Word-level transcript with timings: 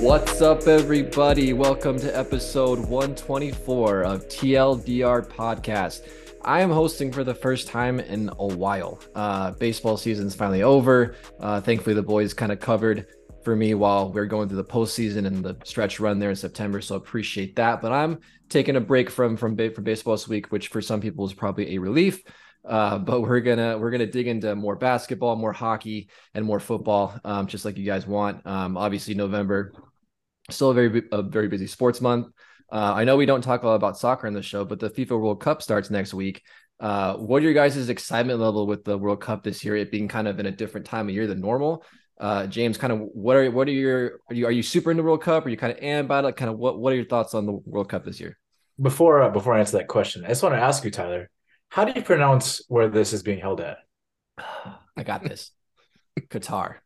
What's 0.00 0.40
up, 0.40 0.66
everybody? 0.66 1.52
Welcome 1.52 1.98
to 1.98 2.18
episode 2.18 2.78
124 2.78 4.02
of 4.02 4.26
TLDR 4.28 5.28
Podcast. 5.28 6.08
I 6.42 6.62
am 6.62 6.70
hosting 6.70 7.12
for 7.12 7.22
the 7.22 7.34
first 7.34 7.68
time 7.68 8.00
in 8.00 8.30
a 8.38 8.46
while. 8.46 8.98
Uh, 9.14 9.50
baseball 9.50 9.98
season's 9.98 10.34
finally 10.34 10.62
over. 10.62 11.16
Uh, 11.38 11.60
thankfully, 11.60 11.94
the 11.94 12.02
boys 12.02 12.32
kind 12.32 12.50
of 12.50 12.60
covered 12.60 13.08
for 13.44 13.54
me 13.54 13.74
while 13.74 14.10
we 14.10 14.18
are 14.22 14.26
going 14.26 14.48
through 14.48 14.56
the 14.56 14.64
postseason 14.64 15.26
and 15.26 15.44
the 15.44 15.54
stretch 15.64 16.00
run 16.00 16.18
there 16.18 16.30
in 16.30 16.36
September. 16.36 16.80
So 16.80 16.96
appreciate 16.96 17.54
that. 17.56 17.82
But 17.82 17.92
I'm 17.92 18.20
taking 18.48 18.76
a 18.76 18.80
break 18.80 19.10
from 19.10 19.36
from 19.36 19.54
for 19.54 19.82
baseball 19.82 20.14
this 20.14 20.26
week, 20.26 20.50
which 20.50 20.68
for 20.68 20.80
some 20.80 21.02
people 21.02 21.26
is 21.26 21.34
probably 21.34 21.74
a 21.74 21.78
relief. 21.78 22.22
Uh, 22.64 22.96
but 22.98 23.20
we're 23.20 23.40
gonna 23.40 23.76
we're 23.76 23.90
gonna 23.90 24.06
dig 24.06 24.28
into 24.28 24.54
more 24.54 24.76
basketball, 24.76 25.36
more 25.36 25.52
hockey, 25.52 26.08
and 26.34 26.44
more 26.44 26.60
football, 26.60 27.18
um, 27.22 27.46
just 27.46 27.66
like 27.66 27.76
you 27.76 27.84
guys 27.84 28.06
want. 28.06 28.46
Um, 28.46 28.78
obviously, 28.78 29.12
November 29.14 29.72
still 30.50 30.70
a 30.70 30.74
very 30.74 31.02
a 31.12 31.22
very 31.22 31.48
busy 31.48 31.66
sports 31.66 32.00
month. 32.00 32.28
Uh, 32.72 32.92
I 32.94 33.04
know 33.04 33.16
we 33.16 33.26
don't 33.26 33.42
talk 33.42 33.62
a 33.62 33.66
lot 33.66 33.74
about 33.74 33.98
soccer 33.98 34.26
in 34.26 34.34
the 34.34 34.42
show, 34.42 34.64
but 34.64 34.78
the 34.78 34.90
FIFA 34.90 35.20
World 35.20 35.40
Cup 35.40 35.60
starts 35.62 35.90
next 35.90 36.14
week. 36.14 36.42
Uh, 36.78 37.14
what 37.14 37.42
are 37.42 37.44
your 37.44 37.52
guys' 37.52 37.88
excitement 37.88 38.38
level 38.38 38.66
with 38.66 38.84
the 38.84 38.96
World 38.96 39.20
Cup 39.20 39.42
this 39.42 39.64
year? 39.64 39.76
It 39.76 39.90
being 39.90 40.08
kind 40.08 40.28
of 40.28 40.38
in 40.38 40.46
a 40.46 40.50
different 40.50 40.86
time 40.86 41.08
of 41.08 41.14
year 41.14 41.26
than 41.26 41.40
normal. 41.40 41.84
Uh, 42.18 42.46
James, 42.46 42.78
kind 42.78 42.92
of 42.92 43.00
what 43.00 43.36
are 43.36 43.50
what 43.50 43.66
are 43.66 43.72
your 43.72 44.20
are 44.28 44.34
you 44.34 44.46
are 44.46 44.50
you 44.50 44.62
super 44.62 44.90
into 44.90 45.02
World 45.02 45.22
Cup? 45.22 45.46
Are 45.46 45.48
you 45.48 45.56
kind 45.56 45.72
of 45.72 45.78
and 45.82 46.04
about 46.04 46.24
it? 46.24 46.36
Kind 46.36 46.50
of 46.50 46.58
what 46.58 46.78
what 46.78 46.92
are 46.92 46.96
your 46.96 47.06
thoughts 47.06 47.34
on 47.34 47.46
the 47.46 47.52
World 47.52 47.88
Cup 47.88 48.04
this 48.04 48.20
year? 48.20 48.38
Before 48.80 49.22
uh, 49.22 49.30
before 49.30 49.54
I 49.54 49.60
answer 49.60 49.78
that 49.78 49.88
question, 49.88 50.24
I 50.24 50.28
just 50.28 50.42
want 50.42 50.54
to 50.54 50.60
ask 50.60 50.84
you, 50.84 50.90
Tyler, 50.90 51.30
how 51.70 51.84
do 51.84 51.92
you 51.94 52.02
pronounce 52.02 52.62
where 52.68 52.88
this 52.88 53.12
is 53.12 53.22
being 53.22 53.40
held 53.40 53.60
at? 53.60 53.78
I 54.96 55.02
got 55.02 55.24
this. 55.24 55.50
Qatar. 56.18 56.76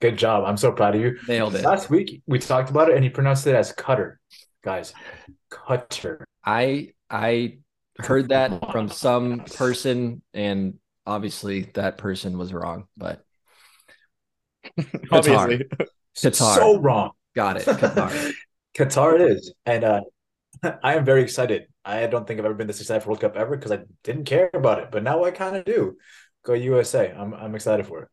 Good 0.00 0.16
job. 0.16 0.44
I'm 0.44 0.56
so 0.56 0.72
proud 0.72 0.94
of 0.94 1.00
you. 1.00 1.18
Nailed 1.26 1.54
it. 1.54 1.64
Last 1.64 1.90
week 1.90 2.22
we 2.26 2.38
talked 2.38 2.70
about 2.70 2.88
it 2.88 2.94
and 2.94 3.02
he 3.02 3.10
pronounced 3.10 3.46
it 3.46 3.54
as 3.54 3.72
Cutter. 3.72 4.20
Guys, 4.62 4.94
Cutter. 5.50 6.24
I 6.44 6.92
I 7.10 7.58
heard 7.98 8.28
that 8.28 8.70
from 8.72 8.88
some 8.88 9.40
person 9.40 10.22
and 10.32 10.78
obviously 11.06 11.62
that 11.74 11.98
person 11.98 12.38
was 12.38 12.52
wrong, 12.52 12.86
but 12.96 13.24
Qatar. 14.78 15.68
Qatar. 16.16 16.54
So 16.54 16.78
wrong. 16.78 17.10
Got 17.34 17.56
it. 17.56 17.64
Qatar. 17.66 18.32
Qatar 18.76 19.14
it 19.16 19.30
is. 19.32 19.52
And 19.66 19.84
uh 19.84 20.00
I 20.82 20.94
am 20.94 21.04
very 21.04 21.22
excited. 21.22 21.66
I 21.84 22.06
don't 22.06 22.26
think 22.26 22.38
I've 22.38 22.46
ever 22.46 22.54
been 22.54 22.66
this 22.66 22.80
excited 22.80 23.02
for 23.02 23.10
World 23.10 23.20
Cup 23.20 23.36
ever 23.36 23.56
because 23.56 23.72
I 23.72 23.80
didn't 24.04 24.24
care 24.24 24.50
about 24.52 24.78
it, 24.78 24.90
but 24.90 25.02
now 25.02 25.24
I 25.24 25.30
kind 25.30 25.56
of 25.56 25.64
do. 25.64 25.96
Go 26.44 26.54
USA! 26.54 27.12
I'm 27.16 27.34
I'm 27.34 27.54
excited 27.54 27.86
for 27.86 28.02
it. 28.02 28.08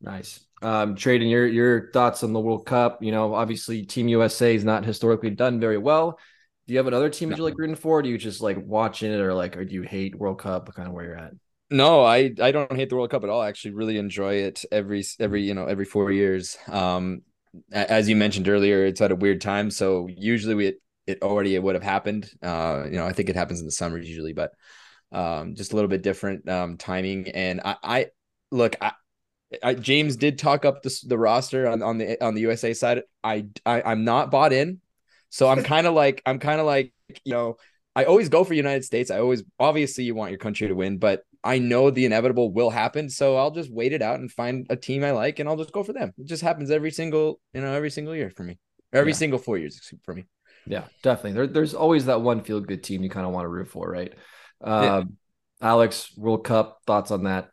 Nice. 0.00 0.44
Um, 0.62 0.94
Tradon, 0.94 1.30
your 1.30 1.46
your 1.46 1.90
thoughts 1.92 2.22
on 2.22 2.32
the 2.32 2.40
World 2.40 2.66
Cup? 2.66 3.02
You 3.02 3.12
know, 3.12 3.34
obviously 3.34 3.84
Team 3.84 4.08
USA 4.08 4.54
is 4.54 4.64
not 4.64 4.84
historically 4.84 5.30
done 5.30 5.60
very 5.60 5.78
well. 5.78 6.18
Do 6.66 6.74
you 6.74 6.78
have 6.78 6.86
another 6.86 7.10
team 7.10 7.30
that 7.30 7.38
you 7.38 7.44
like 7.44 7.58
rooting 7.58 7.76
for? 7.76 8.02
do 8.02 8.08
you 8.08 8.18
just 8.18 8.40
like 8.40 8.56
watching 8.64 9.12
it, 9.12 9.20
or 9.20 9.34
like, 9.34 9.56
or 9.56 9.64
do 9.64 9.74
you 9.74 9.82
hate 9.82 10.16
World 10.16 10.38
Cup? 10.38 10.72
Kind 10.74 10.88
of 10.88 10.94
where 10.94 11.04
you're 11.04 11.18
at. 11.18 11.32
No, 11.70 12.04
I 12.04 12.32
I 12.40 12.52
don't 12.52 12.76
hate 12.76 12.88
the 12.88 12.96
World 12.96 13.10
Cup 13.10 13.24
at 13.24 13.30
all. 13.30 13.40
I 13.40 13.48
actually 13.48 13.74
really 13.74 13.98
enjoy 13.98 14.34
it 14.34 14.64
every 14.70 15.04
every 15.18 15.42
you 15.42 15.54
know 15.54 15.66
every 15.66 15.84
four 15.84 16.12
years. 16.12 16.56
Um, 16.68 17.22
as 17.72 18.08
you 18.08 18.16
mentioned 18.16 18.48
earlier, 18.48 18.86
it's 18.86 19.00
at 19.00 19.12
a 19.12 19.16
weird 19.16 19.40
time, 19.40 19.70
so 19.70 20.06
usually 20.08 20.54
we 20.54 20.74
it 21.06 21.22
already 21.22 21.54
it 21.54 21.62
would 21.62 21.74
have 21.74 21.82
happened. 21.82 22.30
Uh, 22.42 22.84
you 22.84 22.96
know, 22.96 23.06
I 23.06 23.12
think 23.12 23.28
it 23.28 23.36
happens 23.36 23.60
in 23.60 23.66
the 23.66 23.72
summers 23.72 24.08
usually, 24.08 24.32
but 24.32 24.52
um, 25.10 25.54
just 25.54 25.72
a 25.72 25.74
little 25.74 25.88
bit 25.88 26.02
different 26.02 26.48
um, 26.48 26.76
timing. 26.76 27.28
And 27.28 27.60
I, 27.64 27.76
I 27.82 28.06
look, 28.50 28.76
I, 28.80 28.92
I, 29.62 29.74
James 29.74 30.16
did 30.16 30.38
talk 30.38 30.64
up 30.64 30.82
the, 30.82 30.96
the 31.06 31.18
roster 31.18 31.68
on, 31.68 31.82
on 31.82 31.98
the 31.98 32.22
on 32.24 32.34
the 32.34 32.42
USA 32.42 32.74
side. 32.74 33.02
I, 33.22 33.46
I 33.66 33.82
I'm 33.82 34.04
not 34.04 34.30
bought 34.30 34.52
in, 34.52 34.80
so 35.30 35.48
I'm 35.48 35.62
kind 35.62 35.86
of 35.86 35.94
like 36.02 36.22
I'm 36.26 36.38
kind 36.38 36.60
of 36.60 36.66
like 36.66 36.92
you 37.24 37.32
know 37.32 37.56
I 37.94 38.04
always 38.04 38.28
go 38.28 38.44
for 38.44 38.54
United 38.54 38.84
States. 38.84 39.10
I 39.10 39.18
always 39.18 39.42
obviously 39.58 40.04
you 40.04 40.14
want 40.14 40.30
your 40.30 40.38
country 40.38 40.68
to 40.68 40.74
win, 40.74 40.98
but 40.98 41.22
I 41.44 41.58
know 41.58 41.90
the 41.90 42.06
inevitable 42.06 42.52
will 42.52 42.70
happen, 42.70 43.10
so 43.10 43.36
I'll 43.36 43.50
just 43.50 43.72
wait 43.72 43.92
it 43.92 44.02
out 44.02 44.20
and 44.20 44.30
find 44.30 44.66
a 44.70 44.76
team 44.76 45.04
I 45.04 45.10
like, 45.10 45.38
and 45.38 45.48
I'll 45.48 45.56
just 45.56 45.72
go 45.72 45.82
for 45.82 45.92
them. 45.92 46.12
It 46.18 46.26
just 46.26 46.42
happens 46.42 46.70
every 46.70 46.90
single 46.90 47.40
you 47.52 47.60
know 47.60 47.72
every 47.72 47.90
single 47.90 48.14
year 48.14 48.30
for 48.30 48.44
me, 48.44 48.58
every 48.92 49.12
yeah. 49.12 49.18
single 49.18 49.38
four 49.38 49.58
years 49.58 49.92
for 50.04 50.14
me. 50.14 50.24
Yeah, 50.66 50.84
definitely. 51.02 51.32
There, 51.32 51.46
there's 51.46 51.74
always 51.74 52.06
that 52.06 52.20
one 52.20 52.42
feel 52.42 52.60
good 52.60 52.84
team 52.84 53.02
you 53.02 53.10
kind 53.10 53.26
of 53.26 53.32
want 53.32 53.44
to 53.44 53.48
root 53.48 53.68
for, 53.68 53.90
right? 53.90 54.14
yeah. 54.64 54.96
Um, 54.96 55.16
Alex, 55.60 56.12
World 56.16 56.44
Cup 56.44 56.80
thoughts 56.86 57.10
on 57.10 57.24
that? 57.24 57.50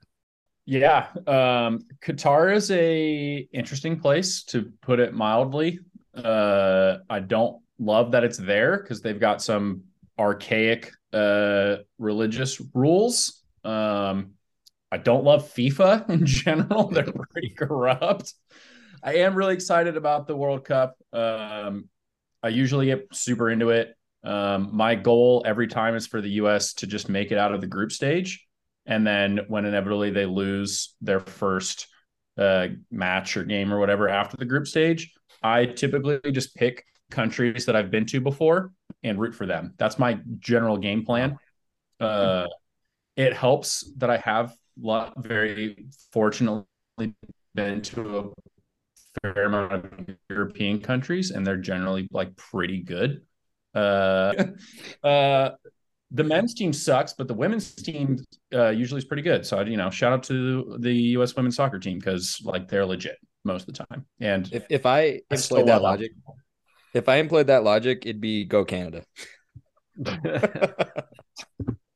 Yeah, 0.69 1.07
um, 1.25 1.80
Qatar 2.00 2.56
is 2.56 2.69
a 2.69 3.47
interesting 3.52 4.00
place 4.00 4.44
to 4.44 4.72
put 4.84 5.00
it 5.00 5.16
mildly. 5.16 5.80
Uh, 6.13 6.97
I 7.09 7.22
don't 7.22 7.63
love 7.80 8.12
that 8.12 8.24
it's 8.24 8.38
there 8.38 8.78
because 8.78 9.02
they've 9.02 9.19
got 9.19 9.41
some 9.41 9.85
archaic 10.19 10.91
uh, 11.12 11.78
religious 11.97 12.62
rules. 12.75 13.41
Um, 13.63 14.34
I 14.91 14.97
don't 14.97 15.24
love 15.24 15.52
FIFA 15.52 16.07
in 16.12 16.28
general; 16.28 16.90
they're 16.90 17.13
pretty 17.13 17.56
corrupt. 17.57 18.36
I 19.01 19.16
am 19.16 19.34
really 19.34 19.56
excited 19.56 19.97
about 19.97 20.28
the 20.28 20.36
World 20.36 20.66
Cup. 20.66 20.96
Um, 21.12 21.90
I 22.44 22.50
usually 22.50 22.86
get 22.86 23.07
super 23.12 23.50
into 23.50 23.72
it. 23.72 23.96
Um, 24.24 24.69
my 24.72 24.94
goal 24.94 25.41
every 25.47 25.66
time 25.66 25.96
is 25.96 26.06
for 26.06 26.22
the 26.22 26.30
U.S. 26.41 26.75
to 26.75 26.86
just 26.86 27.09
make 27.09 27.31
it 27.31 27.40
out 27.40 27.56
of 27.56 27.59
the 27.59 27.66
group 27.66 27.91
stage, 27.91 28.46
and 28.89 29.05
then 29.05 29.41
when 29.47 29.66
inevitably 29.66 30.09
they 30.09 30.25
lose 30.25 30.95
their 31.00 31.19
first 31.19 31.88
uh, 32.38 32.67
match 32.91 33.38
or 33.38 33.44
game 33.44 33.72
or 33.72 33.79
whatever 33.79 34.09
after 34.09 34.35
the 34.35 34.45
group 34.45 34.67
stage, 34.67 35.13
I 35.44 35.67
typically 35.67 36.19
just 36.31 36.55
pick 36.55 36.83
countries 37.11 37.67
that 37.67 37.75
I've 37.75 37.91
been 37.91 38.07
to 38.07 38.19
before 38.19 38.72
and 39.03 39.19
root 39.19 39.35
for 39.35 39.45
them. 39.45 39.75
That's 39.77 40.00
my 40.00 40.19
general 40.39 40.77
game 40.77 41.05
plan. 41.05 41.38
Uh, 42.00 42.47
it 43.16 43.33
helps 43.33 43.91
that 43.97 44.09
I 44.09 44.17
have 44.17 44.53
lot, 44.81 45.13
very 45.23 45.85
fortunately 46.11 46.66
been 47.53 47.81
to 47.81 48.17
a 48.17 49.33
fair 49.33 49.45
amount 49.45 49.73
of 49.73 50.16
European 50.29 50.81
countries, 50.81 51.29
and 51.29 51.45
they're 51.45 51.57
generally 51.57 52.07
like 52.11 52.35
pretty 52.35 52.81
good. 52.81 53.21
Uh, 53.75 54.33
uh, 55.03 55.51
the 56.12 56.24
men's 56.24 56.53
team 56.53 56.74
sucks, 56.74 57.14
but 57.14 57.28
the 57.28 57.34
women's 57.34 57.74
team 57.74 58.18
uh, 58.53 58.70
usually 58.70 59.00
is 59.00 59.06
pretty 59.06 59.24
good. 59.24 59.46
So 59.46 59.62
you 59.62 59.78
know, 59.78 59.90
shout 59.90 60.14
out 60.14 60.24
to 60.24 60.78
the 60.80 60.94
U.S. 60.94 61.36
women's 61.36 61.56
soccer 61.56 61.80
team 61.80 62.00
because 62.00 62.42
like 62.44 62.68
they're 62.68 62.86
legit 62.86 63.18
most 63.44 63.68
of 63.68 63.75
the 63.75 63.84
time. 63.86 64.06
And 64.19 64.50
if 64.52 64.66
if 64.69 64.86
I 64.86 65.22
employed 65.30 65.68
that 65.68 65.81
logic, 65.81 66.12
if 66.94 67.09
I 67.09 67.18
employed 67.18 67.48
that 67.48 67.64
logic, 67.64 68.06
it'd 68.06 68.22
be 68.22 68.46
go 68.46 68.66
Canada. 68.66 69.03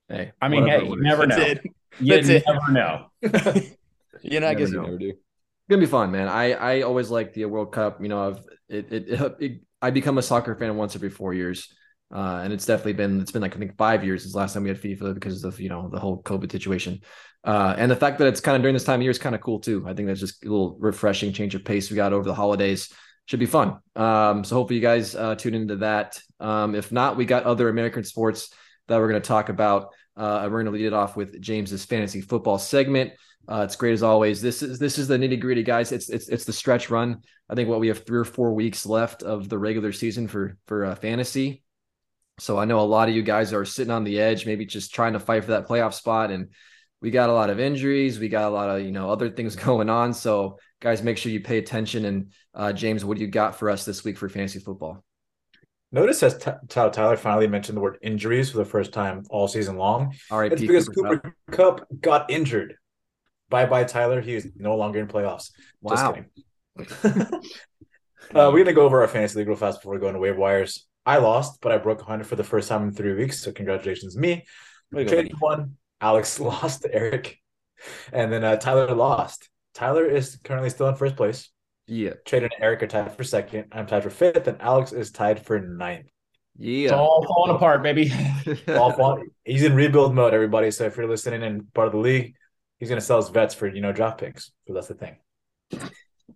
hey, 0.10 0.32
I 0.42 0.48
mean, 0.48 0.68
hey, 0.68 0.86
you 0.86 1.02
never 1.02 1.26
know. 1.26 1.38
It. 1.38 1.64
You 2.00 2.16
That's 2.16 2.28
never 2.28 2.60
it. 2.70 2.72
know. 2.72 3.06
you 4.24 4.40
know, 4.40 4.48
I 4.48 4.54
guess 4.54 4.72
know. 4.72 4.82
you 4.82 4.86
never 4.86 4.98
do 4.98 5.14
gonna 5.70 5.82
be 5.82 5.88
fun, 5.88 6.12
man. 6.12 6.28
I 6.28 6.54
I 6.54 6.82
always 6.82 7.10
like 7.10 7.34
the 7.34 7.46
World 7.46 7.72
Cup. 7.72 8.02
You 8.02 8.10
know, 8.10 8.28
I've 8.28 8.40
it, 8.70 8.92
it, 8.92 9.10
it, 9.10 9.36
it 9.40 9.62
I 9.82 9.92
become 9.92 10.18
a 10.18 10.22
soccer 10.22 10.56
fan 10.56 10.76
once 10.76 10.96
every 10.96 11.10
four 11.10 11.34
years, 11.34 11.74
uh, 12.14 12.42
and 12.44 12.54
it's 12.54 12.66
definitely 12.66 12.94
been 12.94 13.20
it's 13.20 13.32
been 13.32 13.42
like 13.42 13.56
I 13.56 13.60
think 13.60 13.76
five 13.76 14.04
years 14.04 14.22
since 14.22 14.36
last 14.36 14.54
time 14.54 14.64
we 14.64 14.70
had 14.70 14.80
FIFA 14.80 15.16
because 15.16 15.44
of 15.44 15.60
you 15.60 15.70
know 15.70 15.90
the 15.90 16.00
whole 16.00 16.22
COVID 16.22 16.52
situation, 16.52 17.02
uh, 17.44 17.74
and 17.78 17.90
the 17.90 17.96
fact 17.96 18.20
that 18.20 18.28
it's 18.28 18.40
kind 18.40 18.56
of 18.56 18.62
during 18.62 18.76
this 18.76 18.84
time 18.84 19.00
of 19.00 19.02
year 19.02 19.12
is 19.12 19.18
kind 19.18 19.34
of 19.34 19.42
cool 19.42 19.60
too. 19.60 19.84
I 19.88 19.94
think 19.94 20.08
that's 20.08 20.20
just 20.20 20.46
a 20.46 20.50
little 20.50 20.78
refreshing 20.80 21.34
change 21.34 21.56
of 21.56 21.66
pace 21.66 21.90
we 21.90 21.96
got 21.96 22.14
over 22.14 22.26
the 22.26 22.36
holidays. 22.36 22.94
Should 23.26 23.40
be 23.40 23.46
fun. 23.46 23.80
Um, 23.96 24.44
so 24.44 24.56
hopefully 24.56 24.76
you 24.76 24.82
guys 24.82 25.16
uh, 25.16 25.36
tune 25.36 25.54
into 25.56 25.78
that. 25.78 26.22
Um, 26.40 26.76
if 26.76 26.92
not, 26.92 27.16
we 27.16 27.26
got 27.26 27.46
other 27.46 27.70
American 27.70 28.04
sports 28.04 28.54
that 28.88 29.00
we're 29.00 29.08
going 29.08 29.22
to 29.22 29.28
talk 29.28 29.50
about. 29.50 29.94
Uh, 30.16 30.42
we're 30.44 30.62
going 30.62 30.66
to 30.66 30.72
lead 30.72 30.86
it 30.86 30.94
off 30.94 31.16
with 31.16 31.42
James's 31.42 31.86
fantasy 31.86 32.22
football 32.22 32.60
segment. 32.60 33.14
Uh, 33.48 33.62
it's 33.66 33.76
great 33.76 33.94
as 33.94 34.04
always. 34.04 34.42
This 34.42 34.62
is 34.62 34.78
this 34.78 34.98
is 34.98 35.08
the 35.08 35.18
nitty 35.18 35.40
gritty, 35.40 35.64
guys. 35.64 35.92
It's 35.92 36.10
it's 36.10 36.30
it's 36.30 36.46
the 36.46 36.54
stretch 36.54 36.90
run. 36.90 37.22
I 37.50 37.56
think 37.56 37.70
what 37.70 37.80
we 37.80 37.88
have 37.88 38.06
three 38.06 38.20
or 38.20 38.26
four 38.26 38.54
weeks 38.54 38.86
left 38.86 39.24
of 39.24 39.50
the 39.50 39.58
regular 39.58 39.92
season 39.92 40.28
for 40.28 40.58
for 40.68 40.86
uh, 40.86 40.96
fantasy. 40.96 41.64
So 42.40 42.58
I 42.58 42.66
know 42.66 42.80
a 42.80 42.82
lot 42.82 43.10
of 43.10 43.16
you 43.16 43.22
guys 43.22 43.54
are 43.54 43.66
sitting 43.66 43.92
on 43.92 44.04
the 44.04 44.20
edge, 44.20 44.46
maybe 44.46 44.66
just 44.66 44.94
trying 44.94 45.14
to 45.14 45.20
fight 45.20 45.44
for 45.44 45.52
that 45.52 45.68
playoff 45.68 45.94
spot. 45.94 46.32
And 46.32 46.50
we 47.02 47.12
got 47.12 47.30
a 47.30 47.34
lot 47.34 47.50
of 47.50 47.60
injuries. 47.60 48.20
We 48.20 48.30
got 48.30 48.46
a 48.46 48.50
lot 48.50 48.70
of 48.70 48.86
you 48.86 48.92
know 48.92 49.10
other 49.10 49.30
things 49.30 49.56
going 49.68 49.90
on. 49.90 50.14
So 50.14 50.58
guys, 50.82 51.04
make 51.04 51.18
sure 51.18 51.32
you 51.32 51.42
pay 51.42 51.58
attention. 51.58 52.06
And 52.06 52.32
uh, 52.54 52.74
James, 52.74 53.06
what 53.06 53.18
do 53.18 53.24
you 53.24 53.30
got 53.30 53.58
for 53.58 53.70
us 53.70 53.86
this 53.86 54.04
week 54.04 54.18
for 54.18 54.30
fantasy 54.30 54.60
football? 54.60 55.04
Notice 55.92 56.24
as 56.24 56.44
Tyler 56.70 57.18
finally 57.18 57.46
mentioned 57.46 57.78
the 57.78 57.82
word 57.82 58.00
injuries 58.02 58.50
for 58.50 58.58
the 58.58 58.66
first 58.66 58.94
time 58.94 59.24
all 59.30 59.48
season 59.48 59.78
long. 59.78 60.16
All 60.32 60.40
right, 60.40 60.52
it's 60.52 60.60
because 60.60 60.90
Cooper 60.90 61.36
Kupp. 61.52 61.82
Kupp 61.82 62.02
got 62.02 62.32
injured 62.32 62.78
Bye 63.54 63.68
bye, 63.68 63.84
Tyler. 63.84 64.20
He 64.20 64.34
is 64.34 64.50
no 64.56 64.76
longer 64.76 65.00
in 65.00 65.08
playoffs. 65.08 65.52
Wow. 65.80 66.16
Just 66.76 67.04
kidding. 67.04 67.24
uh, 68.34 68.50
we're 68.52 68.64
gonna 68.64 68.74
go 68.74 68.82
over 68.82 69.02
our 69.02 69.08
fantasy 69.08 69.38
league 69.38 69.48
real 69.48 69.56
fast 69.56 69.80
before 69.80 69.94
we 69.94 70.00
go 70.00 70.08
into 70.08 70.20
waiver 70.20 70.40
wires. 70.40 70.88
I 71.06 71.18
lost, 71.18 71.60
but 71.62 71.72
I 71.72 71.78
broke 71.78 72.00
100 72.00 72.26
for 72.26 72.36
the 72.36 72.44
first 72.44 72.70
time 72.70 72.84
in 72.84 72.92
three 72.94 73.14
weeks. 73.14 73.42
So 73.42 73.52
congratulations, 73.52 74.18
me. 74.18 74.46
Trade 74.94 75.34
one. 75.40 75.76
Alex 76.00 76.40
lost 76.40 76.86
Eric, 76.92 77.40
and 78.12 78.32
then 78.32 78.44
uh, 78.44 78.58
Tyler 78.58 78.94
lost. 78.94 79.50
Tyler 79.74 80.06
is 80.06 80.38
currently 80.44 80.70
still 80.70 80.88
in 80.88 80.96
first 80.96 81.16
place. 81.16 81.50
Yeah. 81.88 82.14
Tradon 82.26 82.44
and 82.44 82.54
Eric 82.60 82.84
are 82.84 82.88
tied 82.88 83.16
for 83.16 83.24
second. 83.24 83.66
I'm 83.72 83.88
tied 83.88 84.04
for 84.04 84.10
fifth, 84.10 84.48
and 84.48 84.62
Alex 84.62 84.92
is 84.92 85.12
tied 85.12 85.46
for 85.46 85.60
ninth. 85.60 86.08
Yeah. 86.58 86.84
It's 86.84 86.94
all 86.94 87.26
falling 87.26 87.56
apart, 87.56 87.82
baby. 87.84 88.12
all 88.68 88.94
falling. 88.94 89.30
He's 89.44 89.64
in 89.64 89.76
rebuild 89.76 90.14
mode, 90.14 90.34
everybody. 90.34 90.72
So 90.72 90.86
if 90.86 90.96
you're 90.96 91.08
listening 91.08 91.44
and 91.44 91.74
part 91.74 91.88
of 91.88 91.94
the 91.94 92.00
league, 92.00 92.36
he's 92.80 92.90
gonna 92.90 93.02
sell 93.02 93.18
his 93.18 93.30
vets 93.30 93.56
for 93.56 93.68
you 93.68 93.82
know 93.82 93.92
draft 93.92 94.20
picks. 94.20 94.52
So 94.68 94.74
that's 94.74 94.88
the 94.88 94.94
thing. 94.94 95.18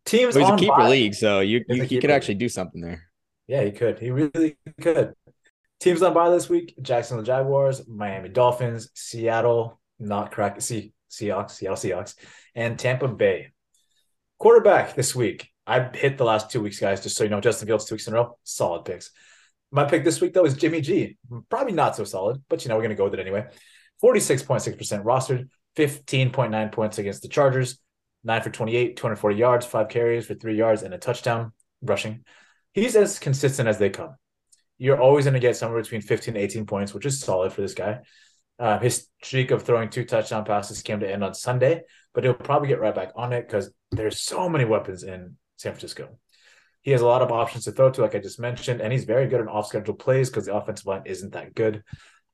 Teams 0.06 0.36
well, 0.36 0.46
he's 0.46 0.54
a 0.54 0.58
keeper 0.58 0.78
bye. 0.78 0.90
league, 0.90 1.14
so 1.14 1.42
you, 1.42 1.64
you 1.68 1.84
he 1.84 2.00
could 2.00 2.12
actually 2.12 2.36
do 2.36 2.50
something 2.50 2.82
there. 2.82 3.07
Yeah, 3.48 3.64
he 3.64 3.72
could. 3.72 4.00
He 4.00 4.12
really 4.12 4.58
could. 4.82 5.14
Teams 5.80 6.02
on 6.02 6.14
bye 6.14 6.30
this 6.30 6.50
week: 6.50 6.76
Jacksonville 6.82 7.24
Jaguars, 7.24 7.88
Miami 7.88 8.30
Dolphins, 8.30 8.90
Seattle, 8.94 9.80
not 10.00 10.32
crack. 10.32 10.60
See 10.62 10.94
Seahawks, 11.10 11.52
Seattle 11.52 11.78
Seahawks, 11.78 12.16
and 12.56 12.78
Tampa 12.78 13.08
Bay. 13.08 13.52
Quarterback 14.40 14.96
this 14.96 15.16
week. 15.16 15.50
I 15.66 15.90
hit 15.94 16.18
the 16.18 16.26
last 16.26 16.50
two 16.50 16.62
weeks, 16.62 16.80
guys. 16.80 17.02
Just 17.04 17.16
so 17.16 17.24
you 17.24 17.30
know, 17.30 17.42
Justin 17.42 17.68
Fields 17.68 17.86
two 17.86 17.96
weeks 17.96 18.08
in 18.08 18.14
a 18.14 18.18
row, 18.18 18.38
solid 18.44 18.86
picks. 18.86 19.12
My 19.72 19.86
pick 19.86 20.04
this 20.04 20.22
week 20.22 20.34
though 20.34 20.46
is 20.46 20.56
Jimmy 20.56 20.82
G. 20.82 21.18
Probably 21.50 21.74
not 21.74 21.96
so 21.96 22.04
solid, 22.04 22.42
but 22.50 22.64
you 22.64 22.70
know 22.70 22.76
we're 22.76 22.84
gonna 22.84 22.96
go 22.96 23.06
with 23.06 23.14
it 23.14 23.20
anyway. 23.20 23.48
Forty 24.00 24.20
six 24.20 24.44
point 24.44 24.62
six 24.62 24.78
percent 24.78 25.06
rostered, 25.06 25.48
fifteen 25.76 26.32
point 26.32 26.52
nine 26.52 26.70
points 26.70 26.98
against 26.98 27.22
the 27.22 27.28
Chargers, 27.28 27.80
nine 28.24 28.42
for 28.42 28.50
twenty 28.50 28.76
eight, 28.76 28.98
two 28.98 29.04
hundred 29.04 29.18
forty 29.18 29.38
yards, 29.38 29.66
five 29.66 29.90
carries 29.90 30.26
for 30.26 30.36
three 30.36 30.56
yards 30.56 30.84
and 30.84 30.94
a 30.94 30.98
touchdown 30.98 31.52
rushing. 31.82 32.24
He's 32.78 32.96
as 32.96 33.18
consistent 33.18 33.68
as 33.68 33.80
they 33.80 33.90
come. 33.90 34.18
You're 34.78 35.02
always 35.02 35.26
going 35.26 35.34
to 35.34 35.40
get 35.40 35.56
somewhere 35.56 35.82
between 35.82 36.02
15 36.02 36.36
and 36.36 36.44
18 36.44 36.68
points, 36.68 36.94
which 36.94 37.08
is 37.08 37.20
solid 37.20 37.52
for 37.52 37.62
this 37.62 37.74
guy. 37.74 38.02
Uh, 38.60 38.78
his 38.78 39.08
streak 39.24 39.50
of 39.50 39.64
throwing 39.64 39.90
two 39.90 40.06
touchdown 40.06 40.46
passes 40.46 40.84
came 40.84 41.00
to 41.00 41.12
end 41.12 41.24
on 41.24 41.34
Sunday, 41.34 41.82
but 42.14 42.24
he'll 42.24 42.36
probably 42.36 42.68
get 42.68 42.80
right 42.80 42.94
back 42.94 43.14
on 43.16 43.34
it 43.34 43.48
because 43.48 43.74
there's 43.90 44.20
so 44.20 44.48
many 44.48 44.64
weapons 44.64 45.02
in 45.02 45.38
San 45.56 45.72
Francisco. 45.72 46.20
He 46.84 46.92
has 46.92 47.02
a 47.02 47.08
lot 47.08 47.24
of 47.24 47.32
options 47.32 47.64
to 47.64 47.72
throw 47.72 47.90
to, 47.90 48.02
like 48.04 48.14
I 48.14 48.20
just 48.20 48.40
mentioned, 48.40 48.80
and 48.80 48.94
he's 48.94 49.06
very 49.06 49.26
good 49.26 49.42
in 49.42 49.48
off 49.48 49.66
schedule 49.66 49.96
plays 49.96 50.30
because 50.30 50.46
the 50.46 50.54
offensive 50.54 50.86
line 50.86 51.02
isn't 51.06 51.34
that 51.34 51.56
good. 51.56 51.84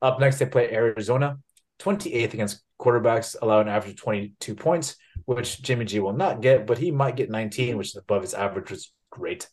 Up 0.02 0.20
next, 0.20 0.40
they 0.40 0.46
play 0.46 0.74
Arizona, 0.74 1.38
28th 1.80 2.34
against 2.34 2.64
quarterbacks, 2.82 3.38
allow 3.42 3.62
an 3.62 3.70
average 3.70 3.94
of 3.94 4.02
22 4.02 4.56
points, 4.56 4.98
which 5.24 5.62
Jimmy 5.62 5.86
G 5.86 6.02
will 6.02 6.12
not 6.12 6.42
get, 6.42 6.68
but 6.68 6.80
he 6.80 6.92
might 6.92 7.16
get 7.16 7.30
19, 7.30 7.78
which 7.78 7.92
is 7.92 7.96
above 7.96 8.24
his 8.24 8.34
average, 8.34 8.72
which 8.72 8.80
is 8.80 8.92
great. 9.10 9.48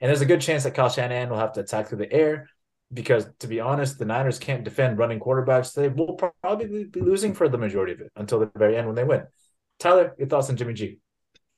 And 0.00 0.08
there's 0.08 0.22
a 0.22 0.26
good 0.26 0.40
chance 0.40 0.64
that 0.64 0.74
Kyle 0.74 0.88
Shanahan 0.88 1.28
will 1.28 1.38
have 1.38 1.52
to 1.54 1.60
attack 1.60 1.88
through 1.88 1.98
the 1.98 2.12
air 2.12 2.48
because, 2.92 3.26
to 3.40 3.46
be 3.46 3.60
honest, 3.60 3.98
the 3.98 4.04
Niners 4.04 4.38
can't 4.38 4.64
defend 4.64 4.98
running 4.98 5.20
quarterbacks. 5.20 5.74
They 5.74 5.88
will 5.88 6.14
probably 6.14 6.84
be 6.84 7.00
losing 7.00 7.34
for 7.34 7.48
the 7.48 7.58
majority 7.58 7.92
of 7.92 8.00
it 8.00 8.10
until 8.16 8.40
the 8.40 8.50
very 8.56 8.76
end 8.76 8.86
when 8.86 8.96
they 8.96 9.04
win. 9.04 9.24
Tyler, 9.78 10.14
your 10.18 10.28
thoughts 10.28 10.50
on 10.50 10.56
Jimmy 10.56 10.74
G? 10.74 10.98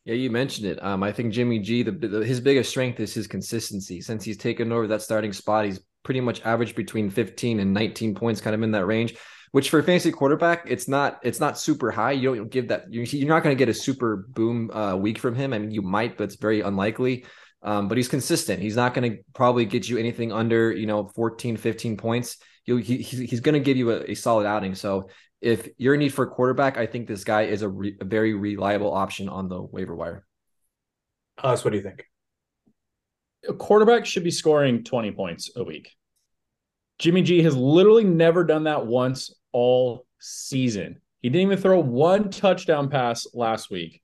Yeah, 0.04 0.14
you 0.14 0.30
mentioned 0.30 0.66
it. 0.66 0.82
Um, 0.82 1.02
I 1.02 1.12
think 1.12 1.32
Jimmy 1.32 1.60
G, 1.60 1.82
the, 1.84 1.92
the, 1.92 2.24
his 2.24 2.40
biggest 2.40 2.70
strength 2.70 2.98
is 2.98 3.14
his 3.14 3.28
consistency. 3.28 4.00
Since 4.00 4.24
he's 4.24 4.36
taken 4.36 4.72
over 4.72 4.88
that 4.88 5.02
starting 5.02 5.32
spot, 5.32 5.64
he's 5.64 5.80
pretty 6.02 6.20
much 6.20 6.42
averaged 6.42 6.74
between 6.74 7.08
15 7.08 7.60
and 7.60 7.72
19 7.72 8.14
points, 8.14 8.40
kind 8.40 8.54
of 8.54 8.62
in 8.62 8.72
that 8.72 8.86
range. 8.86 9.14
Which 9.52 9.68
for 9.68 9.78
a 9.78 9.82
fantasy 9.82 10.10
quarterback, 10.10 10.64
it's 10.66 10.88
not 10.88 11.20
it's 11.22 11.38
not 11.38 11.58
super 11.58 11.90
high. 11.90 12.12
You 12.12 12.34
don't 12.34 12.50
give 12.50 12.68
that. 12.68 12.90
You're 12.90 13.28
not 13.28 13.42
going 13.42 13.54
to 13.54 13.58
get 13.58 13.68
a 13.68 13.74
super 13.74 14.26
boom 14.30 14.70
uh, 14.70 14.96
week 14.96 15.18
from 15.18 15.34
him. 15.34 15.52
I 15.52 15.58
mean, 15.58 15.70
you 15.70 15.82
might, 15.82 16.16
but 16.16 16.24
it's 16.24 16.36
very 16.36 16.62
unlikely. 16.62 17.26
Um, 17.62 17.88
but 17.88 17.96
he's 17.96 18.08
consistent. 18.08 18.60
He's 18.60 18.76
not 18.76 18.92
going 18.92 19.10
to 19.12 19.18
probably 19.34 19.64
get 19.64 19.88
you 19.88 19.96
anything 19.98 20.32
under, 20.32 20.72
you 20.72 20.86
know, 20.86 21.08
14, 21.14 21.56
15 21.56 21.96
points. 21.96 22.38
He'll, 22.64 22.78
he, 22.78 22.98
he's 22.98 23.40
going 23.40 23.54
to 23.54 23.60
give 23.60 23.76
you 23.76 23.92
a, 23.92 24.10
a, 24.10 24.14
solid 24.14 24.46
outing. 24.46 24.74
So 24.74 25.08
if 25.40 25.68
you're 25.78 25.94
in 25.94 26.00
need 26.00 26.12
for 26.12 26.24
a 26.24 26.28
quarterback, 26.28 26.76
I 26.76 26.86
think 26.86 27.06
this 27.06 27.22
guy 27.24 27.42
is 27.42 27.62
a, 27.62 27.68
re, 27.68 27.96
a 28.00 28.04
very 28.04 28.34
reliable 28.34 28.92
option 28.92 29.28
on 29.28 29.48
the 29.48 29.60
waiver 29.60 29.94
wire. 29.94 30.24
Alex, 31.42 31.64
what 31.64 31.70
do 31.70 31.76
you 31.76 31.82
think? 31.82 32.04
A 33.48 33.54
quarterback 33.54 34.06
should 34.06 34.24
be 34.24 34.30
scoring 34.30 34.82
20 34.82 35.12
points 35.12 35.50
a 35.56 35.62
week. 35.62 35.90
Jimmy 36.98 37.22
G 37.22 37.42
has 37.42 37.56
literally 37.56 38.04
never 38.04 38.44
done 38.44 38.64
that 38.64 38.86
once 38.86 39.34
all 39.52 40.06
season. 40.20 41.00
He 41.20 41.28
didn't 41.28 41.46
even 41.46 41.58
throw 41.58 41.80
one 41.80 42.30
touchdown 42.30 42.88
pass 42.88 43.26
last 43.34 43.70
week 43.70 44.02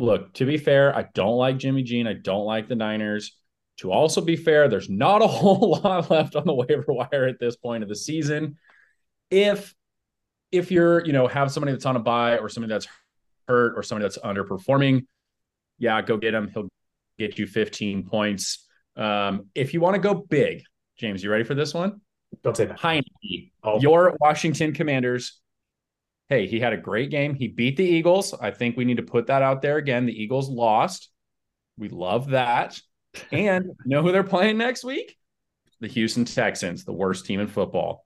look, 0.00 0.34
to 0.34 0.44
be 0.44 0.56
fair, 0.56 0.94
I 0.94 1.06
don't 1.14 1.36
like 1.36 1.58
Jimmy 1.58 1.82
G. 1.82 2.06
I 2.06 2.14
don't 2.14 2.44
like 2.44 2.68
the 2.68 2.74
Niners. 2.74 3.36
To 3.78 3.92
also 3.92 4.20
be 4.20 4.36
fair, 4.36 4.68
there's 4.68 4.88
not 4.88 5.22
a 5.22 5.26
whole 5.28 5.80
lot 5.82 6.10
left 6.10 6.36
on 6.36 6.44
the 6.44 6.54
waiver 6.54 6.84
wire 6.88 7.26
at 7.26 7.38
this 7.38 7.56
point 7.56 7.82
of 7.82 7.88
the 7.88 7.96
season. 7.96 8.56
If 9.30 9.74
if 10.50 10.70
you're, 10.70 11.04
you 11.04 11.12
know, 11.12 11.26
have 11.26 11.52
somebody 11.52 11.72
that's 11.72 11.84
on 11.84 11.96
a 11.96 12.00
bye 12.00 12.38
or 12.38 12.48
somebody 12.48 12.72
that's 12.72 12.88
hurt 13.46 13.74
or 13.76 13.82
somebody 13.82 14.04
that's 14.04 14.18
underperforming, 14.18 15.06
yeah, 15.78 16.00
go 16.00 16.16
get 16.16 16.32
him. 16.34 16.48
He'll 16.48 16.68
get 17.18 17.38
you 17.38 17.46
15 17.46 18.04
points. 18.04 18.66
Um, 18.96 19.46
if 19.54 19.74
you 19.74 19.80
want 19.80 19.94
to 19.94 20.00
go 20.00 20.14
big, 20.14 20.62
James, 20.96 21.22
you 21.22 21.30
ready 21.30 21.44
for 21.44 21.54
this 21.54 21.74
one? 21.74 22.00
Don't 22.42 22.56
say 22.56 22.66
that. 22.66 22.78
Heinicke, 22.78 23.52
oh. 23.62 23.80
your 23.80 24.16
Washington 24.20 24.72
Commanders 24.72 25.40
hey, 26.28 26.46
he 26.46 26.60
had 26.60 26.72
a 26.72 26.76
great 26.76 27.10
game. 27.10 27.34
He 27.34 27.48
beat 27.48 27.76
the 27.76 27.84
Eagles. 27.84 28.34
I 28.34 28.50
think 28.50 28.76
we 28.76 28.84
need 28.84 28.98
to 28.98 29.02
put 29.02 29.26
that 29.28 29.42
out 29.42 29.62
there 29.62 29.76
again. 29.76 30.06
The 30.06 30.22
Eagles 30.22 30.48
lost. 30.48 31.10
We 31.78 31.88
love 31.88 32.30
that. 32.30 32.80
And 33.32 33.64
you 33.84 33.96
know 33.96 34.02
who 34.02 34.12
they're 34.12 34.24
playing 34.24 34.58
next 34.58 34.84
week? 34.84 35.16
The 35.80 35.88
Houston 35.88 36.24
Texans, 36.24 36.84
the 36.84 36.92
worst 36.92 37.24
team 37.24 37.40
in 37.40 37.46
football. 37.46 38.04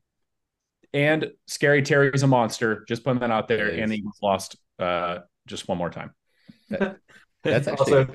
And 0.94 1.32
Scary 1.46 1.82
Terry's 1.82 2.22
a 2.22 2.26
monster. 2.26 2.84
Just 2.86 3.02
putting 3.02 3.20
that 3.20 3.30
out 3.30 3.48
there. 3.48 3.68
And 3.68 3.90
the 3.90 3.96
Eagles 3.96 4.18
lost 4.22 4.56
uh, 4.78 5.20
just 5.46 5.66
one 5.66 5.78
more 5.78 5.90
time. 5.90 6.12
That, 6.70 6.98
that's 7.42 7.66
actually 7.66 7.98
also, 7.98 8.14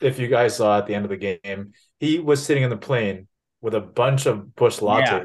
if 0.00 0.18
you 0.18 0.28
guys 0.28 0.56
saw 0.56 0.78
at 0.78 0.86
the 0.86 0.94
end 0.94 1.06
of 1.06 1.10
the 1.10 1.16
game, 1.16 1.72
he 1.98 2.18
was 2.18 2.44
sitting 2.44 2.62
in 2.62 2.70
the 2.70 2.76
plane 2.76 3.26
with 3.62 3.74
a 3.74 3.80
bunch 3.80 4.26
of 4.26 4.54
Busch 4.54 4.80
Latte. 4.80 5.24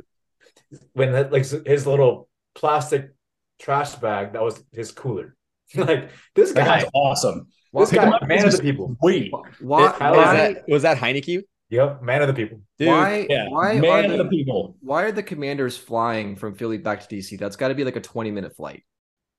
Yeah. 0.71 0.79
When 0.93 1.11
that, 1.11 1.31
like 1.31 1.45
his 1.65 1.85
little 1.85 2.27
plastic 2.55 3.14
trash 3.59 3.95
bag 3.95 4.33
that 4.33 4.41
was 4.41 4.63
his 4.71 4.91
cooler. 4.91 5.35
like 5.75 6.09
this 6.35 6.51
guy, 6.51 6.65
guy's 6.65 6.89
awesome. 6.93 7.47
This 7.73 7.91
guy, 7.91 8.11
man 8.25 8.45
of 8.45 8.51
the 8.53 8.61
people. 8.61 8.95
Wait, 9.01 9.31
why, 9.59 9.89
why 9.89 10.11
was, 10.11 10.25
that, 10.25 10.63
was 10.67 10.81
that 10.83 10.97
Heinicke? 10.97 11.43
Yep, 11.69 12.03
man 12.03 12.21
of 12.21 12.27
the 12.27 12.33
people. 12.33 12.61
Dude, 12.77 12.87
why? 12.87 13.27
Yeah, 13.29 13.49
why 13.49 13.79
man 13.79 14.05
of 14.05 14.17
the, 14.17 14.23
the 14.23 14.29
people. 14.29 14.77
Why 14.81 15.03
are 15.03 15.11
the 15.11 15.23
Commanders 15.23 15.75
flying 15.75 16.35
from 16.35 16.55
Philly 16.55 16.77
back 16.77 17.05
to 17.05 17.15
DC? 17.15 17.37
That's 17.39 17.55
got 17.55 17.69
to 17.69 17.75
be 17.75 17.83
like 17.83 17.95
a 17.95 18.01
twenty 18.01 18.31
minute 18.31 18.55
flight. 18.55 18.83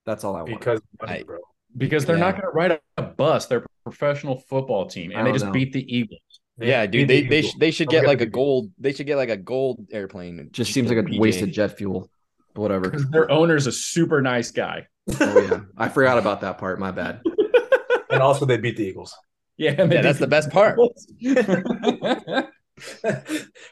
That's 0.05 0.25
all 0.25 0.37
I 0.37 0.43
want. 0.43 0.59
Because, 0.59 0.81
I, 1.01 1.25
because 1.77 2.05
they're 2.05 2.17
yeah. 2.17 2.25
not 2.25 2.33
going 2.33 2.43
to 2.43 2.51
ride 2.51 2.81
a 2.97 3.03
bus. 3.03 3.47
They're 3.47 3.59
a 3.59 3.67
professional 3.85 4.39
football 4.49 4.87
team, 4.87 5.13
and 5.15 5.27
they 5.27 5.33
just 5.33 5.47
know. 5.47 5.53
beat 5.53 5.73
the 5.73 5.97
Eagles. 5.97 6.21
They 6.59 6.69
yeah, 6.69 6.87
dude, 6.87 7.09
they 7.09 7.23
they, 7.23 7.43
sh- 7.43 7.55
they 7.59 7.71
should 7.71 7.89
get 7.89 8.07
like 8.07 8.21
a 8.21 8.27
gold. 8.27 8.71
They 8.79 8.93
should 8.93 9.07
get 9.07 9.17
like 9.17 9.31
a 9.31 9.37
gold 9.37 9.87
airplane. 9.93 10.49
Just 10.53 10.73
seems 10.73 10.91
like 10.91 10.99
a 10.99 11.19
wasted 11.19 11.53
jet 11.53 11.77
fuel 11.77 12.11
whatever. 12.59 12.89
Their 12.89 13.31
owner's 13.31 13.67
a 13.67 13.73
super 13.73 14.23
nice 14.23 14.51
guy. 14.51 14.87
Oh 15.21 15.41
yeah, 15.41 15.61
I 15.77 15.89
forgot 15.89 16.19
about 16.19 16.41
that 16.41 16.59
part. 16.59 16.79
My 16.79 16.91
bad. 16.91 17.23
and 18.11 18.23
also, 18.23 18.47
they 18.47 18.57
beat 18.57 18.77
the 18.77 18.85
Eagles. 18.85 19.17
Yeah, 19.57 19.75
yeah 19.79 20.03
that's 20.03 20.19
the 20.19 20.27
best 20.27 20.51
part. 20.51 20.79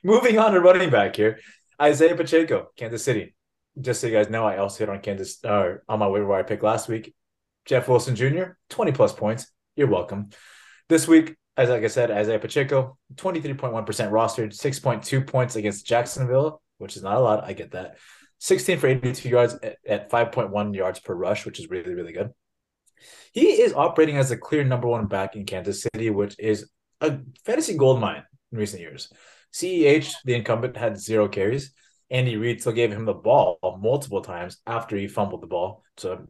Moving 0.03 0.39
on 0.39 0.53
to 0.53 0.61
running 0.61 0.91
back 0.91 1.17
here, 1.17 1.41
Isaiah 1.81 2.17
Pacheco, 2.17 2.71
Kansas 2.77 3.05
City. 3.05 3.35
Just 3.81 4.01
so 4.01 4.07
you 4.07 4.13
guys 4.13 4.31
know, 4.31 4.47
I 4.47 4.59
also 4.59 4.79
hit 4.79 4.89
on 4.89 5.01
Kansas 5.01 5.45
uh, 5.45 5.77
on 5.89 5.99
my 5.99 6.07
waiver 6.07 6.27
wire 6.27 6.45
pick 6.45 6.63
last 6.63 6.89
week. 6.89 7.13
Jeff 7.65 7.89
Wilson 7.89 8.15
Jr., 8.15 8.57
20 8.71 8.93
plus 8.93 9.13
points. 9.13 9.51
You're 9.75 9.89
welcome. 9.89 10.31
This 10.89 11.09
week, 11.09 11.37
as 11.57 11.69
like 11.69 11.83
I 11.83 11.89
said, 11.89 12.11
Isaiah 12.11 12.39
Pacheco, 12.39 12.99
23.1% 13.15 13.85
rostered, 13.85 14.53
6.2 14.53 15.27
points 15.27 15.57
against 15.57 15.87
Jacksonville, 15.87 16.63
which 16.79 16.97
is 16.97 17.03
not 17.03 17.17
a 17.17 17.21
lot. 17.21 17.45
I 17.45 17.53
get 17.53 17.73
that. 17.73 17.97
16 18.39 18.79
for 18.79 18.87
82 18.87 19.29
yards 19.29 19.55
at, 19.63 19.77
at 19.87 20.11
5.1 20.11 20.75
yards 20.75 21.01
per 21.01 21.15
rush, 21.15 21.47
which 21.47 21.59
is 21.59 21.71
really, 21.71 21.95
really 21.95 22.13
good. 22.13 22.31
He 23.33 23.63
is 23.63 23.73
operating 23.73 24.17
as 24.17 24.31
a 24.31 24.37
clear 24.37 24.65
number 24.65 24.89
one 24.89 25.07
back 25.07 25.37
in 25.37 25.45
Kansas 25.45 25.83
City, 25.83 26.11
which 26.11 26.37
is 26.39 26.71
a 27.01 27.19
fantasy 27.45 27.77
gold 27.77 28.01
mine 28.01 28.23
in 28.53 28.59
recent 28.59 28.83
years. 28.83 29.13
CEH, 29.53 30.13
the 30.25 30.35
incumbent, 30.35 30.77
had 30.77 30.99
zero 30.99 31.29
carries. 31.29 31.73
Andy 32.11 32.37
Reid 32.37 32.61
still 32.61 32.73
gave 32.73 32.93
him 32.93 33.05
the 33.05 33.15
ball 33.15 33.59
multiple 33.81 34.21
times 34.21 34.59
after 34.67 34.97
he 34.97 35.09
fumbled 35.09 35.43
the 35.43 35.47
ball. 35.47 35.83
So 35.97 36.27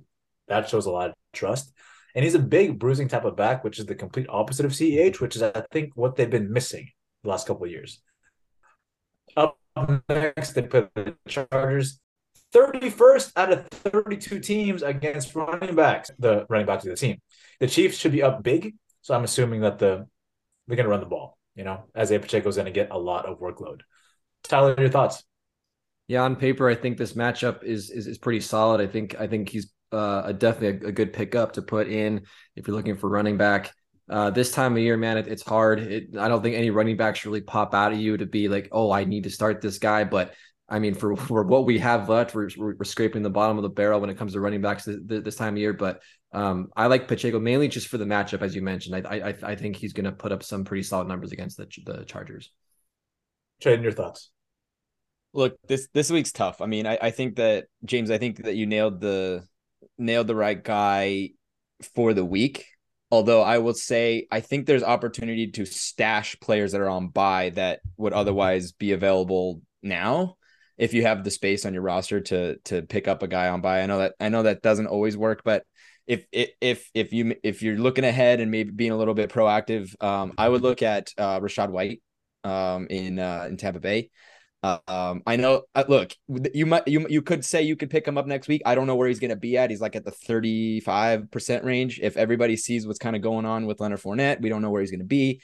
that 0.48 0.68
shows 0.68 0.86
a 0.86 0.90
lot 0.90 1.10
of 1.10 1.14
trust. 1.32 1.72
And 2.14 2.24
he's 2.24 2.34
a 2.34 2.40
big 2.40 2.78
bruising 2.78 3.08
type 3.08 3.24
of 3.24 3.36
back, 3.36 3.64
which 3.64 3.78
is 3.78 3.86
the 3.86 3.94
complete 3.94 4.26
opposite 4.28 4.66
of 4.66 4.72
CEH, 4.72 5.20
which 5.20 5.36
is, 5.36 5.42
I 5.42 5.64
think, 5.72 5.92
what 5.94 6.16
they've 6.16 6.30
been 6.30 6.52
missing 6.52 6.88
the 7.22 7.30
last 7.30 7.46
couple 7.46 7.64
of 7.64 7.70
years. 7.70 8.00
Up 9.36 9.58
next, 10.08 10.52
they 10.52 10.62
put 10.62 10.92
the 10.94 11.16
Chargers. 11.28 11.98
31st 12.54 13.32
out 13.34 13.52
of 13.52 13.66
32 13.68 14.38
teams 14.38 14.82
against 14.82 15.34
running 15.34 15.74
backs, 15.74 16.10
the 16.20 16.46
running 16.48 16.66
backs 16.66 16.84
of 16.84 16.90
the 16.90 16.96
team. 16.96 17.20
The 17.58 17.66
Chiefs 17.66 17.98
should 17.98 18.12
be 18.12 18.22
up 18.22 18.44
big. 18.44 18.76
So 19.02 19.14
I'm 19.14 19.24
assuming 19.24 19.62
that 19.62 19.78
the 19.78 20.06
they're 20.66 20.76
going 20.76 20.84
to 20.84 20.90
run 20.90 21.00
the 21.00 21.06
ball, 21.06 21.36
you 21.54 21.64
know, 21.64 21.84
as 21.94 22.10
A 22.10 22.18
Pacheco 22.18 22.48
is 22.48 22.56
going 22.56 22.66
to 22.66 22.72
get 22.72 22.88
a 22.90 22.98
lot 22.98 23.26
of 23.26 23.40
workload. 23.40 23.80
Tyler, 24.44 24.74
your 24.78 24.88
thoughts? 24.88 25.24
Yeah, 26.06 26.22
on 26.22 26.36
paper, 26.36 26.68
I 26.68 26.74
think 26.74 26.96
this 26.96 27.14
matchup 27.14 27.64
is 27.64 27.90
is, 27.90 28.06
is 28.06 28.18
pretty 28.18 28.40
solid. 28.40 28.80
I 28.80 28.86
think 28.86 29.16
I 29.18 29.26
think 29.26 29.48
he's 29.48 29.72
uh, 29.92 30.32
definitely 30.32 30.86
a, 30.86 30.90
a, 30.90 30.92
good 30.92 31.12
pickup 31.12 31.52
to 31.52 31.62
put 31.62 31.88
in 31.88 32.22
if 32.56 32.66
you're 32.66 32.76
looking 32.76 32.96
for 32.96 33.08
running 33.08 33.36
back. 33.36 33.72
Uh, 34.08 34.30
this 34.30 34.52
time 34.52 34.72
of 34.72 34.78
year, 34.78 34.96
man, 34.96 35.16
it, 35.16 35.28
it's 35.28 35.42
hard. 35.42 35.80
It, 35.80 36.16
I 36.18 36.28
don't 36.28 36.42
think 36.42 36.56
any 36.56 36.70
running 36.70 36.96
backs 36.96 37.24
really 37.24 37.40
pop 37.40 37.74
out 37.74 37.92
of 37.92 37.98
you 37.98 38.16
to 38.16 38.26
be 38.26 38.48
like, 38.48 38.68
oh, 38.70 38.90
I 38.90 39.04
need 39.04 39.24
to 39.24 39.30
start 39.30 39.60
this 39.60 39.78
guy. 39.78 40.04
But 40.04 40.34
I 40.68 40.78
mean, 40.78 40.94
for, 40.94 41.16
for 41.16 41.42
what 41.42 41.66
we 41.66 41.78
have 41.78 42.08
left, 42.08 42.34
we're, 42.34 42.48
we're, 42.56 42.84
scraping 42.84 43.22
the 43.22 43.30
bottom 43.30 43.56
of 43.56 43.62
the 43.62 43.68
barrel 43.68 44.00
when 44.00 44.10
it 44.10 44.18
comes 44.18 44.32
to 44.32 44.40
running 44.40 44.60
backs 44.60 44.84
this, 44.84 44.98
this 45.06 45.36
time 45.36 45.54
of 45.54 45.58
year. 45.58 45.72
But 45.72 46.02
um, 46.32 46.68
I 46.76 46.86
like 46.86 47.08
Pacheco 47.08 47.38
mainly 47.38 47.68
just 47.68 47.88
for 47.88 47.98
the 47.98 48.04
matchup, 48.04 48.42
as 48.42 48.54
you 48.54 48.62
mentioned. 48.62 49.06
I 49.06 49.28
I, 49.28 49.34
I 49.52 49.54
think 49.56 49.76
he's 49.76 49.92
going 49.92 50.04
to 50.04 50.12
put 50.12 50.32
up 50.32 50.42
some 50.42 50.64
pretty 50.64 50.82
solid 50.82 51.08
numbers 51.08 51.32
against 51.32 51.56
the 51.56 51.68
the 51.84 52.04
Chargers. 52.04 52.50
Trade 53.60 53.82
your 53.82 53.92
thoughts. 53.92 54.30
Look, 55.32 55.56
this 55.66 55.88
this 55.94 56.10
week's 56.10 56.32
tough. 56.32 56.60
I 56.60 56.66
mean, 56.66 56.86
I, 56.86 56.98
I 57.00 57.10
think 57.10 57.36
that 57.36 57.66
James, 57.84 58.10
I 58.10 58.18
think 58.18 58.44
that 58.44 58.56
you 58.56 58.66
nailed 58.66 59.00
the 59.00 59.44
nailed 59.98 60.26
the 60.26 60.34
right 60.34 60.62
guy 60.62 61.30
for 61.94 62.14
the 62.14 62.24
week. 62.24 62.66
Although 63.14 63.42
I 63.42 63.58
will 63.58 63.74
say, 63.74 64.26
I 64.32 64.40
think 64.40 64.66
there's 64.66 64.82
opportunity 64.82 65.46
to 65.52 65.64
stash 65.64 66.34
players 66.40 66.72
that 66.72 66.80
are 66.80 66.88
on 66.88 67.10
bye 67.10 67.50
that 67.50 67.78
would 67.96 68.12
otherwise 68.12 68.72
be 68.72 68.90
available 68.90 69.62
now 69.84 70.34
if 70.76 70.92
you 70.92 71.02
have 71.02 71.22
the 71.22 71.30
space 71.30 71.64
on 71.64 71.74
your 71.74 71.84
roster 71.84 72.20
to 72.22 72.56
to 72.64 72.82
pick 72.82 73.06
up 73.06 73.22
a 73.22 73.28
guy 73.28 73.50
on 73.50 73.60
bye. 73.60 73.82
I 73.82 73.86
know 73.86 73.98
that 73.98 74.14
I 74.18 74.30
know 74.30 74.42
that 74.42 74.62
doesn't 74.62 74.88
always 74.88 75.16
work, 75.16 75.42
but 75.44 75.64
if 76.08 76.26
if 76.32 76.90
if 76.92 77.12
you 77.12 77.36
if 77.44 77.62
you're 77.62 77.78
looking 77.78 78.02
ahead 78.04 78.40
and 78.40 78.50
maybe 78.50 78.72
being 78.72 78.90
a 78.90 78.96
little 78.96 79.14
bit 79.14 79.30
proactive, 79.30 79.94
um, 80.02 80.32
I 80.36 80.48
would 80.48 80.62
look 80.62 80.82
at 80.82 81.12
uh, 81.16 81.38
Rachaad 81.38 81.70
White 81.70 82.02
um, 82.42 82.88
in 82.90 83.20
uh, 83.20 83.46
in 83.48 83.56
Tampa 83.56 83.78
Bay. 83.78 84.10
Um, 84.64 85.22
I 85.26 85.36
know. 85.36 85.62
Uh, 85.74 85.84
look, 85.88 86.12
you 86.54 86.64
might 86.64 86.88
you 86.88 87.06
you 87.08 87.20
could 87.20 87.44
say 87.44 87.62
you 87.62 87.76
could 87.76 87.90
pick 87.90 88.08
him 88.08 88.16
up 88.16 88.26
next 88.26 88.48
week. 88.48 88.62
I 88.64 88.74
don't 88.74 88.86
know 88.86 88.96
where 88.96 89.08
he's 89.08 89.20
going 89.20 89.30
to 89.30 89.36
be 89.36 89.58
at. 89.58 89.68
He's 89.68 89.80
like 89.80 89.94
at 89.94 90.04
the 90.04 90.10
thirty 90.10 90.80
five 90.80 91.30
percent 91.30 91.64
range. 91.64 92.00
If 92.02 92.16
everybody 92.16 92.56
sees 92.56 92.86
what's 92.86 92.98
kind 92.98 93.14
of 93.14 93.20
going 93.20 93.44
on 93.44 93.66
with 93.66 93.80
Leonard 93.80 94.00
Fournette, 94.00 94.40
we 94.40 94.48
don't 94.48 94.62
know 94.62 94.70
where 94.70 94.80
he's 94.80 94.90
going 94.90 95.00
to 95.00 95.06
be. 95.06 95.42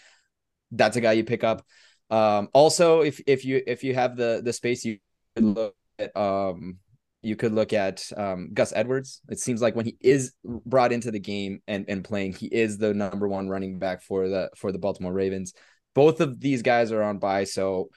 That's 0.71 0.97
a 0.97 1.03
guy 1.03 1.13
you 1.13 1.25
pick 1.25 1.45
up. 1.45 1.65
Um, 2.09 2.49
also, 2.55 3.03
if 3.03 3.21
if 3.27 3.45
you 3.45 3.63
if 3.67 3.85
you 3.85 3.95
have 3.95 4.17
the 4.17 4.41
the 4.43 4.55
space, 4.55 4.85
you 4.85 4.99
could 5.37 5.45
look 5.45 5.75
at 5.99 6.17
um 6.17 6.79
you 7.23 7.37
could 7.37 7.53
look 7.53 7.75
at 7.75 8.11
um, 8.17 8.49
Gus 8.55 8.73
Edwards. 8.75 9.21
It 9.29 9.39
seems 9.39 9.61
like 9.61 9.77
when 9.77 9.85
he 9.85 9.97
is 10.01 10.33
brought 10.43 10.93
into 10.93 11.11
the 11.11 11.21
game 11.21 11.61
and, 11.69 11.85
and 11.87 12.03
playing, 12.03 12.33
he 12.33 12.47
is 12.47 12.79
the 12.79 12.95
number 12.95 13.29
one 13.29 13.51
running 13.51 13.79
back 13.79 14.03
for 14.03 14.29
the 14.29 14.49
for 14.57 14.73
the 14.73 14.79
Baltimore 14.79 15.13
Ravens. 15.13 15.53
Both 15.95 16.23
of 16.23 16.41
these 16.41 16.63
guys 16.63 16.93
are 16.93 17.03
on 17.03 17.19
bye, 17.19 17.45
so 17.45 17.91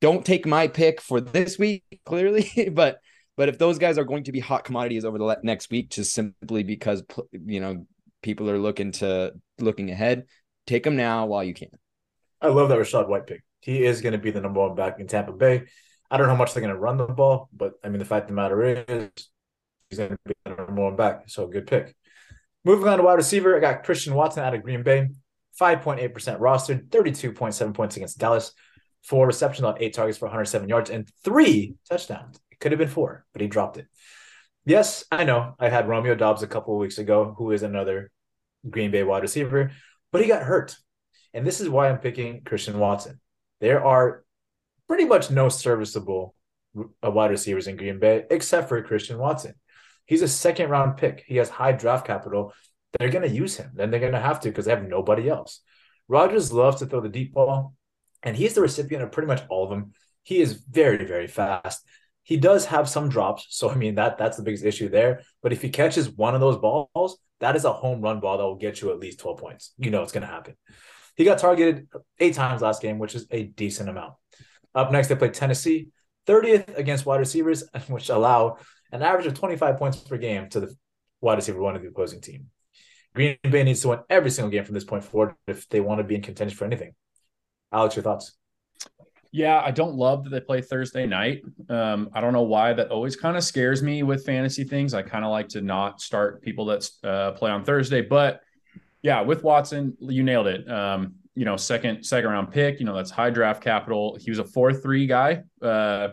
don't 0.00 0.24
take 0.24 0.46
my 0.46 0.68
pick 0.68 1.00
for 1.00 1.20
this 1.20 1.58
week, 1.58 1.84
clearly. 2.04 2.70
but 2.72 2.98
but 3.36 3.48
if 3.48 3.58
those 3.58 3.78
guys 3.78 3.98
are 3.98 4.04
going 4.04 4.24
to 4.24 4.32
be 4.32 4.40
hot 4.40 4.64
commodities 4.64 5.04
over 5.04 5.18
the 5.18 5.38
next 5.42 5.70
week, 5.70 5.90
just 5.90 6.12
simply 6.12 6.62
because 6.62 7.02
you 7.32 7.60
know 7.60 7.86
people 8.22 8.50
are 8.50 8.58
looking 8.58 8.92
to 8.92 9.32
looking 9.58 9.90
ahead, 9.90 10.24
take 10.66 10.84
them 10.84 10.96
now 10.96 11.26
while 11.26 11.44
you 11.44 11.54
can. 11.54 11.68
I 12.40 12.48
love 12.48 12.68
that 12.68 12.78
Rachaad 12.78 13.08
White 13.08 13.26
pick. 13.26 13.42
He 13.60 13.84
is 13.84 14.00
going 14.00 14.12
to 14.12 14.18
be 14.18 14.30
the 14.30 14.40
number 14.40 14.60
one 14.60 14.74
back 14.74 15.00
in 15.00 15.06
Tampa 15.06 15.32
Bay. 15.32 15.64
I 16.10 16.16
don't 16.16 16.26
know 16.26 16.34
how 16.34 16.38
much 16.38 16.54
they're 16.54 16.62
going 16.62 16.74
to 16.74 16.80
run 16.80 16.98
the 16.98 17.06
ball, 17.06 17.48
but 17.52 17.72
I 17.82 17.88
mean, 17.88 17.98
the 17.98 18.04
fact 18.04 18.24
of 18.24 18.28
the 18.28 18.34
matter 18.34 18.62
is, 18.62 19.10
he's 19.90 19.98
going 19.98 20.10
to 20.10 20.18
be 20.24 20.34
the 20.44 20.50
number 20.50 20.82
one 20.82 20.96
back. 20.96 21.24
So 21.26 21.46
good 21.46 21.66
pick. 21.66 21.94
Moving 22.64 22.88
on 22.88 22.98
to 22.98 23.04
wide 23.04 23.14
receiver, 23.14 23.56
I 23.56 23.60
got 23.60 23.84
Christian 23.84 24.14
Watson 24.14 24.44
out 24.44 24.54
of 24.54 24.62
Green 24.62 24.82
Bay, 24.82 25.08
5.8% 25.60 26.12
rostered, 26.38 26.88
32.7 26.88 27.74
points 27.74 27.96
against 27.96 28.18
Dallas, 28.18 28.52
four 29.06 29.26
receptions 29.26 29.64
on 29.64 29.76
eight 29.80 29.94
targets 29.94 30.18
for 30.18 30.26
107 30.26 30.68
yards 30.68 30.90
and 30.90 31.08
three 31.24 31.76
touchdowns. 31.88 32.38
It 32.50 32.58
could 32.60 32.72
have 32.72 32.78
been 32.78 32.88
four, 32.88 33.24
but 33.32 33.40
he 33.40 33.48
dropped 33.48 33.76
it. 33.76 33.86
Yes, 34.64 35.04
I 35.12 35.22
know. 35.24 35.54
I 35.60 35.68
had 35.68 35.88
Romeo 35.88 36.16
Doubs 36.16 36.42
a 36.42 36.48
couple 36.48 36.74
of 36.74 36.80
weeks 36.80 36.98
ago, 36.98 37.34
who 37.38 37.52
is 37.52 37.62
another 37.62 38.10
Green 38.68 38.90
Bay 38.90 39.04
wide 39.04 39.22
receiver, 39.22 39.70
but 40.10 40.22
he 40.22 40.26
got 40.26 40.42
hurt. 40.42 40.76
And 41.32 41.46
this 41.46 41.60
is 41.60 41.68
why 41.68 41.88
I'm 41.88 41.98
picking 41.98 42.42
Christian 42.42 42.78
Watson. 42.78 43.20
There 43.60 43.84
are 43.84 44.24
pretty 44.88 45.04
much 45.04 45.30
no 45.30 45.48
serviceable 45.48 46.34
uh, 46.76 47.10
wide 47.10 47.30
receivers 47.30 47.68
in 47.68 47.76
Green 47.76 48.00
Bay 48.00 48.24
except 48.30 48.68
for 48.68 48.82
Christian 48.82 49.18
Watson. 49.18 49.54
He's 50.06 50.22
a 50.22 50.28
second 50.28 50.70
round 50.70 50.96
pick. 50.96 51.24
He 51.26 51.36
has 51.36 51.48
high 51.48 51.72
draft 51.72 52.06
capital. 52.06 52.52
They're 52.98 53.10
going 53.10 53.28
to 53.28 53.34
use 53.34 53.56
him. 53.56 53.70
Then 53.74 53.90
they're 53.90 54.00
going 54.00 54.12
to 54.12 54.20
have 54.20 54.40
to 54.40 54.48
because 54.48 54.64
they 54.64 54.72
have 54.72 54.88
nobody 54.88 55.28
else. 55.28 55.60
Rodgers 56.08 56.52
loves 56.52 56.78
to 56.78 56.86
throw 56.86 57.00
the 57.00 57.08
deep 57.08 57.34
ball, 57.34 57.74
and 58.26 58.36
he's 58.36 58.54
the 58.54 58.60
recipient 58.60 59.04
of 59.04 59.12
pretty 59.12 59.28
much 59.28 59.42
all 59.48 59.64
of 59.64 59.70
them. 59.70 59.92
He 60.24 60.40
is 60.40 60.52
very, 60.52 61.04
very 61.06 61.28
fast. 61.28 61.82
He 62.24 62.36
does 62.36 62.66
have 62.66 62.88
some 62.88 63.08
drops, 63.08 63.46
so 63.50 63.70
I 63.70 63.76
mean 63.76 63.94
that 63.94 64.18
that's 64.18 64.36
the 64.36 64.42
biggest 64.42 64.64
issue 64.64 64.88
there. 64.88 65.22
But 65.42 65.52
if 65.52 65.62
he 65.62 65.70
catches 65.70 66.10
one 66.10 66.34
of 66.34 66.40
those 66.40 66.58
balls, 66.58 67.18
that 67.38 67.54
is 67.54 67.64
a 67.64 67.72
home 67.72 68.00
run 68.00 68.18
ball 68.18 68.36
that 68.36 68.44
will 68.44 68.56
get 68.56 68.80
you 68.80 68.90
at 68.90 68.98
least 68.98 69.20
12 69.20 69.38
points. 69.38 69.72
You 69.78 69.92
know 69.92 70.02
it's 70.02 70.10
going 70.10 70.26
to 70.26 70.26
happen. 70.26 70.56
He 71.14 71.24
got 71.24 71.38
targeted 71.38 71.86
eight 72.18 72.34
times 72.34 72.62
last 72.62 72.82
game, 72.82 72.98
which 72.98 73.14
is 73.14 73.26
a 73.30 73.44
decent 73.44 73.88
amount. 73.88 74.14
Up 74.74 74.90
next, 74.90 75.06
they 75.06 75.14
play 75.14 75.30
Tennessee, 75.30 75.88
30th 76.26 76.76
against 76.76 77.06
wide 77.06 77.20
receivers, 77.20 77.62
which 77.86 78.08
allow 78.08 78.58
an 78.90 79.02
average 79.02 79.26
of 79.26 79.34
25 79.34 79.78
points 79.78 79.98
per 79.98 80.18
game 80.18 80.48
to 80.48 80.60
the 80.60 80.74
wide 81.20 81.36
receiver 81.36 81.60
one 81.60 81.76
of 81.76 81.82
the 81.82 81.88
opposing 81.88 82.20
team. 82.20 82.46
Green 83.14 83.38
Bay 83.48 83.62
needs 83.62 83.82
to 83.82 83.88
win 83.88 84.00
every 84.10 84.30
single 84.30 84.50
game 84.50 84.64
from 84.64 84.74
this 84.74 84.84
point 84.84 85.04
forward 85.04 85.36
if 85.46 85.68
they 85.68 85.80
want 85.80 86.00
to 86.00 86.04
be 86.04 86.16
in 86.16 86.22
contention 86.22 86.58
for 86.58 86.64
anything. 86.64 86.92
Alex, 87.76 87.94
your 87.94 88.02
thoughts? 88.02 88.32
Yeah, 89.32 89.60
I 89.62 89.70
don't 89.70 89.96
love 89.96 90.24
that 90.24 90.30
they 90.30 90.40
play 90.40 90.62
Thursday 90.62 91.06
night. 91.06 91.42
Um, 91.68 92.08
I 92.14 92.22
don't 92.22 92.32
know 92.32 92.42
why 92.42 92.72
that 92.72 92.90
always 92.90 93.16
kind 93.16 93.36
of 93.36 93.44
scares 93.44 93.82
me 93.82 94.02
with 94.02 94.24
fantasy 94.24 94.64
things. 94.64 94.94
I 94.94 95.02
kind 95.02 95.26
of 95.26 95.30
like 95.30 95.48
to 95.48 95.60
not 95.60 96.00
start 96.00 96.40
people 96.40 96.64
that 96.66 96.88
uh, 97.04 97.32
play 97.32 97.50
on 97.50 97.64
Thursday, 97.64 98.00
but 98.00 98.40
yeah, 99.02 99.20
with 99.20 99.42
Watson, 99.42 99.94
you 100.00 100.22
nailed 100.22 100.46
it. 100.46 100.66
Um, 100.70 101.16
you 101.34 101.44
know, 101.44 101.58
second 101.58 102.02
second 102.02 102.30
round 102.30 102.50
pick. 102.50 102.80
You 102.80 102.86
know, 102.86 102.96
that's 102.96 103.10
high 103.10 103.28
draft 103.28 103.62
capital. 103.62 104.16
He 104.18 104.30
was 104.30 104.38
a 104.38 104.44
four 104.44 104.72
three 104.72 105.06
guy 105.06 105.42
uh, 105.60 106.08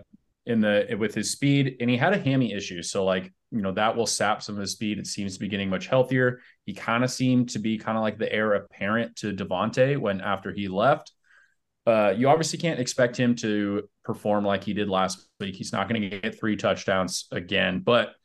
in 0.45 0.59
the 0.59 0.93
with 0.99 1.15
his 1.15 1.31
speed, 1.31 1.77
and 1.79 1.89
he 1.89 1.95
had 1.95 2.11
a 2.11 2.17
hammy 2.17 2.51
issue. 2.51 2.83
So 2.83 3.05
like, 3.05 3.31
you 3.51 3.61
know, 3.61 3.71
that 3.71 3.95
will 3.95 4.05
sap 4.05 4.43
some 4.43 4.55
of 4.55 4.61
his 4.61 4.73
speed. 4.73 4.99
It 4.99 5.07
seems 5.07 5.35
to 5.35 5.39
be 5.39 5.47
getting 5.47 5.69
much 5.69 5.87
healthier. 5.87 6.41
He 6.65 6.73
kind 6.73 7.05
of 7.05 7.09
seemed 7.09 7.51
to 7.51 7.59
be 7.59 7.77
kind 7.77 7.97
of 7.97 8.01
like 8.01 8.17
the 8.17 8.31
heir 8.31 8.53
apparent 8.55 9.15
to 9.17 9.33
Davante 9.33 9.97
when 9.97 10.19
after 10.19 10.51
he 10.51 10.67
left. 10.67 11.12
Uh, 11.85 12.13
you 12.15 12.29
obviously 12.29 12.59
can't 12.59 12.79
expect 12.79 13.17
him 13.17 13.35
to 13.35 13.87
perform 14.05 14.45
like 14.45 14.63
he 14.63 14.73
did 14.73 14.89
last 14.89 15.27
week. 15.39 15.55
He's 15.55 15.73
not 15.73 15.89
going 15.89 16.01
to 16.01 16.19
get 16.19 16.39
three 16.39 16.55
touchdowns 16.55 17.27
again, 17.31 17.79
but 17.79 18.15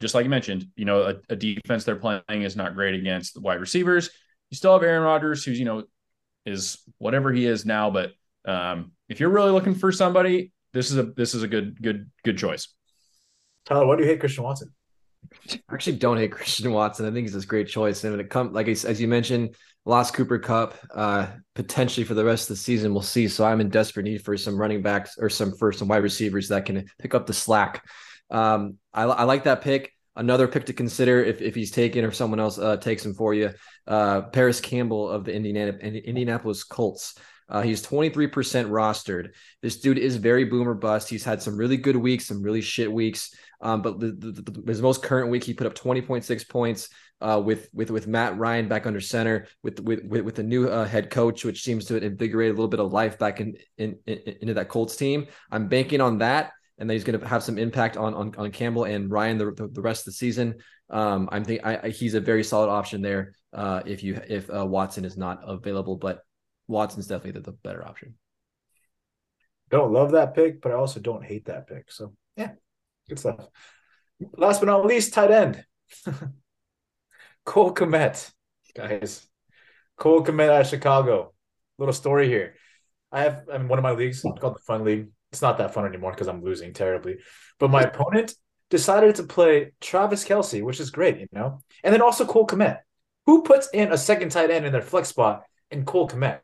just 0.00 0.14
like 0.14 0.24
you 0.24 0.30
mentioned, 0.30 0.66
you 0.76 0.84
know, 0.84 1.02
a, 1.02 1.14
a 1.28 1.36
defense 1.36 1.84
they're 1.84 1.96
playing 1.96 2.22
is 2.28 2.56
not 2.56 2.74
great 2.74 2.94
against 2.94 3.34
the 3.34 3.40
wide 3.40 3.60
receivers 3.60 4.10
you 4.50 4.56
still 4.56 4.72
have 4.72 4.82
Aaron 4.82 5.02
Rodgers, 5.02 5.44
who's 5.44 5.58
you 5.58 5.64
know 5.64 5.84
is 6.44 6.78
whatever 6.98 7.32
he 7.32 7.46
is 7.46 7.66
now. 7.66 7.90
But 7.90 8.12
um, 8.44 8.92
if 9.08 9.20
you're 9.20 9.30
really 9.30 9.50
looking 9.50 9.74
for 9.74 9.90
somebody, 9.90 10.52
this 10.72 10.90
is 10.90 10.98
a 10.98 11.04
this 11.04 11.34
is 11.34 11.42
a 11.42 11.48
good 11.48 11.80
good 11.80 12.10
good 12.24 12.38
choice. 12.38 12.68
Tyler, 13.64 13.86
why 13.86 13.96
do 13.96 14.02
you 14.02 14.08
hate 14.08 14.20
Christian 14.20 14.44
Watson? 14.44 14.72
I 15.52 15.74
actually 15.74 15.96
don't 15.96 16.16
hate 16.16 16.32
Christian 16.32 16.72
Watson. 16.72 17.06
I 17.06 17.10
think 17.10 17.26
he's 17.26 17.42
a 17.42 17.46
great 17.46 17.68
choice. 17.68 18.04
And 18.04 18.12
when 18.12 18.20
it 18.20 18.30
comes, 18.30 18.52
like 18.52 18.68
as 18.68 19.00
you 19.00 19.08
mentioned, 19.08 19.54
lost 19.84 20.14
Cooper 20.14 20.38
Kupp 20.38 20.74
uh, 20.94 21.28
potentially 21.54 22.04
for 22.04 22.14
the 22.14 22.24
rest 22.24 22.44
of 22.50 22.56
the 22.56 22.62
season. 22.62 22.92
We'll 22.92 23.02
see. 23.02 23.28
So 23.28 23.44
I'm 23.44 23.60
in 23.60 23.68
desperate 23.68 24.04
need 24.04 24.24
for 24.24 24.36
some 24.36 24.56
running 24.56 24.82
backs 24.82 25.16
or 25.18 25.30
some 25.30 25.52
for 25.52 25.72
some 25.72 25.88
wide 25.88 26.02
receivers 26.02 26.48
that 26.48 26.66
can 26.66 26.86
pick 26.98 27.14
up 27.14 27.26
the 27.26 27.32
slack. 27.32 27.88
Um, 28.30 28.78
I, 28.92 29.04
I 29.04 29.22
like 29.24 29.44
that 29.44 29.62
pick. 29.62 29.92
Another 30.16 30.48
pick 30.48 30.66
to 30.66 30.72
consider 30.72 31.22
if, 31.22 31.42
if 31.42 31.54
he's 31.54 31.70
taken 31.70 32.04
or 32.04 32.10
someone 32.10 32.40
else 32.40 32.58
uh, 32.58 32.78
takes 32.78 33.04
him 33.04 33.14
for 33.14 33.34
you. 33.34 33.52
Uh, 33.86 34.22
Parris 34.22 34.60
Campbell 34.60 35.08
of 35.08 35.24
the 35.24 35.34
Indiana, 35.34 35.72
Indianapolis 35.72 36.64
Colts. 36.64 37.14
Uh, 37.48 37.62
he's 37.62 37.86
23% 37.86 38.30
rostered. 38.32 39.30
This 39.62 39.78
dude 39.78 39.98
is 39.98 40.16
very 40.16 40.44
boomer 40.44 40.74
bust. 40.74 41.08
He's 41.08 41.22
had 41.22 41.42
some 41.42 41.56
really 41.56 41.76
good 41.76 41.96
weeks, 41.96 42.26
some 42.26 42.42
really 42.42 42.60
shit 42.60 42.90
weeks. 42.90 43.34
Um, 43.60 43.82
but 43.82 43.98
the, 44.00 44.12
the, 44.12 44.32
the, 44.32 44.62
his 44.66 44.82
most 44.82 45.02
current 45.02 45.30
week, 45.30 45.44
he 45.44 45.54
put 45.54 45.66
up 45.66 45.74
20.6 45.74 46.48
points 46.48 46.88
uh, 47.20 47.40
with 47.42 47.68
with 47.72 47.90
with 47.90 48.06
Matt 48.06 48.36
Ryan 48.36 48.68
back 48.68 48.86
under 48.86 49.00
center, 49.00 49.46
with 49.62 49.80
with 49.80 50.04
with, 50.04 50.38
a 50.38 50.42
new 50.42 50.68
uh, 50.68 50.84
head 50.84 51.10
coach, 51.10 51.44
which 51.44 51.62
seems 51.62 51.86
to 51.86 51.96
invigorate 51.96 52.50
a 52.50 52.52
little 52.52 52.68
bit 52.68 52.80
of 52.80 52.92
life 52.92 53.18
back 53.18 53.40
in, 53.40 53.56
in, 53.78 53.98
in 54.06 54.18
into 54.42 54.54
that 54.54 54.68
Colts 54.68 54.96
team. 54.96 55.26
I'm 55.50 55.68
banking 55.68 56.00
on 56.00 56.18
that 56.18 56.52
and 56.78 56.88
that 56.88 56.94
he's 56.94 57.04
going 57.04 57.18
to 57.18 57.26
have 57.26 57.42
some 57.42 57.58
impact 57.58 57.96
on 57.96 58.14
on, 58.14 58.34
on 58.36 58.50
Campbell 58.50 58.84
and 58.84 59.10
Ryan 59.10 59.38
the, 59.38 59.52
the, 59.52 59.68
the 59.68 59.80
rest 59.80 60.02
of 60.02 60.06
the 60.06 60.12
season. 60.12 60.56
Um, 60.90 61.28
I'm 61.32 61.44
think 61.44 61.62
I, 61.64 61.80
I, 61.84 61.88
he's 61.88 62.14
a 62.14 62.20
very 62.20 62.44
solid 62.44 62.68
option 62.68 63.02
there. 63.02 63.34
Uh, 63.52 63.82
if 63.86 64.02
you 64.02 64.20
if 64.28 64.50
uh, 64.50 64.66
Watson 64.66 65.04
is 65.04 65.16
not 65.16 65.40
available, 65.46 65.96
but 65.96 66.20
Watson's 66.68 67.06
definitely 67.06 67.40
the, 67.40 67.50
the 67.50 67.56
better 67.64 67.86
option. 67.86 68.14
Don't 69.70 69.92
love 69.92 70.12
that 70.12 70.34
pick, 70.34 70.60
but 70.60 70.72
I 70.72 70.74
also 70.76 71.00
don't 71.00 71.24
hate 71.24 71.46
that 71.46 71.66
pick. 71.66 71.90
So 71.90 72.12
yeah, 72.36 72.52
good 73.08 73.18
stuff. 73.18 73.46
Last 74.36 74.60
but 74.60 74.66
not 74.66 74.86
least, 74.86 75.14
tight 75.14 75.30
end. 75.30 75.64
Cole 77.44 77.74
Kmet, 77.74 78.32
guys. 78.74 79.26
Cole 79.96 80.24
Kmet 80.24 80.50
out 80.50 80.62
of 80.62 80.66
Chicago. 80.66 81.32
Little 81.78 81.92
story 81.92 82.28
here. 82.28 82.54
I 83.12 83.22
have 83.22 83.48
I'm 83.52 83.68
one 83.68 83.78
of 83.78 83.82
my 83.82 83.92
leagues 83.92 84.22
called 84.22 84.56
the 84.56 84.62
Fun 84.66 84.84
League 84.84 85.08
it's 85.32 85.42
not 85.42 85.58
that 85.58 85.74
fun 85.74 85.86
anymore 85.86 86.12
because 86.12 86.28
I'm 86.28 86.42
losing 86.42 86.72
terribly. 86.72 87.18
But 87.58 87.70
my 87.70 87.82
opponent 87.82 88.34
decided 88.70 89.16
to 89.16 89.24
play 89.24 89.72
Travis 89.80 90.24
Kelce, 90.24 90.62
which 90.62 90.80
is 90.80 90.90
great, 90.90 91.18
you 91.18 91.26
know, 91.32 91.60
and 91.84 91.92
then 91.92 92.00
also 92.00 92.24
Cole 92.24 92.46
Kmet. 92.46 92.78
Who 93.26 93.42
puts 93.42 93.68
in 93.74 93.92
a 93.92 93.98
second 93.98 94.30
tight 94.30 94.50
end 94.50 94.64
in 94.64 94.72
their 94.72 94.82
flex 94.82 95.08
spot 95.08 95.42
in 95.70 95.84
Cole 95.84 96.08
Kmet? 96.08 96.40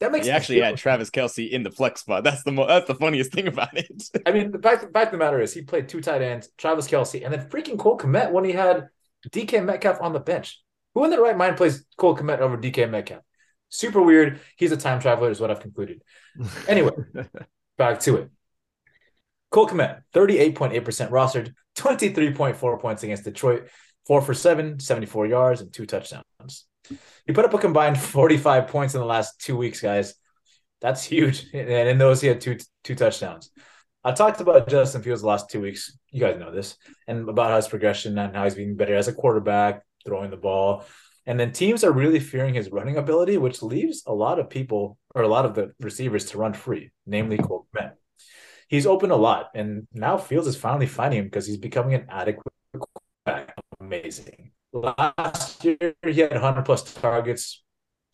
That 0.00 0.12
makes 0.12 0.26
he 0.26 0.32
actually 0.32 0.60
had 0.60 0.78
Travis 0.78 1.10
Kelce 1.10 1.50
in 1.50 1.62
the 1.62 1.70
flex 1.70 2.00
spot. 2.00 2.24
That's 2.24 2.42
the 2.42 2.52
mo- 2.52 2.66
that's 2.66 2.86
the 2.86 2.94
funniest 2.94 3.32
thing 3.32 3.46
about 3.46 3.76
it. 3.76 4.02
I 4.26 4.32
mean, 4.32 4.50
the 4.50 4.58
fact, 4.58 4.80
the 4.80 4.88
fact 4.88 5.06
of 5.06 5.12
the 5.12 5.18
matter 5.18 5.40
is 5.40 5.52
he 5.52 5.60
played 5.60 5.88
two 5.88 6.00
tight 6.00 6.22
ends, 6.22 6.48
Travis 6.56 6.88
Kelce, 6.88 7.22
and 7.22 7.32
then 7.32 7.48
freaking 7.50 7.78
Cole 7.78 7.98
Kmet 7.98 8.32
when 8.32 8.44
he 8.44 8.52
had 8.52 8.88
DK 9.28 9.62
Metcalf 9.62 10.00
on 10.00 10.14
the 10.14 10.20
bench. 10.20 10.58
Who 10.94 11.04
in 11.04 11.10
their 11.10 11.20
right 11.20 11.36
mind 11.36 11.58
plays 11.58 11.84
Cole 11.98 12.16
Kmet 12.16 12.38
over 12.38 12.56
DK 12.56 12.90
Metcalf? 12.90 13.22
Super 13.68 14.00
weird. 14.00 14.40
He's 14.56 14.72
a 14.72 14.76
time 14.76 15.00
traveler, 15.00 15.30
is 15.30 15.38
what 15.38 15.50
I've 15.50 15.60
concluded. 15.60 16.02
Anyway, 16.66 16.92
back 17.78 18.00
to 18.00 18.16
it. 18.16 18.30
Cole 19.50 19.68
Kmet, 19.68 20.02
38.8% 20.14 21.10
rostered, 21.10 21.52
23.4 21.76 22.80
points 22.80 23.02
against 23.02 23.24
Detroit, 23.24 23.68
four 24.06 24.22
for 24.22 24.32
seven, 24.32 24.80
74 24.80 25.26
yards, 25.26 25.60
and 25.60 25.72
two 25.72 25.86
touchdowns. 25.86 26.66
He 27.26 27.32
put 27.32 27.44
up 27.44 27.54
a 27.54 27.58
combined 27.58 27.98
45 28.00 28.68
points 28.68 28.94
in 28.94 29.00
the 29.00 29.06
last 29.06 29.40
two 29.40 29.56
weeks, 29.56 29.80
guys. 29.80 30.14
That's 30.80 31.04
huge. 31.04 31.46
And 31.54 31.88
in 31.88 31.98
those, 31.98 32.20
he 32.20 32.28
had 32.28 32.40
two 32.40 32.58
two 32.84 32.94
touchdowns. 32.94 33.50
I 34.02 34.12
talked 34.12 34.40
about 34.40 34.68
Justin 34.68 35.02
Fields 35.02 35.20
the 35.20 35.28
last 35.28 35.50
two 35.50 35.60
weeks. 35.60 35.96
You 36.10 36.20
guys 36.20 36.38
know 36.38 36.50
this, 36.50 36.76
and 37.06 37.28
about 37.28 37.54
his 37.54 37.68
progression 37.68 38.16
and 38.18 38.34
how 38.34 38.44
he's 38.44 38.54
being 38.54 38.76
better 38.76 38.94
as 38.94 39.08
a 39.08 39.12
quarterback, 39.12 39.82
throwing 40.06 40.30
the 40.30 40.38
ball. 40.38 40.84
And 41.26 41.38
then 41.38 41.52
teams 41.52 41.84
are 41.84 41.92
really 41.92 42.18
fearing 42.18 42.54
his 42.54 42.70
running 42.70 42.96
ability, 42.96 43.36
which 43.36 43.62
leaves 43.62 44.02
a 44.06 44.14
lot 44.14 44.38
of 44.38 44.48
people 44.48 44.98
or 45.14 45.22
a 45.22 45.28
lot 45.28 45.44
of 45.44 45.54
the 45.54 45.72
receivers 45.78 46.24
to 46.26 46.38
run 46.38 46.54
free, 46.54 46.90
namely 47.06 47.36
Cole 47.36 47.66
Kmet. 47.76 47.92
He's 48.68 48.86
open 48.86 49.10
a 49.10 49.16
lot, 49.16 49.50
and 49.54 49.86
now 49.92 50.16
Fields 50.16 50.46
is 50.46 50.56
finally 50.56 50.86
finding 50.86 51.18
him 51.18 51.24
because 51.26 51.46
he's 51.46 51.58
becoming 51.58 51.94
an 51.94 52.06
adequate 52.08 52.54
quarterback. 52.72 53.54
Amazing. 53.80 54.52
Last 54.72 55.64
year, 55.64 55.94
he 56.04 56.20
had 56.20 56.32
100 56.32 56.64
plus 56.64 56.94
targets 56.94 57.62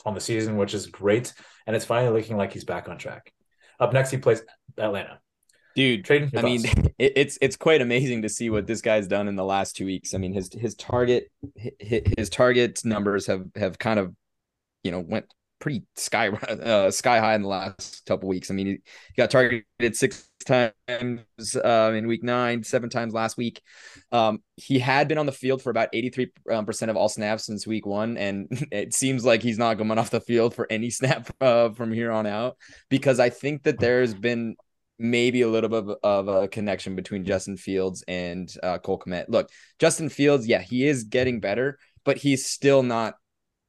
on 0.05 0.15
the 0.15 0.21
season, 0.21 0.57
which 0.57 0.75
is 0.75 0.87
great. 0.87 1.33
And 1.67 1.77
it's 1.77 1.85
finally 1.85 2.19
looking 2.19 2.37
like 2.37 2.53
he's 2.53 2.65
back 2.65 2.89
on 2.89 2.99
track. 2.99 3.33
Up 3.79 3.93
next, 3.93 4.11
he 4.11 4.17
plays 4.17 4.43
Atlanta. 4.79 5.21
Dude, 5.75 6.07
Tradon 6.07 6.31
I 6.39 6.43
mean, 6.43 6.65
it, 6.99 7.13
it's 7.17 7.39
it's 7.43 7.57
quite 7.57 7.83
amazing 7.83 8.23
to 8.23 8.31
see 8.31 8.49
what 8.49 8.67
this 8.67 8.81
guy's 8.81 9.07
done 9.07 9.29
in 9.29 9.37
the 9.37 9.45
last 9.45 9.77
two 9.77 9.85
weeks. 9.85 10.15
I 10.15 10.19
mean, 10.19 10.33
his 10.33 10.51
his 10.51 10.75
target 10.75 11.31
his, 11.79 12.03
his 12.17 12.31
target 12.31 12.81
numbers 12.83 13.27
have 13.27 13.45
have 13.57 13.79
kind 13.79 13.99
of, 13.99 14.15
you 14.83 14.91
know, 14.91 15.01
went 15.01 15.27
pretty 15.59 15.85
sky 15.95 16.29
uh, 16.49 16.91
sky 16.91 17.19
high 17.19 17.35
in 17.35 17.43
the 17.43 17.49
last 17.49 18.07
couple 18.07 18.29
weeks. 18.29 18.51
I 18.51 18.55
mean, 18.55 18.67
he 18.67 18.79
got 19.19 19.31
targeted 19.31 19.67
six 19.93 20.31
times 20.47 21.57
um, 21.63 21.95
in 21.95 22.07
week 22.07 22.23
nine, 22.23 22.63
seven 22.63 22.89
times 22.89 23.13
last 23.13 23.37
week. 23.37 23.61
Um, 24.13 24.43
he 24.57 24.79
had 24.79 25.09
been 25.09 25.19
on 25.19 25.27
the 25.27 25.33
field 25.33 25.63
for 25.63 25.71
about 25.71 25.93
83% 25.93 26.31
um, 26.51 26.89
of 26.89 26.97
all 26.97 27.09
snaps 27.09 27.47
since 27.47 27.67
week 27.67 27.87
one. 27.87 28.17
And 28.17 28.49
it 28.73 28.95
seems 28.95 29.25
like 29.25 29.43
he's 29.43 29.59
not 29.59 29.75
going 29.75 29.99
off 29.99 30.11
the 30.11 30.21
field 30.21 30.55
for 30.55 30.67
any 30.71 30.91
snap 30.97 31.31
uh, 31.41 31.71
from 31.71 31.93
here 31.93 32.13
on 32.13 32.27
out 32.27 32.57
because 32.89 33.21
I 33.21 33.31
think 33.31 33.65
that 33.65 33.79
there's 33.79 34.15
been 34.15 34.57
maybe 34.99 35.43
a 35.43 35.49
little 35.49 35.69
bit 35.69 35.99
of, 36.03 36.29
a 36.29 36.49
connection 36.49 36.97
between 36.97 37.25
Justin 37.25 37.57
Fields 37.57 38.03
and 38.09 38.53
uh, 38.63 38.79
Cole 38.79 38.99
Kmet. 38.99 39.27
Look, 39.29 39.51
Justin 39.79 40.09
Fields, 40.09 40.47
yeah, 40.47 40.63
he 40.63 40.87
is 40.87 41.05
getting 41.05 41.41
better, 41.41 41.79
but 42.05 42.17
he's 42.17 42.47
still 42.47 42.83
not 42.83 43.15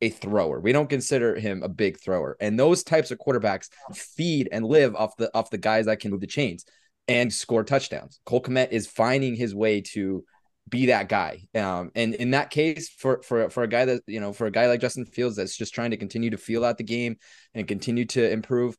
a 0.01 0.09
thrower. 0.09 0.59
We 0.59 0.71
don't 0.71 0.89
consider 0.89 1.35
him 1.35 1.63
a 1.63 1.69
big 1.69 1.99
thrower. 1.99 2.37
And 2.39 2.59
those 2.59 2.83
types 2.83 3.11
of 3.11 3.17
quarterbacks 3.17 3.69
feed 3.93 4.49
and 4.51 4.65
live 4.65 4.95
off 4.95 5.15
the 5.17 5.35
off 5.35 5.49
the 5.49 5.57
guys 5.57 5.85
that 5.85 5.99
can 5.99 6.11
move 6.11 6.21
the 6.21 6.27
chains 6.27 6.65
and 7.07 7.33
score 7.33 7.63
touchdowns. 7.63 8.19
Cole 8.25 8.41
Kmet 8.41 8.71
is 8.71 8.87
finding 8.87 9.35
his 9.35 9.55
way 9.55 9.81
to 9.81 10.23
be 10.69 10.87
that 10.87 11.07
guy. 11.09 11.47
Um, 11.55 11.91
and 11.95 12.13
in 12.15 12.31
that 12.31 12.49
case, 12.49 12.89
for 12.89 13.21
for 13.23 13.49
for 13.49 13.63
a 13.63 13.67
guy 13.67 13.85
that 13.85 14.03
you 14.07 14.19
know, 14.19 14.33
for 14.33 14.47
a 14.47 14.51
guy 14.51 14.67
like 14.67 14.81
Justin 14.81 15.05
Fields 15.05 15.37
that's 15.37 15.57
just 15.57 15.73
trying 15.73 15.91
to 15.91 15.97
continue 15.97 16.29
to 16.31 16.37
feel 16.37 16.65
out 16.65 16.77
the 16.77 16.83
game 16.83 17.17
and 17.53 17.67
continue 17.67 18.05
to 18.05 18.29
improve, 18.29 18.77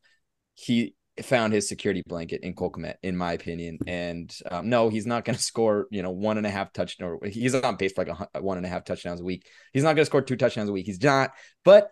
he 0.55 0.95
found 1.25 1.53
his 1.53 1.67
security 1.67 2.03
blanket 2.05 2.41
in 2.43 2.53
Cole 2.53 2.71
Kmet, 2.71 2.95
in 3.03 3.15
my 3.15 3.33
opinion. 3.33 3.79
And 3.87 4.35
um, 4.49 4.69
no, 4.69 4.89
he's 4.89 5.05
not 5.05 5.25
going 5.25 5.35
to 5.37 5.41
score, 5.41 5.87
you 5.91 6.03
know, 6.03 6.11
one 6.11 6.37
and 6.37 6.47
a 6.47 6.49
half 6.49 6.73
touchdowns. 6.73 7.19
He's 7.31 7.55
on 7.55 7.77
pace 7.77 7.93
for 7.93 8.05
like 8.05 8.29
a, 8.33 8.41
one 8.41 8.57
and 8.57 8.65
a 8.65 8.69
half 8.69 8.85
touchdowns 8.85 9.21
a 9.21 9.23
week. 9.23 9.47
He's 9.73 9.83
not 9.83 9.95
going 9.95 10.03
to 10.03 10.05
score 10.05 10.21
two 10.21 10.35
touchdowns 10.35 10.69
a 10.69 10.73
week. 10.73 10.85
He's 10.85 11.01
not. 11.01 11.31
But 11.63 11.89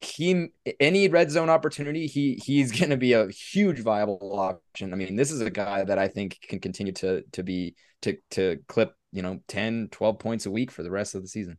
he 0.00 0.48
any 0.80 1.08
red 1.08 1.30
zone 1.30 1.48
opportunity, 1.48 2.06
he 2.06 2.40
he's 2.44 2.72
going 2.78 2.90
to 2.90 2.96
be 2.96 3.12
a 3.12 3.28
huge 3.28 3.80
viable 3.80 4.38
option. 4.38 4.92
I 4.92 4.96
mean, 4.96 5.16
this 5.16 5.30
is 5.30 5.40
a 5.40 5.50
guy 5.50 5.84
that 5.84 5.98
I 5.98 6.08
think 6.08 6.38
can 6.42 6.60
continue 6.60 6.92
to 6.94 7.22
to 7.32 7.42
be 7.42 7.76
to 8.02 8.16
to 8.32 8.58
clip, 8.68 8.94
you 9.12 9.22
know, 9.22 9.40
10, 9.48 9.88
12 9.90 10.18
points 10.18 10.46
a 10.46 10.50
week 10.50 10.70
for 10.70 10.82
the 10.82 10.90
rest 10.90 11.14
of 11.14 11.22
the 11.22 11.28
season. 11.28 11.58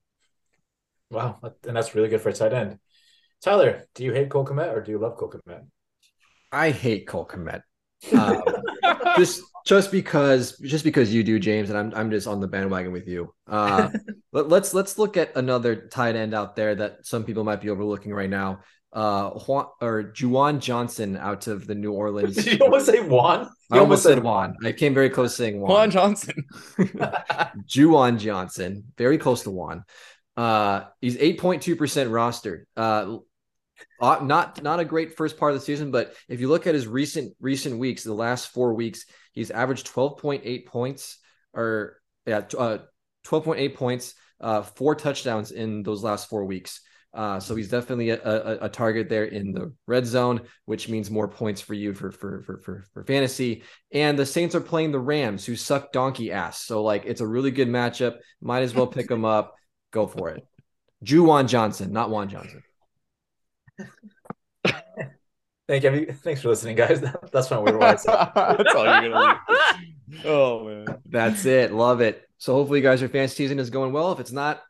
Wow, 1.10 1.40
and 1.68 1.76
that's 1.76 1.94
really 1.94 2.10
good 2.10 2.22
for 2.22 2.30
a 2.30 2.34
tight 2.34 2.54
end. 2.54 2.80
Tyler, 3.44 3.84
do 3.94 4.04
you 4.04 4.14
hate 4.14 4.30
Cole 4.30 4.46
Kmet 4.46 4.74
or 4.74 4.82
do 4.82 4.92
you 4.92 4.98
love 4.98 5.18
Cole 5.18 5.30
Kmet? 5.30 5.66
I 6.54 6.72
hate 6.72 7.08
Cole 7.08 7.28
Kmet. 7.28 7.62
Um, 8.14 8.44
just 9.16 9.42
just 9.66 9.90
because 9.90 10.58
just 10.58 10.84
because 10.84 11.14
you 11.14 11.24
do, 11.24 11.40
James, 11.40 11.70
and 11.70 11.80
I'm 11.80 11.94
I'm 11.96 12.12
just 12.12 12.28
on 12.28 12.42
the 12.42 12.50
bandwagon 12.50 12.92
with 12.92 13.08
you. 13.08 13.34
Uh, 13.48 13.90
let, 14.34 14.50
let's 14.50 14.74
let's 14.74 14.98
look 14.98 15.16
at 15.16 15.38
another 15.38 15.88
tight 15.88 16.18
end 16.18 16.34
out 16.34 16.58
there 16.58 16.76
that 16.76 17.06
some 17.06 17.24
people 17.24 17.46
might 17.46 17.62
be 17.62 17.70
overlooking 17.70 18.14
right 18.14 18.30
now. 18.30 18.60
Uh, 18.92 19.30
Juan 19.30 19.68
or 19.80 20.12
Juwan 20.14 20.60
Johnson 20.60 21.16
out 21.16 21.48
of 21.48 21.66
the 21.66 21.76
New 21.76 21.94
Orleans. 21.94 22.36
Did 22.36 22.46
you 22.60 22.66
almost 22.66 22.88
say 22.88 23.00
Juan? 23.00 23.50
You 23.72 23.78
I 23.78 23.80
almost 23.80 24.04
said 24.04 24.22
Juan. 24.22 24.58
I 24.66 24.74
came 24.74 24.94
very 24.94 25.10
close 25.10 25.34
saying 25.34 25.62
Juan. 25.62 25.72
Juan 25.72 25.92
Johnson. 25.92 26.44
Juwan 26.78 28.20
Johnson, 28.20 28.84
very 28.98 29.18
close 29.18 29.44
to 29.44 29.50
Juan. 29.50 29.86
Uh, 30.36 30.82
he's 31.00 31.16
8.2% 31.16 31.78
rostered. 32.10 32.64
Uh, 32.76 33.20
not 34.02 34.62
not 34.64 34.80
a 34.80 34.86
great 34.86 35.16
first 35.16 35.38
part 35.38 35.54
of 35.54 35.60
the 35.60 35.66
season, 35.66 35.92
but 35.92 36.14
if 36.28 36.40
you 36.40 36.50
look 36.50 36.68
at 36.68 36.76
his 36.76 36.88
recent 36.88 37.36
recent 37.40 37.78
weeks, 37.78 38.04
the 38.04 38.14
last 38.14 38.50
four 38.50 38.74
weeks, 38.74 39.06
he's 39.32 39.52
averaged 39.52 39.88
12.8 39.88 40.66
points 40.66 41.20
or 41.54 41.98
yeah, 42.26 42.42
uh, 42.58 42.80
12.8 43.26 43.76
points, 43.76 44.16
uh, 44.40 44.62
four 44.62 44.96
touchdowns 44.96 45.52
in 45.52 45.84
those 45.84 46.04
last 46.04 46.30
four 46.30 46.46
weeks. 46.46 46.82
Uh, 47.14 47.40
so 47.40 47.56
he's 47.56 47.70
definitely 47.70 48.10
a, 48.10 48.20
a, 48.24 48.58
a, 48.66 48.70
target 48.70 49.08
there 49.08 49.26
in 49.26 49.52
the 49.52 49.72
red 49.86 50.04
zone, 50.04 50.42
which 50.66 50.90
means 50.90 51.12
more 51.12 51.28
points 51.28 51.62
for 51.62 51.76
you 51.76 51.94
for, 51.94 52.12
for 52.12 52.42
for 52.42 52.58
for 52.58 52.86
for 52.92 53.04
fantasy. 53.04 53.62
And 53.92 54.18
the 54.18 54.26
Saints 54.26 54.56
are 54.56 54.62
playing 54.62 54.92
the 54.92 55.00
Rams, 55.00 55.46
who 55.46 55.56
suck 55.56 55.92
donkey 55.92 56.32
ass. 56.32 56.62
So 56.62 56.82
like 56.82 57.06
it's 57.06 57.22
a 57.22 57.28
really 57.28 57.52
good 57.52 57.68
matchup. 57.68 58.18
Might 58.42 58.64
as 58.64 58.74
well 58.74 58.88
pick 58.88 59.08
them 59.08 59.26
up. 59.26 59.54
Go 59.92 60.08
for 60.08 60.32
it. 60.32 60.44
Juwan 61.06 61.48
Johnson, 61.48 61.92
not 61.92 62.10
Juan 62.10 62.30
Johnson. 62.30 62.64
Thank 65.68 65.84
you. 65.84 66.14
Thanks 66.24 66.42
for 66.42 66.50
listening, 66.50 66.76
guys. 66.76 67.02
That's 67.32 67.50
my 67.50 67.58
weird 67.58 67.80
That's 67.80 68.06
all 68.08 68.86
you're 68.86 69.10
gonna 69.10 69.40
Oh 70.26 70.66
man. 70.66 70.98
That's 71.06 71.46
it. 71.46 71.72
Love 71.72 72.02
it. 72.02 72.22
So 72.38 72.54
hopefully 72.54 72.80
you 72.80 72.84
guys 72.84 73.00
your 73.00 73.10
fantasy 73.10 73.36
season 73.36 73.60
is 73.60 73.70
going 73.70 73.94
well. 73.94 74.12
If 74.12 74.20
it's 74.20 74.32
not, 74.32 74.62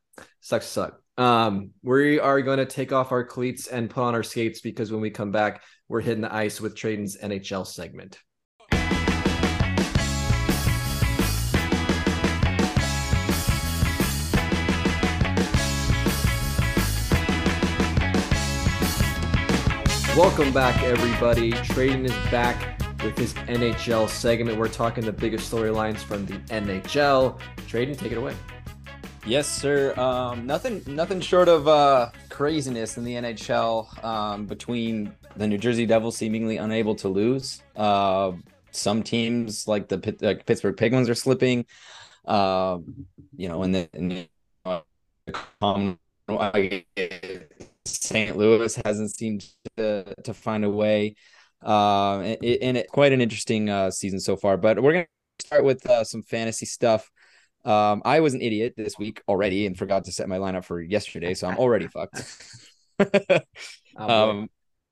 sucks 0.41 0.67
to 0.67 0.71
suck. 0.71 0.99
Um, 1.17 1.71
we 1.83 2.19
are 2.19 2.41
going 2.41 2.57
to 2.57 2.65
take 2.65 2.91
off 2.91 3.11
our 3.11 3.23
cleats 3.23 3.67
and 3.67 3.89
put 3.89 4.03
on 4.03 4.15
our 4.15 4.23
skates 4.23 4.61
because 4.61 4.91
when 4.91 5.01
we 5.01 5.09
come 5.09 5.31
back, 5.31 5.61
we're 5.87 6.01
hitting 6.01 6.21
the 6.21 6.33
ice 6.33 6.59
with 6.59 6.75
Tradon's 6.75 7.17
NHL 7.17 7.67
segment. 7.67 8.17
Welcome 20.15 20.53
back, 20.53 20.83
everybody. 20.83 21.53
Tradon 21.53 22.05
is 22.05 22.15
back 22.29 22.79
with 23.01 23.17
his 23.17 23.33
NHL 23.33 24.07
segment. 24.07 24.59
We're 24.59 24.67
talking 24.67 25.03
the 25.03 25.11
biggest 25.11 25.51
storylines 25.51 25.97
from 25.97 26.27
the 26.27 26.35
NHL. 26.53 27.39
Tradon, 27.67 27.97
take 27.97 28.11
it 28.11 28.19
away. 28.19 28.35
Yes, 29.25 29.49
sir. 29.49 29.99
Um, 29.99 30.45
nothing, 30.45 30.83
nothing 30.85 31.19
short 31.19 31.47
of 31.47 31.67
uh, 31.67 32.11
craziness 32.29 32.95
in 32.97 33.05
the 33.05 33.15
NHL 33.15 34.03
um, 34.05 34.45
between 34.45 35.15
the 35.35 35.47
New 35.47 35.57
Jersey 35.57 35.87
Devils 35.87 36.15
seemingly 36.15 36.57
unable 36.57 36.93
to 36.97 37.07
lose. 37.07 37.63
Uh, 37.75 38.33
some 38.69 39.01
teams 39.01 39.67
like 39.67 39.87
the 39.87 39.97
Pittsburgh 39.97 40.77
Penguins 40.77 41.09
are 41.09 41.15
slipping. 41.15 41.65
Uh, 42.23 42.77
you 43.35 43.49
know, 43.49 43.63
and 43.63 43.73
the, 43.73 43.89
and 43.93 44.11
the 44.11 44.83
St. 47.85 48.37
Louis 48.37 48.75
hasn't 48.85 49.15
seemed 49.15 49.45
to, 49.77 50.13
to 50.23 50.33
find 50.33 50.63
a 50.63 50.69
way. 50.69 51.15
Uh, 51.65 52.19
and, 52.19 52.43
and 52.43 52.77
it, 52.77 52.87
quite 52.89 53.13
an 53.13 53.21
interesting 53.21 53.69
uh, 53.69 53.91
season 53.91 54.19
so 54.19 54.35
far. 54.35 54.57
But 54.57 54.81
we're 54.81 54.93
going 54.93 55.05
to 55.39 55.45
start 55.45 55.63
with 55.63 55.85
uh, 55.89 56.03
some 56.03 56.21
fantasy 56.23 56.65
stuff. 56.65 57.09
Um, 57.65 58.01
I 58.03 58.19
was 58.19 58.33
an 58.33 58.41
idiot 58.41 58.73
this 58.75 58.97
week 58.99 59.21
already 59.27 59.65
and 59.65 59.77
forgot 59.77 60.05
to 60.05 60.11
set 60.11 60.27
my 60.27 60.37
lineup 60.37 60.65
for 60.65 60.81
yesterday, 60.81 61.33
so 61.33 61.47
I'm 61.47 61.57
already 61.57 61.87
fucked. 61.87 62.21
um, 63.97 64.49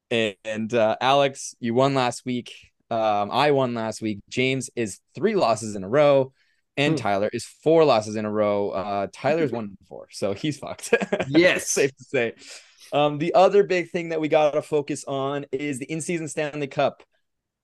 and, 0.10 0.36
and 0.46 0.74
uh, 0.74 0.96
Alex, 1.02 1.56
you 1.60 1.74
won 1.74 1.94
last 1.94 2.26
week. 2.26 2.54
Um, 2.90 3.30
I 3.32 3.52
won 3.52 3.74
last 3.74 4.02
week. 4.02 4.20
James 4.30 4.70
is 4.76 5.00
three 5.16 5.36
losses 5.36 5.76
in 5.76 5.84
a 5.84 5.90
row. 5.90 6.34
and 6.78 6.94
hmm. 6.94 6.98
Tyler 6.98 7.30
is 7.34 7.46
four 7.46 7.84
losses 7.84 8.16
in 8.16 8.26
a 8.26 8.32
row. 8.32 8.70
Uh, 8.70 9.08
Tyler's 9.14 9.52
one 9.52 9.78
four, 9.90 10.08
so 10.12 10.34
he's 10.34 10.58
fucked. 10.58 10.94
yes, 11.28 11.70
safe 11.70 11.96
to 11.96 12.04
say. 12.04 12.34
Um, 12.94 13.18
the 13.18 13.34
other 13.34 13.64
big 13.64 13.90
thing 13.90 14.10
that 14.10 14.20
we 14.20 14.28
got 14.28 14.52
to 14.52 14.62
focus 14.62 15.04
on 15.06 15.46
is 15.52 15.80
the 15.80 15.86
in-season 15.86 16.28
Stanley 16.28 16.68
Cup. 16.68 17.04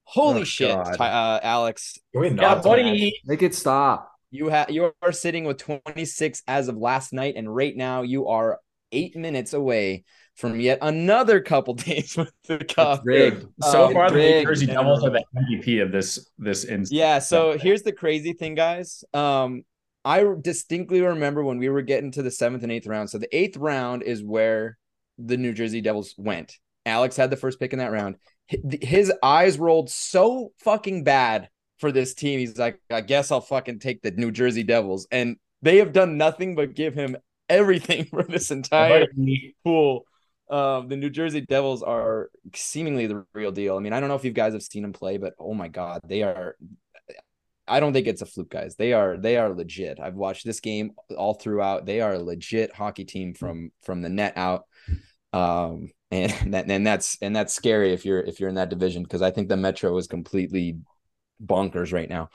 Holy 0.04 0.42
oh, 0.42 0.46
shit, 0.46 0.72
uh, 0.72 1.40
Alex! 1.44 1.98
yeah, 2.14 2.62
buddy, 2.62 3.20
make 3.26 3.42
it 3.42 3.54
stop. 3.54 4.10
You 4.32 4.48
have 4.48 4.70
you 4.70 4.94
are 5.02 5.12
sitting 5.12 5.44
with 5.44 5.58
26 5.58 6.44
as 6.48 6.70
of 6.70 6.78
last 6.78 7.12
night, 7.12 7.36
and 7.36 7.54
right 7.54 7.76
now 7.76 8.04
you 8.04 8.28
are 8.28 8.60
eight 8.94 9.18
minutes 9.18 9.54
away 9.54 10.06
from 10.36 10.60
yet 10.60 10.80
another 10.82 11.42
couple 11.42 11.74
days 11.74 12.16
with 12.16 12.32
the 12.48 12.60
cup. 12.60 13.04
So 13.62 13.88
um, 13.88 13.94
far, 13.94 14.12
the 14.12 14.18
New 14.18 14.44
Jersey 14.44 14.68
Devils 14.68 15.04
are 15.04 15.10
the 15.10 15.26
MVP 15.36 15.82
of 15.82 15.92
this 15.92 16.30
this 16.38 16.64
instance. 16.64 16.92
Yeah. 16.92 17.20
So 17.20 17.58
here's 17.58 17.84
the 17.84 17.92
crazy 17.92 18.34
thing, 18.34 18.56
guys. 18.56 19.04
Um, 19.14 19.64
I 20.06 20.26
distinctly 20.40 21.02
remember 21.02 21.44
when 21.44 21.58
we 21.58 21.68
were 21.68 21.82
getting 21.82 22.12
to 22.14 22.24
the 22.24 22.32
seventh 22.32 22.64
and 22.64 22.72
eighth 22.72 22.88
round. 22.88 23.10
So 23.10 23.18
the 23.18 23.36
eighth 23.36 23.58
round 23.58 24.04
is 24.04 24.24
where 24.24 24.78
the 25.18 25.38
New 25.38 25.54
Jersey 25.54 25.82
Devils 25.82 26.14
went. 26.18 26.58
Alex 26.86 27.18
had 27.18 27.30
the 27.30 27.36
first 27.36 27.60
pick 27.60 27.74
in 27.74 27.80
that 27.80 27.92
round. 27.92 28.16
His 28.82 29.12
eyes 29.22 29.60
rolled 29.60 29.90
so 29.90 30.52
fucking 30.60 31.04
bad 31.04 31.50
for 31.80 31.92
this 31.92 32.14
team. 32.14 32.40
He's 32.40 32.58
like, 32.58 32.80
I 32.90 33.02
guess 33.02 33.32
I'll 33.32 33.42
fucking 33.42 33.80
take 33.80 34.02
the 34.02 34.12
New 34.12 34.32
Jersey 34.32 34.64
Devils. 34.64 35.08
And 35.12 35.38
they 35.62 35.78
have 35.78 35.92
done 35.92 36.18
nothing 36.18 36.56
but 36.56 36.76
give 36.76 36.94
him 36.94 37.18
everything 37.50 38.06
for 38.10 38.24
this 38.24 38.52
entire 38.52 39.08
pool. 39.64 40.06
Um, 40.50 40.88
the 40.88 40.96
New 40.96 41.10
Jersey 41.10 41.42
Devils 41.42 41.84
are 41.84 42.30
seemingly 42.56 43.08
the 43.08 43.26
real 43.34 43.52
deal. 43.52 43.76
I 43.76 43.80
mean, 43.80 43.94
I 43.94 44.00
don't 44.00 44.10
know 44.10 44.16
if 44.16 44.24
you 44.24 44.32
guys 44.32 44.54
have 44.54 44.64
seen 44.64 44.84
them 44.84 44.94
play, 44.94 45.18
but 45.18 45.34
oh 45.40 45.54
my 45.54 45.68
god, 45.68 46.02
they 46.06 46.24
are. 46.24 46.56
I 47.68 47.82
don't 47.82 47.92
think 47.92 48.08
it's 48.08 48.22
a 48.22 48.26
fluke, 48.26 48.50
guys. 48.50 48.78
They 48.78 48.94
are 48.94 49.18
they 49.18 49.36
are 49.36 49.54
legit. 49.54 50.00
I've 50.00 50.16
watched 50.16 50.46
this 50.46 50.62
game 50.62 50.92
all 51.18 51.34
throughout. 51.34 51.86
They 51.86 52.00
are 52.00 52.14
a 52.14 52.20
legit 52.20 52.74
hockey 52.74 53.04
team 53.04 53.34
from 53.34 53.72
from 53.84 54.02
the 54.02 54.10
net 54.10 54.38
out. 54.38 54.64
Um, 55.38 55.90
and 56.12 56.54
that 56.54 56.72
and 56.72 56.88
that's 56.88 57.18
and 57.22 57.36
that's 57.36 57.54
scary 57.54 57.92
if 57.92 58.06
you're 58.06 58.22
if 58.22 58.40
you're 58.40 58.50
in 58.50 58.56
that 58.56 58.70
division 58.70 59.04
because 59.04 59.22
I 59.22 59.30
think 59.32 59.50
the 59.50 59.58
Metro 59.58 59.98
is 59.98 60.08
completely 60.08 60.80
bonkers 61.46 61.92
right 61.92 62.10
now. 62.10 62.30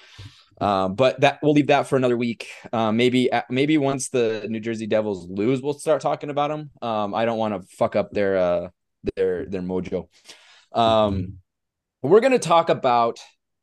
Uh, 0.61 0.88
but 0.88 1.19
that 1.23 1.38
we'll 1.43 1.55
leave 1.55 1.69
that 1.69 1.88
for 1.88 1.97
another 1.97 2.17
week. 2.17 2.49
Uh, 2.71 2.93
maybe 2.93 3.31
maybe 3.49 3.79
once 3.79 4.11
the 4.11 4.47
New 4.49 4.61
Jersey 4.61 4.87
Devils 4.87 5.27
lose, 5.29 5.62
we'll 5.62 5.73
start 5.73 6.03
talking 6.03 6.29
about 6.29 6.51
them. 6.51 6.71
Um, 6.83 7.15
I 7.15 7.25
don't 7.25 7.38
want 7.38 7.55
to 7.55 7.77
fuck 7.77 7.97
up 7.97 8.11
their 8.12 8.37
uh, 8.37 8.69
their 9.17 9.47
their 9.47 9.62
mojo. 9.62 10.09
Um, 10.73 11.38
we're 12.03 12.21
gonna 12.21 12.38
talk 12.38 12.69
about 12.69 13.21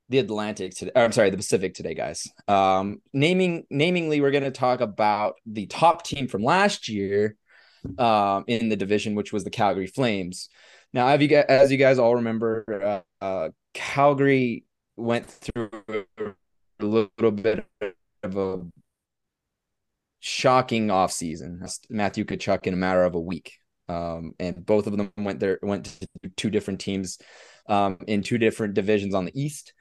the 0.09 0.17
Atlantic 0.17 0.73
today. 0.73 0.91
I'm 0.95 1.11
sorry, 1.11 1.29
the 1.29 1.37
Pacific 1.37 1.75
today, 1.75 1.93
guys. 1.93 2.27
Um, 2.47 3.01
naming 3.13 3.65
namingly, 3.71 4.21
we're 4.21 4.31
gonna 4.31 4.49
talk 4.49 4.81
about 4.81 5.35
the 5.45 5.67
top 5.67 6.03
team 6.03 6.27
from 6.27 6.43
last 6.43 6.89
year 6.89 7.37
um, 7.97 8.43
in 8.47 8.69
the 8.69 8.75
division, 8.75 9.15
which 9.15 9.33
was 9.33 9.43
the 9.43 9.49
Calgary 9.49 9.87
Flames. 9.87 10.49
Now, 10.93 11.07
have 11.07 11.21
you 11.21 11.27
guys, 11.27 11.45
as 11.47 11.71
you 11.71 11.77
guys 11.77 11.99
all 11.99 12.15
remember, 12.15 13.03
uh, 13.21 13.23
uh, 13.23 13.49
Calgary 13.73 14.65
went 14.95 15.27
through 15.27 15.69
a 15.87 16.85
little 16.85 17.31
bit 17.31 17.65
of 18.23 18.37
a 18.37 18.61
shocking 20.19 20.87
offseason. 20.87 21.59
Matthew 21.89 22.25
Tkachuk 22.25 22.67
in 22.67 22.73
a 22.73 22.77
matter 22.77 23.03
of 23.03 23.15
a 23.15 23.19
week. 23.19 23.53
Um, 23.87 24.33
and 24.39 24.63
both 24.65 24.85
of 24.85 24.95
them 24.95 25.11
went 25.17 25.39
there, 25.39 25.57
went 25.63 25.85
to 25.85 26.29
two 26.37 26.51
different 26.51 26.79
teams 26.79 27.17
um, 27.67 27.97
in 28.07 28.21
two 28.21 28.37
different 28.37 28.75
divisions 28.75 29.15
on 29.15 29.25
the 29.25 29.41
East. 29.41 29.73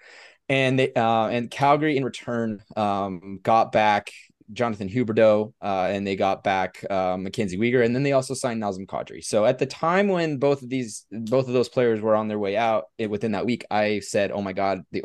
And 0.48 0.78
they 0.78 0.94
uh, 0.94 1.26
and 1.26 1.50
Calgary 1.50 1.96
in 1.96 2.04
return 2.04 2.62
um, 2.74 3.40
got 3.42 3.70
back 3.70 4.10
Jonathan 4.52 4.88
Huberdeau, 4.88 5.52
uh, 5.60 5.88
and 5.90 6.06
they 6.06 6.16
got 6.16 6.42
back 6.42 6.84
uh, 6.88 7.16
Mackenzie 7.18 7.58
Weegar, 7.58 7.84
and 7.84 7.94
then 7.94 8.02
they 8.02 8.12
also 8.12 8.34
signed 8.34 8.62
Nazem 8.62 8.86
Kadri. 8.86 9.22
So 9.22 9.44
at 9.44 9.58
the 9.58 9.66
time 9.66 10.08
when 10.08 10.38
both 10.38 10.62
of 10.62 10.68
these, 10.68 11.06
both 11.10 11.48
of 11.48 11.54
those 11.54 11.68
players 11.68 12.00
were 12.00 12.14
on 12.14 12.28
their 12.28 12.38
way 12.38 12.56
out 12.56 12.84
it, 12.96 13.10
within 13.10 13.32
that 13.32 13.46
week, 13.46 13.64
I 13.70 14.00
said, 14.00 14.30
"Oh 14.32 14.42
my 14.42 14.52
God, 14.52 14.82
the 14.90 15.02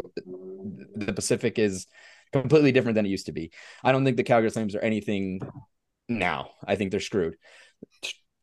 the 0.96 1.14
Pacific 1.14 1.60
is 1.60 1.88
completely 2.32 2.72
different 2.72 2.96
than 2.96 3.06
it 3.06 3.10
used 3.10 3.26
to 3.26 3.34
be." 3.34 3.52
I 3.84 3.92
don't 3.92 4.06
think 4.06 4.18
the 4.18 4.24
Calgary 4.24 4.50
Flames 4.50 4.76
are 4.76 4.80
anything 4.80 5.42
now. 6.08 6.52
I 6.66 6.76
think 6.76 6.92
they're 6.92 7.00
screwed. 7.00 7.36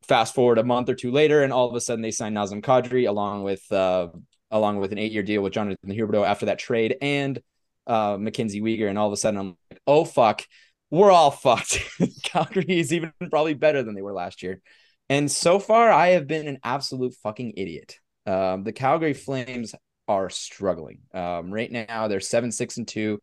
Fast 0.07 0.35
forward 0.35 0.59
a 0.59 0.65
month 0.65 0.89
or 0.89 0.95
two 0.95 1.13
later, 1.13 1.43
and 1.43 1.53
all 1.53 1.69
of 1.69 1.75
a 1.75 1.81
sudden 1.81 2.03
they 2.03 2.11
signed 2.11 2.37
Nazem 2.37 2.63
Kadri 2.63 3.09
along 3.09 3.43
with 3.43 3.71
uh, 3.73 4.09
along 4.51 4.79
with 4.79 4.93
an 4.93 4.99
eight 4.99 5.13
year 5.13 5.23
deal 5.23 5.43
with 5.43 5.55
Jonathan 5.55 5.91
Huberdeau 5.91 6.27
after 6.27 6.47
that 6.47 6.59
trade 6.59 6.97
and 7.01 7.41
uh, 7.87 8.19
Mackenzie 8.21 8.61
Weegar, 8.61 8.89
and 8.89 8.99
all 8.99 9.07
of 9.07 9.15
a 9.15 9.17
sudden 9.17 9.41
I'm 9.41 9.57
like, 9.71 9.81
"Oh 9.87 10.05
fuck." 10.05 10.43
We're 10.91 11.11
all 11.11 11.31
fucked. 11.31 11.81
Calgary 12.23 12.79
is 12.79 12.93
even 12.93 13.13
probably 13.31 13.55
better 13.55 13.83
than 13.83 13.95
they 13.95 14.03
were 14.03 14.13
last 14.13 14.43
year. 14.43 14.61
And 15.09 15.31
so 15.31 15.59
far, 15.59 15.91
I 15.91 16.09
have 16.11 16.27
been 16.27 16.49
an 16.49 16.59
absolute 16.63 17.15
fucking 17.23 17.55
idiot. 17.57 17.99
Um, 18.27 18.63
the 18.65 18.73
Calgary 18.73 19.15
Flames 19.15 19.75
are 20.07 20.31
struggling. 20.31 21.01
Um, 21.13 21.53
right 21.53 21.71
now, 21.71 22.09
they're 22.09 22.21
seven, 22.21 22.53
six, 22.53 22.77
and 22.77 22.87
two 22.87 23.21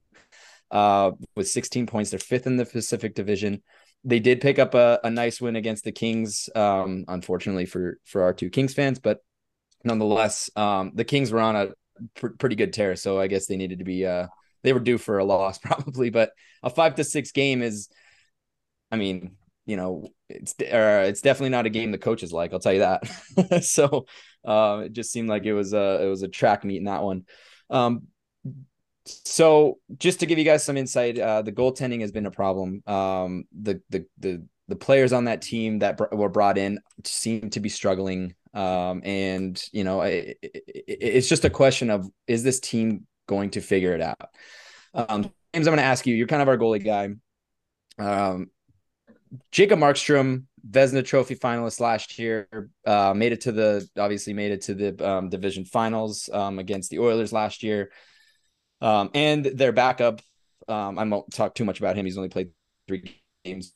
uh, 0.71 1.11
with 1.35 1.47
16 1.47 1.87
points. 1.87 2.09
They're 2.09 2.19
fifth 2.19 2.47
in 2.47 2.57
the 2.57 2.65
Pacific 2.65 3.15
Division. 3.15 3.63
They 4.03 4.19
did 4.19 4.41
pick 4.41 4.59
up 4.59 4.73
a, 4.73 4.99
a 5.03 5.09
nice 5.09 5.41
win 5.41 5.55
against 5.55 5.83
the 5.83 5.91
Kings, 5.91 6.49
um, 6.55 7.05
unfortunately 7.07 7.65
for 7.65 7.97
for 8.05 8.21
our 8.23 8.33
two 8.33 8.49
Kings 8.49 8.73
fans, 8.73 8.99
but 8.99 9.19
nonetheless, 9.83 10.49
um, 10.55 10.91
the 10.93 11.03
Kings 11.03 11.31
were 11.31 11.39
on 11.39 11.55
a 11.55 11.69
pr- 12.15 12.35
pretty 12.37 12.55
good 12.55 12.73
tear. 12.73 12.95
So 12.95 13.19
I 13.19 13.27
guess 13.27 13.47
they 13.47 13.57
needed 13.57 13.79
to 13.79 13.85
be 13.85 14.05
uh, 14.05 14.27
they 14.67 14.73
were 14.73 14.81
due 14.81 14.97
for 14.97 15.17
a 15.17 15.23
loss 15.23 15.57
probably, 15.63 16.09
but 16.09 16.31
a 16.61 16.69
five 16.69 16.95
to 16.95 17.05
six 17.05 17.31
game 17.31 17.61
is, 17.61 17.87
I 18.91 18.97
mean, 18.97 19.37
you 19.65 19.77
know, 19.77 20.09
it's 20.27 20.53
uh, 20.59 21.05
it's 21.07 21.21
definitely 21.21 21.51
not 21.51 21.65
a 21.65 21.69
game 21.69 21.91
the 21.91 21.97
coaches 21.97 22.33
like. 22.33 22.51
I'll 22.51 22.59
tell 22.59 22.73
you 22.73 22.79
that. 22.79 23.63
so 23.63 24.05
uh, 24.45 24.83
it 24.85 24.91
just 24.91 25.11
seemed 25.11 25.29
like 25.29 25.45
it 25.45 25.53
was 25.53 25.73
a 25.73 26.03
it 26.03 26.07
was 26.07 26.21
a 26.21 26.27
track 26.27 26.65
meet 26.65 26.77
in 26.77 26.83
that 26.83 27.03
one. 27.03 27.23
Um, 27.69 28.07
so 29.05 29.79
just 29.97 30.19
to 30.19 30.25
give 30.25 30.37
you 30.37 30.43
guys 30.43 30.65
some 30.65 30.75
insight, 30.75 31.17
uh, 31.17 31.43
the 31.43 31.53
goaltending 31.53 32.01
has 32.01 32.11
been 32.11 32.25
a 32.25 32.31
problem. 32.31 32.83
Um, 32.87 33.45
the 33.57 33.81
the 33.89 34.05
the 34.19 34.45
the 34.67 34.75
players 34.75 35.13
on 35.13 35.25
that 35.25 35.41
team 35.41 35.79
that 35.79 35.95
br- 35.95 36.13
were 36.13 36.29
brought 36.29 36.57
in 36.57 36.79
seem 37.05 37.49
to 37.51 37.61
be 37.61 37.69
struggling. 37.69 38.35
Um, 38.53 39.01
and 39.05 39.61
you 39.71 39.85
know, 39.85 40.01
it, 40.01 40.37
it, 40.41 40.63
it's 40.87 41.29
just 41.29 41.45
a 41.45 41.49
question 41.49 41.89
of 41.89 42.09
is 42.27 42.43
this 42.43 42.59
team 42.59 43.07
going 43.27 43.51
to 43.51 43.61
figure 43.61 43.93
it 43.93 44.01
out. 44.01 44.29
Um, 44.93 45.23
James, 45.53 45.67
I'm 45.67 45.73
going 45.73 45.77
to 45.77 45.83
ask 45.83 46.07
you. 46.07 46.15
You're 46.15 46.27
kind 46.27 46.41
of 46.41 46.47
our 46.47 46.57
goalie 46.57 46.83
guy. 46.83 47.09
Um, 47.99 48.49
Jacob 49.51 49.79
Markstrom, 49.79 50.45
Vezina 50.69 51.03
Trophy 51.05 51.35
finalist 51.35 51.79
last 51.79 52.17
year, 52.17 52.47
uh, 52.85 53.13
made 53.13 53.31
it 53.33 53.41
to 53.41 53.51
the 53.51 53.87
obviously 53.97 54.33
made 54.33 54.51
it 54.51 54.61
to 54.63 54.73
the 54.73 55.07
um, 55.07 55.29
division 55.29 55.65
finals 55.65 56.29
um, 56.31 56.59
against 56.59 56.89
the 56.89 56.99
Oilers 56.99 57.33
last 57.33 57.63
year, 57.63 57.91
um, 58.81 59.09
and 59.13 59.45
their 59.45 59.71
backup. 59.71 60.21
Um, 60.67 60.99
I 60.99 61.03
won't 61.03 61.33
talk 61.33 61.55
too 61.55 61.65
much 61.65 61.79
about 61.79 61.95
him. 61.95 62.05
He's 62.05 62.17
only 62.17 62.29
played 62.29 62.51
three 62.87 63.21
games 63.45 63.73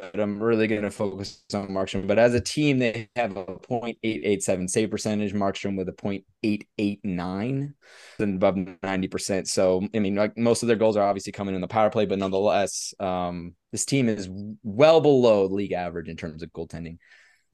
but 0.00 0.20
I'm 0.20 0.42
really 0.42 0.66
going 0.66 0.82
to 0.82 0.90
focus 0.90 1.42
on 1.52 1.68
Markstrom. 1.68 2.06
But 2.06 2.18
as 2.18 2.34
a 2.34 2.40
team, 2.40 2.78
they 2.78 3.08
have 3.16 3.36
a 3.36 3.44
0.887 3.44 4.70
save 4.70 4.90
percentage. 4.90 5.34
Markstrom 5.34 5.76
with 5.76 5.88
a 5.88 5.92
0.889 5.92 7.74
and 8.18 8.34
above 8.36 8.54
90%. 8.54 9.46
So, 9.46 9.86
I 9.94 9.98
mean, 9.98 10.14
like 10.14 10.36
most 10.36 10.62
of 10.62 10.68
their 10.68 10.76
goals 10.76 10.96
are 10.96 11.06
obviously 11.06 11.32
coming 11.32 11.54
in 11.54 11.60
the 11.60 11.68
power 11.68 11.90
play, 11.90 12.06
but 12.06 12.18
nonetheless, 12.18 12.94
um, 13.00 13.54
this 13.72 13.84
team 13.84 14.08
is 14.08 14.28
well 14.62 15.00
below 15.00 15.46
league 15.46 15.72
average 15.72 16.08
in 16.08 16.16
terms 16.16 16.42
of 16.42 16.52
goaltending. 16.52 16.98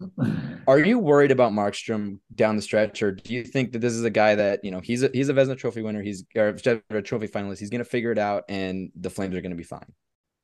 Are 0.67 0.79
you 0.79 0.99
worried 0.99 1.31
about 1.31 1.53
Markstrom 1.53 2.19
down 2.35 2.57
the 2.57 2.63
stretch, 2.63 3.03
or 3.03 3.13
do 3.13 3.35
you 3.35 3.45
think 3.45 3.73
that 3.73 3.81
this 3.81 3.93
is 3.93 4.05
a 4.05 4.11
guy 4.11 4.35
that 4.35 4.61
you 4.65 4.71
know 4.71 4.81
he's 4.81 5.03
a 5.03 5.11
he's 5.13 5.29
a 5.29 5.35
Vezina 5.35 5.59
Trophy 5.59 5.83
winner, 5.83 6.03
he's 6.03 6.25
or 6.35 6.49
a 6.49 7.03
trophy 7.03 7.29
finalist, 7.29 7.59
he's 7.59 7.71
going 7.71 7.85
to 7.85 7.91
figure 7.91 8.13
it 8.13 8.19
out, 8.19 8.45
and 8.49 8.91
the 8.99 9.11
Flames 9.11 9.35
are 9.35 9.41
going 9.41 9.51
to 9.51 9.57
be 9.57 9.63
fine? 9.63 9.93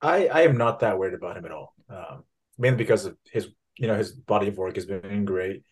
I 0.07 0.27
I 0.27 0.41
am 0.43 0.57
not 0.57 0.81
that 0.81 0.99
worried 0.99 1.15
about 1.15 1.37
him 1.37 1.45
at 1.45 1.53
all. 1.53 1.75
Um, 1.91 2.25
mainly 2.59 2.79
because 2.79 3.07
of 3.07 3.17
his 3.31 3.49
you 3.77 3.89
know 3.89 3.97
his 3.97 4.13
body 4.13 4.49
of 4.49 4.57
work 4.57 4.77
has 4.77 4.87
been 4.87 5.25
great, 5.25 5.65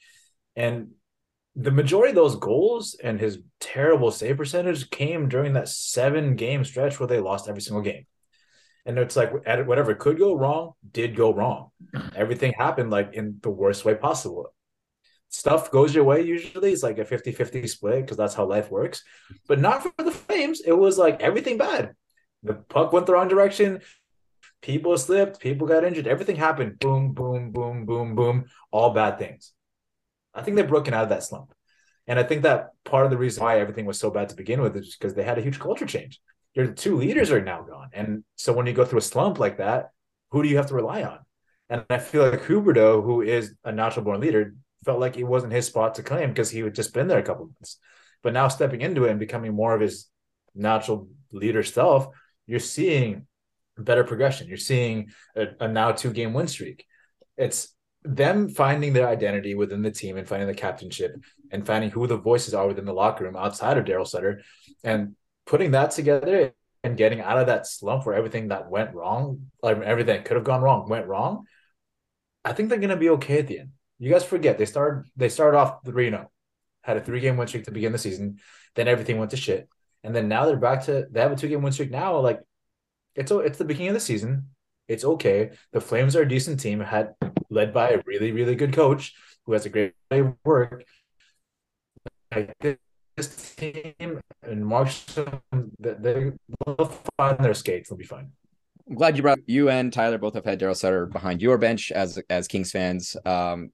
and 0.57 0.91
the 1.57 1.71
majority 1.71 2.11
of 2.11 2.17
those 2.17 2.37
goals 2.37 2.97
and 3.03 3.21
his 3.21 3.39
terrible 3.61 4.11
save 4.11 4.37
percentage 4.37 4.91
came 4.91 5.29
during 5.29 5.53
that 5.53 5.69
seven 5.69 6.35
game 6.35 6.65
stretch 6.65 6.99
where 6.99 7.07
they 7.07 7.21
lost 7.21 7.49
every 7.49 7.63
single 7.63 7.83
game. 7.83 8.07
And 8.87 8.99
it's 8.99 9.17
like 9.17 9.33
whatever 9.33 9.95
could 9.95 10.19
go 10.19 10.35
wrong 10.35 10.73
did 10.91 11.17
go 11.17 11.33
wrong. 11.33 11.71
Everything 12.15 12.53
happened 12.53 12.91
like 12.91 13.15
in 13.15 13.39
the 13.41 13.51
worst 13.51 13.85
way 13.85 13.95
possible. 13.95 14.53
Stuff 15.29 15.71
goes 15.71 15.95
your 15.95 16.05
way 16.05 16.23
usually. 16.23 16.73
It's 16.73 16.83
like 16.83 16.99
a 16.99 17.05
50 17.05 17.33
50 17.33 17.67
split 17.69 18.03
because 18.03 18.17
that's 18.17 18.35
how 18.35 18.45
life 18.45 18.71
works. 18.71 19.03
But 19.49 19.61
not 19.61 19.83
for 19.83 19.93
the 19.97 20.11
Flames. 20.11 20.61
It 20.61 20.73
was 20.73 20.99
like 20.99 21.21
everything 21.21 21.57
bad. 21.57 21.95
The 22.43 22.55
puck 22.55 22.93
went 22.93 23.07
the 23.07 23.15
wrong 23.15 23.29
direction 23.29 23.81
people 24.65 24.97
slipped, 24.97 25.41
people 25.41 25.67
got 25.67 25.85
injured, 25.85 26.07
everything 26.07 26.37
happened. 26.37 26.79
Boom, 26.79 27.13
boom, 27.13 27.51
boom, 27.53 27.85
boom, 27.85 28.15
boom. 28.15 28.47
All 28.71 28.95
bad 28.95 29.19
things. 29.19 29.53
I 30.33 30.41
think 30.41 30.57
they've 30.57 30.67
broken 30.67 30.95
out 30.95 31.03
of 31.03 31.11
that 31.11 31.23
slump. 31.23 31.53
And 32.07 32.19
I 32.19 32.23
think 32.23 32.43
that 32.43 32.71
part 32.83 33.05
of 33.05 33.11
the 33.11 33.19
reason 33.19 33.45
why 33.45 33.61
everything 33.61 33.85
was 33.85 33.99
so 33.99 34.11
bad 34.11 34.31
to 34.31 34.37
begin 34.37 34.63
with 34.63 34.75
is 34.75 34.97
because 34.97 35.13
they 35.13 35.23
had 35.23 35.37
a 35.37 35.43
huge 35.43 35.61
culture 35.61 35.85
change. 35.85 36.19
your 36.55 36.69
two 36.69 36.97
leaders 36.97 37.31
are 37.31 37.45
now 37.45 37.61
gone. 37.61 37.91
And 37.93 38.25
so 38.37 38.55
when 38.55 38.67
you 38.67 38.73
go 38.73 38.87
through 38.87 39.01
a 39.01 39.11
slump 39.13 39.39
like 39.39 39.59
that, 39.59 39.91
who 40.31 40.43
do 40.43 40.49
you 40.49 40.57
have 40.57 40.69
to 40.69 40.75
rely 40.75 41.03
on? 41.03 41.19
And 41.69 41.85
I 41.91 41.99
feel 41.99 42.31
like 42.31 42.45
Huberdeau, 42.45 43.05
who 43.05 43.21
is 43.21 43.55
a 43.65 43.73
natural 43.73 44.05
born 44.05 44.21
leader, 44.21 44.55
felt 44.85 45.01
like 45.01 45.19
it 45.19 45.25
wasn't 45.25 45.53
his 45.53 45.67
spot 45.67 45.97
to 45.97 46.03
claim 46.03 46.31
because 46.31 46.51
he 46.51 46.61
had 46.61 46.75
just 46.75 46.95
been 46.95 47.09
there 47.09 47.19
a 47.19 47.23
couple 47.23 47.47
months. 47.47 47.79
But 48.23 48.33
now 48.33 48.49
stepping 48.49 48.81
into 48.81 49.05
it 49.05 49.11
and 49.11 49.21
becoming 49.21 49.53
more 49.53 49.75
of 49.75 49.83
his 49.83 50.09
natural 50.55 51.09
leader 51.33 51.63
self, 51.63 52.09
you're 52.47 52.61
seeing 52.61 53.27
better 53.83 54.05
progression. 54.05 54.49
You're 54.49 54.57
seeing 54.57 55.11
a, 55.37 55.47
a 55.61 55.69
now 55.69 55.93
two 55.93 56.13
game 56.13 56.33
win 56.33 56.49
streak. 56.49 56.87
It's 57.37 57.75
them 58.05 58.49
finding 58.49 58.93
their 58.93 59.09
identity 59.09 59.55
within 59.55 59.83
the 59.83 59.91
team 59.91 60.17
and 60.17 60.29
finding 60.29 60.49
the 60.49 60.55
captainship 60.55 61.17
and 61.51 61.67
finding 61.67 61.91
who 61.91 62.07
the 62.07 62.19
voices 62.19 62.55
are 62.55 62.67
within 62.67 62.85
the 62.85 62.93
locker 62.93 63.25
room 63.25 63.37
outside 63.37 63.79
of 63.79 63.85
Daryl 63.85 64.07
Sutter 64.07 64.43
and 64.83 65.17
putting 65.47 65.73
that 65.73 65.91
together 65.93 66.53
and 66.83 66.99
getting 66.99 67.21
out 67.21 67.39
of 67.39 67.47
that 67.47 67.67
slump 67.67 68.05
where 68.05 68.15
everything 68.15 68.49
that 68.49 68.71
went 68.71 68.95
wrong, 68.95 69.51
like 69.63 69.79
everything 69.79 70.23
could 70.23 70.37
have 70.37 70.45
gone 70.45 70.63
wrong, 70.63 70.89
went 70.89 71.07
wrong. 71.07 71.47
I 72.45 72.53
think 72.53 72.69
they're 72.69 72.79
gonna 72.79 72.97
be 72.97 73.11
okay 73.11 73.39
at 73.39 73.47
the 73.47 73.61
end. 73.61 73.71
You 73.99 74.11
guys 74.11 74.25
forget 74.25 74.59
they 74.59 74.67
started 74.67 75.11
they 75.17 75.31
started 75.31 75.57
off 75.57 75.85
3 75.87 76.11
0, 76.11 76.31
had 76.83 76.99
a 76.99 77.01
three 77.01 77.21
game 77.21 77.39
win 77.39 77.49
streak 77.49 77.65
to 77.65 77.71
begin 77.71 77.93
the 77.93 77.99
season, 77.99 78.39
then 78.75 78.87
everything 78.87 79.19
went 79.19 79.31
to 79.31 79.37
shit. 79.37 79.69
And 80.03 80.15
then 80.15 80.29
now 80.29 80.45
they're 80.45 80.57
back 80.57 80.85
to 80.85 81.07
they 81.11 81.21
have 81.21 81.33
a 81.33 81.37
two 81.37 81.49
game 81.49 81.63
win 81.63 81.73
streak 81.73 81.91
now. 81.91 82.19
Like 82.19 82.41
it's 83.15 83.31
it's 83.31 83.59
the 83.59 83.65
beginning 83.65 83.89
of 83.89 83.95
the 83.95 84.01
season. 84.01 84.49
It's 84.89 85.05
okay. 85.05 85.51
The 85.73 85.81
Flames 85.81 86.15
are 86.15 86.23
a 86.23 86.29
decent 86.29 86.61
team, 86.61 86.81
had 86.81 87.15
led 87.49 87.73
by 87.73 87.91
a 87.91 88.03
really, 88.05 88.33
really 88.33 88.55
good 88.55 88.73
coach 88.73 89.15
who 89.47 89.53
has 89.53 89.65
a 89.65 89.71
great 89.71 89.95
way 90.11 90.21
of 90.21 90.35
work. 90.45 90.85
This 93.17 93.55
team 93.55 94.21
and 94.43 94.67
Marshall, 94.67 95.41
they 95.79 96.33
will 96.67 96.93
find 97.17 97.39
their 97.39 97.55
skates. 97.55 97.89
They'll 97.89 97.99
be 97.99 98.05
fine. 98.05 98.33
I'm 98.89 98.97
glad 98.97 99.17
you 99.17 99.23
brought 99.23 99.39
you 99.47 99.71
and 99.71 99.93
Tyler 99.93 100.19
both 100.19 100.35
have 100.35 100.45
had 100.45 100.61
Daryl 100.61 100.77
Sutter 100.77 101.07
behind 101.07 101.41
your 101.41 101.57
bench 101.57 101.91
as 101.93 102.19
as 102.29 102.49
Kings 102.49 102.71
fans. 102.71 103.17
Um, 103.25 103.71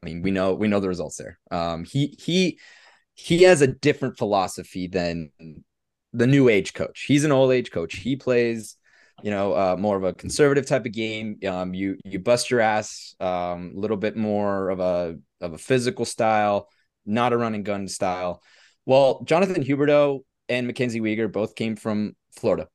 I 0.00 0.06
mean, 0.06 0.22
we 0.22 0.30
know 0.30 0.54
we 0.54 0.68
know 0.68 0.78
the 0.78 0.88
results 0.88 1.16
there. 1.16 1.38
Um, 1.50 1.84
he 1.84 2.14
he 2.20 2.58
he 3.14 3.42
has 3.42 3.60
a 3.60 3.66
different 3.66 4.18
philosophy 4.18 4.86
than 4.86 5.30
the 6.12 6.26
new 6.26 6.48
age 6.48 6.74
coach. 6.74 7.04
He's 7.06 7.24
an 7.24 7.32
old 7.32 7.52
age 7.52 7.70
coach. 7.70 7.96
He 7.96 8.16
plays, 8.16 8.76
you 9.22 9.30
know, 9.30 9.52
uh, 9.52 9.76
more 9.78 9.96
of 9.96 10.04
a 10.04 10.12
conservative 10.12 10.66
type 10.66 10.86
of 10.86 10.92
game. 10.92 11.38
Um, 11.46 11.74
you 11.74 11.98
you 12.04 12.18
bust 12.18 12.50
your 12.50 12.60
ass, 12.60 13.14
a 13.20 13.26
um, 13.26 13.72
little 13.74 13.96
bit 13.96 14.16
more 14.16 14.70
of 14.70 14.80
a 14.80 15.18
of 15.40 15.52
a 15.52 15.58
physical 15.58 16.04
style, 16.04 16.68
not 17.06 17.32
a 17.32 17.36
running 17.38 17.62
gun 17.62 17.88
style. 17.88 18.42
Well, 18.86 19.22
Jonathan 19.24 19.62
Huberdeau 19.62 20.20
and 20.48 20.66
Mackenzie 20.66 21.00
Weegar 21.00 21.30
both 21.30 21.54
came 21.54 21.76
from 21.76 22.16
Florida. 22.32 22.68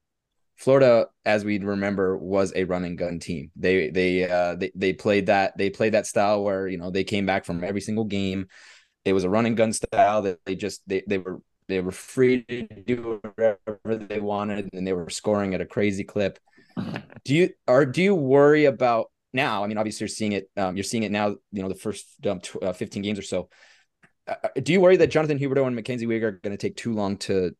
Florida, 0.55 1.07
as 1.25 1.43
we 1.43 1.59
remember, 1.59 2.17
was 2.17 2.53
a 2.55 2.63
running 2.63 2.95
gun 2.95 3.19
team. 3.19 3.51
They 3.55 3.89
they 3.89 4.29
uh, 4.29 4.55
they 4.55 4.71
they 4.73 4.93
played 4.93 5.25
that 5.25 5.57
they 5.57 5.69
played 5.69 5.93
that 5.93 6.07
style 6.07 6.43
where 6.43 6.67
you 6.67 6.77
know 6.77 6.91
they 6.91 7.03
came 7.03 7.25
back 7.25 7.45
from 7.45 7.63
every 7.63 7.81
single 7.81 8.05
game. 8.05 8.47
It 9.03 9.13
was 9.13 9.25
a 9.25 9.29
running 9.29 9.55
gun 9.55 9.73
style 9.73 10.21
that 10.21 10.39
they 10.45 10.55
just 10.55 10.81
they 10.87 11.03
they 11.07 11.17
were 11.17 11.41
they 11.67 11.81
were 11.81 11.91
free 11.91 12.43
to 12.43 12.67
do 12.67 13.19
whatever 13.21 13.79
they 13.85 14.19
wanted, 14.19 14.69
and 14.73 14.85
they 14.85 14.93
were 14.93 15.09
scoring 15.09 15.53
at 15.53 15.61
a 15.61 15.65
crazy 15.65 16.03
clip. 16.03 16.39
Do 17.23 17.33
you 17.33 17.49
or 17.67 17.85
do 17.85 18.01
you 18.01 18.15
worry 18.15 18.65
about 18.65 19.11
now? 19.33 19.63
I 19.63 19.67
mean, 19.67 19.77
obviously 19.77 20.03
you're 20.03 20.09
seeing 20.09 20.33
it. 20.33 20.49
Um, 20.57 20.75
you're 20.75 20.83
seeing 20.83 21.03
it 21.03 21.11
now. 21.11 21.35
You 21.51 21.61
know, 21.61 21.69
the 21.69 21.75
first 21.75 22.05
um, 22.27 22.39
tw- 22.39 22.61
uh, 22.61 22.73
15 22.73 23.01
games 23.01 23.17
or 23.17 23.23
so. 23.23 23.49
Uh, 24.27 24.35
uh, 24.43 24.47
do 24.61 24.73
you 24.73 24.81
worry 24.81 24.97
that 24.97 25.07
Jonathan 25.07 25.39
Huberdeau 25.39 25.65
and 25.65 25.75
Mackenzie 25.75 26.07
Weegar 26.07 26.23
are 26.23 26.31
going 26.31 26.55
to 26.55 26.57
take 26.57 26.75
too 26.75 26.93
long 26.93 27.17
to 27.17 27.55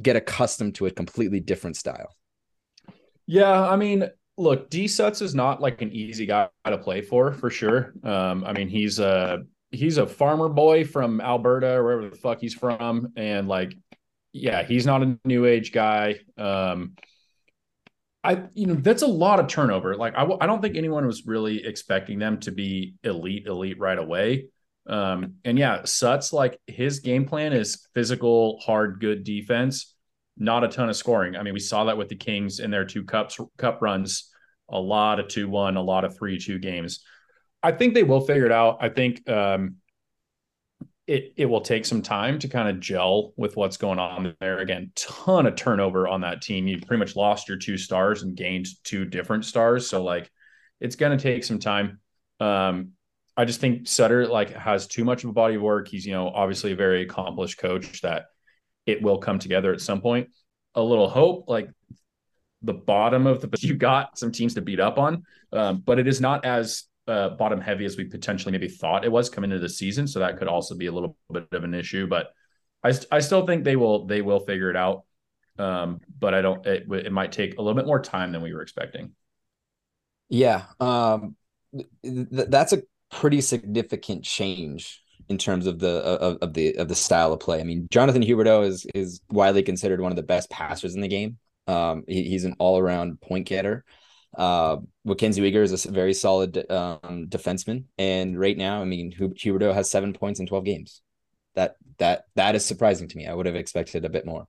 get 0.00 0.16
accustomed 0.16 0.74
to 0.76 0.86
a 0.86 0.90
completely 0.90 1.40
different 1.40 1.76
style? 1.76 2.14
Yeah, 3.26 3.68
I 3.68 3.76
mean, 3.76 4.08
look, 4.36 4.70
D 4.70 4.86
Suts 4.88 5.22
is 5.22 5.34
not 5.34 5.60
like 5.60 5.82
an 5.82 5.92
easy 5.92 6.26
guy 6.26 6.48
to 6.66 6.78
play 6.78 7.00
for, 7.00 7.32
for 7.32 7.50
sure. 7.50 7.94
Um, 8.02 8.44
I 8.44 8.52
mean, 8.52 8.68
he's 8.68 8.98
a 8.98 9.44
he's 9.74 9.98
a 9.98 10.06
farmer 10.06 10.48
boy 10.48 10.84
from 10.84 11.20
Alberta 11.20 11.74
or 11.74 11.84
wherever 11.84 12.08
the 12.08 12.16
fuck 12.16 12.40
he's 12.40 12.54
from, 12.54 13.12
and 13.16 13.48
like, 13.48 13.74
yeah, 14.32 14.62
he's 14.62 14.86
not 14.86 15.02
a 15.02 15.18
new 15.24 15.44
age 15.44 15.72
guy. 15.72 16.16
Um, 16.36 16.94
I 18.24 18.44
you 18.54 18.66
know 18.66 18.74
that's 18.74 19.02
a 19.02 19.06
lot 19.06 19.38
of 19.38 19.48
turnover. 19.48 19.94
Like 19.96 20.14
I 20.16 20.46
don't 20.46 20.62
think 20.62 20.76
anyone 20.76 21.06
was 21.06 21.26
really 21.26 21.64
expecting 21.64 22.18
them 22.18 22.40
to 22.40 22.52
be 22.52 22.94
elite 23.04 23.46
elite 23.46 23.78
right 23.78 23.98
away. 23.98 24.46
Um, 24.86 25.34
and 25.44 25.58
yeah, 25.58 25.84
Suts 25.84 26.32
like 26.32 26.58
his 26.66 27.00
game 27.00 27.26
plan 27.26 27.52
is 27.52 27.86
physical, 27.94 28.58
hard, 28.60 29.00
good 29.00 29.24
defense, 29.24 29.94
not 30.36 30.64
a 30.64 30.68
ton 30.68 30.88
of 30.88 30.96
scoring. 30.96 31.36
I 31.36 31.42
mean, 31.42 31.54
we 31.54 31.60
saw 31.60 31.84
that 31.84 31.98
with 31.98 32.08
the 32.08 32.16
Kings 32.16 32.60
in 32.60 32.70
their 32.70 32.84
two 32.84 33.04
cups 33.04 33.38
cup 33.58 33.82
runs, 33.82 34.30
a 34.70 34.80
lot 34.80 35.20
of 35.20 35.28
two 35.28 35.48
one, 35.48 35.76
a 35.76 35.82
lot 35.82 36.04
of 36.04 36.16
three 36.16 36.38
two 36.38 36.58
games. 36.58 37.04
I 37.64 37.72
think 37.72 37.94
they 37.94 38.02
will 38.02 38.20
figure 38.20 38.44
it 38.44 38.52
out. 38.52 38.76
I 38.82 38.90
think 38.90 39.28
um, 39.28 39.76
it 41.06 41.32
it 41.36 41.46
will 41.46 41.62
take 41.62 41.86
some 41.86 42.02
time 42.02 42.38
to 42.40 42.48
kind 42.48 42.68
of 42.68 42.78
gel 42.78 43.32
with 43.36 43.56
what's 43.56 43.78
going 43.78 43.98
on 43.98 44.36
there. 44.38 44.58
Again, 44.58 44.92
ton 44.94 45.46
of 45.46 45.56
turnover 45.56 46.06
on 46.06 46.20
that 46.20 46.42
team. 46.42 46.66
You 46.66 46.78
pretty 46.78 46.98
much 46.98 47.16
lost 47.16 47.48
your 47.48 47.56
two 47.56 47.78
stars 47.78 48.22
and 48.22 48.36
gained 48.36 48.66
two 48.84 49.06
different 49.06 49.46
stars. 49.46 49.88
So 49.88 50.04
like, 50.04 50.30
it's 50.78 50.96
going 50.96 51.16
to 51.16 51.22
take 51.22 51.42
some 51.42 51.58
time. 51.58 52.00
Um, 52.38 52.90
I 53.34 53.46
just 53.46 53.60
think 53.60 53.88
Sutter 53.88 54.26
like 54.26 54.50
has 54.50 54.86
too 54.86 55.04
much 55.04 55.24
of 55.24 55.30
a 55.30 55.32
body 55.32 55.54
of 55.54 55.62
work. 55.62 55.88
He's 55.88 56.04
you 56.04 56.12
know 56.12 56.28
obviously 56.28 56.72
a 56.72 56.76
very 56.76 57.00
accomplished 57.00 57.56
coach 57.56 58.02
that 58.02 58.26
it 58.84 59.02
will 59.02 59.18
come 59.18 59.38
together 59.38 59.72
at 59.72 59.80
some 59.80 60.02
point. 60.02 60.28
A 60.74 60.82
little 60.82 61.08
hope 61.08 61.48
like 61.48 61.70
the 62.60 62.74
bottom 62.74 63.26
of 63.26 63.40
the 63.40 63.48
you 63.66 63.74
got 63.74 64.18
some 64.18 64.32
teams 64.32 64.52
to 64.54 64.60
beat 64.60 64.80
up 64.80 64.98
on, 64.98 65.22
um, 65.50 65.82
but 65.84 65.98
it 65.98 66.06
is 66.06 66.20
not 66.20 66.44
as 66.44 66.84
uh, 67.06 67.30
bottom 67.30 67.60
heavy 67.60 67.84
as 67.84 67.96
we 67.96 68.04
potentially 68.04 68.52
maybe 68.52 68.68
thought 68.68 69.04
it 69.04 69.12
was 69.12 69.28
coming 69.28 69.50
into 69.50 69.60
the 69.60 69.68
season. 69.68 70.06
So 70.06 70.20
that 70.20 70.38
could 70.38 70.48
also 70.48 70.74
be 70.74 70.86
a 70.86 70.92
little 70.92 71.16
bit 71.30 71.48
of 71.52 71.64
an 71.64 71.74
issue. 71.74 72.06
But 72.06 72.32
I, 72.82 72.92
I 73.10 73.20
still 73.20 73.46
think 73.46 73.64
they 73.64 73.76
will 73.76 74.06
they 74.06 74.22
will 74.22 74.40
figure 74.40 74.70
it 74.70 74.76
out. 74.76 75.04
Um, 75.58 76.00
but 76.18 76.34
I 76.34 76.42
don't. 76.42 76.66
It, 76.66 76.90
it 76.90 77.12
might 77.12 77.32
take 77.32 77.58
a 77.58 77.62
little 77.62 77.76
bit 77.76 77.86
more 77.86 78.00
time 78.00 78.32
than 78.32 78.42
we 78.42 78.52
were 78.52 78.62
expecting. 78.62 79.12
Yeah, 80.28 80.64
um, 80.80 81.36
th- 82.02 82.48
that's 82.48 82.72
a 82.72 82.82
pretty 83.10 83.40
significant 83.40 84.24
change 84.24 85.00
in 85.28 85.38
terms 85.38 85.66
of 85.66 85.78
the 85.78 85.88
of, 85.88 86.38
of 86.42 86.54
the 86.54 86.76
of 86.76 86.88
the 86.88 86.94
style 86.94 87.32
of 87.32 87.40
play. 87.40 87.60
I 87.60 87.64
mean, 87.64 87.86
Jonathan 87.90 88.22
Huberdeau 88.22 88.66
is 88.66 88.86
is 88.94 89.20
widely 89.30 89.62
considered 89.62 90.00
one 90.00 90.12
of 90.12 90.16
the 90.16 90.22
best 90.22 90.50
passers 90.50 90.94
in 90.94 91.00
the 91.00 91.08
game. 91.08 91.38
Um, 91.66 92.04
he, 92.08 92.24
he's 92.24 92.44
an 92.44 92.56
all 92.58 92.78
around 92.78 93.20
point 93.20 93.46
getter. 93.46 93.84
Uh, 94.36 94.78
Mackenzie 95.04 95.42
Weegar 95.42 95.62
is 95.62 95.84
a 95.84 95.90
very 95.90 96.14
solid 96.14 96.58
um, 96.70 97.26
defenseman, 97.28 97.84
and 97.98 98.38
right 98.38 98.56
now, 98.56 98.80
I 98.80 98.84
mean, 98.84 99.12
Huberdeau 99.12 99.72
has 99.72 99.90
seven 99.90 100.12
points 100.12 100.40
in 100.40 100.46
twelve 100.46 100.64
games. 100.64 101.02
That 101.54 101.76
that 101.98 102.24
that 102.34 102.54
is 102.54 102.64
surprising 102.64 103.08
to 103.08 103.16
me. 103.16 103.26
I 103.26 103.34
would 103.34 103.46
have 103.46 103.54
expected 103.54 104.04
a 104.04 104.08
bit 104.08 104.26
more. 104.26 104.46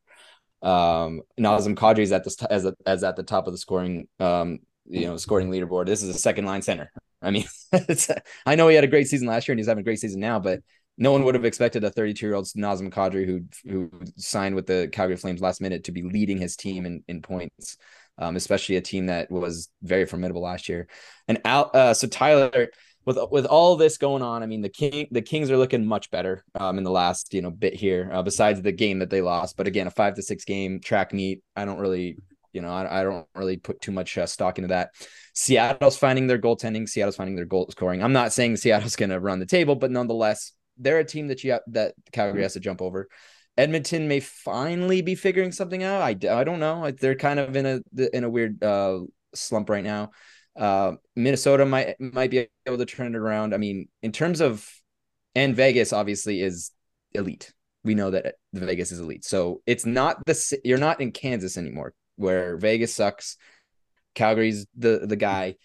Um, 0.62 1.22
Nazem 1.40 1.76
Kadri 1.76 2.00
is 2.00 2.12
at 2.12 2.24
this 2.24 2.36
t- 2.36 2.48
as 2.50 2.66
a, 2.66 2.74
as 2.86 3.04
at 3.04 3.16
the 3.16 3.24
top 3.24 3.46
of 3.46 3.54
the 3.54 3.58
scoring 3.58 4.08
um, 4.20 4.60
you 4.86 5.06
know 5.06 5.18
scoring 5.18 5.52
leaderboard. 5.52 5.86
This 5.86 6.02
is 6.02 6.10
a 6.10 6.20
second 6.20 6.46
line 6.46 6.62
center. 6.62 6.92
I 7.22 7.32
mean, 7.32 7.46
I 8.46 8.56
know 8.56 8.68
he 8.68 8.76
had 8.76 8.84
a 8.84 8.88
great 8.88 9.08
season 9.08 9.28
last 9.28 9.48
year, 9.48 9.54
and 9.54 9.60
he's 9.60 9.68
having 9.68 9.82
a 9.82 9.86
great 9.86 10.00
season 10.00 10.20
now, 10.20 10.40
but 10.40 10.62
no 10.98 11.12
one 11.12 11.24
would 11.26 11.36
have 11.36 11.46
expected 11.46 11.84
a 11.84 11.90
32 11.90 12.26
year 12.26 12.36
old 12.36 12.46
Nazem 12.58 12.90
Kadri 12.90 13.26
who 13.26 13.42
who 13.70 13.92
signed 14.18 14.56
with 14.56 14.66
the 14.66 14.90
Calgary 14.92 15.18
Flames 15.18 15.42
last 15.42 15.62
minute 15.62 15.84
to 15.86 15.92
be 15.92 16.04
leading 16.04 16.38
his 16.38 16.56
team 16.56 16.86
in 16.86 17.04
in 17.08 17.22
points 17.22 17.78
um, 18.18 18.36
especially 18.36 18.76
a 18.78 18.82
team 18.82 19.08
that 19.08 19.30
was 19.30 19.70
very 19.82 20.06
formidable 20.06 20.42
last 20.42 20.70
year. 20.70 20.88
And 21.28 21.42
out, 21.46 21.76
uh, 21.76 21.94
so 21.94 22.08
Tyler, 22.08 22.70
with 23.06 23.20
with 23.32 23.46
all 23.46 23.76
this 23.76 23.98
going 23.98 24.22
on, 24.22 24.44
I 24.44 24.46
mean 24.46 24.62
the 24.62 24.70
king 24.70 25.08
the 25.12 25.22
Kings 25.22 25.52
are 25.52 25.58
looking 25.58 25.86
much 25.86 26.10
better 26.12 26.44
um, 26.56 26.78
in 26.78 26.84
the 26.84 26.92
last 26.92 27.34
you 27.34 27.42
know 27.42 27.52
bit 27.52 27.74
here. 27.74 28.10
Uh, 28.12 28.24
besides 28.24 28.62
the 28.62 28.72
game 28.72 29.00
that 29.00 29.10
they 29.10 29.22
lost, 29.22 29.58
but 29.58 29.68
again 29.68 29.88
a 29.88 29.92
five 29.92 30.16
to 30.16 30.22
six 30.22 30.44
game 30.46 30.80
track 30.80 31.14
meet. 31.14 31.44
I 31.56 31.66
don't 31.66 31.80
really 31.80 32.18
you 32.52 32.62
know 32.62 32.70
I, 32.70 33.02
I 33.02 33.04
don't 33.04 33.28
really 33.36 33.58
put 33.58 33.82
too 33.82 33.92
much 33.92 34.18
uh, 34.18 34.26
stock 34.26 34.58
into 34.58 34.70
that. 34.70 34.90
Seattle's 35.34 35.98
finding 35.98 36.28
their 36.28 36.40
goaltending. 36.40 36.88
Seattle's 36.88 37.18
finding 37.18 37.36
their 37.36 37.46
goal 37.46 37.68
scoring. 37.70 38.02
I'm 38.02 38.14
not 38.14 38.34
saying 38.34 38.58
Seattle's 38.58 38.96
going 38.96 39.10
to 39.10 39.20
run 39.20 39.40
the 39.40 39.46
table, 39.46 39.76
but 39.76 39.92
nonetheless, 39.92 40.54
they're 40.78 41.00
a 41.00 41.06
team 41.06 41.28
that 41.28 41.44
you 41.44 41.52
have, 41.52 41.62
that 41.68 41.94
Calgary 42.12 42.42
has 42.42 42.54
to 42.54 42.60
jump 42.60 42.82
over. 42.82 43.10
Edmonton 43.58 44.08
may 44.08 44.20
finally 44.20 45.02
be 45.02 45.16
figuring 45.16 45.52
something 45.52 45.84
out. 45.84 46.02
I, 46.02 46.10
I 46.10 46.44
don't 46.44 46.60
know. 46.60 46.92
They're 46.92 47.16
kind 47.16 47.40
of 47.40 47.56
in 47.56 47.66
a 47.66 47.82
in 48.16 48.24
a 48.24 48.30
weird 48.30 48.64
uh, 48.64 49.00
slump 49.34 49.70
right 49.70 49.84
now. 49.84 50.12
Uh, 50.56 50.94
Minnesota 51.16 51.66
might 51.66 52.00
might 52.00 52.32
be 52.32 52.48
able 52.66 52.78
to 52.78 52.86
turn 52.86 53.16
it 53.16 53.18
around. 53.18 53.54
I 53.54 53.58
mean, 53.58 53.88
in 54.02 54.12
terms 54.12 54.42
of 54.42 54.70
and 55.36 55.56
Vegas 55.56 55.94
obviously 55.94 56.42
is 56.42 56.72
elite. 57.14 57.54
We 57.84 57.96
know 57.96 58.12
that 58.12 58.36
Vegas 58.54 58.92
is 58.92 59.00
elite. 59.00 59.26
So 59.26 59.62
it's 59.66 59.86
not 59.86 60.26
the 60.26 60.60
you're 60.64 60.78
not 60.78 61.02
in 61.02 61.12
Kansas 61.12 61.58
anymore 61.58 61.94
where 62.16 62.58
Vegas 62.58 62.94
sucks. 62.94 63.38
Calgary's 64.16 64.66
the 64.76 65.06
the 65.06 65.18
guy. 65.18 65.56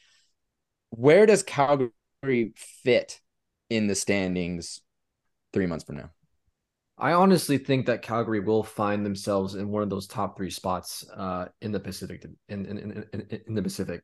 Where 0.90 1.24
does 1.24 1.42
Calgary 1.42 1.92
fit 2.83 3.20
in 3.68 3.87
the 3.87 3.94
standings 3.94 4.81
3 5.53 5.66
months 5.66 5.85
from 5.85 5.96
now? 5.96 6.11
I 7.00 7.14
honestly 7.14 7.58
think 7.58 7.86
that 7.86 8.02
Calgary 8.02 8.40
will 8.40 8.62
find 8.62 9.04
themselves 9.04 9.54
in 9.54 9.68
one 9.68 9.82
of 9.82 9.90
those 9.90 10.06
top 10.06 10.36
three 10.36 10.50
spots 10.50 11.04
uh, 11.16 11.46
in 11.60 11.72
the 11.72 11.80
Pacific. 11.80 12.24
In, 12.48 12.66
in, 12.66 13.04
in, 13.12 13.40
in 13.46 13.54
the 13.54 13.62
Pacific, 13.62 14.02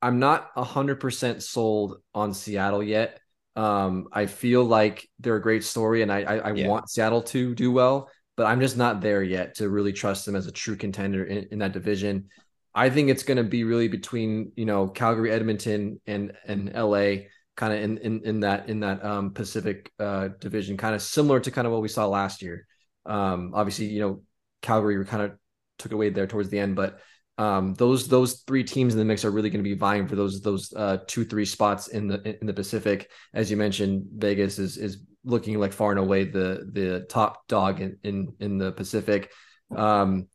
I'm 0.00 0.18
not 0.18 0.50
hundred 0.56 1.00
percent 1.00 1.42
sold 1.42 1.98
on 2.14 2.32
Seattle 2.32 2.82
yet. 2.82 3.20
Um, 3.56 4.08
I 4.12 4.26
feel 4.26 4.64
like 4.64 5.08
they're 5.18 5.36
a 5.36 5.42
great 5.42 5.64
story, 5.64 6.02
and 6.02 6.12
I 6.12 6.22
I, 6.22 6.36
I 6.36 6.52
yeah. 6.52 6.68
want 6.68 6.88
Seattle 6.88 7.22
to 7.22 7.54
do 7.54 7.72
well, 7.72 8.10
but 8.36 8.46
I'm 8.46 8.60
just 8.60 8.76
not 8.76 9.00
there 9.00 9.22
yet 9.22 9.56
to 9.56 9.68
really 9.68 9.92
trust 9.92 10.24
them 10.24 10.36
as 10.36 10.46
a 10.46 10.52
true 10.52 10.76
contender 10.76 11.24
in, 11.24 11.48
in 11.50 11.58
that 11.58 11.72
division. 11.72 12.28
I 12.74 12.90
think 12.90 13.08
it's 13.08 13.22
going 13.22 13.38
to 13.38 13.44
be 13.44 13.64
really 13.64 13.88
between 13.88 14.52
you 14.54 14.66
know 14.66 14.86
Calgary, 14.86 15.32
Edmonton, 15.32 16.00
and 16.06 16.32
and 16.46 16.72
LA 16.74 17.26
kind 17.56 17.72
of 17.72 17.80
in, 17.80 17.98
in 17.98 18.22
in 18.24 18.40
that 18.40 18.68
in 18.68 18.80
that 18.80 19.04
um, 19.04 19.32
Pacific 19.32 19.90
uh, 19.98 20.28
division, 20.40 20.76
kind 20.76 20.94
of 20.94 21.02
similar 21.02 21.40
to 21.40 21.50
kind 21.50 21.66
of 21.66 21.72
what 21.72 21.82
we 21.82 21.88
saw 21.88 22.06
last 22.06 22.42
year. 22.42 22.66
Um, 23.06 23.52
obviously, 23.54 23.86
you 23.86 24.00
know, 24.00 24.22
Calgary 24.62 25.04
kind 25.04 25.22
of 25.22 25.32
took 25.78 25.92
away 25.92 26.10
there 26.10 26.26
towards 26.26 26.50
the 26.50 26.58
end, 26.58 26.76
but 26.76 27.00
um, 27.38 27.74
those 27.74 28.08
those 28.08 28.42
three 28.46 28.64
teams 28.64 28.94
in 28.94 28.98
the 28.98 29.04
mix 29.04 29.24
are 29.24 29.30
really 29.30 29.50
going 29.50 29.62
to 29.62 29.68
be 29.68 29.76
vying 29.76 30.06
for 30.06 30.16
those 30.16 30.40
those 30.40 30.72
uh, 30.74 30.98
two 31.06 31.24
three 31.24 31.44
spots 31.44 31.88
in 31.88 32.08
the 32.08 32.38
in 32.40 32.46
the 32.46 32.54
Pacific. 32.54 33.10
As 33.34 33.50
you 33.50 33.56
mentioned, 33.56 34.06
Vegas 34.14 34.58
is 34.58 34.76
is 34.76 34.98
looking 35.24 35.58
like 35.58 35.72
far 35.72 35.90
and 35.90 36.00
away 36.00 36.24
the 36.24 36.68
the 36.72 37.06
top 37.08 37.46
dog 37.48 37.80
in 37.80 37.98
in, 38.04 38.34
in 38.40 38.58
the 38.58 38.72
Pacific. 38.72 39.30
Um, 39.74 40.28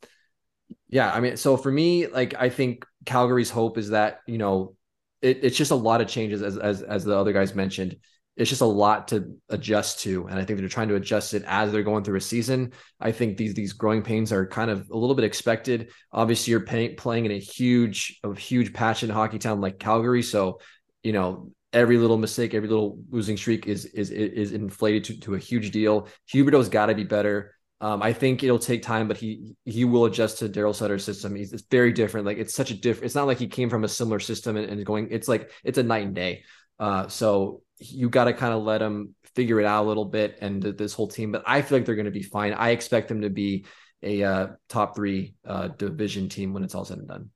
yeah, 0.90 1.12
I 1.12 1.22
mean, 1.22 1.38
so 1.38 1.58
for 1.58 1.72
me, 1.72 2.08
like 2.08 2.36
I 2.38 2.50
think 2.50 2.86
Calgary's 3.06 3.50
hope 3.50 3.78
is 3.78 3.90
that 3.90 4.20
you 4.28 4.38
know 4.38 4.76
it, 5.22 5.44
it's 5.44 5.58
just 5.58 5.72
a 5.72 5.76
lot 5.76 6.02
of 6.02 6.08
changes 6.08 6.42
as 6.42 6.58
as 6.58 6.82
as 6.82 7.04
the 7.04 7.18
other 7.18 7.34
guys 7.34 7.56
mentioned. 7.56 7.98
It's 8.38 8.50
just 8.50 8.62
a 8.62 8.66
lot 8.66 9.10
to 9.10 9.38
adjust 9.50 10.00
to, 10.02 10.26
and 10.28 10.40
I 10.40 10.46
think 10.46 10.58
they're 10.58 10.70
trying 10.70 10.88
to 10.88 10.96
adjust 10.96 11.34
it 11.34 11.44
as 11.46 11.72
they're 11.72 11.84
going 11.84 12.04
through 12.04 12.16
a 12.16 12.22
season. 12.22 12.72
I 13.00 13.12
think 13.12 13.38
these 13.38 13.54
these 13.54 13.74
growing 13.74 14.02
pains 14.02 14.32
are 14.32 14.48
kind 14.48 14.72
of 14.72 14.90
a 14.90 14.98
little 14.98 15.16
bit 15.16 15.26
expected. 15.26 15.92
Obviously, 16.12 16.52
you're 16.52 16.62
pay, 16.62 16.90
playing 16.90 17.26
in 17.26 17.32
a 17.32 17.40
huge 17.40 18.20
a 18.24 18.34
huge 18.34 18.74
patch 18.74 19.04
in 19.04 19.10
hockey 19.10 19.38
town 19.38 19.62
like 19.62 19.80
Calgary, 19.80 20.24
so 20.24 20.60
you 21.04 21.14
know 21.14 21.52
every 21.74 21.98
little 21.98 22.18
mistake, 22.18 22.54
every 22.54 22.70
little 22.70 23.00
losing 23.10 23.38
streak 23.38 23.68
is 23.68 23.86
is 23.86 24.12
is 24.12 24.54
inflated 24.54 25.04
to, 25.06 25.20
to 25.20 25.36
a 25.36 25.40
huge 25.40 25.72
deal. 25.72 26.08
Huberdeau's 26.34 26.70
got 26.70 26.88
to 26.88 26.96
be 26.96 27.04
better. 27.04 27.56
Um, 27.82 28.04
I 28.04 28.14
think 28.14 28.44
it'll 28.44 28.60
take 28.60 28.84
time, 28.84 29.08
but 29.08 29.18
he 29.18 29.56
he 29.66 29.86
will 29.86 30.06
adjust 30.06 30.38
to 30.40 30.50
Darryl 30.50 30.76
Sutter's 30.76 31.04
system. 31.04 31.36
He's 31.36 31.52
it's 31.52 31.64
very 31.70 31.92
different. 31.92 32.28
Like 32.28 32.38
it's 32.38 32.54
such 32.54 32.70
a 32.70 32.76
different. 32.76 33.06
It's 33.06 33.16
not 33.16 33.26
like 33.26 33.40
he 33.40 33.48
came 33.48 33.72
from 33.72 33.84
a 33.84 33.88
similar 33.88 34.20
system 34.20 34.56
and, 34.56 34.70
and 34.70 34.86
going. 34.86 35.08
It's 35.10 35.28
like 35.28 35.52
it's 35.64 35.80
a 35.80 35.84
night 35.84 36.06
and 36.06 36.14
day. 36.14 36.44
Uh, 36.80 37.08
so 37.08 37.64
you 37.80 38.08
got 38.10 38.26
to 38.26 38.34
kind 38.34 38.54
of 38.54 38.62
let 38.62 38.84
him 38.84 39.16
figure 39.36 39.60
it 39.60 39.66
out 39.66 39.84
a 39.84 39.88
little 39.88 40.06
bit 40.06 40.38
and 40.42 40.62
this 40.62 40.94
whole 40.94 41.08
team. 41.08 41.32
But 41.32 41.44
I 41.48 41.64
feel 41.64 41.80
like 41.80 41.86
they're 41.86 41.96
going 41.96 42.06
to 42.06 42.12
be 42.12 42.22
fine. 42.22 42.54
I 42.54 42.70
expect 42.70 43.08
them 43.08 43.22
to 43.22 43.32
be 43.32 43.66
a 44.04 44.24
uh, 44.24 44.48
top 44.70 44.96
three 44.96 45.34
uh, 45.44 45.70
division 45.70 46.30
team 46.30 46.54
when 46.54 46.64
it's 46.64 46.76
all 46.76 46.86
said 46.86 47.00
and 47.00 47.08
done. 47.08 47.30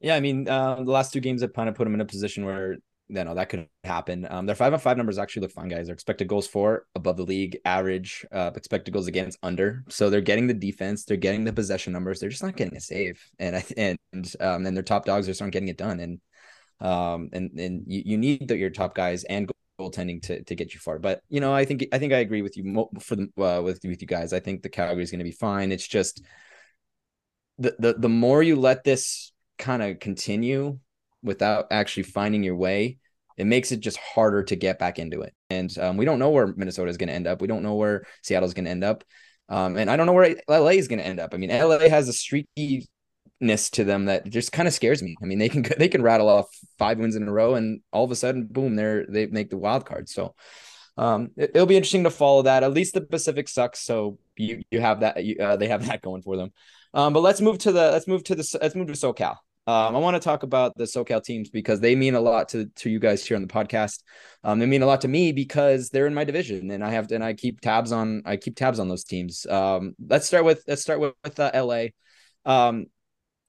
Yeah, 0.00 0.16
I 0.16 0.20
mean, 0.20 0.48
uh, 0.48 0.76
the 0.76 0.90
last 0.90 1.12
two 1.12 1.20
games 1.20 1.40
have 1.40 1.54
kind 1.54 1.68
of 1.68 1.74
put 1.74 1.84
them 1.84 1.94
in 1.94 2.00
a 2.00 2.06
position 2.06 2.44
where 2.44 2.76
you 3.10 3.24
know 3.24 3.34
that 3.34 3.48
could 3.48 3.66
happen. 3.84 4.26
Um, 4.30 4.46
their 4.46 4.54
five 4.54 4.72
on 4.72 4.78
five 4.78 4.96
numbers 4.96 5.18
actually 5.18 5.42
look 5.42 5.52
fine, 5.52 5.68
guys. 5.68 5.86
Their 5.86 5.94
expected 5.94 6.28
goals 6.28 6.46
for 6.46 6.86
above 6.94 7.16
the 7.16 7.24
league 7.24 7.58
average, 7.64 8.24
uh, 8.32 8.52
expected 8.54 8.92
goals 8.92 9.08
against 9.08 9.38
under. 9.42 9.84
So 9.88 10.10
they're 10.10 10.20
getting 10.20 10.46
the 10.46 10.54
defense, 10.54 11.04
they're 11.04 11.16
getting 11.16 11.44
the 11.44 11.52
possession 11.52 11.92
numbers. 11.92 12.20
They're 12.20 12.30
just 12.30 12.42
not 12.42 12.56
getting 12.56 12.76
a 12.76 12.80
save, 12.80 13.22
and 13.38 13.56
I 13.56 13.64
and 13.76 13.98
um, 14.40 14.66
and 14.66 14.76
their 14.76 14.84
top 14.84 15.04
dogs 15.04 15.26
just 15.26 15.42
aren't 15.42 15.52
getting 15.52 15.68
it 15.68 15.78
done. 15.78 16.00
And 16.00 16.20
um, 16.80 17.30
and 17.32 17.50
and 17.58 17.84
you, 17.86 18.02
you 18.06 18.18
need 18.18 18.48
the, 18.48 18.56
your 18.56 18.70
top 18.70 18.94
guys 18.94 19.24
and 19.24 19.50
goaltending 19.80 20.22
to 20.22 20.42
to 20.44 20.54
get 20.54 20.74
you 20.74 20.80
far. 20.80 20.98
But 20.98 21.22
you 21.28 21.40
know, 21.40 21.52
I 21.52 21.64
think 21.64 21.86
I 21.92 21.98
think 21.98 22.12
I 22.12 22.18
agree 22.18 22.42
with 22.42 22.56
you 22.56 22.88
for 23.00 23.16
the 23.16 23.28
uh, 23.38 23.62
with 23.62 23.80
with 23.84 24.00
you 24.00 24.06
guys. 24.06 24.32
I 24.32 24.40
think 24.40 24.62
the 24.62 24.68
Calgary 24.68 25.02
is 25.02 25.10
going 25.10 25.18
to 25.18 25.24
be 25.24 25.32
fine. 25.32 25.72
It's 25.72 25.88
just 25.88 26.22
the 27.58 27.74
the 27.78 27.94
the 27.94 28.08
more 28.08 28.42
you 28.42 28.56
let 28.56 28.84
this 28.84 29.32
kind 29.58 29.82
of 29.82 30.00
continue 30.00 30.78
without 31.22 31.66
actually 31.70 32.04
finding 32.04 32.42
your 32.42 32.56
way, 32.56 32.98
it 33.36 33.46
makes 33.46 33.72
it 33.72 33.80
just 33.80 33.98
harder 33.98 34.42
to 34.44 34.56
get 34.56 34.78
back 34.78 34.98
into 34.98 35.22
it. 35.22 35.34
And 35.48 35.76
um, 35.78 35.96
we 35.96 36.04
don't 36.04 36.18
know 36.18 36.30
where 36.30 36.46
Minnesota 36.46 36.90
is 36.90 36.96
going 36.96 37.08
to 37.08 37.14
end 37.14 37.26
up. 37.26 37.40
We 37.40 37.48
don't 37.48 37.62
know 37.62 37.74
where 37.74 38.04
Seattle 38.22 38.46
is 38.46 38.54
going 38.54 38.66
to 38.66 38.70
end 38.70 38.84
up. 38.84 39.04
Um, 39.48 39.76
and 39.76 39.90
I 39.90 39.96
don't 39.96 40.06
know 40.06 40.12
where 40.12 40.36
LA 40.48 40.70
is 40.70 40.88
going 40.88 41.00
to 41.00 41.06
end 41.06 41.20
up. 41.20 41.34
I 41.34 41.36
mean, 41.36 41.50
LA 41.50 41.88
has 41.88 42.08
a 42.08 42.12
streakiness 42.12 43.70
to 43.72 43.84
them 43.84 44.04
that 44.06 44.28
just 44.28 44.52
kind 44.52 44.68
of 44.68 44.74
scares 44.74 45.02
me. 45.02 45.16
I 45.22 45.26
mean, 45.26 45.38
they 45.38 45.48
can 45.48 45.64
they 45.78 45.88
can 45.88 46.02
rattle 46.02 46.28
off 46.28 46.46
five 46.78 46.98
wins 46.98 47.16
in 47.16 47.26
a 47.26 47.32
row, 47.32 47.54
and 47.54 47.80
all 47.92 48.04
of 48.04 48.10
a 48.10 48.16
sudden, 48.16 48.46
boom, 48.46 48.76
they're 48.76 49.06
they 49.06 49.26
make 49.26 49.50
the 49.50 49.58
wild 49.58 49.84
card. 49.86 50.08
So 50.08 50.34
um, 50.96 51.30
it, 51.36 51.54
will 51.54 51.66
be 51.66 51.76
interesting 51.76 52.04
to 52.04 52.10
follow 52.10 52.42
that. 52.42 52.62
At 52.62 52.72
least 52.72 52.94
the 52.94 53.00
Pacific 53.00 53.48
sucks, 53.48 53.80
so 53.80 54.18
you 54.36 54.62
you 54.70 54.80
have 54.80 55.00
that. 55.00 55.24
You, 55.24 55.36
uh, 55.40 55.56
they 55.56 55.68
have 55.68 55.86
that 55.88 56.02
going 56.02 56.22
for 56.22 56.36
them. 56.36 56.52
Um, 56.94 57.12
but 57.12 57.20
let's 57.20 57.40
move 57.40 57.58
to 57.58 57.72
the 57.72 57.90
let's 57.90 58.06
move 58.06 58.22
to 58.24 58.34
the 58.34 58.58
let's 58.62 58.74
move 58.76 58.86
to 58.88 58.92
SoCal. 58.92 59.36
Um, 59.70 59.94
I 59.94 60.00
want 60.00 60.16
to 60.16 60.20
talk 60.20 60.42
about 60.42 60.76
the 60.76 60.82
SoCal 60.82 61.22
teams 61.22 61.48
because 61.48 61.78
they 61.78 61.94
mean 61.94 62.16
a 62.16 62.20
lot 62.20 62.48
to 62.48 62.66
to 62.76 62.90
you 62.90 62.98
guys 62.98 63.24
here 63.24 63.36
on 63.36 63.42
the 63.42 63.48
podcast. 63.48 64.02
Um, 64.42 64.58
they 64.58 64.66
mean 64.66 64.82
a 64.82 64.86
lot 64.86 65.02
to 65.02 65.08
me 65.08 65.30
because 65.30 65.90
they're 65.90 66.08
in 66.08 66.14
my 66.14 66.24
division, 66.24 66.72
and 66.72 66.84
I 66.84 66.90
have 66.90 67.12
and 67.12 67.22
I 67.22 67.34
keep 67.34 67.60
tabs 67.60 67.92
on 67.92 68.22
I 68.24 68.36
keep 68.36 68.56
tabs 68.56 68.80
on 68.80 68.88
those 68.88 69.04
teams. 69.04 69.46
Um, 69.46 69.94
let's 70.04 70.26
start 70.26 70.44
with 70.44 70.64
let's 70.66 70.82
start 70.82 70.98
with, 70.98 71.14
with 71.22 71.38
uh, 71.38 71.52
LA. 71.54 71.90
Um, 72.44 72.86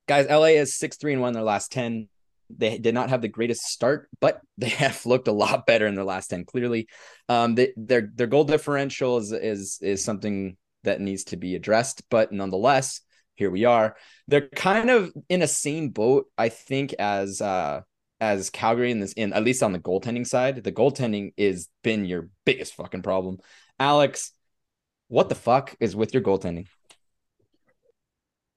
guys, 0.08 0.28
LA 0.30 0.58
is 0.62 0.78
six 0.78 0.98
three 0.98 1.14
and 1.14 1.24
one 1.24 1.34
their 1.34 1.42
last 1.42 1.72
ten. 1.72 2.08
They 2.56 2.78
did 2.78 2.94
not 2.94 3.10
have 3.10 3.24
the 3.24 3.28
greatest 3.28 3.64
start, 3.64 4.08
but 4.20 4.42
they 4.60 4.70
have 4.70 5.04
looked 5.08 5.28
a 5.28 5.34
lot 5.34 5.66
better 5.66 5.88
in 5.88 5.96
their 5.96 6.06
last 6.06 6.28
ten. 6.28 6.46
Clearly, 6.46 6.88
um, 7.30 7.56
they, 7.56 7.74
their 7.76 8.12
their 8.14 8.28
goal 8.28 8.44
differential 8.44 9.18
is 9.18 9.32
is 9.32 9.80
is 9.82 10.04
something 10.04 10.56
that 10.84 11.02
needs 11.02 11.24
to 11.26 11.38
be 11.38 11.56
addressed, 11.56 12.04
but 12.12 12.32
nonetheless 12.32 13.02
here 13.42 13.50
we 13.50 13.66
are. 13.66 13.96
They're 14.28 14.48
kind 14.50 14.92
of 14.92 15.12
in 15.28 15.42
a 15.42 15.48
same 15.48 15.90
boat, 15.90 16.28
I 16.38 16.50
think, 16.50 16.94
as 17.00 17.42
uh 17.42 17.82
as 18.20 18.52
Calgary 18.52 18.92
in 18.92 19.00
this 19.00 19.14
in 19.14 19.34
at 19.34 19.44
least 19.44 19.64
on 19.64 19.74
the 19.74 19.80
goaltending 19.80 20.28
side. 20.28 20.64
The 20.64 20.72
goaltending 20.72 21.34
is 21.38 21.68
been 21.84 22.06
your 22.06 22.30
biggest 22.46 22.76
fucking 22.76 23.02
problem. 23.02 23.40
Alex, 23.80 24.32
what 25.08 25.28
the 25.28 25.36
fuck 25.36 25.76
is 25.80 25.96
with 25.96 26.14
your 26.14 26.22
goaltending? 26.22 26.68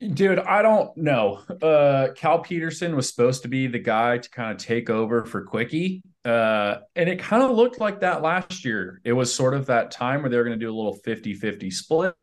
Dude, 0.00 0.38
I 0.38 0.60
don't 0.60 0.94
know. 0.98 1.40
Uh 1.62 2.08
Cal 2.14 2.40
Petersen 2.40 2.94
was 2.94 3.08
supposed 3.08 3.40
to 3.42 3.48
be 3.48 3.66
the 3.66 3.78
guy 3.78 4.18
to 4.18 4.28
kind 4.28 4.52
of 4.52 4.58
take 4.58 4.90
over 4.90 5.24
for 5.24 5.46
Quickie. 5.46 6.02
Uh, 6.26 6.78
and 6.96 7.08
it 7.08 7.18
kind 7.18 7.42
of 7.42 7.50
looked 7.50 7.80
like 7.80 8.00
that 8.00 8.22
last 8.22 8.64
year. 8.64 9.00
It 9.04 9.12
was 9.12 9.32
sort 9.32 9.54
of 9.54 9.66
that 9.66 9.90
time 9.90 10.20
where 10.20 10.30
they 10.30 10.36
were 10.36 10.44
going 10.44 10.58
to 10.58 10.64
do 10.64 10.72
a 10.72 10.76
little 10.76 10.98
50-50 11.06 11.70
split 11.70 12.14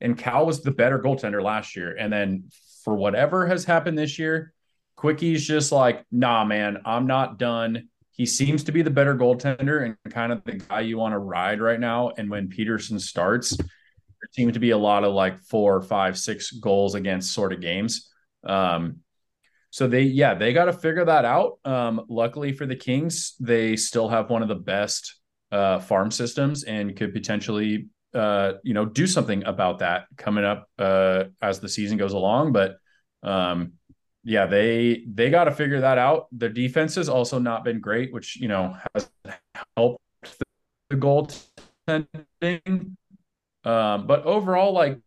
and 0.00 0.16
Cal 0.18 0.46
was 0.46 0.62
the 0.62 0.70
better 0.70 0.98
goaltender 0.98 1.42
last 1.42 1.76
year. 1.76 1.96
And 1.96 2.12
then 2.12 2.50
for 2.84 2.94
whatever 2.94 3.46
has 3.46 3.64
happened 3.64 3.98
this 3.98 4.18
year, 4.18 4.52
Quickie's 4.96 5.46
just 5.46 5.72
like, 5.72 6.04
nah, 6.10 6.44
man, 6.44 6.78
I'm 6.84 7.06
not 7.06 7.38
done. 7.38 7.88
He 8.12 8.24
seems 8.24 8.64
to 8.64 8.72
be 8.72 8.82
the 8.82 8.90
better 8.90 9.14
goaltender 9.14 9.84
and 9.84 10.14
kind 10.14 10.32
of 10.32 10.42
the 10.44 10.52
guy 10.52 10.80
you 10.80 10.96
want 10.96 11.12
to 11.12 11.18
ride 11.18 11.60
right 11.60 11.80
now. 11.80 12.12
And 12.16 12.30
when 12.30 12.48
Petersen 12.48 12.98
starts, 12.98 13.56
there 13.56 14.30
seems 14.32 14.54
to 14.54 14.58
be 14.58 14.70
a 14.70 14.78
lot 14.78 15.04
of 15.04 15.12
like 15.12 15.38
four, 15.38 15.82
five, 15.82 16.16
six 16.16 16.50
goals 16.50 16.94
against 16.94 17.32
sort 17.32 17.52
of 17.52 17.60
games. 17.60 18.10
Um, 18.44 19.00
so 19.70 19.86
they, 19.86 20.02
yeah, 20.02 20.34
they 20.34 20.54
got 20.54 20.66
to 20.66 20.72
figure 20.72 21.04
that 21.04 21.26
out. 21.26 21.58
Um, 21.66 22.06
luckily 22.08 22.52
for 22.52 22.64
the 22.64 22.76
Kings, 22.76 23.34
they 23.38 23.76
still 23.76 24.08
have 24.08 24.30
one 24.30 24.40
of 24.40 24.48
the 24.48 24.54
best 24.54 25.16
uh, 25.52 25.80
farm 25.80 26.10
systems 26.10 26.64
and 26.64 26.96
could 26.96 27.12
potentially 27.12 27.88
uh, 28.16 28.54
you 28.62 28.74
know, 28.74 28.86
do 28.86 29.06
something 29.06 29.44
about 29.44 29.80
that 29.80 30.06
coming 30.16 30.44
up 30.44 30.68
uh, 30.78 31.24
as 31.42 31.60
the 31.60 31.68
season 31.68 31.98
goes 31.98 32.14
along. 32.14 32.52
But 32.52 32.78
um, 33.22 33.74
yeah, 34.24 34.46
they 34.46 35.04
they 35.06 35.30
got 35.30 35.44
to 35.44 35.52
figure 35.52 35.80
that 35.80 35.98
out. 35.98 36.26
Their 36.32 36.48
defense 36.48 36.94
has 36.94 37.08
also 37.08 37.38
not 37.38 37.62
been 37.62 37.80
great, 37.80 38.12
which 38.12 38.36
you 38.36 38.48
know 38.48 38.76
has 38.94 39.10
helped 39.76 40.02
the 40.88 40.96
goaltending. 40.96 42.96
Um, 43.64 44.06
but 44.06 44.24
overall, 44.24 44.72
like 44.72 44.98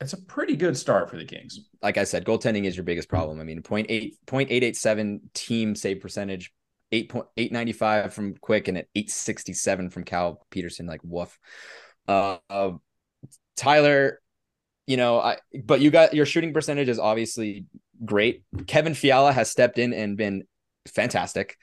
it's 0.00 0.12
a 0.12 0.22
pretty 0.22 0.56
good 0.56 0.76
start 0.76 1.08
for 1.08 1.16
the 1.16 1.24
Kings. 1.24 1.60
Like 1.82 1.96
I 1.96 2.04
said, 2.04 2.24
goaltending 2.24 2.64
is 2.64 2.76
your 2.76 2.84
biggest 2.84 3.08
problem. 3.08 3.40
I 3.40 3.44
mean, 3.44 3.62
0.8, 3.62 4.14
0.887 4.26 5.20
team 5.34 5.74
save 5.74 6.00
percentage 6.00 6.52
8.895 6.92 8.12
from 8.12 8.34
Quick 8.36 8.68
and 8.68 8.78
at 8.78 8.86
867 8.94 9.90
from 9.90 10.04
Cal 10.04 10.46
Petersen. 10.50 10.86
Like 10.86 11.00
woof. 11.02 11.38
Uh, 12.06 12.38
uh, 12.48 12.72
Tyler, 13.56 14.20
you 14.86 14.96
know, 14.96 15.20
I 15.20 15.38
but 15.64 15.80
you 15.80 15.90
got 15.90 16.14
your 16.14 16.26
shooting 16.26 16.54
percentage 16.54 16.88
is 16.88 16.98
obviously 16.98 17.66
great. 18.04 18.44
Kevin 18.66 18.94
Fiala 18.94 19.32
has 19.32 19.50
stepped 19.50 19.78
in 19.78 19.92
and 19.92 20.16
been 20.16 20.44
fantastic. 20.86 21.56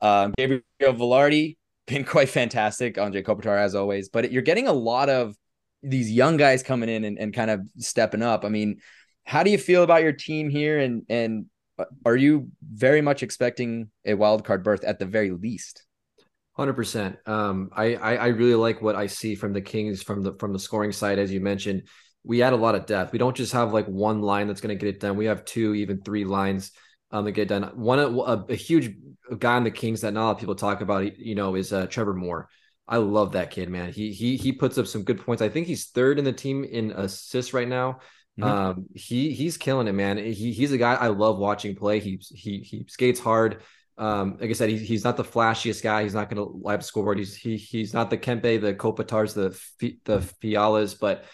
Um, 0.00 0.32
Gabriel 0.36 0.62
Vilardi 0.80 1.56
been 1.86 2.04
quite 2.06 2.28
fantastic. 2.28 2.98
Andre 2.98 3.22
Kopitar 3.22 3.58
as 3.58 3.74
always, 3.74 4.08
but 4.08 4.30
you're 4.30 4.42
getting 4.42 4.68
a 4.68 4.72
lot 4.72 5.08
of 5.08 5.34
these 5.82 6.10
young 6.10 6.36
guys 6.36 6.62
coming 6.62 6.88
in 6.88 7.04
and, 7.04 7.18
and 7.18 7.34
kind 7.34 7.50
of 7.50 7.60
stepping 7.78 8.22
up. 8.22 8.44
I 8.44 8.48
mean, 8.48 8.80
how 9.24 9.42
do 9.42 9.50
you 9.50 9.58
feel 9.58 9.82
about 9.82 10.02
your 10.02 10.12
team 10.12 10.48
here 10.48 10.78
and 10.78 11.02
and 11.08 11.46
are 12.04 12.16
you 12.16 12.48
very 12.62 13.00
much 13.00 13.22
expecting 13.22 13.90
a 14.04 14.14
wild 14.14 14.44
card 14.44 14.62
berth 14.62 14.84
at 14.84 14.98
the 14.98 15.06
very 15.06 15.30
least? 15.30 15.84
Hundred 16.52 16.72
um, 16.72 16.76
percent. 16.76 17.18
I, 17.26 17.96
I 17.96 18.26
really 18.28 18.54
like 18.54 18.82
what 18.82 18.96
I 18.96 19.06
see 19.06 19.34
from 19.34 19.52
the 19.52 19.60
Kings 19.60 20.02
from 20.02 20.22
the 20.22 20.34
from 20.34 20.52
the 20.52 20.58
scoring 20.58 20.92
side, 20.92 21.18
as 21.18 21.32
you 21.32 21.40
mentioned. 21.40 21.84
We 22.24 22.42
add 22.42 22.52
a 22.52 22.56
lot 22.56 22.74
of 22.74 22.86
depth. 22.86 23.12
We 23.12 23.18
don't 23.18 23.36
just 23.36 23.52
have 23.52 23.72
like 23.72 23.86
one 23.86 24.20
line 24.20 24.48
that's 24.48 24.60
going 24.60 24.76
to 24.76 24.84
get 24.84 24.94
it 24.94 25.00
done. 25.00 25.16
We 25.16 25.26
have 25.26 25.44
two, 25.44 25.74
even 25.74 26.02
three 26.02 26.24
lines 26.24 26.72
um, 27.10 27.24
to 27.24 27.32
get 27.32 27.48
done. 27.48 27.62
One 27.74 27.98
a, 28.00 28.44
a, 28.48 28.54
huge 28.54 28.94
guy 29.38 29.54
on 29.54 29.64
the 29.64 29.70
Kings 29.70 30.02
that 30.02 30.12
not 30.12 30.22
a 30.22 30.26
lot 30.26 30.30
of 30.32 30.38
people 30.38 30.54
talk 30.54 30.80
about, 30.80 31.16
you 31.16 31.34
know, 31.34 31.54
is 31.54 31.72
uh, 31.72 31.86
Trevor 31.86 32.14
Moore. 32.14 32.48
I 32.86 32.96
love 32.96 33.32
that 33.32 33.50
kid, 33.50 33.68
man. 33.68 33.92
He 33.92 34.12
he 34.12 34.36
he 34.36 34.52
puts 34.52 34.78
up 34.78 34.86
some 34.86 35.04
good 35.04 35.20
points. 35.20 35.42
I 35.42 35.50
think 35.50 35.66
he's 35.66 35.86
third 35.86 36.18
in 36.18 36.24
the 36.24 36.32
team 36.32 36.64
in 36.64 36.90
assists 36.92 37.52
right 37.52 37.68
now. 37.68 38.00
Mm-hmm. 38.38 38.48
Um, 38.48 38.86
he 38.94 39.32
he's 39.32 39.56
killing 39.56 39.88
it, 39.88 39.92
man. 39.92 40.16
He 40.16 40.52
he's 40.52 40.72
a 40.72 40.78
guy 40.78 40.94
I 40.94 41.08
love 41.08 41.38
watching 41.38 41.74
play. 41.74 41.98
He 41.98 42.20
he 42.30 42.58
he 42.58 42.84
skates 42.88 43.18
hard. 43.18 43.62
Um, 43.96 44.36
like 44.40 44.50
I 44.50 44.52
said, 44.52 44.70
he, 44.70 44.78
he's 44.78 45.02
not 45.02 45.16
the 45.16 45.24
flashiest 45.24 45.82
guy. 45.82 46.04
He's 46.04 46.14
not 46.14 46.30
going 46.30 46.36
to 46.36 46.52
light 46.52 46.74
live 46.74 46.84
scoreboard. 46.84 47.18
He's 47.18 47.34
he 47.34 47.56
he's 47.56 47.92
not 47.92 48.10
the 48.10 48.16
Kempe, 48.18 48.60
the 48.60 48.74
Kopitars, 48.74 49.34
the 49.34 49.50
the 50.04 50.18
Fialas, 50.40 50.96
but 50.98 51.24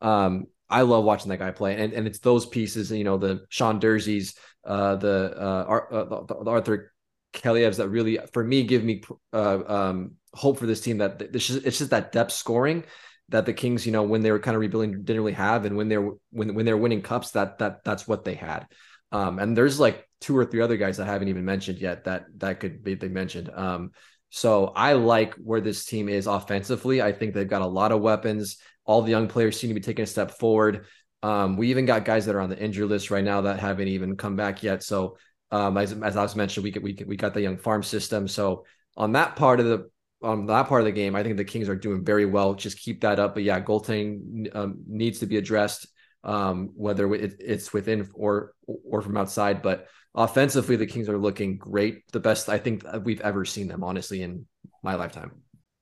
um, 0.00 0.46
I 0.70 0.82
love 0.82 1.04
watching 1.04 1.28
that 1.28 1.38
guy 1.38 1.50
play. 1.50 1.76
And 1.76 1.92
and 1.92 2.06
it's 2.06 2.20
those 2.20 2.46
pieces, 2.46 2.90
you 2.90 3.04
know, 3.04 3.18
the 3.18 3.44
Sean 3.50 3.78
Durzi's, 3.78 4.38
uh, 4.64 4.96
the 4.96 5.34
uh, 5.36 5.64
Ar- 5.68 5.92
uh 5.92 6.04
the, 6.04 6.44
the 6.44 6.50
Arthur 6.50 6.92
Kaliyevs 7.34 7.76
that 7.76 7.88
really, 7.90 8.18
for 8.32 8.42
me, 8.42 8.62
give 8.62 8.82
me 8.82 9.02
uh, 9.34 9.58
um, 9.66 10.12
hope 10.32 10.58
for 10.58 10.66
this 10.66 10.80
team. 10.80 10.98
That 10.98 11.30
this 11.30 11.50
is, 11.50 11.56
it's 11.56 11.78
just 11.78 11.90
that 11.90 12.12
depth 12.12 12.32
scoring 12.32 12.84
that 13.30 13.46
the 13.46 13.52
Kings, 13.52 13.86
you 13.86 13.92
know, 13.92 14.02
when 14.02 14.22
they 14.22 14.30
were 14.30 14.38
kind 14.38 14.54
of 14.54 14.60
rebuilding, 14.60 15.02
didn't 15.02 15.22
really 15.22 15.32
have, 15.32 15.64
and 15.64 15.76
when 15.76 15.88
they're 15.88 16.10
when 16.30 16.54
when 16.54 16.66
they're 16.66 16.76
winning 16.76 17.02
cups, 17.02 17.32
that 17.32 17.58
that 17.58 17.84
that's 17.84 18.06
what 18.06 18.24
they 18.24 18.34
had. 18.34 18.66
Um, 19.12 19.38
and 19.38 19.56
there's 19.56 19.78
like 19.78 20.08
two 20.20 20.36
or 20.36 20.44
three 20.44 20.60
other 20.60 20.76
guys 20.76 20.98
I 20.98 21.06
haven't 21.06 21.28
even 21.28 21.44
mentioned 21.44 21.78
yet 21.78 22.04
that 22.04 22.26
that 22.38 22.60
could 22.60 22.82
be 22.82 22.96
mentioned. 22.96 23.50
Um, 23.54 23.92
so 24.30 24.66
I 24.66 24.94
like 24.94 25.34
where 25.34 25.60
this 25.60 25.84
team 25.84 26.08
is 26.08 26.26
offensively. 26.26 27.00
I 27.00 27.12
think 27.12 27.34
they've 27.34 27.48
got 27.48 27.62
a 27.62 27.66
lot 27.66 27.92
of 27.92 28.00
weapons. 28.00 28.56
All 28.84 29.02
the 29.02 29.10
young 29.10 29.28
players 29.28 29.58
seem 29.58 29.68
to 29.68 29.74
be 29.74 29.80
taking 29.80 30.02
a 30.02 30.06
step 30.06 30.32
forward. 30.32 30.86
Um, 31.22 31.56
we 31.56 31.68
even 31.70 31.86
got 31.86 32.04
guys 32.04 32.26
that 32.26 32.34
are 32.34 32.40
on 32.40 32.50
the 32.50 32.58
injury 32.58 32.86
list 32.86 33.10
right 33.10 33.24
now 33.24 33.42
that 33.42 33.60
haven't 33.60 33.88
even 33.88 34.16
come 34.16 34.34
back 34.34 34.62
yet. 34.62 34.82
So 34.82 35.16
um, 35.50 35.76
as 35.78 35.92
as 35.92 36.16
I 36.16 36.22
was 36.22 36.34
mentioned, 36.34 36.64
we 36.64 36.72
we 36.82 37.04
we 37.06 37.16
got 37.16 37.32
the 37.32 37.40
young 37.40 37.56
farm 37.56 37.82
system. 37.82 38.26
So 38.26 38.64
on 38.96 39.12
that 39.12 39.36
part 39.36 39.60
of 39.60 39.66
the 39.66 39.90
on 40.24 40.46
that 40.46 40.68
part 40.68 40.80
of 40.80 40.86
the 40.86 40.92
game, 40.92 41.14
I 41.14 41.22
think 41.22 41.36
the 41.36 41.44
Kings 41.44 41.68
are 41.68 41.76
doing 41.76 42.04
very 42.04 42.26
well. 42.26 42.54
Just 42.54 42.78
keep 42.78 43.02
that 43.02 43.18
up. 43.18 43.34
But 43.34 43.44
yeah, 43.44 43.60
goaltending 43.60 44.54
um, 44.54 44.78
needs 44.86 45.20
to 45.20 45.26
be 45.26 45.36
addressed, 45.36 45.86
um, 46.24 46.70
whether 46.74 47.12
it, 47.14 47.36
it's 47.40 47.72
within 47.72 48.08
or 48.14 48.54
or 48.66 49.02
from 49.02 49.16
outside. 49.16 49.62
But 49.62 49.88
offensively, 50.14 50.76
the 50.76 50.86
Kings 50.86 51.08
are 51.08 51.18
looking 51.18 51.58
great. 51.58 52.10
The 52.12 52.20
best 52.20 52.48
I 52.48 52.58
think 52.58 52.84
we've 53.02 53.20
ever 53.20 53.44
seen 53.44 53.68
them, 53.68 53.84
honestly, 53.84 54.22
in 54.22 54.46
my 54.82 54.94
lifetime. 54.94 55.32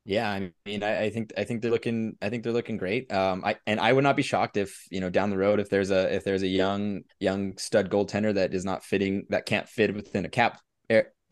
Yeah, 0.04 0.28
I 0.28 0.50
mean, 0.66 0.82
I, 0.82 1.04
I, 1.04 1.10
think 1.10 1.32
I 1.36 1.44
think 1.44 1.62
they're 1.62 1.70
looking 1.70 2.16
I 2.20 2.28
think 2.28 2.42
they're 2.42 2.52
looking 2.52 2.76
great. 2.76 3.12
Um, 3.12 3.44
I 3.44 3.56
and 3.68 3.78
I 3.78 3.92
would 3.92 4.02
not 4.02 4.16
be 4.16 4.22
shocked 4.22 4.56
if 4.56 4.84
you 4.90 5.00
know 5.00 5.10
down 5.10 5.30
the 5.30 5.38
road 5.38 5.60
if 5.60 5.70
there's 5.70 5.92
a 5.92 6.12
if 6.12 6.24
there's 6.24 6.42
a 6.42 6.48
young 6.48 7.02
young 7.20 7.56
stud 7.56 7.88
goaltender 7.88 8.34
that 8.34 8.52
is 8.52 8.64
not 8.64 8.84
fitting 8.84 9.26
that 9.28 9.46
can't 9.46 9.68
fit 9.68 9.94
within 9.94 10.24
a 10.24 10.28
cap 10.28 10.60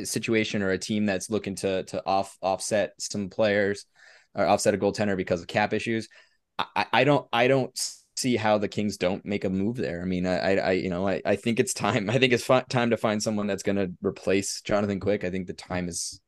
situation 0.05 0.63
or 0.63 0.71
a 0.71 0.79
team 0.79 1.07
that's 1.07 1.31
looking 1.31 1.55
to 1.57 1.85
to 1.85 2.03
off 2.07 2.37
offset 2.43 2.93
some 2.99 3.29
players 3.31 3.87
or 4.35 4.47
offset 4.47 4.75
a 4.75 4.79
goaltender 4.79 5.17
because 5.17 5.41
of 5.41 5.47
cap 5.47 5.73
issues. 5.73 6.09
I, 6.59 6.87
I 6.93 7.05
don't 7.05 7.27
I 7.33 7.49
don't 7.49 7.79
see 8.17 8.37
how 8.37 8.59
the 8.59 8.69
Kings 8.69 8.97
don't 8.97 9.25
make 9.25 9.45
a 9.45 9.51
move 9.51 9.77
there. 9.77 10.03
I 10.03 10.05
mean, 10.05 10.27
I, 10.27 10.57
I, 10.57 10.71
you 10.73 10.91
know, 10.91 11.09
I, 11.09 11.23
I 11.25 11.37
think 11.37 11.59
it's 11.59 11.73
time. 11.73 12.11
I 12.11 12.19
think 12.19 12.33
it's 12.33 12.47
time 12.47 12.91
to 12.91 12.97
find 12.97 13.23
someone 13.23 13.47
that's 13.47 13.63
going 13.63 13.77
to 13.77 13.93
replace 14.03 14.61
Jonathan 14.61 15.01
Quick. 15.01 15.25
I 15.25 15.31
think 15.31 15.47
the 15.47 15.55
time 15.55 15.89
is, 15.89 16.21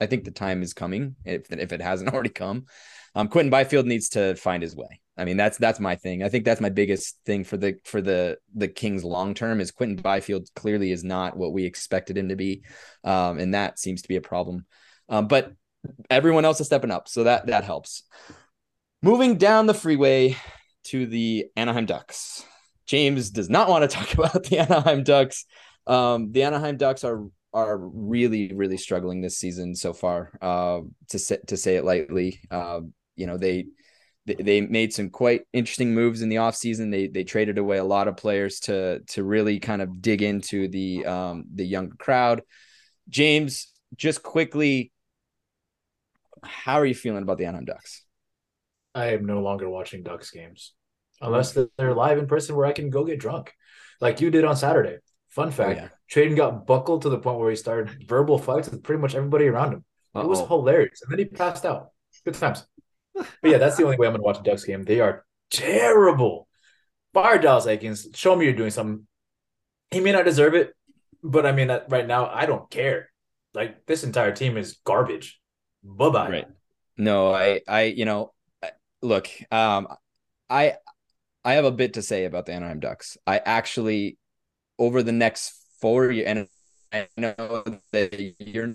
I 0.00 0.06
think 0.06 0.24
the 0.24 0.30
time 0.30 0.62
is 0.62 0.74
coming. 0.74 1.16
If 1.24 1.52
if 1.52 1.72
it 1.72 1.82
hasn't 1.82 2.10
already 2.14 2.30
come, 2.30 2.66
um, 3.14 3.28
Quinton 3.28 3.50
Byfield 3.50 3.86
needs 3.86 4.10
to 4.10 4.36
find 4.36 4.62
his 4.62 4.76
way. 4.76 5.00
I 5.16 5.24
mean, 5.24 5.36
that's 5.36 5.58
that's 5.58 5.78
my 5.78 5.94
thing. 5.94 6.22
I 6.22 6.28
think 6.28 6.44
that's 6.44 6.60
my 6.60 6.70
biggest 6.70 7.18
thing 7.24 7.44
for 7.44 7.56
the 7.56 7.76
for 7.84 8.00
the 8.00 8.38
the 8.54 8.68
Kings 8.68 9.04
long 9.04 9.34
term 9.34 9.60
is 9.60 9.70
Quinton 9.70 10.02
Byfield 10.02 10.48
clearly 10.56 10.90
is 10.90 11.04
not 11.04 11.36
what 11.36 11.52
we 11.52 11.64
expected 11.64 12.18
him 12.18 12.30
to 12.30 12.36
be, 12.36 12.62
um, 13.04 13.38
and 13.38 13.54
that 13.54 13.78
seems 13.78 14.02
to 14.02 14.08
be 14.08 14.16
a 14.16 14.20
problem. 14.20 14.66
Um, 15.08 15.28
but 15.28 15.52
everyone 16.10 16.44
else 16.44 16.60
is 16.60 16.66
stepping 16.66 16.90
up, 16.90 17.08
so 17.08 17.24
that 17.24 17.46
that 17.46 17.64
helps. 17.64 18.02
Moving 19.02 19.36
down 19.36 19.66
the 19.66 19.74
freeway 19.74 20.36
to 20.84 21.06
the 21.06 21.46
Anaheim 21.56 21.86
Ducks. 21.86 22.44
James 22.86 23.30
does 23.30 23.48
not 23.48 23.68
want 23.68 23.88
to 23.88 23.96
talk 23.96 24.14
about 24.14 24.44
the 24.44 24.58
Anaheim 24.58 25.04
Ducks. 25.04 25.44
Um, 25.86 26.32
the 26.32 26.42
Anaheim 26.42 26.76
Ducks 26.76 27.04
are 27.04 27.24
are 27.52 27.78
really 27.78 28.52
really 28.52 28.76
struggling 28.76 29.20
this 29.20 29.38
season 29.38 29.76
so 29.76 29.92
far. 29.92 30.36
Uh, 30.42 30.80
to 31.10 31.20
say, 31.20 31.38
to 31.46 31.56
say 31.56 31.76
it 31.76 31.84
lightly, 31.84 32.40
uh, 32.50 32.80
you 33.14 33.28
know 33.28 33.36
they 33.36 33.66
they 34.26 34.62
made 34.62 34.92
some 34.92 35.10
quite 35.10 35.42
interesting 35.52 35.94
moves 35.94 36.22
in 36.22 36.28
the 36.28 36.36
offseason. 36.36 36.90
They 36.90 37.08
they 37.08 37.24
traded 37.24 37.58
away 37.58 37.78
a 37.78 37.84
lot 37.84 38.08
of 38.08 38.16
players 38.16 38.60
to 38.60 39.00
to 39.08 39.22
really 39.22 39.60
kind 39.60 39.82
of 39.82 40.00
dig 40.00 40.22
into 40.22 40.68
the 40.68 41.04
um, 41.04 41.44
the 41.54 41.64
younger 41.64 41.96
crowd. 41.96 42.42
James, 43.08 43.70
just 43.94 44.22
quickly, 44.22 44.92
how 46.42 46.80
are 46.80 46.86
you 46.86 46.94
feeling 46.94 47.22
about 47.22 47.38
the 47.38 47.44
Anaheim 47.44 47.66
Ducks? 47.66 48.04
I 48.94 49.08
am 49.08 49.26
no 49.26 49.42
longer 49.42 49.68
watching 49.68 50.02
Ducks 50.02 50.30
games 50.30 50.72
unless 51.20 51.52
they're 51.52 51.94
live 51.94 52.18
in 52.18 52.26
person 52.26 52.56
where 52.56 52.66
I 52.66 52.72
can 52.72 52.90
go 52.90 53.04
get 53.04 53.18
drunk, 53.18 53.52
like 54.00 54.20
you 54.20 54.30
did 54.30 54.44
on 54.44 54.56
Saturday. 54.56 54.98
Fun 55.28 55.48
oh, 55.48 55.50
fact: 55.50 55.80
oh, 55.80 55.82
yeah. 55.82 55.88
Tradon 56.10 56.36
got 56.36 56.66
buckled 56.66 57.02
to 57.02 57.10
the 57.10 57.18
point 57.18 57.38
where 57.38 57.50
he 57.50 57.56
started 57.56 58.08
verbal 58.08 58.38
fights 58.38 58.70
with 58.70 58.82
pretty 58.82 59.02
much 59.02 59.14
everybody 59.14 59.46
around 59.48 59.72
him. 59.72 59.84
Uh-oh. 60.14 60.22
It 60.22 60.28
was 60.28 60.40
hilarious, 60.46 61.02
and 61.02 61.12
then 61.12 61.18
he 61.18 61.24
passed 61.26 61.66
out. 61.66 61.88
Good 62.24 62.34
times. 62.34 62.66
But 63.14 63.28
yeah, 63.42 63.58
that's 63.58 63.76
the 63.76 63.84
only 63.84 63.96
way 63.96 64.06
I'm 64.06 64.12
going 64.12 64.22
to 64.22 64.26
watch 64.26 64.38
a 64.38 64.42
Ducks 64.42 64.64
game. 64.64 64.82
They 64.82 65.00
are 65.00 65.24
terrible. 65.50 66.48
Fire 67.12 67.38
Dallas 67.38 67.66
Eakins. 67.66 68.14
Show 68.16 68.34
me 68.36 68.44
you're 68.44 68.54
doing 68.54 68.70
something. 68.70 69.06
He 69.90 70.00
may 70.00 70.12
not 70.12 70.24
deserve 70.24 70.54
it, 70.54 70.74
but 71.22 71.46
I 71.46 71.52
mean, 71.52 71.68
right 71.88 72.06
now, 72.06 72.26
I 72.26 72.46
don't 72.46 72.68
care. 72.70 73.10
Like 73.54 73.86
this 73.86 74.02
entire 74.02 74.32
team 74.32 74.56
is 74.56 74.78
garbage. 74.84 75.40
Bye 75.84 76.10
bye. 76.10 76.30
Right. 76.30 76.46
No, 76.96 77.32
I, 77.32 77.60
I, 77.68 77.82
you 77.82 78.04
know, 78.04 78.32
look, 79.02 79.28
um, 79.52 79.88
I 80.50 80.74
I 81.44 81.54
have 81.54 81.64
a 81.64 81.70
bit 81.70 81.94
to 81.94 82.02
say 82.02 82.24
about 82.24 82.46
the 82.46 82.52
Anaheim 82.52 82.80
Ducks. 82.80 83.16
I 83.26 83.38
actually 83.38 84.18
over 84.78 85.02
the 85.02 85.12
next 85.12 85.54
four 85.80 86.10
years, 86.10 86.26
and 86.26 86.48
I 86.92 87.08
know 87.16 87.64
that 87.92 88.34
you're 88.38 88.74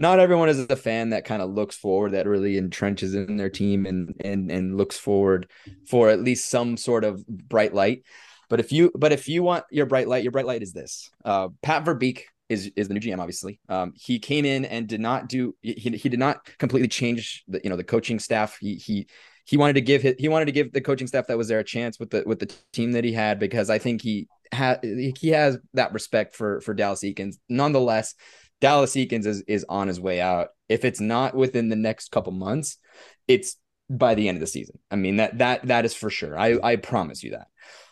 not 0.00 0.20
everyone 0.20 0.48
is 0.48 0.58
a 0.58 0.76
fan 0.76 1.10
that 1.10 1.24
kind 1.24 1.42
of 1.42 1.50
looks 1.50 1.76
forward, 1.76 2.12
that 2.12 2.26
really 2.26 2.54
entrenches 2.54 3.14
in 3.14 3.36
their 3.36 3.50
team 3.50 3.86
and 3.86 4.14
and 4.24 4.50
and 4.50 4.76
looks 4.76 4.98
forward 4.98 5.50
for 5.86 6.08
at 6.10 6.20
least 6.20 6.48
some 6.48 6.76
sort 6.76 7.04
of 7.04 7.26
bright 7.26 7.74
light. 7.74 8.04
But 8.48 8.60
if 8.60 8.72
you 8.72 8.90
but 8.94 9.12
if 9.12 9.28
you 9.28 9.42
want 9.42 9.64
your 9.70 9.86
bright 9.86 10.08
light, 10.08 10.22
your 10.22 10.32
bright 10.32 10.46
light 10.46 10.62
is 10.62 10.72
this. 10.72 11.10
Uh, 11.24 11.48
Pat 11.62 11.84
Verbeek 11.84 12.22
is 12.48 12.70
is 12.76 12.88
the 12.88 12.94
new 12.94 13.00
GM. 13.00 13.18
Obviously, 13.18 13.60
um, 13.68 13.92
he 13.94 14.18
came 14.18 14.44
in 14.44 14.64
and 14.64 14.86
did 14.86 15.00
not 15.00 15.28
do 15.28 15.54
he, 15.62 15.72
he 15.72 16.08
did 16.08 16.18
not 16.18 16.44
completely 16.58 16.88
change 16.88 17.44
the 17.48 17.60
you 17.62 17.70
know 17.70 17.76
the 17.76 17.84
coaching 17.84 18.18
staff. 18.18 18.56
He 18.60 18.76
he 18.76 19.06
he 19.44 19.56
wanted 19.56 19.74
to 19.74 19.80
give 19.80 20.02
his, 20.02 20.14
he 20.18 20.28
wanted 20.28 20.46
to 20.46 20.52
give 20.52 20.72
the 20.72 20.80
coaching 20.80 21.06
staff 21.06 21.26
that 21.26 21.38
was 21.38 21.48
there 21.48 21.58
a 21.58 21.64
chance 21.64 21.98
with 21.98 22.10
the 22.10 22.22
with 22.26 22.38
the 22.38 22.52
team 22.72 22.92
that 22.92 23.04
he 23.04 23.12
had 23.12 23.38
because 23.38 23.70
I 23.70 23.78
think 23.78 24.02
he 24.02 24.28
had 24.52 24.80
he 24.82 25.28
has 25.28 25.58
that 25.74 25.92
respect 25.92 26.34
for 26.34 26.60
for 26.62 26.74
Dallas 26.74 27.02
Eakins. 27.02 27.36
Nonetheless, 27.48 28.14
Dallas 28.60 28.92
Eakins 28.92 29.26
is 29.26 29.42
is 29.42 29.64
on 29.68 29.88
his 29.88 30.00
way 30.00 30.20
out. 30.20 30.48
If 30.68 30.84
it's 30.84 31.00
not 31.00 31.34
within 31.34 31.68
the 31.68 31.76
next 31.76 32.10
couple 32.10 32.32
months, 32.32 32.78
it's 33.26 33.56
by 33.90 34.14
the 34.14 34.28
end 34.28 34.36
of 34.36 34.40
the 34.40 34.46
season. 34.46 34.78
I 34.90 34.96
mean 34.96 35.16
that 35.16 35.38
that 35.38 35.66
that 35.66 35.84
is 35.84 35.94
for 35.94 36.10
sure. 36.10 36.38
I 36.38 36.58
I 36.62 36.76
promise 36.76 37.22
you 37.22 37.32
that. 37.32 37.48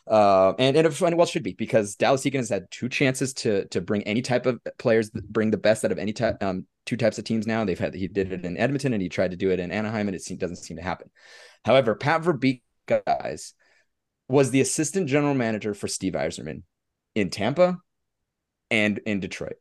Uh, 0.07 0.55
and 0.59 0.77
and, 0.77 0.87
and 0.87 1.17
well 1.17 1.27
should 1.27 1.43
be 1.43 1.53
because 1.53 1.97
Dallas 1.97 2.23
Eakins 2.23 2.37
has 2.37 2.49
had 2.49 2.71
two 2.71 2.89
chances 2.89 3.35
to 3.35 3.67
to 3.67 3.81
bring 3.81 4.03
any 4.05 4.23
type 4.23 4.47
of 4.47 4.61
players, 4.79 5.11
bring 5.11 5.51
the 5.51 5.57
best 5.57 5.85
out 5.85 5.93
of 5.93 5.99
any 5.99 6.13
type, 6.13 6.43
um, 6.43 6.67
two 6.85 6.97
types 6.97 7.19
of 7.19 7.25
teams. 7.25 7.47
Now 7.47 7.65
they've 7.65 7.79
had 7.79 7.95
he 7.95 8.07
did 8.07 8.33
it 8.33 8.45
in 8.45 8.57
Edmonton 8.57 8.93
and 8.93 9.03
he 9.03 9.09
tried 9.09 9.33
to 9.33 9.37
do 9.37 9.51
it 9.51 9.59
in 9.59 9.73
Anaheim, 9.73 10.07
and 10.07 10.15
it 10.15 10.23
seem, 10.23 10.37
doesn't 10.37 10.57
seem 10.57 10.77
to 10.77 10.83
happen. 10.83 11.11
However, 11.65 11.97
Pat 11.97 12.23
Verbeek 12.23 12.63
guys 12.87 13.55
was 14.29 14.51
the 14.51 14.61
assistant 14.61 15.09
general 15.09 15.35
manager 15.35 15.75
for 15.75 15.89
Steve 15.89 16.13
Yzerman 16.13 16.63
in 17.17 17.31
Tampa 17.31 17.79
and 18.71 18.99
in 18.99 19.19
Detroit. 19.19 19.57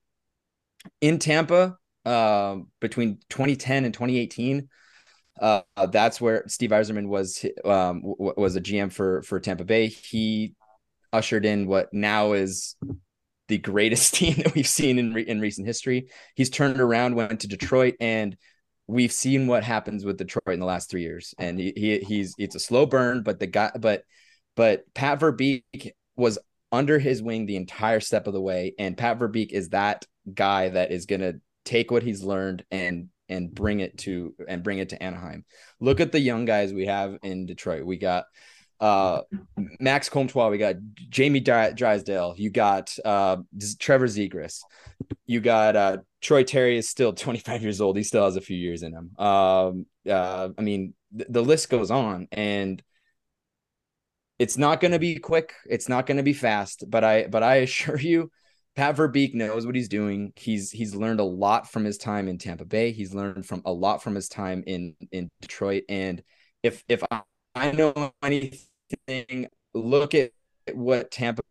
In 1.01 1.19
Tampa, 1.19 1.77
uh, 2.05 2.57
between 2.79 3.19
2010 3.29 3.85
and 3.85 3.93
2018 3.93 4.69
uh, 5.39 5.61
that's 5.91 6.21
where 6.21 6.43
Steve 6.47 6.69
Yzerman 6.69 7.07
was 7.07 7.45
um, 7.65 8.01
w- 8.01 8.33
was 8.37 8.55
a 8.55 8.61
GM 8.61 8.91
for 8.91 9.21
for 9.23 9.39
Tampa 9.39 9.65
Bay. 9.65 9.87
He 9.87 10.55
ushered 11.11 11.45
in 11.45 11.67
what 11.67 11.93
now 11.93 12.33
is 12.33 12.75
the 13.47 13.57
greatest 13.57 14.13
team 14.15 14.35
that 14.37 14.55
we've 14.55 14.67
seen 14.67 14.97
in 14.97 15.13
re- 15.13 15.27
in 15.27 15.41
recent 15.41 15.67
history. 15.67 16.09
He's 16.35 16.49
turned 16.49 16.79
around, 16.79 17.15
went 17.15 17.41
to 17.41 17.47
Detroit, 17.47 17.95
and 17.99 18.37
we've 18.87 19.11
seen 19.11 19.47
what 19.47 19.63
happens 19.63 20.05
with 20.05 20.17
Detroit 20.17 20.53
in 20.53 20.59
the 20.59 20.65
last 20.65 20.89
three 20.89 21.01
years. 21.01 21.33
And 21.37 21.59
he, 21.59 21.73
he 21.75 21.99
he's 21.99 22.33
it's 22.37 22.55
a 22.55 22.59
slow 22.59 22.85
burn, 22.85 23.21
but 23.23 23.39
the 23.39 23.47
guy, 23.47 23.71
but 23.77 24.03
but 24.55 24.83
Pat 24.93 25.19
Verbeek 25.19 25.63
was 26.15 26.37
under 26.71 26.97
his 26.97 27.21
wing 27.21 27.45
the 27.45 27.57
entire 27.57 27.99
step 27.99 28.27
of 28.27 28.33
the 28.33 28.41
way, 28.41 28.73
and 28.79 28.97
Pat 28.97 29.19
Verbeek 29.19 29.51
is 29.51 29.69
that 29.69 30.05
guy 30.33 30.69
that 30.69 30.91
is 30.91 31.05
gonna 31.05 31.35
take 31.63 31.91
what 31.91 32.03
he's 32.03 32.23
learned 32.23 32.63
and 32.71 33.09
and 33.29 33.53
bring 33.53 33.79
it 33.79 33.97
to 33.97 34.33
and 34.47 34.63
bring 34.63 34.79
it 34.79 34.89
to 34.89 35.01
Anaheim. 35.01 35.45
Look 35.79 35.99
at 35.99 36.11
the 36.11 36.19
young 36.19 36.45
guys 36.45 36.73
we 36.73 36.85
have 36.85 37.17
in 37.23 37.45
Detroit. 37.45 37.85
We 37.85 37.97
got 37.97 38.25
uh 38.79 39.21
Max 39.79 40.09
Comtois, 40.09 40.49
we 40.49 40.57
got 40.57 40.75
Jamie 41.09 41.39
Drysdale, 41.39 42.35
you 42.37 42.49
got 42.49 42.95
uh 43.03 43.37
Trevor 43.79 44.07
Zegras, 44.07 44.59
you 45.25 45.39
got 45.39 45.75
uh 45.75 45.97
Troy 46.21 46.43
Terry 46.43 46.77
is 46.77 46.89
still 46.89 47.13
25 47.13 47.61
years 47.61 47.81
old. 47.81 47.97
He 47.97 48.03
still 48.03 48.25
has 48.25 48.35
a 48.35 48.41
few 48.41 48.57
years 48.57 48.83
in 48.83 48.93
him. 48.93 49.11
Um 49.17 49.85
uh 50.09 50.49
I 50.57 50.61
mean 50.61 50.93
th- 51.17 51.29
the 51.29 51.41
list 51.41 51.69
goes 51.69 51.91
on 51.91 52.27
and 52.31 52.81
it's 54.37 54.57
not 54.57 54.81
going 54.81 54.91
to 54.91 54.99
be 54.99 55.15
quick. 55.17 55.53
It's 55.65 55.87
not 55.87 56.05
going 56.05 56.17
to 56.17 56.23
be 56.23 56.33
fast, 56.33 56.83
but 56.89 57.03
I 57.03 57.27
but 57.27 57.43
I 57.43 57.55
assure 57.67 57.99
you, 57.99 58.31
Pat 58.75 58.97
Verbeek 58.97 59.33
knows 59.33 59.65
what 59.65 59.75
he's 59.75 59.87
doing. 59.87 60.33
He's 60.35 60.69
he's 60.69 60.93
learned 60.93 61.21
a 61.21 61.23
lot 61.23 61.71
from 61.71 61.85
his 61.85 61.97
time 61.97 62.27
in 62.27 62.37
Tampa 62.37 62.65
Bay. 62.65 62.91
He's 62.91 63.13
learned 63.13 63.45
from 63.45 63.61
a 63.65 63.71
lot 63.71 64.03
from 64.03 64.15
his 64.15 64.27
time 64.27 64.63
in 64.67 64.95
in 65.11 65.29
Detroit. 65.41 65.83
And 65.87 66.21
if 66.61 66.83
if 66.89 67.01
I, 67.09 67.21
I 67.53 67.71
know 67.71 68.13
anything, 68.21 69.47
look 69.73 70.13
at 70.13 70.31
what 70.73 71.09
Tampa 71.09 71.41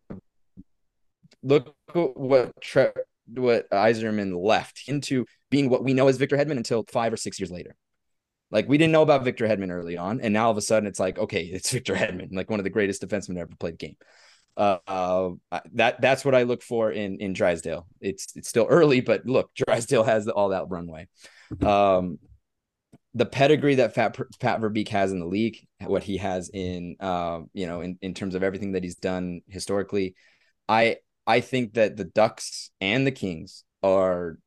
look 1.41 1.73
at 1.95 2.17
what 2.17 2.51
Tre, 2.61 2.89
what 3.27 3.69
Yzerman 3.71 4.39
left 4.39 4.83
into 4.87 5.25
being 5.49 5.69
what 5.69 5.83
we 5.83 5.93
know 5.93 6.07
as 6.07 6.17
Victor 6.17 6.37
Hedman 6.37 6.57
until 6.57 6.85
five 6.91 7.11
or 7.11 7.17
six 7.17 7.39
years 7.39 7.51
later. 7.51 7.75
Like 8.51 8.69
we 8.69 8.77
didn't 8.77 8.93
know 8.93 9.01
about 9.01 9.23
Victor 9.23 9.47
Hedman 9.47 9.71
early 9.71 9.97
on, 9.97 10.21
and 10.21 10.31
now 10.31 10.45
all 10.45 10.51
of 10.51 10.57
a 10.57 10.61
sudden 10.61 10.87
it's 10.87 10.99
like, 10.99 11.17
okay, 11.17 11.41
it's 11.43 11.71
Victor 11.71 11.95
Hedman, 11.95 12.33
like 12.33 12.51
one 12.51 12.59
of 12.59 12.63
the 12.63 12.69
greatest 12.69 13.01
defensemen 13.01 13.39
ever 13.39 13.49
played 13.59 13.79
game. 13.79 13.95
Uh, 14.57 14.77
uh, 14.87 15.59
that 15.73 15.99
that's 15.99 16.23
what 16.23 16.35
I 16.35 16.43
look 16.43 16.61
for 16.61 16.91
in 16.91 17.17
in 17.19 17.33
Drysdale. 17.33 17.87
It's 17.99 18.27
it's 18.35 18.47
still 18.47 18.67
early, 18.69 19.01
but 19.01 19.25
look, 19.25 19.51
Drysdale 19.55 20.03
has 20.03 20.27
all 20.27 20.49
that 20.49 20.69
runway. 20.69 21.07
Um, 21.61 22.19
the 23.13 23.25
pedigree 23.25 23.75
that 23.75 23.95
Pat, 23.95 24.17
Pat 24.39 24.59
Verbeek 24.59 24.89
has 24.89 25.13
in 25.13 25.19
the 25.19 25.25
league, 25.25 25.57
what 25.79 26.03
he 26.03 26.17
has 26.17 26.49
in, 26.53 26.97
uh, 26.99 27.39
you 27.53 27.65
know, 27.65 27.79
in, 27.79 27.97
in 28.01 28.13
terms 28.13 28.35
of 28.35 28.43
everything 28.43 28.73
that 28.73 28.83
he's 28.83 28.95
done 28.95 29.39
historically, 29.47 30.15
I 30.67 30.97
I 31.25 31.39
think 31.39 31.73
that 31.73 31.97
the 31.97 32.05
Ducks 32.05 32.71
and 32.81 33.07
the 33.07 33.11
Kings 33.11 33.63
are 33.83 34.37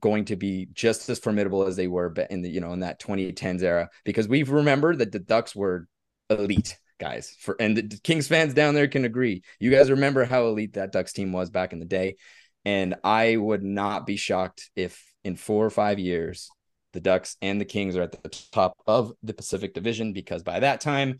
going 0.00 0.26
to 0.26 0.36
be 0.36 0.68
just 0.72 1.08
as 1.08 1.18
formidable 1.18 1.66
as 1.66 1.76
they 1.76 1.86
were 1.86 2.12
in 2.30 2.42
the 2.42 2.50
you 2.50 2.60
know 2.60 2.72
in 2.72 2.80
that 2.80 3.00
2010s 3.00 3.62
era 3.62 3.88
because 4.04 4.28
we've 4.28 4.50
remembered 4.50 4.98
that 4.98 5.12
the 5.12 5.18
Ducks 5.18 5.54
were 5.54 5.86
elite 6.28 6.76
guys 6.98 7.34
for 7.38 7.56
and 7.60 7.76
the 7.76 8.00
Kings 8.02 8.28
fans 8.28 8.54
down 8.54 8.74
there 8.74 8.88
can 8.88 9.04
agree. 9.04 9.42
You 9.60 9.70
guys 9.70 9.90
remember 9.90 10.24
how 10.24 10.46
elite 10.46 10.74
that 10.74 10.92
Ducks 10.92 11.12
team 11.12 11.32
was 11.32 11.50
back 11.50 11.72
in 11.72 11.78
the 11.78 11.84
day 11.84 12.16
and 12.64 12.96
I 13.04 13.36
would 13.36 13.62
not 13.62 14.06
be 14.06 14.16
shocked 14.16 14.70
if 14.76 15.02
in 15.24 15.36
4 15.36 15.66
or 15.66 15.70
5 15.70 15.98
years 15.98 16.48
the 16.92 17.00
Ducks 17.00 17.36
and 17.42 17.60
the 17.60 17.64
Kings 17.64 17.96
are 17.96 18.02
at 18.02 18.22
the 18.22 18.28
top 18.52 18.76
of 18.86 19.12
the 19.22 19.34
Pacific 19.34 19.74
Division 19.74 20.12
because 20.12 20.42
by 20.42 20.60
that 20.60 20.80
time 20.80 21.18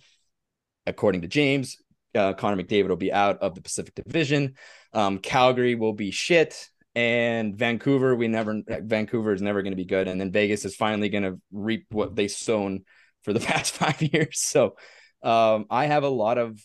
according 0.86 1.22
to 1.22 1.28
James 1.28 1.76
uh, 2.14 2.32
Connor 2.32 2.62
McDavid 2.62 2.88
will 2.88 2.96
be 2.96 3.12
out 3.12 3.38
of 3.38 3.54
the 3.54 3.60
Pacific 3.60 3.94
Division. 3.94 4.54
Um, 4.94 5.18
Calgary 5.18 5.74
will 5.74 5.92
be 5.92 6.10
shit 6.10 6.68
and 6.96 7.54
Vancouver, 7.54 8.16
we 8.16 8.26
never 8.26 8.62
Vancouver 8.66 9.34
is 9.34 9.42
never 9.42 9.60
going 9.60 9.72
to 9.72 9.76
be 9.76 9.84
good, 9.84 10.08
and 10.08 10.18
then 10.18 10.32
Vegas 10.32 10.64
is 10.64 10.74
finally 10.74 11.10
going 11.10 11.24
to 11.24 11.38
reap 11.52 11.84
what 11.90 12.16
they 12.16 12.26
sown 12.26 12.84
for 13.22 13.34
the 13.34 13.40
past 13.48 13.74
five 13.74 14.00
years. 14.00 14.40
So 14.40 14.76
um, 15.22 15.66
I 15.70 15.86
have 15.86 16.04
a 16.04 16.08
lot 16.08 16.38
of 16.38 16.60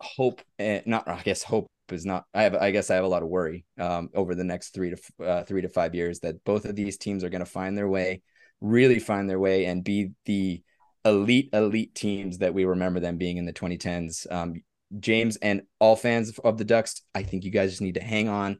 hope, 0.00 0.42
and 0.58 0.86
not 0.86 1.08
I 1.08 1.22
guess 1.22 1.42
hope 1.42 1.68
is 1.90 2.04
not. 2.04 2.24
I 2.34 2.42
have 2.42 2.54
I 2.54 2.70
guess 2.70 2.90
I 2.90 2.96
have 2.96 3.04
a 3.04 3.08
lot 3.08 3.22
of 3.22 3.28
worry 3.28 3.64
um, 3.78 4.10
over 4.14 4.34
the 4.34 4.44
next 4.44 4.74
three 4.74 4.90
to 4.90 5.24
uh, 5.24 5.44
three 5.44 5.62
to 5.62 5.68
five 5.68 5.94
years 5.94 6.20
that 6.20 6.44
both 6.44 6.64
of 6.64 6.76
these 6.76 6.98
teams 6.98 7.24
are 7.24 7.30
going 7.30 7.44
to 7.44 7.46
find 7.46 7.76
their 7.76 7.88
way, 7.88 8.22
really 8.60 8.98
find 8.98 9.28
their 9.28 9.40
way, 9.40 9.66
and 9.66 9.84
be 9.84 10.10
the 10.24 10.62
elite 11.04 11.50
elite 11.52 11.94
teams 11.94 12.38
that 12.38 12.54
we 12.54 12.64
remember 12.64 13.00
them 13.00 13.18
being 13.18 13.36
in 13.36 13.46
the 13.46 13.52
2010s. 13.52 14.30
Um, 14.30 14.62
James 15.00 15.36
and 15.36 15.62
all 15.78 15.96
fans 15.96 16.38
of 16.38 16.56
the 16.56 16.64
Ducks, 16.64 17.02
I 17.14 17.22
think 17.22 17.44
you 17.44 17.50
guys 17.50 17.70
just 17.70 17.82
need 17.82 17.96
to 17.96 18.02
hang 18.02 18.28
on 18.28 18.58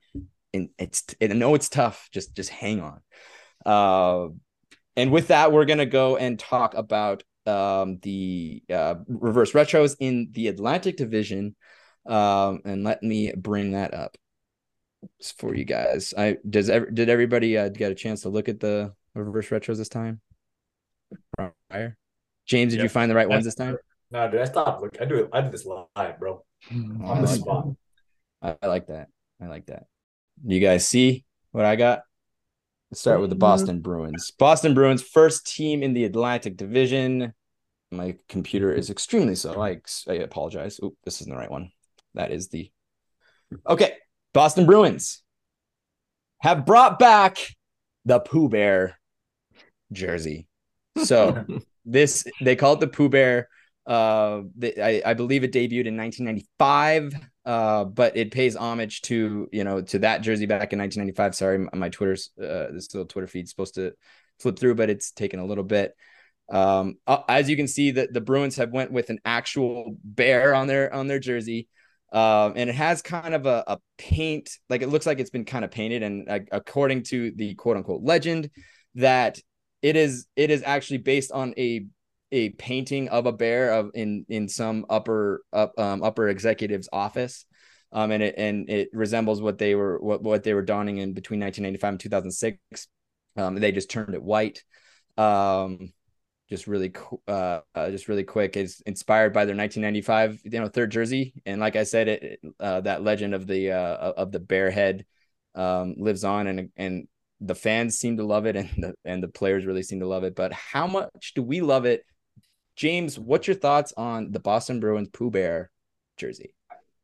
and 0.54 0.70
it's 0.78 1.04
and 1.20 1.32
I 1.32 1.36
know 1.36 1.54
it's 1.54 1.68
tough. 1.68 2.08
Just 2.12 2.34
just 2.34 2.50
hang 2.50 2.80
on. 2.80 3.00
Uh, 3.64 4.28
and 4.96 5.12
with 5.12 5.28
that, 5.28 5.52
we're 5.52 5.64
gonna 5.64 5.86
go 5.86 6.16
and 6.16 6.38
talk 6.38 6.74
about 6.74 7.22
um, 7.48 7.98
the 8.02 8.62
uh, 8.70 8.96
reverse 9.08 9.52
retros 9.52 9.96
in 9.98 10.28
the 10.32 10.48
Atlantic 10.48 10.96
Division. 10.96 11.56
Um, 12.06 12.60
and 12.64 12.84
let 12.84 13.02
me 13.02 13.32
bring 13.36 13.72
that 13.72 13.94
up 13.94 14.16
for 15.36 15.54
you 15.54 15.64
guys. 15.64 16.14
I 16.16 16.36
does 16.48 16.70
ever 16.70 16.90
did 16.90 17.08
everybody 17.08 17.56
uh, 17.56 17.68
get 17.68 17.92
a 17.92 17.94
chance 17.94 18.22
to 18.22 18.28
look 18.28 18.48
at 18.48 18.60
the 18.60 18.92
reverse 19.14 19.48
retros 19.48 19.76
this 19.76 19.88
time? 19.88 20.20
Prior, 21.36 21.96
James, 22.46 22.72
did 22.72 22.82
you 22.82 22.88
find 22.88 23.10
the 23.10 23.14
right 23.14 23.28
ones 23.28 23.44
this 23.44 23.54
time? 23.54 23.76
No, 24.10 24.26
dude, 24.30 24.40
I 24.40 24.44
stopped. 24.46 24.80
Look, 24.80 24.96
I 25.02 25.04
do 25.04 25.16
it. 25.16 25.28
I 25.34 25.42
did 25.42 25.52
this 25.52 25.66
live, 25.66 26.18
bro, 26.18 26.42
on 27.04 27.20
the 27.20 27.26
spot. 27.26 27.68
I 28.40 28.56
like 28.66 28.86
that. 28.86 29.08
I 29.38 29.48
like 29.48 29.66
that. 29.66 29.84
You 30.46 30.60
guys 30.60 30.88
see 30.88 31.26
what 31.52 31.66
I 31.66 31.76
got? 31.76 32.04
Let's 32.90 33.02
start 33.02 33.20
with 33.20 33.28
the 33.28 33.36
Boston 33.36 33.80
Bruins. 33.80 34.32
Boston 34.38 34.72
Bruins, 34.72 35.02
first 35.02 35.46
team 35.46 35.82
in 35.82 35.92
the 35.92 36.04
Atlantic 36.04 36.56
Division. 36.56 37.34
My 37.90 38.16
computer 38.28 38.72
is 38.72 38.90
extremely 38.90 39.34
slow. 39.34 39.60
I, 39.60 39.80
I 40.08 40.14
apologize. 40.14 40.78
Oh, 40.82 40.94
this 41.04 41.20
isn't 41.20 41.32
the 41.32 41.38
right 41.38 41.50
one. 41.50 41.70
That 42.14 42.32
is 42.32 42.48
the. 42.48 42.70
Okay. 43.66 43.94
Boston 44.34 44.66
Bruins 44.66 45.22
have 46.40 46.66
brought 46.66 46.98
back 46.98 47.38
the 48.04 48.20
Pooh 48.20 48.48
Bear 48.48 48.98
jersey. 49.90 50.46
So 51.02 51.46
this, 51.84 52.26
they 52.40 52.56
call 52.56 52.74
it 52.74 52.80
the 52.80 52.88
Pooh 52.88 53.08
Bear. 53.08 53.48
Uh, 53.86 54.42
I, 54.62 55.02
I 55.04 55.14
believe 55.14 55.44
it 55.44 55.52
debuted 55.52 55.86
in 55.86 55.96
1995. 55.96 57.14
Uh, 57.48 57.84
but 57.84 58.14
it 58.14 58.30
pays 58.30 58.56
homage 58.56 59.00
to 59.00 59.48
you 59.52 59.64
know 59.64 59.80
to 59.80 60.00
that 60.00 60.20
jersey 60.20 60.44
back 60.44 60.74
in 60.74 60.78
1995. 60.78 61.34
Sorry, 61.34 61.66
my 61.72 61.88
Twitter's 61.88 62.28
uh, 62.38 62.66
this 62.72 62.92
little 62.92 63.06
Twitter 63.06 63.26
feed's 63.26 63.48
supposed 63.48 63.76
to 63.76 63.94
flip 64.38 64.58
through, 64.58 64.74
but 64.74 64.90
it's 64.90 65.12
taken 65.12 65.40
a 65.40 65.46
little 65.46 65.64
bit. 65.64 65.94
Um, 66.50 66.96
uh, 67.06 67.22
as 67.28 67.50
you 67.50 67.56
can 67.56 67.68
see, 67.68 67.92
that 67.92 68.12
the 68.12 68.20
Bruins 68.20 68.56
have 68.56 68.70
went 68.70 68.92
with 68.92 69.10
an 69.10 69.18
actual 69.24 69.96
bear 70.02 70.54
on 70.54 70.66
their 70.66 70.92
on 70.92 71.06
their 71.06 71.18
jersey, 71.18 71.68
um, 72.12 72.54
and 72.56 72.70
it 72.70 72.74
has 72.76 73.02
kind 73.02 73.34
of 73.34 73.46
a, 73.46 73.64
a 73.66 73.78
paint 73.98 74.50
like 74.70 74.82
it 74.82 74.88
looks 74.88 75.06
like 75.06 75.18
it's 75.20 75.30
been 75.30 75.44
kind 75.44 75.64
of 75.64 75.70
painted. 75.70 76.02
And 76.02 76.28
uh, 76.28 76.40
according 76.52 77.04
to 77.04 77.32
the 77.36 77.54
quote 77.54 77.76
unquote 77.76 78.02
legend, 78.02 78.50
that 78.94 79.38
it 79.82 79.96
is 79.96 80.26
it 80.36 80.50
is 80.50 80.62
actually 80.64 80.98
based 80.98 81.32
on 81.32 81.54
a 81.58 81.86
a 82.30 82.50
painting 82.50 83.08
of 83.08 83.26
a 83.26 83.32
bear 83.32 83.72
of 83.72 83.90
in 83.94 84.24
in 84.28 84.48
some 84.48 84.86
upper 84.90 85.42
up 85.52 85.78
um, 85.78 86.02
upper 86.02 86.28
executive's 86.28 86.88
office. 86.92 87.44
Um 87.92 88.10
and 88.10 88.22
it 88.22 88.34
and 88.36 88.68
it 88.68 88.90
resembles 88.92 89.40
what 89.40 89.58
they 89.58 89.74
were 89.74 89.98
what 89.98 90.22
what 90.22 90.42
they 90.42 90.52
were 90.52 90.62
donning 90.62 90.98
in 90.98 91.14
between 91.14 91.40
1995 91.40 91.88
and 91.88 92.00
2006 92.00 92.88
um 93.36 93.54
they 93.54 93.72
just 93.72 93.90
turned 93.90 94.14
it 94.14 94.22
white. 94.22 94.62
Um 95.16 95.92
just 96.48 96.66
really 96.66 96.92
uh, 97.26 97.60
uh, 97.74 97.90
just 97.90 98.08
really 98.08 98.24
quick 98.24 98.56
is 98.56 98.82
inspired 98.86 99.32
by 99.32 99.44
their 99.44 99.56
1995 99.56 100.40
you 100.44 100.60
know 100.60 100.68
third 100.68 100.90
jersey 100.90 101.34
and 101.46 101.60
like 101.60 101.76
i 101.76 101.82
said 101.82 102.08
it 102.08 102.40
uh, 102.60 102.80
that 102.80 103.02
legend 103.02 103.34
of 103.34 103.46
the 103.46 103.72
uh 103.72 104.12
of 104.16 104.32
the 104.32 104.40
bear 104.40 104.70
head 104.70 105.04
um 105.54 105.94
lives 105.98 106.24
on 106.24 106.46
and 106.46 106.70
and 106.76 107.08
the 107.40 107.54
fans 107.54 107.98
seem 107.98 108.16
to 108.16 108.24
love 108.24 108.46
it 108.46 108.56
and 108.56 108.70
the 108.78 108.94
and 109.04 109.22
the 109.22 109.28
players 109.28 109.64
really 109.64 109.82
seem 109.82 110.00
to 110.00 110.06
love 110.06 110.24
it 110.24 110.34
but 110.34 110.52
how 110.52 110.86
much 110.86 111.32
do 111.34 111.42
we 111.42 111.60
love 111.60 111.84
it 111.84 112.04
James, 112.78 113.18
what's 113.18 113.48
your 113.48 113.56
thoughts 113.56 113.92
on 113.96 114.30
the 114.30 114.38
Boston 114.38 114.78
Bruins 114.78 115.08
Pooh 115.08 115.32
Bear 115.32 115.72
jersey? 116.16 116.54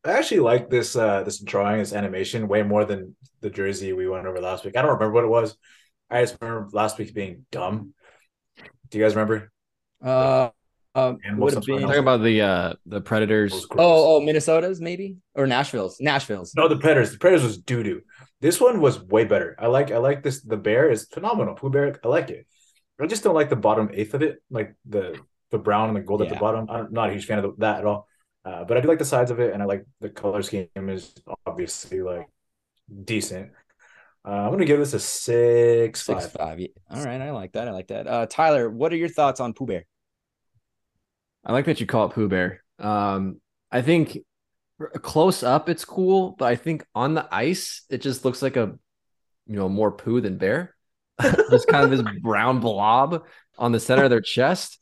I 0.04 0.12
actually 0.12 0.38
like 0.38 0.70
this 0.70 0.94
uh 0.94 1.24
this 1.24 1.40
drawing, 1.40 1.80
this 1.80 1.92
animation, 1.92 2.46
way 2.46 2.62
more 2.62 2.84
than 2.84 3.16
the 3.40 3.50
jersey 3.50 3.92
we 3.92 4.06
went 4.06 4.24
over 4.24 4.40
last 4.40 4.64
week. 4.64 4.76
I 4.76 4.82
don't 4.82 4.92
remember 4.92 5.10
what 5.10 5.24
it 5.24 5.28
was. 5.28 5.56
I 6.08 6.20
just 6.20 6.36
remember 6.40 6.68
last 6.72 6.96
week 6.96 7.12
being 7.12 7.44
dumb. 7.50 7.92
Do 8.94 9.00
you 9.00 9.04
guys 9.04 9.16
remember? 9.16 9.50
Uh, 10.00 10.50
um, 10.94 11.18
would 11.36 11.52
have 11.52 11.64
been 11.64 11.80
talking 11.80 11.98
about 11.98 12.22
the 12.22 12.42
uh 12.42 12.74
the 12.86 13.00
Predators. 13.00 13.66
Oh, 13.72 13.76
oh, 13.78 14.20
Minnesota's 14.20 14.80
maybe 14.80 15.16
or 15.34 15.48
Nashville's. 15.48 15.96
Nashville's. 16.00 16.54
No, 16.54 16.68
the 16.68 16.76
Predators. 16.76 17.10
The 17.10 17.18
Predators 17.18 17.42
was 17.42 17.58
doo 17.58 17.82
doo. 17.82 18.02
This 18.40 18.60
one 18.60 18.80
was 18.80 19.02
way 19.02 19.24
better. 19.24 19.56
I 19.58 19.66
like 19.66 19.90
I 19.90 19.98
like 19.98 20.22
this. 20.22 20.42
The 20.42 20.56
bear 20.56 20.92
is 20.92 21.08
phenomenal. 21.12 21.54
Pooh 21.54 21.70
Bear, 21.70 21.98
I 22.04 22.06
like 22.06 22.30
it. 22.30 22.46
I 23.00 23.06
just 23.08 23.24
don't 23.24 23.34
like 23.34 23.48
the 23.48 23.56
bottom 23.56 23.90
eighth 23.92 24.14
of 24.14 24.22
it, 24.22 24.40
like 24.48 24.76
the 24.88 25.18
the 25.50 25.58
brown 25.58 25.88
and 25.88 25.96
the 25.96 26.02
gold 26.02 26.20
yeah. 26.20 26.26
at 26.26 26.32
the 26.32 26.38
bottom. 26.38 26.70
I'm 26.70 26.92
not 26.92 27.10
a 27.10 27.14
huge 27.14 27.26
fan 27.26 27.38
of 27.38 27.42
the, 27.42 27.54
that 27.58 27.80
at 27.80 27.86
all. 27.86 28.06
Uh, 28.44 28.62
but 28.62 28.76
I 28.76 28.80
do 28.80 28.86
like 28.86 29.00
the 29.00 29.04
sides 29.04 29.32
of 29.32 29.40
it, 29.40 29.52
and 29.52 29.60
I 29.60 29.66
like 29.66 29.84
the 30.00 30.08
color 30.08 30.42
scheme 30.42 30.68
is 30.76 31.12
obviously 31.44 32.00
like 32.00 32.28
decent. 33.04 33.50
Uh, 34.26 34.30
I'm 34.30 34.50
gonna 34.50 34.64
give 34.64 34.78
this 34.78 34.94
a 34.94 35.00
six, 35.00 36.02
six 36.02 36.26
five. 36.26 36.32
five. 36.32 36.66
All 36.90 37.04
right, 37.04 37.20
I 37.20 37.30
like 37.30 37.52
that. 37.52 37.68
I 37.68 37.72
like 37.72 37.88
that. 37.88 38.06
Uh, 38.06 38.26
Tyler, 38.26 38.70
what 38.70 38.92
are 38.92 38.96
your 38.96 39.08
thoughts 39.08 39.38
on 39.38 39.52
Pooh 39.52 39.66
Bear? 39.66 39.84
I 41.44 41.52
like 41.52 41.66
that 41.66 41.80
you 41.80 41.86
call 41.86 42.06
it 42.06 42.14
Pooh 42.14 42.28
Bear. 42.28 42.62
Um, 42.78 43.40
I 43.70 43.82
think 43.82 44.18
close 45.02 45.42
up 45.42 45.68
it's 45.68 45.84
cool, 45.84 46.36
but 46.38 46.46
I 46.46 46.56
think 46.56 46.86
on 46.94 47.14
the 47.14 47.28
ice 47.30 47.82
it 47.90 47.98
just 47.98 48.24
looks 48.24 48.40
like 48.40 48.56
a 48.56 48.78
you 49.46 49.56
know 49.56 49.68
more 49.68 49.92
poo 49.92 50.20
than 50.20 50.38
bear. 50.38 50.74
just 51.50 51.68
kind 51.68 51.84
of 51.84 51.90
this 51.90 52.02
brown 52.22 52.60
blob 52.60 53.24
on 53.58 53.72
the 53.72 53.80
center 53.80 54.04
of 54.04 54.10
their 54.10 54.20
chest. 54.20 54.78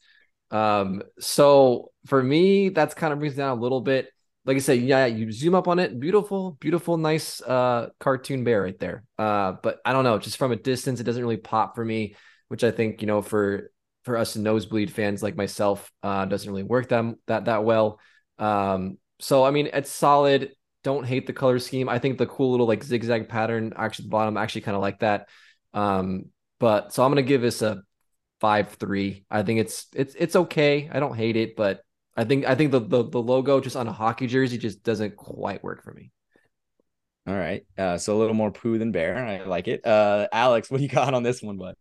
Um, 0.51 1.03
so 1.19 1.91
for 2.07 2.23
me, 2.23 2.69
that's 2.69 2.95
kind 2.95 3.13
of 3.13 3.19
brings 3.19 3.35
down 3.35 3.57
a 3.57 3.61
little 3.61 3.81
bit. 3.81 4.09
Like 4.45 4.57
I 4.57 4.61
said, 4.61 4.81
yeah, 4.81 5.07
you 5.07 5.31
zoom 5.31 5.55
up 5.55 5.69
on 5.69 5.79
it, 5.79 5.99
beautiful, 6.01 6.53
beautiful, 6.61 6.97
nice 6.97 7.41
uh 7.41 7.91
cartoon 8.01 8.43
bear 8.45 8.63
right 8.63 8.79
there. 8.79 9.05
Uh, 9.19 9.53
but 9.63 9.81
I 9.85 9.93
don't 9.93 10.05
know, 10.05 10.19
just 10.19 10.37
from 10.37 10.53
a 10.53 10.57
distance, 10.57 10.99
it 11.01 11.05
doesn't 11.05 11.23
really 11.23 11.37
pop 11.37 11.77
for 11.77 11.85
me, 11.85 12.17
which 12.49 12.65
I 12.65 12.71
think, 12.73 13.01
you 13.03 13.07
know, 13.07 13.23
for 13.23 13.71
for 14.05 14.17
us 14.17 14.35
nosebleed 14.37 14.91
fans 14.93 15.23
like 15.23 15.37
myself, 15.37 15.91
uh, 16.03 16.25
doesn't 16.25 16.51
really 16.51 16.65
work 16.65 16.89
them 16.89 17.17
that 17.27 17.45
that 17.45 17.65
well. 17.65 18.01
Um, 18.39 18.99
so 19.21 19.45
I 19.45 19.51
mean, 19.53 19.69
it's 19.73 19.91
solid. 19.91 20.53
Don't 20.83 21.07
hate 21.07 21.29
the 21.29 21.33
color 21.33 21.61
scheme. 21.61 21.89
I 21.89 22.01
think 22.01 22.19
the 22.19 22.27
cool 22.27 22.51
little 22.51 22.67
like 22.67 22.83
zigzag 22.83 23.29
pattern 23.29 23.73
actually 23.77 24.07
the 24.07 24.11
bottom 24.11 24.37
actually 24.37 24.63
kind 24.63 24.75
of 24.75 24.83
like 24.83 24.99
that. 25.01 25.29
Um, 25.73 26.27
but 26.59 26.93
so 26.93 27.05
I'm 27.05 27.11
gonna 27.13 27.23
give 27.23 27.43
this 27.43 27.63
a 27.63 27.83
five 28.41 28.71
three. 28.71 29.25
I 29.31 29.43
think 29.43 29.61
it's 29.61 29.87
it's 29.95 30.15
it's 30.17 30.37
okay. 30.37 30.91
I 30.93 31.01
don't 31.01 31.17
hate 31.17 31.37
it, 31.37 31.55
but 31.57 31.83
I 32.17 32.25
think 32.25 32.47
I 32.47 32.55
think 32.55 32.73
the 32.73 32.81
the, 32.81 33.05
the 33.05 33.23
logo 33.23 33.61
just 33.61 33.77
on 33.77 33.89
a 33.89 33.93
hockey 33.93 34.27
jersey 34.27 34.59
just 34.59 34.83
doesn't 34.83 35.17
quite 35.17 35.63
work 35.63 35.83
for 35.83 35.93
me. 35.93 36.11
All 37.27 37.35
right. 37.35 37.65
Uh, 37.79 37.99
so 37.99 38.17
a 38.17 38.19
little 38.19 38.35
more 38.35 38.51
poo 38.51 38.79
than 38.79 38.91
bear. 38.91 39.25
I 39.25 39.45
like 39.45 39.69
it. 39.69 39.87
Uh, 39.87 40.27
Alex, 40.33 40.71
what 40.71 40.79
do 40.79 40.83
you 40.83 40.89
got 40.89 41.15
on 41.15 41.23
this 41.23 41.43
one, 41.43 41.57
bud? 41.57 41.77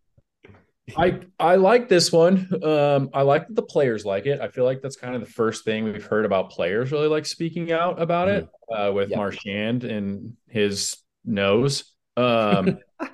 I 0.96 1.20
I 1.38 1.56
like 1.56 1.88
this 1.88 2.10
one. 2.10 2.48
Um, 2.62 3.10
I 3.14 3.22
like 3.22 3.46
that 3.46 3.54
the 3.54 3.62
players 3.62 4.04
like 4.04 4.26
it. 4.26 4.40
I 4.40 4.48
feel 4.48 4.64
like 4.64 4.82
that's 4.82 4.96
kind 4.96 5.14
of 5.14 5.20
the 5.20 5.30
first 5.30 5.64
thing 5.64 5.84
we've 5.84 6.04
heard 6.04 6.24
about 6.24 6.50
players 6.50 6.92
really 6.92 7.08
like 7.08 7.26
speaking 7.26 7.72
out 7.72 8.00
about 8.00 8.28
it 8.28 8.44
mm-hmm. 8.44 8.88
uh, 8.88 8.92
with 8.92 9.10
yep. 9.10 9.16
Marchand 9.16 9.84
and 9.84 10.36
his 10.48 10.96
nose. 11.24 11.84
Um, 12.16 12.78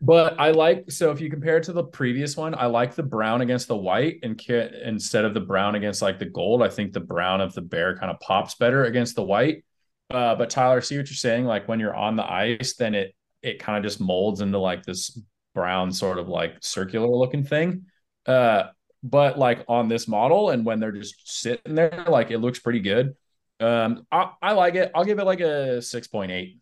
But 0.00 0.38
I 0.38 0.52
like 0.52 0.90
so 0.92 1.10
if 1.10 1.20
you 1.20 1.28
compare 1.28 1.56
it 1.56 1.64
to 1.64 1.72
the 1.72 1.82
previous 1.82 2.36
one, 2.36 2.54
I 2.54 2.66
like 2.66 2.94
the 2.94 3.02
brown 3.02 3.40
against 3.40 3.66
the 3.66 3.76
white 3.76 4.20
and 4.22 4.40
instead 4.48 5.24
of 5.24 5.34
the 5.34 5.40
brown 5.40 5.74
against 5.74 6.02
like 6.02 6.20
the 6.20 6.26
gold. 6.26 6.62
I 6.62 6.68
think 6.68 6.92
the 6.92 7.00
brown 7.00 7.40
of 7.40 7.52
the 7.52 7.62
bear 7.62 7.96
kind 7.96 8.10
of 8.10 8.20
pops 8.20 8.54
better 8.54 8.84
against 8.84 9.16
the 9.16 9.24
white. 9.24 9.64
Uh, 10.10 10.36
but 10.36 10.50
Tyler, 10.50 10.80
see 10.80 10.96
what 10.96 11.08
you're 11.08 11.16
saying? 11.16 11.44
Like 11.44 11.66
when 11.66 11.80
you're 11.80 11.96
on 11.96 12.14
the 12.14 12.30
ice, 12.30 12.74
then 12.76 12.94
it 12.94 13.14
it 13.42 13.58
kind 13.58 13.76
of 13.76 13.88
just 13.88 14.00
molds 14.00 14.40
into 14.40 14.58
like 14.58 14.84
this 14.84 15.20
brown 15.54 15.90
sort 15.90 16.18
of 16.18 16.28
like 16.28 16.56
circular 16.60 17.08
looking 17.08 17.42
thing. 17.42 17.86
Uh, 18.24 18.64
but 19.02 19.38
like 19.38 19.64
on 19.68 19.88
this 19.88 20.06
model 20.06 20.50
and 20.50 20.64
when 20.64 20.78
they're 20.78 20.92
just 20.92 21.40
sitting 21.40 21.74
there, 21.74 22.04
like 22.08 22.30
it 22.30 22.38
looks 22.38 22.60
pretty 22.60 22.80
good. 22.80 23.16
Um, 23.60 24.06
I, 24.12 24.30
I 24.40 24.52
like 24.52 24.76
it. 24.76 24.92
I'll 24.94 25.04
give 25.04 25.18
it 25.18 25.24
like 25.24 25.40
a 25.40 25.82
six 25.82 26.06
point 26.06 26.30
eight. 26.30 26.58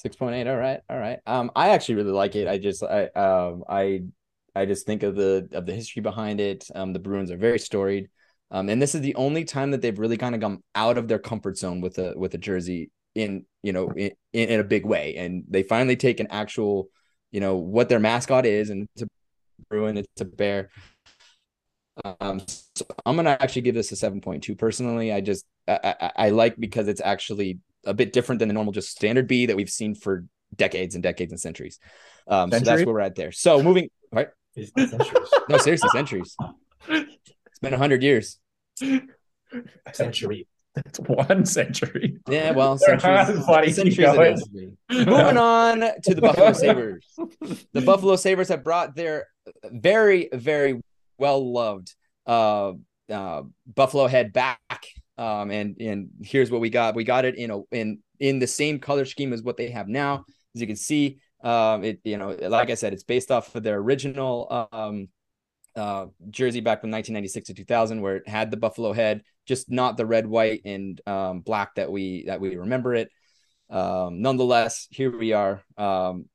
Six 0.00 0.16
point 0.16 0.34
eight. 0.34 0.46
All 0.46 0.56
right, 0.56 0.80
all 0.88 0.98
right. 0.98 1.18
Um, 1.26 1.50
I 1.54 1.70
actually 1.70 1.96
really 1.96 2.12
like 2.12 2.34
it. 2.34 2.48
I 2.48 2.56
just, 2.56 2.82
I, 2.82 3.04
um, 3.08 3.64
I, 3.68 4.04
I 4.54 4.64
just 4.64 4.86
think 4.86 5.02
of 5.02 5.14
the 5.14 5.46
of 5.52 5.66
the 5.66 5.74
history 5.74 6.00
behind 6.00 6.40
it. 6.40 6.64
Um, 6.74 6.94
the 6.94 6.98
Bruins 6.98 7.30
are 7.30 7.36
very 7.36 7.58
storied. 7.58 8.08
Um, 8.50 8.70
and 8.70 8.80
this 8.80 8.94
is 8.94 9.02
the 9.02 9.14
only 9.14 9.44
time 9.44 9.72
that 9.72 9.82
they've 9.82 9.98
really 9.98 10.16
kind 10.16 10.34
of 10.34 10.40
come 10.40 10.64
out 10.74 10.96
of 10.96 11.06
their 11.06 11.18
comfort 11.18 11.58
zone 11.58 11.82
with 11.82 11.98
a 11.98 12.14
with 12.16 12.32
a 12.32 12.38
jersey 12.38 12.90
in 13.14 13.44
you 13.62 13.74
know 13.74 13.90
in, 13.90 14.12
in 14.32 14.58
a 14.58 14.64
big 14.64 14.86
way, 14.86 15.16
and 15.16 15.44
they 15.48 15.62
finally 15.62 15.96
take 15.96 16.18
an 16.18 16.28
actual, 16.30 16.88
you 17.30 17.40
know, 17.40 17.56
what 17.56 17.90
their 17.90 18.00
mascot 18.00 18.46
is, 18.46 18.70
and 18.70 18.88
it's 18.94 19.02
a 19.02 19.06
Bruin, 19.68 19.98
it's 19.98 20.20
a 20.22 20.24
bear. 20.24 20.70
Um, 22.20 22.40
so 22.74 22.86
I'm 23.04 23.16
gonna 23.16 23.36
actually 23.38 23.62
give 23.62 23.74
this 23.74 23.92
a 23.92 23.96
seven 23.96 24.22
point 24.22 24.42
two. 24.44 24.56
Personally, 24.56 25.12
I 25.12 25.20
just 25.20 25.44
I, 25.68 25.94
I, 26.00 26.12
I 26.16 26.30
like 26.30 26.56
because 26.58 26.88
it's 26.88 27.02
actually 27.02 27.58
a 27.84 27.94
bit 27.94 28.12
different 28.12 28.38
than 28.38 28.48
the 28.48 28.54
normal 28.54 28.72
just 28.72 28.90
standard 28.90 29.26
B 29.26 29.46
that 29.46 29.56
we've 29.56 29.70
seen 29.70 29.94
for 29.94 30.24
decades 30.54 30.94
and 30.94 31.02
decades 31.02 31.32
and 31.32 31.40
centuries. 31.40 31.78
Um, 32.26 32.50
so 32.50 32.60
that's 32.60 32.84
where 32.84 32.94
we're 32.94 33.00
at 33.00 33.14
there. 33.14 33.32
So 33.32 33.62
moving 33.62 33.90
right. 34.12 34.28
no, 35.48 35.58
seriously, 35.58 35.88
centuries. 35.92 36.36
It's 36.88 37.58
been 37.62 37.74
a 37.74 37.78
hundred 37.78 38.02
years. 38.02 38.38
Century. 39.92 40.46
It's 40.76 41.00
one 41.00 41.44
century. 41.46 42.18
Yeah, 42.28 42.52
well, 42.52 42.78
centuries. 42.78 43.44
Funny, 43.44 43.72
centuries 43.72 44.46
Moving 44.88 45.36
on 45.36 45.80
to 45.80 46.14
the 46.14 46.20
Buffalo 46.20 46.52
Sabres. 46.52 47.04
The 47.72 47.80
Buffalo 47.80 48.16
Sabres 48.16 48.48
have 48.48 48.62
brought 48.62 48.94
their 48.94 49.26
very, 49.64 50.28
very 50.32 50.80
well 51.18 51.52
loved 51.52 51.94
uh, 52.26 52.72
uh, 53.10 53.42
Buffalo 53.66 54.06
head 54.06 54.32
back 54.32 54.86
um, 55.18 55.50
and 55.50 55.76
and 55.80 56.08
here's 56.22 56.50
what 56.50 56.60
we 56.60 56.70
got. 56.70 56.94
We 56.94 57.04
got 57.04 57.24
it 57.24 57.36
in 57.36 57.50
a 57.50 57.60
in 57.72 57.98
in 58.18 58.38
the 58.38 58.46
same 58.46 58.78
color 58.78 59.04
scheme 59.04 59.32
as 59.32 59.42
what 59.42 59.56
they 59.56 59.70
have 59.70 59.88
now. 59.88 60.24
As 60.54 60.60
you 60.60 60.66
can 60.66 60.76
see, 60.76 61.18
um, 61.42 61.84
it 61.84 62.00
you 62.04 62.16
know, 62.16 62.36
like 62.40 62.70
I 62.70 62.74
said, 62.74 62.92
it's 62.92 63.04
based 63.04 63.30
off 63.30 63.54
of 63.54 63.62
their 63.62 63.78
original 63.78 64.68
um, 64.72 65.08
uh, 65.76 66.06
jersey 66.30 66.60
back 66.60 66.80
from 66.80 66.90
1996 66.90 67.48
to 67.48 67.54
2000, 67.54 68.00
where 68.00 68.16
it 68.16 68.28
had 68.28 68.50
the 68.50 68.56
buffalo 68.56 68.92
head, 68.92 69.22
just 69.46 69.70
not 69.70 69.96
the 69.96 70.06
red, 70.06 70.26
white, 70.26 70.62
and 70.64 71.00
um, 71.06 71.40
black 71.40 71.74
that 71.76 71.90
we 71.90 72.24
that 72.26 72.40
we 72.40 72.56
remember 72.56 72.94
it. 72.94 73.10
Um, 73.68 74.20
nonetheless, 74.20 74.88
here 74.90 75.16
we 75.16 75.32
are. 75.32 75.62
Um, 75.76 76.28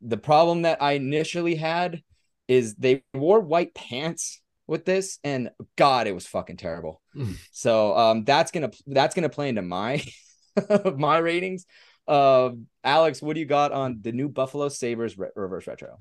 the 0.00 0.16
problem 0.16 0.62
that 0.62 0.82
I 0.82 0.92
initially 0.92 1.54
had 1.54 2.02
is 2.48 2.74
they 2.74 3.04
wore 3.14 3.40
white 3.40 3.74
pants 3.74 4.40
with 4.70 4.84
this, 4.84 5.18
and 5.24 5.50
God, 5.76 6.06
it 6.06 6.14
was 6.14 6.26
fucking 6.26 6.56
terrible. 6.56 7.02
Mm. 7.14 7.36
So 7.50 7.96
um, 7.96 8.24
that's 8.24 8.52
gonna 8.52 8.70
that's 8.86 9.14
gonna 9.14 9.28
play 9.28 9.48
into 9.48 9.62
my 9.62 10.02
my 10.96 11.18
ratings. 11.18 11.66
Uh, 12.06 12.50
Alex, 12.82 13.20
what 13.20 13.34
do 13.34 13.40
you 13.40 13.46
got 13.46 13.72
on 13.72 13.98
the 14.00 14.12
new 14.12 14.28
Buffalo 14.28 14.68
Sabres 14.68 15.18
re- 15.18 15.28
reverse 15.34 15.66
retro? 15.66 15.98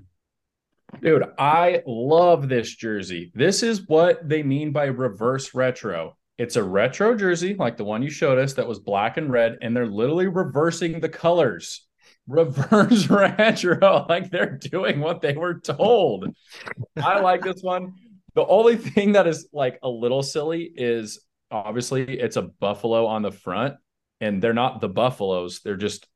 Dude, 1.02 1.24
I 1.38 1.82
love 1.86 2.48
this 2.48 2.76
jersey. 2.76 3.32
This 3.36 3.64
is 3.64 3.88
what 3.88 4.28
they 4.28 4.44
mean 4.44 4.72
by 4.72 4.86
reverse 4.86 5.54
retro. 5.54 6.16
It's 6.38 6.56
a 6.56 6.64
retro 6.64 7.16
jersey 7.16 7.56
like 7.56 7.76
the 7.76 7.84
one 7.84 8.02
you 8.02 8.10
showed 8.10 8.40
us 8.40 8.54
that 8.54 8.68
was 8.68 8.80
black 8.80 9.18
and 9.18 9.32
red, 9.32 9.58
and 9.62 9.76
they're 9.76 9.88
literally 9.88 10.28
reversing 10.28 11.00
the 11.00 11.10
colors. 11.10 11.86
Reverse 12.30 13.08
retro, 13.10 14.06
like 14.08 14.30
they're 14.30 14.56
doing 14.56 15.00
what 15.00 15.20
they 15.20 15.34
were 15.34 15.60
told. 15.60 16.28
I 16.96 17.22
like 17.22 17.42
this 17.42 17.64
one. 17.64 17.96
The 18.36 18.46
only 18.46 18.78
thing 18.78 19.14
that 19.14 19.28
is 19.28 19.48
like 19.54 19.80
a 19.84 19.90
little 19.90 20.24
silly 20.24 20.72
is 20.76 21.26
obviously 21.52 22.20
it's 22.20 22.36
a 22.36 22.44
buffalo 22.44 23.06
on 23.06 23.22
the 23.22 23.32
front, 23.32 23.76
and 24.22 24.42
they're 24.42 24.54
not 24.54 24.82
the 24.82 24.90
buffaloes. 24.90 25.62
They're 25.64 25.78
just 25.78 26.08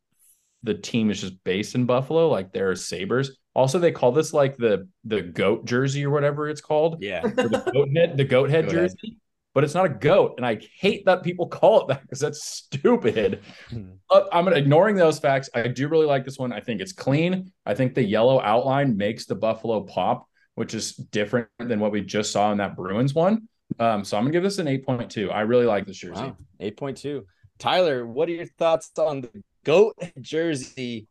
the 0.64 0.74
team 0.74 1.12
is 1.12 1.22
just 1.22 1.44
based 1.44 1.76
in 1.76 1.86
Buffalo, 1.86 2.30
like 2.30 2.54
they're 2.54 2.76
Sabres. 2.76 3.38
Also, 3.54 3.78
they 3.78 3.92
call 3.92 4.12
this 4.12 4.34
like 4.34 4.58
the 4.58 4.88
the 5.04 5.22
goat 5.22 5.66
jersey 5.66 6.06
or 6.06 6.10
whatever 6.10 6.50
it's 6.50 6.62
called. 6.62 7.04
Yeah, 7.04 7.22
the 7.22 7.72
goat 7.74 7.90
head, 7.96 8.18
the 8.18 8.24
goat 8.24 8.50
head 8.50 8.66
goat 8.66 8.72
jersey. 8.72 8.98
Head. 9.04 9.18
But 9.54 9.64
it's 9.64 9.76
not 9.76 9.86
a 9.86 9.90
goat, 9.90 10.34
and 10.38 10.46
I 10.46 10.60
hate 10.80 11.06
that 11.06 11.22
people 11.22 11.48
call 11.60 11.82
it 11.82 11.88
that 11.90 12.02
because 12.02 12.20
that's 12.20 12.44
stupid. 12.44 13.42
Hmm. 13.70 13.92
I'm 14.32 14.48
ignoring 14.48 14.96
those 14.96 15.20
facts. 15.20 15.50
I 15.54 15.68
do 15.68 15.88
really 15.88 16.08
like 16.08 16.26
this 16.26 16.40
one. 16.40 16.52
I 16.52 16.60
think 16.60 16.82
it's 16.82 16.94
clean. 16.94 17.52
I 17.66 17.76
think 17.76 17.94
the 17.94 18.04
yellow 18.04 18.42
outline 18.42 18.98
makes 18.98 19.26
the 19.26 19.36
buffalo 19.36 19.82
pop 19.82 20.28
which 20.56 20.74
is 20.74 20.94
different 20.94 21.50
than 21.60 21.80
what 21.80 21.92
we 21.92 22.02
just 22.02 22.32
saw 22.32 22.52
in 22.52 22.58
that 22.60 22.76
Bruins 22.76 23.14
one. 23.14 23.48
Um, 23.80 24.04
so 24.04 24.18
I'm 24.18 24.24
gonna 24.24 24.34
give 24.34 24.44
this 24.44 24.60
an 24.60 24.68
8.2. 24.68 25.32
I 25.32 25.42
really 25.42 25.66
like 25.66 25.86
this 25.86 25.98
jersey. 25.98 26.22
Wow, 26.22 26.38
8.2. 26.62 27.26
Tyler, 27.60 28.06
what 28.06 28.30
are 28.30 28.34
your 28.34 28.46
thoughts 28.46 28.92
on 28.98 29.22
the 29.22 29.44
goat 29.64 29.96
jersey 30.22 31.08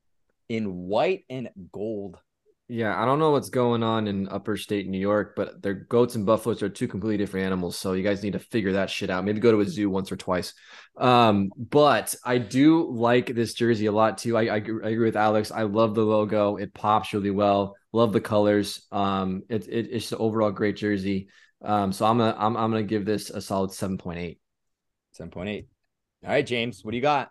in 0.48 0.86
white 0.86 1.24
and 1.30 1.48
gold? 1.72 2.18
Yeah, 2.68 3.00
I 3.00 3.04
don't 3.04 3.18
know 3.18 3.32
what's 3.32 3.50
going 3.50 3.82
on 3.82 4.06
in 4.06 4.28
upper 4.28 4.56
state 4.56 4.88
New 4.88 4.98
York, 4.98 5.34
but 5.36 5.60
their 5.60 5.74
goats 5.74 6.14
and 6.14 6.24
buffaloes 6.24 6.62
are 6.62 6.70
two 6.70 6.88
completely 6.88 7.18
different 7.18 7.44
animals. 7.44 7.76
So 7.76 7.92
you 7.92 8.02
guys 8.02 8.22
need 8.22 8.32
to 8.32 8.38
figure 8.38 8.72
that 8.72 8.88
shit 8.88 9.10
out. 9.10 9.24
Maybe 9.24 9.40
go 9.40 9.52
to 9.52 9.60
a 9.60 9.66
zoo 9.66 9.90
once 9.90 10.10
or 10.10 10.16
twice. 10.16 10.54
Um, 10.96 11.50
but 11.56 12.14
I 12.24 12.38
do 12.38 12.90
like 12.90 13.34
this 13.34 13.52
jersey 13.52 13.86
a 13.86 13.92
lot 13.92 14.16
too. 14.16 14.38
I, 14.38 14.42
I, 14.42 14.54
I 14.54 14.56
agree 14.56 14.98
with 15.04 15.16
Alex. 15.16 15.50
I 15.50 15.62
love 15.62 15.94
the 15.94 16.02
logo. 16.02 16.56
It 16.56 16.72
pops 16.72 17.12
really 17.12 17.30
well. 17.30 17.76
Love 17.92 18.12
the 18.14 18.22
colors. 18.22 18.86
Um, 18.90 19.42
it, 19.50 19.68
it 19.68 19.88
it's 19.90 20.12
an 20.12 20.18
overall 20.18 20.50
great 20.50 20.76
jersey. 20.76 21.28
Um, 21.60 21.92
so 21.92 22.06
I'm 22.06 22.16
gonna 22.16 22.34
I'm 22.38 22.56
I'm 22.56 22.70
gonna 22.70 22.84
give 22.84 23.04
this 23.04 23.28
a 23.28 23.42
solid 23.42 23.72
seven 23.72 23.98
point 23.98 24.18
eight. 24.18 24.40
Seven 25.12 25.30
point 25.30 25.48
eight. 25.50 25.68
All 26.24 26.30
right, 26.30 26.46
James, 26.46 26.82
what 26.82 26.92
do 26.92 26.96
you 26.96 27.02
got? 27.02 27.28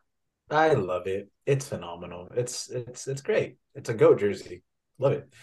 I 0.51 0.73
love 0.73 1.07
it. 1.07 1.31
It's 1.47 1.67
phenomenal. 1.67 2.27
It's 2.35 2.69
it's 2.69 3.07
it's 3.07 3.21
great. 3.21 3.57
It's 3.73 3.89
a 3.89 3.93
goat 3.95 4.19
jersey. 4.19 4.61
Love 5.01 5.13
it. 5.13 5.33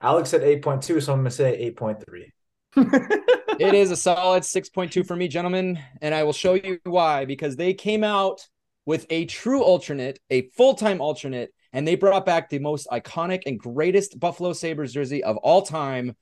Alex 0.00 0.30
said 0.30 0.42
eight 0.42 0.62
point 0.62 0.82
two, 0.82 1.00
so 1.00 1.12
I'm 1.12 1.20
gonna 1.20 1.30
say 1.30 1.56
eight 1.56 1.76
point 1.76 2.04
three. 2.04 2.32
it 2.76 3.74
is 3.74 3.92
a 3.92 3.96
solid 3.96 4.42
6.2 4.42 5.06
for 5.06 5.14
me, 5.14 5.28
gentlemen. 5.28 5.78
And 6.02 6.12
I 6.12 6.24
will 6.24 6.32
show 6.32 6.54
you 6.54 6.80
why. 6.82 7.24
Because 7.24 7.54
they 7.54 7.72
came 7.72 8.02
out 8.02 8.48
with 8.84 9.06
a 9.10 9.26
true 9.26 9.62
alternate, 9.62 10.18
a 10.28 10.48
full 10.50 10.74
time 10.74 11.00
alternate 11.00 11.54
and 11.74 11.86
they 11.86 11.96
brought 11.96 12.24
back 12.24 12.48
the 12.48 12.60
most 12.60 12.86
iconic 12.92 13.42
and 13.46 13.58
greatest 13.58 14.18
Buffalo 14.20 14.52
Sabres 14.52 14.92
jersey 14.92 15.24
of 15.24 15.36
all 15.38 15.62
time 15.62 16.14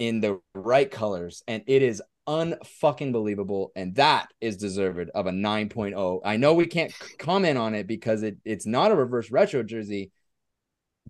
in 0.00 0.20
the 0.20 0.40
right 0.52 0.90
colors. 0.90 1.44
And 1.46 1.62
it 1.68 1.80
is 1.80 2.02
unfucking 2.28 3.12
believable. 3.12 3.70
And 3.76 3.94
that 3.94 4.28
is 4.40 4.56
deserved 4.56 5.10
of 5.14 5.26
a 5.26 5.30
9.0. 5.30 6.20
I 6.24 6.36
know 6.36 6.54
we 6.54 6.66
can't 6.66 6.92
comment 7.20 7.56
on 7.56 7.76
it 7.76 7.86
because 7.86 8.24
it, 8.24 8.36
it's 8.44 8.66
not 8.66 8.90
a 8.90 8.96
reverse 8.96 9.30
retro 9.30 9.62
jersey, 9.62 10.10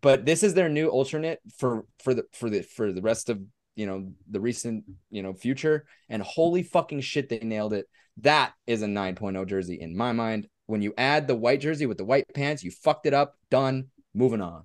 but 0.00 0.24
this 0.24 0.42
is 0.42 0.54
their 0.54 0.68
new 0.68 0.88
alternate 0.88 1.40
for 1.56 1.84
for 2.02 2.14
the 2.14 2.24
for 2.32 2.50
the 2.50 2.62
for 2.62 2.92
the 2.92 3.02
rest 3.02 3.28
of 3.28 3.40
you 3.76 3.86
know 3.86 4.12
the 4.30 4.40
recent 4.40 4.84
you 5.10 5.22
know 5.22 5.32
future. 5.32 5.84
And 6.08 6.22
holy 6.22 6.62
fucking 6.62 7.00
shit 7.00 7.28
they 7.28 7.38
nailed 7.38 7.72
it. 7.72 7.86
That 8.18 8.52
is 8.66 8.82
a 8.82 8.86
9.0 8.86 9.46
jersey 9.46 9.78
in 9.80 9.96
my 9.96 10.12
mind. 10.12 10.48
When 10.66 10.82
you 10.82 10.94
add 10.96 11.26
the 11.26 11.34
white 11.34 11.60
jersey 11.60 11.86
with 11.86 11.98
the 11.98 12.04
white 12.04 12.26
pants 12.34 12.64
you 12.64 12.70
fucked 12.70 13.06
it 13.06 13.14
up. 13.14 13.36
Done. 13.50 13.88
Moving 14.14 14.40
on. 14.40 14.64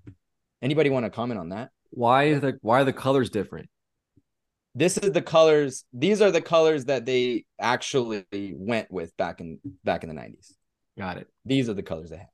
Anybody 0.62 0.90
want 0.90 1.06
to 1.06 1.10
comment 1.10 1.40
on 1.40 1.50
that? 1.50 1.70
Why 1.92 2.26
is 2.26 2.42
the 2.42 2.58
why 2.62 2.82
are 2.82 2.86
the 2.86 2.94
colors 2.94 3.30
different? 3.30 3.70
This 4.76 4.98
is 4.98 5.12
the 5.12 5.22
colors 5.22 5.86
these 5.94 6.22
are 6.22 6.32
the 6.32 6.42
colors 6.42 6.86
that 6.86 7.06
they 7.06 7.46
actually 7.60 8.26
went 8.32 8.92
with 8.92 9.16
back 9.18 9.40
in 9.40 9.60
back 9.84 10.04
in 10.04 10.10
the 10.10 10.16
90s 10.16 10.54
got 10.98 11.18
it. 11.18 11.28
These 11.46 11.70
are 11.70 11.74
the 11.74 11.84
colors 11.84 12.10
they 12.10 12.18
had 12.18 12.30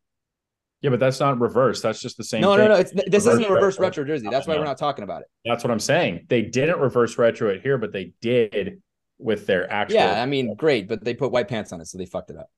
yeah, 0.84 0.89
but 0.89 0.99
that's 0.99 1.19
not 1.21 1.39
reverse. 1.39 1.81
That's 1.81 2.01
just 2.01 2.17
the 2.17 2.25
same. 2.25 2.41
No, 2.41 2.57
thing. 2.57 2.67
no, 2.67 2.73
no. 2.73 2.79
It's, 2.79 2.91
this 2.91 3.05
reverse 3.05 3.27
isn't 3.27 3.45
a 3.45 3.53
reverse 3.53 3.79
retro, 3.79 4.03
retro 4.03 4.05
jersey. 4.05 4.27
That's 4.29 4.45
why 4.45 4.55
no. 4.55 4.59
we're 4.59 4.65
not 4.65 4.77
talking 4.77 5.03
about 5.03 5.21
it. 5.21 5.27
That's 5.45 5.63
what 5.63 5.71
I'm 5.71 5.79
saying. 5.79 6.25
They 6.27 6.41
didn't 6.41 6.79
reverse 6.79 7.17
retro 7.17 7.49
it 7.49 7.61
here, 7.61 7.77
but 7.77 7.93
they 7.93 8.11
did 8.21 8.81
with 9.24 9.47
their 9.47 9.71
actual. 9.71 9.95
Yeah, 9.95 10.21
I 10.21 10.26
mean, 10.26 10.55
great, 10.55 10.88
but 10.88 11.03
they 11.03 11.13
put 11.13 11.32
white 11.32 11.47
pants 11.47 11.71
on 11.71 11.82
it, 11.82 11.88
so 11.88 11.97
they 11.97 12.05
fucked 12.05 12.30
it 12.30 12.38
up. 12.38 12.49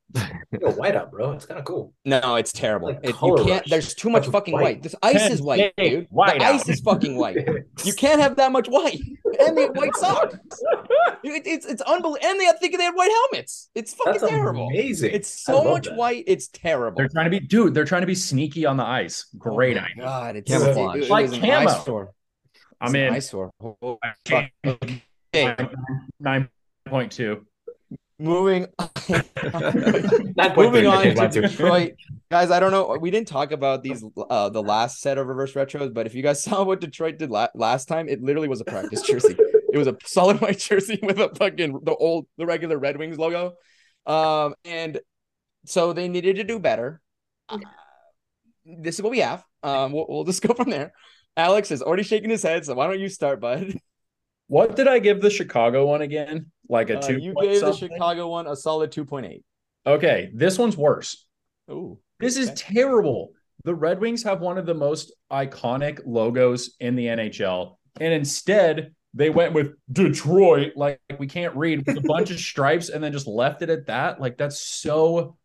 Yo, 0.59 0.71
white 0.71 0.95
up, 0.95 1.11
bro. 1.11 1.31
It's 1.31 1.45
kind 1.45 1.59
of 1.59 1.65
cool. 1.65 1.93
No, 2.03 2.35
it's 2.35 2.51
terrible. 2.51 2.89
Like 2.89 2.99
it, 3.03 3.09
you 3.09 3.35
can't. 3.35 3.49
Rush. 3.49 3.69
There's 3.69 3.93
too 3.93 4.09
much 4.09 4.23
That's 4.23 4.31
fucking 4.31 4.53
white. 4.53 4.63
white. 4.63 4.83
This 4.83 4.95
ice 5.03 5.29
is 5.29 5.41
white, 5.41 5.73
dude. 5.77 6.07
White 6.09 6.39
the 6.39 6.45
out. 6.45 6.55
ice 6.55 6.67
is 6.67 6.79
fucking 6.81 7.17
white. 7.17 7.37
you 7.83 7.93
can't 7.93 8.19
have 8.19 8.35
that 8.37 8.51
much 8.51 8.67
white, 8.67 8.99
and 9.39 9.57
they 9.57 9.63
have 9.63 9.75
white 9.75 9.95
socks. 9.95 10.37
it, 11.23 11.45
it's 11.45 11.65
it's 11.65 11.81
unbelievable, 11.83 12.17
and 12.23 12.39
they 12.39 12.47
I 12.47 12.53
think 12.53 12.77
they 12.77 12.83
had 12.83 12.95
white 12.95 13.11
helmets. 13.11 13.69
It's 13.75 13.93
fucking 13.93 14.21
That's 14.21 14.31
terrible. 14.31 14.67
Amazing. 14.67 15.11
It's 15.13 15.29
so 15.29 15.63
much 15.63 15.85
that. 15.85 15.95
white. 15.95 16.23
It's 16.27 16.47
terrible. 16.47 16.97
They're 16.97 17.09
trying 17.09 17.25
to 17.25 17.31
be, 17.31 17.39
dude. 17.39 17.73
They're 17.73 17.85
trying 17.85 18.01
to 18.01 18.07
be 18.07 18.15
sneaky 18.15 18.65
on 18.65 18.77
the 18.77 18.85
ice. 18.85 19.25
Oh 19.35 19.37
great 19.37 19.77
oh 19.77 19.81
idea. 19.81 20.03
God, 20.03 20.35
it's 20.35 20.51
camouflage. 20.51 20.97
It, 20.97 21.03
it, 21.03 21.09
like 21.09 21.31
camo. 21.31 22.13
I'm 22.81 22.95
in. 22.95 23.13
Eyesore. 23.13 23.51
Oh, 23.61 23.99
okay. 24.27 24.51
Nine 26.19 26.49
point 26.85 27.11
two. 27.11 27.45
Moving, 28.17 28.67
moving 30.55 30.87
on 30.87 31.03
to 31.03 31.27
Detroit, 31.29 31.95
guys. 32.31 32.49
I 32.49 32.61
don't 32.61 32.71
know. 32.71 32.97
We 32.99 33.11
didn't 33.11 33.27
talk 33.27 33.51
about 33.51 33.83
these 33.83 34.05
uh, 34.29 34.47
the 34.47 34.63
last 34.63 35.01
set 35.01 35.17
of 35.17 35.27
reverse 35.27 35.51
retros, 35.53 35.93
but 35.93 36.05
if 36.05 36.15
you 36.15 36.23
guys 36.23 36.41
saw 36.45 36.63
what 36.63 36.79
Detroit 36.79 37.17
did 37.17 37.29
la- 37.29 37.49
last 37.55 37.89
time, 37.89 38.07
it 38.07 38.21
literally 38.21 38.47
was 38.47 38.61
a 38.61 38.65
practice 38.65 39.01
jersey. 39.07 39.35
it 39.37 39.77
was 39.77 39.87
a 39.87 39.97
solid 40.05 40.39
white 40.39 40.59
jersey 40.59 40.97
with 41.03 41.19
a 41.19 41.29
fucking 41.35 41.81
the 41.83 41.93
old 41.93 42.27
the 42.37 42.45
regular 42.45 42.77
Red 42.77 42.95
Wings 42.97 43.19
logo, 43.19 43.55
um, 44.05 44.55
and 44.63 45.01
so 45.65 45.91
they 45.91 46.07
needed 46.07 46.37
to 46.37 46.45
do 46.45 46.57
better. 46.57 47.01
Uh, 47.49 47.57
this 48.65 48.95
is 48.95 49.01
what 49.01 49.11
we 49.11 49.19
have. 49.19 49.43
Um, 49.61 49.91
we'll, 49.91 50.05
we'll 50.07 50.23
just 50.23 50.41
go 50.41 50.53
from 50.53 50.69
there. 50.69 50.93
Alex 51.35 51.69
is 51.69 51.81
already 51.81 52.03
shaking 52.03 52.29
his 52.29 52.43
head, 52.43 52.65
so 52.65 52.75
why 52.75 52.87
don't 52.87 52.99
you 52.99 53.09
start, 53.09 53.41
bud? 53.41 53.77
What 54.47 54.75
did 54.75 54.87
I 54.87 54.99
give 54.99 55.21
the 55.21 55.29
Chicago 55.29 55.87
one 55.87 56.01
again? 56.01 56.51
Like 56.69 56.89
a 56.89 56.99
uh, 56.99 57.01
two. 57.01 57.17
You 57.17 57.33
gave 57.39 57.59
something? 57.59 57.89
the 57.89 57.95
Chicago 57.95 58.29
one 58.29 58.47
a 58.47 58.55
solid 58.55 58.91
two 58.91 59.05
point 59.05 59.25
eight. 59.25 59.43
Okay, 59.85 60.29
this 60.33 60.57
one's 60.57 60.77
worse. 60.77 61.25
Ooh, 61.69 61.99
this 62.19 62.37
okay. 62.37 62.51
is 62.51 62.59
terrible. 62.59 63.31
The 63.63 63.73
Red 63.73 63.99
Wings 63.99 64.23
have 64.23 64.41
one 64.41 64.57
of 64.57 64.65
the 64.65 64.73
most 64.73 65.13
iconic 65.31 65.99
logos 66.05 66.75
in 66.79 66.95
the 66.95 67.07
NHL, 67.07 67.77
and 67.99 68.13
instead 68.13 68.93
they 69.13 69.29
went 69.29 69.53
with 69.53 69.73
Detroit. 69.91 70.73
Like 70.75 70.99
we 71.17 71.27
can't 71.27 71.55
read 71.55 71.85
with 71.85 71.97
a 71.97 72.01
bunch 72.01 72.29
of 72.29 72.39
stripes, 72.51 72.89
and 72.89 73.03
then 73.03 73.11
just 73.11 73.27
left 73.27 73.61
it 73.63 73.69
at 73.69 73.87
that. 73.87 74.21
Like 74.21 74.37
that's 74.37 74.61
so 74.61 75.37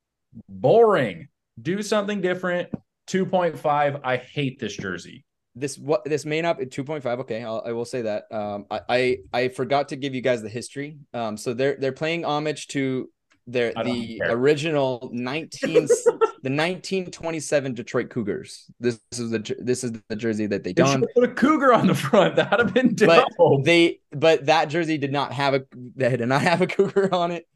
boring. 0.48 1.28
Do 1.60 1.82
something 1.82 2.20
different. 2.20 2.68
Two 3.06 3.24
point 3.24 3.58
five. 3.58 4.00
I 4.04 4.16
hate 4.16 4.58
this 4.58 4.76
jersey 4.76 5.24
this 5.54 5.76
what 5.78 6.04
this 6.04 6.24
may 6.24 6.40
not 6.40 6.58
be 6.58 6.66
2.5 6.66 7.04
okay 7.20 7.42
I'll, 7.42 7.62
I 7.64 7.72
will 7.72 7.84
say 7.84 8.02
that 8.02 8.24
um 8.30 8.66
I, 8.70 8.80
I, 8.88 9.16
I 9.32 9.48
forgot 9.48 9.88
to 9.88 9.96
give 9.96 10.14
you 10.14 10.20
guys 10.20 10.42
the 10.42 10.48
history 10.48 10.98
um 11.12 11.36
so 11.36 11.54
they're 11.54 11.76
they're 11.78 11.92
playing 11.92 12.24
homage 12.24 12.68
to 12.68 13.08
their 13.46 13.72
the 13.84 14.18
care. 14.18 14.32
original 14.32 15.10
19 15.12 15.72
the 16.42 16.50
1927 16.50 17.74
Detroit 17.74 18.10
Cougars. 18.10 18.66
This, 18.78 19.00
this 19.10 19.18
is 19.20 19.30
the 19.30 19.56
this 19.58 19.84
is 19.84 19.92
the 20.08 20.16
jersey 20.16 20.46
that 20.46 20.64
they, 20.64 20.72
done 20.72 21.04
put 21.14 21.24
a 21.24 21.28
cougar 21.28 21.72
on 21.72 21.86
the 21.86 21.94
front. 21.94 22.36
That'd 22.36 22.60
have 22.66 22.74
been 22.74 22.94
dope. 22.94 23.08
but 23.36 23.64
they 23.64 24.00
but 24.12 24.46
that 24.46 24.68
jersey 24.68 24.98
did 24.98 25.12
not 25.12 25.32
have 25.32 25.54
a 25.54 25.62
they 25.74 26.16
did 26.16 26.28
not 26.28 26.42
have 26.42 26.62
a 26.62 26.66
cougar 26.66 27.12
on 27.14 27.32
it. 27.32 27.46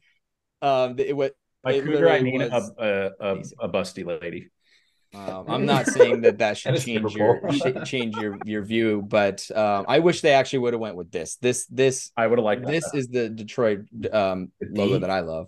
Um 0.61 0.95
it 0.99 1.15
was 1.15 1.31
by 1.63 1.79
cougar 1.79 2.09
I 2.09 2.21
mean 2.21 2.41
a, 2.41 2.47
a, 2.47 3.11
a, 3.19 3.35
a 3.61 3.69
busty 3.69 4.05
lady 4.05 4.49
um, 5.15 5.45
I'm 5.47 5.65
not 5.65 5.87
saying 5.87 6.21
that 6.21 6.39
that 6.39 6.57
should 6.57 6.79
change 6.79 7.15
your 7.15 7.41
change 7.85 8.15
your 8.17 8.37
your 8.45 8.63
view, 8.63 9.01
but 9.01 9.49
um, 9.55 9.85
I 9.87 9.99
wish 9.99 10.21
they 10.21 10.33
actually 10.33 10.59
would 10.59 10.73
have 10.73 10.79
went 10.79 10.95
with 10.95 11.11
this. 11.11 11.35
This 11.37 11.65
this 11.67 12.11
I 12.17 12.27
would 12.27 12.39
have 12.39 12.45
liked. 12.45 12.65
This 12.65 12.93
is 12.93 13.07
the 13.07 13.29
Detroit 13.29 13.85
um, 14.11 14.51
logo 14.61 14.99
that 14.99 15.09
I 15.09 15.21
love. 15.21 15.47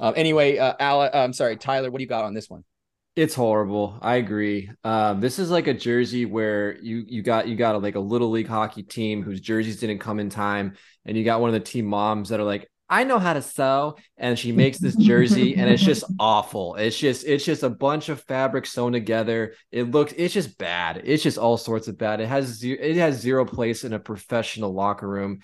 Um, 0.00 0.14
anyway, 0.16 0.58
uh, 0.58 0.74
Al, 0.78 1.00
uh, 1.00 1.10
I'm 1.12 1.32
sorry, 1.32 1.56
Tyler. 1.56 1.90
What 1.90 1.98
do 1.98 2.02
you 2.02 2.08
got 2.08 2.24
on 2.24 2.34
this 2.34 2.48
one? 2.48 2.64
It's 3.16 3.34
horrible. 3.34 3.98
I 4.00 4.16
agree. 4.16 4.70
Um, 4.84 5.20
this 5.20 5.40
is 5.40 5.50
like 5.50 5.66
a 5.66 5.74
jersey 5.74 6.24
where 6.24 6.78
you 6.78 7.04
you 7.06 7.22
got 7.22 7.48
you 7.48 7.56
got 7.56 7.74
a, 7.74 7.78
like 7.78 7.96
a 7.96 8.00
little 8.00 8.30
league 8.30 8.46
hockey 8.46 8.84
team 8.84 9.22
whose 9.24 9.40
jerseys 9.40 9.80
didn't 9.80 9.98
come 9.98 10.20
in 10.20 10.30
time, 10.30 10.76
and 11.04 11.16
you 11.16 11.24
got 11.24 11.40
one 11.40 11.50
of 11.50 11.54
the 11.54 11.60
team 11.60 11.86
moms 11.86 12.28
that 12.28 12.38
are 12.38 12.44
like, 12.44 12.70
I 12.88 13.04
know 13.04 13.18
how 13.18 13.34
to 13.34 13.42
sew. 13.42 13.96
And 14.16 14.38
she 14.38 14.52
makes 14.62 14.78
this 14.78 14.96
jersey 14.96 15.56
and 15.56 15.70
it's 15.70 15.82
just 15.82 16.04
awful. 16.18 16.76
It's 16.76 16.98
just, 16.98 17.26
it's 17.26 17.44
just 17.44 17.62
a 17.62 17.70
bunch 17.70 18.08
of 18.08 18.22
fabric 18.22 18.66
sewn 18.66 18.92
together. 18.92 19.54
It 19.70 19.90
looks, 19.90 20.14
it's 20.16 20.34
just 20.34 20.58
bad. 20.58 21.02
It's 21.04 21.22
just 21.22 21.38
all 21.38 21.56
sorts 21.56 21.88
of 21.88 21.98
bad. 21.98 22.20
It 22.20 22.28
has, 22.28 22.62
it 22.62 22.96
has 22.96 23.20
zero 23.20 23.44
place 23.44 23.84
in 23.84 23.92
a 23.92 23.98
professional 23.98 24.72
locker 24.72 25.08
room. 25.08 25.40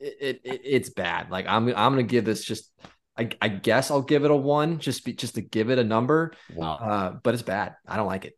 It, 0.00 0.40
it, 0.44 0.60
it's 0.64 0.90
bad. 0.90 1.30
Like 1.30 1.46
I'm, 1.46 1.68
I'm 1.68 1.94
going 1.94 2.06
to 2.06 2.10
give 2.10 2.24
this 2.24 2.44
just, 2.44 2.70
I, 3.16 3.30
I 3.40 3.48
guess 3.48 3.90
I'll 3.90 4.02
give 4.02 4.24
it 4.24 4.30
a 4.30 4.36
one 4.36 4.78
just 4.78 5.04
be, 5.04 5.12
just 5.12 5.36
to 5.36 5.40
give 5.40 5.70
it 5.70 5.78
a 5.78 5.84
number. 5.84 6.32
Wow. 6.54 6.74
Uh, 6.74 7.16
but 7.22 7.34
it's 7.34 7.42
bad. 7.42 7.74
I 7.86 7.96
don't 7.96 8.06
like 8.06 8.24
it. 8.24 8.34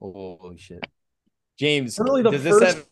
Holy 0.00 0.58
shit. 0.58 0.86
James, 1.58 1.96
does 1.96 2.44
this 2.44 2.62
have 2.62 2.86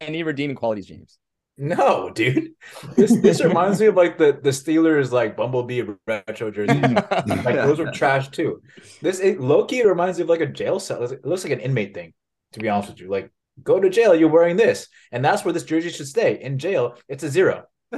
any 0.00 0.24
redeeming 0.24 0.56
qualities, 0.56 0.86
James? 0.86 1.18
No, 1.60 2.08
dude. 2.10 2.52
This 2.94 3.20
this 3.20 3.42
reminds 3.42 3.80
me 3.80 3.86
of 3.86 3.96
like 3.96 4.16
the 4.16 4.38
the 4.40 4.50
Steelers 4.50 5.10
like 5.10 5.36
Bumblebee 5.36 5.82
retro 6.06 6.52
jersey. 6.52 6.80
like 6.80 7.56
those 7.56 7.80
were 7.80 7.90
trash 7.90 8.28
too. 8.28 8.62
This 9.02 9.18
it, 9.18 9.40
low 9.40 9.64
key 9.64 9.82
reminds 9.84 10.18
me 10.18 10.22
of 10.22 10.28
like 10.28 10.40
a 10.40 10.46
jail 10.46 10.78
cell. 10.78 11.02
It 11.02 11.26
looks 11.26 11.42
like 11.42 11.52
an 11.52 11.58
inmate 11.58 11.94
thing. 11.94 12.14
To 12.52 12.60
be 12.60 12.68
honest 12.68 12.90
with 12.90 13.00
you, 13.00 13.10
like 13.10 13.32
go 13.62 13.80
to 13.80 13.90
jail, 13.90 14.14
you're 14.14 14.28
wearing 14.28 14.56
this, 14.56 14.86
and 15.10 15.24
that's 15.24 15.44
where 15.44 15.52
this 15.52 15.64
jersey 15.64 15.90
should 15.90 16.06
stay. 16.06 16.40
In 16.40 16.58
jail, 16.58 16.96
it's 17.08 17.24
a 17.24 17.28
zero. 17.28 17.64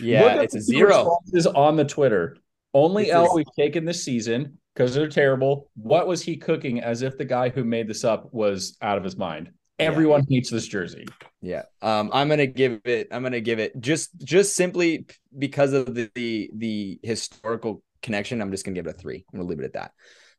yeah, 0.00 0.40
it's 0.40 0.56
a 0.56 0.60
zero. 0.60 1.18
Is 1.32 1.46
on 1.46 1.76
the 1.76 1.84
Twitter. 1.84 2.36
Only 2.74 3.12
L 3.12 3.32
we've 3.32 3.46
taken 3.56 3.84
this 3.84 4.02
season 4.02 4.58
because 4.74 4.92
they're 4.92 5.08
terrible. 5.08 5.70
What 5.76 6.08
was 6.08 6.20
he 6.20 6.36
cooking? 6.36 6.80
As 6.80 7.02
if 7.02 7.16
the 7.16 7.24
guy 7.24 7.48
who 7.48 7.62
made 7.62 7.86
this 7.86 8.02
up 8.02 8.34
was 8.34 8.76
out 8.82 8.98
of 8.98 9.04
his 9.04 9.16
mind. 9.16 9.52
Everyone 9.78 10.24
yeah. 10.28 10.36
hates 10.36 10.50
this 10.50 10.66
jersey. 10.66 11.06
Yeah. 11.42 11.62
Um, 11.82 12.10
I'm 12.12 12.28
gonna 12.28 12.46
give 12.46 12.80
it. 12.84 13.08
I'm 13.10 13.22
gonna 13.22 13.40
give 13.40 13.58
it 13.58 13.78
just 13.80 14.10
just 14.24 14.54
simply 14.54 15.06
because 15.36 15.72
of 15.72 15.94
the 15.94 16.10
the, 16.14 16.50
the 16.54 17.00
historical 17.02 17.82
connection. 18.02 18.40
I'm 18.40 18.50
just 18.50 18.64
gonna 18.64 18.74
give 18.74 18.86
it 18.86 18.96
a 18.96 18.98
three. 18.98 19.24
I'm 19.32 19.38
gonna 19.38 19.48
leave 19.48 19.60
it 19.60 19.64
at 19.64 19.72
that. 19.74 19.92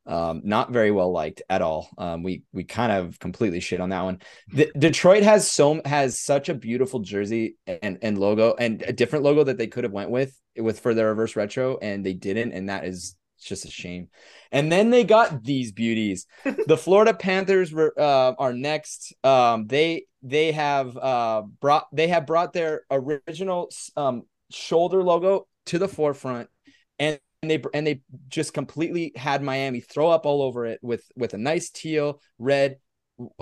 Um, 0.08 0.42
not 0.46 0.72
very 0.72 0.90
well 0.90 1.12
liked 1.12 1.42
at 1.50 1.62
all. 1.62 1.90
Um, 1.98 2.24
we 2.24 2.44
we 2.54 2.64
kind 2.64 2.92
of 2.92 3.20
completely 3.20 3.60
shit 3.60 3.82
on 3.82 3.90
that 3.90 4.04
one. 4.04 4.22
The, 4.54 4.72
Detroit 4.78 5.24
has 5.24 5.52
so 5.52 5.82
has 5.84 6.20
such 6.20 6.48
a 6.48 6.54
beautiful 6.54 7.02
jersey 7.02 7.58
and 7.68 8.00
and 8.02 8.18
logo 8.18 8.56
and 8.58 8.82
a 8.84 8.94
different 8.94 9.26
logo 9.26 9.44
that 9.44 9.58
they 9.58 9.68
could 9.68 9.84
have 9.84 9.94
went 9.94 10.10
with 10.10 10.34
with 10.58 10.80
for 10.80 10.94
their 10.94 11.08
reverse 11.08 11.36
retro 11.36 11.78
and 11.82 12.06
they 12.06 12.14
didn't, 12.14 12.54
and 12.54 12.70
that 12.70 12.86
is 12.86 13.16
it's 13.38 13.48
just 13.48 13.66
a 13.66 13.72
shame. 13.72 14.10
And 14.52 14.72
then 14.72 14.90
they 14.90 15.04
got 15.04 15.44
these 15.44 15.72
beauties. 15.72 16.26
the 16.44 16.78
Florida 16.82 17.14
Panthers 17.14 17.72
were 17.72 17.94
uh, 17.98 18.34
are 18.38 18.54
next. 18.54 19.14
Um, 19.24 19.68
they 19.68 20.06
they 20.24 20.52
have 20.52 20.98
uh, 20.98 21.44
brought 21.62 21.88
they 21.94 22.08
have 22.08 22.26
brought 22.26 22.54
their 22.54 22.82
original 22.90 23.70
um, 23.96 24.24
shoulder 24.50 25.04
logo 25.04 25.48
to 25.68 25.78
the 25.78 25.88
forefront, 25.88 26.50
and 26.98 27.20
they 27.44 27.62
and 27.74 27.86
they 27.86 28.02
just 28.28 28.54
completely 28.54 29.12
had 29.16 29.44
Miami 29.44 29.82
throw 29.82 30.10
up 30.10 30.26
all 30.26 30.42
over 30.42 30.66
it 30.66 30.80
with 30.82 31.04
with 31.16 31.36
a 31.36 31.38
nice 31.38 31.70
teal, 31.70 32.20
red, 32.40 32.78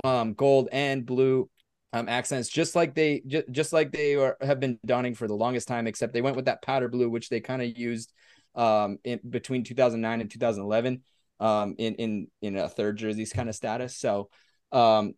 um, 0.04 0.34
gold, 0.34 0.68
and 0.74 1.06
blue 1.06 1.50
um, 1.94 2.10
accents, 2.10 2.50
just 2.50 2.76
like 2.76 2.96
they 2.96 3.22
just, 3.26 3.50
just 3.50 3.72
like 3.72 3.94
they 3.94 4.16
are, 4.16 4.36
have 4.42 4.60
been 4.60 4.78
donning 4.86 5.16
for 5.16 5.30
the 5.30 5.34
longest 5.34 5.70
time. 5.70 5.88
Except 5.88 6.12
they 6.12 6.22
went 6.22 6.36
with 6.36 6.46
that 6.46 6.62
powder 6.62 6.90
blue, 6.90 7.10
which 7.10 7.30
they 7.30 7.40
kind 7.40 7.62
of 7.62 7.78
used 7.78 8.12
um, 8.56 8.98
in 9.04 9.20
between 9.28 9.64
2009 9.64 10.22
and 10.22 10.32
2011 10.32 11.04
um, 11.40 11.76
in 11.78 11.96
in 11.96 12.28
in 12.42 12.58
a 12.58 12.70
third 12.70 12.98
jerseys 12.98 13.34
kind 13.34 13.50
of 13.50 13.56
status. 13.56 13.96
So, 13.96 14.30
um, 14.72 15.14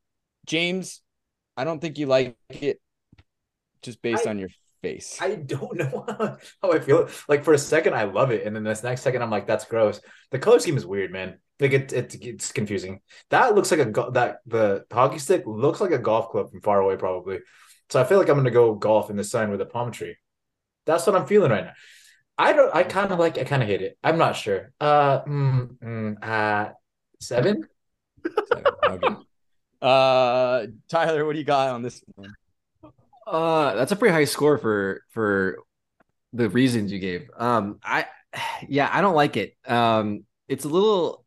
James, 0.45 1.01
I 1.55 1.63
don't 1.63 1.79
think 1.79 1.97
you 1.97 2.07
like 2.07 2.37
it 2.49 2.81
just 3.81 4.01
based 4.01 4.27
I, 4.27 4.31
on 4.31 4.39
your 4.39 4.49
face. 4.81 5.17
I 5.21 5.35
don't 5.35 5.75
know 5.75 6.05
how 6.61 6.71
I 6.71 6.79
feel. 6.79 7.09
Like 7.27 7.43
for 7.43 7.53
a 7.53 7.57
second, 7.57 7.93
I 7.93 8.03
love 8.03 8.31
it, 8.31 8.45
and 8.45 8.55
then 8.55 8.63
this 8.63 8.83
next 8.83 9.01
second, 9.01 9.21
I'm 9.21 9.31
like, 9.31 9.47
that's 9.47 9.65
gross. 9.65 9.99
The 10.31 10.39
color 10.39 10.59
scheme 10.59 10.77
is 10.77 10.85
weird, 10.85 11.11
man. 11.11 11.37
Like 11.59 11.73
it, 11.73 11.93
it 11.93 12.15
it's 12.21 12.51
confusing. 12.51 13.01
That 13.29 13.55
looks 13.55 13.71
like 13.71 13.79
a 13.79 13.85
go- 13.85 14.11
that 14.11 14.39
the 14.45 14.85
hockey 14.91 15.19
stick 15.19 15.43
looks 15.45 15.81
like 15.81 15.91
a 15.91 15.97
golf 15.97 16.29
club 16.29 16.51
from 16.51 16.61
far 16.61 16.79
away, 16.79 16.97
probably. 16.97 17.39
So 17.89 18.01
I 18.01 18.03
feel 18.03 18.17
like 18.17 18.29
I'm 18.29 18.37
gonna 18.37 18.51
go 18.51 18.75
golf 18.75 19.09
in 19.09 19.15
the 19.17 19.23
sun 19.23 19.49
with 19.51 19.61
a 19.61 19.65
palm 19.65 19.91
tree. 19.91 20.17
That's 20.85 21.05
what 21.05 21.15
I'm 21.15 21.25
feeling 21.25 21.51
right 21.51 21.65
now. 21.65 21.73
I 22.37 22.53
don't. 22.53 22.73
I 22.75 22.83
kind 22.83 23.11
of 23.11 23.19
like. 23.19 23.37
I 23.37 23.43
kind 23.43 23.63
of 23.63 23.69
hate 23.69 23.81
it. 23.81 23.97
I'm 24.03 24.17
not 24.17 24.35
sure. 24.35 24.71
Uh, 24.79 25.21
mm, 25.23 25.77
mm, 25.77 26.23
uh 26.23 26.71
seven. 27.19 27.67
seven. 28.23 28.63
Okay. 28.87 29.15
Uh, 29.81 30.67
Tyler, 30.89 31.25
what 31.25 31.33
do 31.33 31.39
you 31.39 31.45
got 31.45 31.69
on 31.69 31.81
this 31.81 32.03
one? 32.15 32.33
Uh, 33.25 33.75
that's 33.75 33.91
a 33.91 33.95
pretty 33.95 34.13
high 34.13 34.25
score 34.25 34.57
for 34.57 35.03
for 35.09 35.57
the 36.33 36.49
reasons 36.49 36.91
you 36.91 36.99
gave. 36.99 37.29
Um, 37.37 37.79
I 37.83 38.05
yeah, 38.67 38.89
I 38.91 39.01
don't 39.01 39.15
like 39.15 39.37
it. 39.37 39.55
Um, 39.65 40.25
it's 40.47 40.65
a 40.65 40.69
little. 40.69 41.25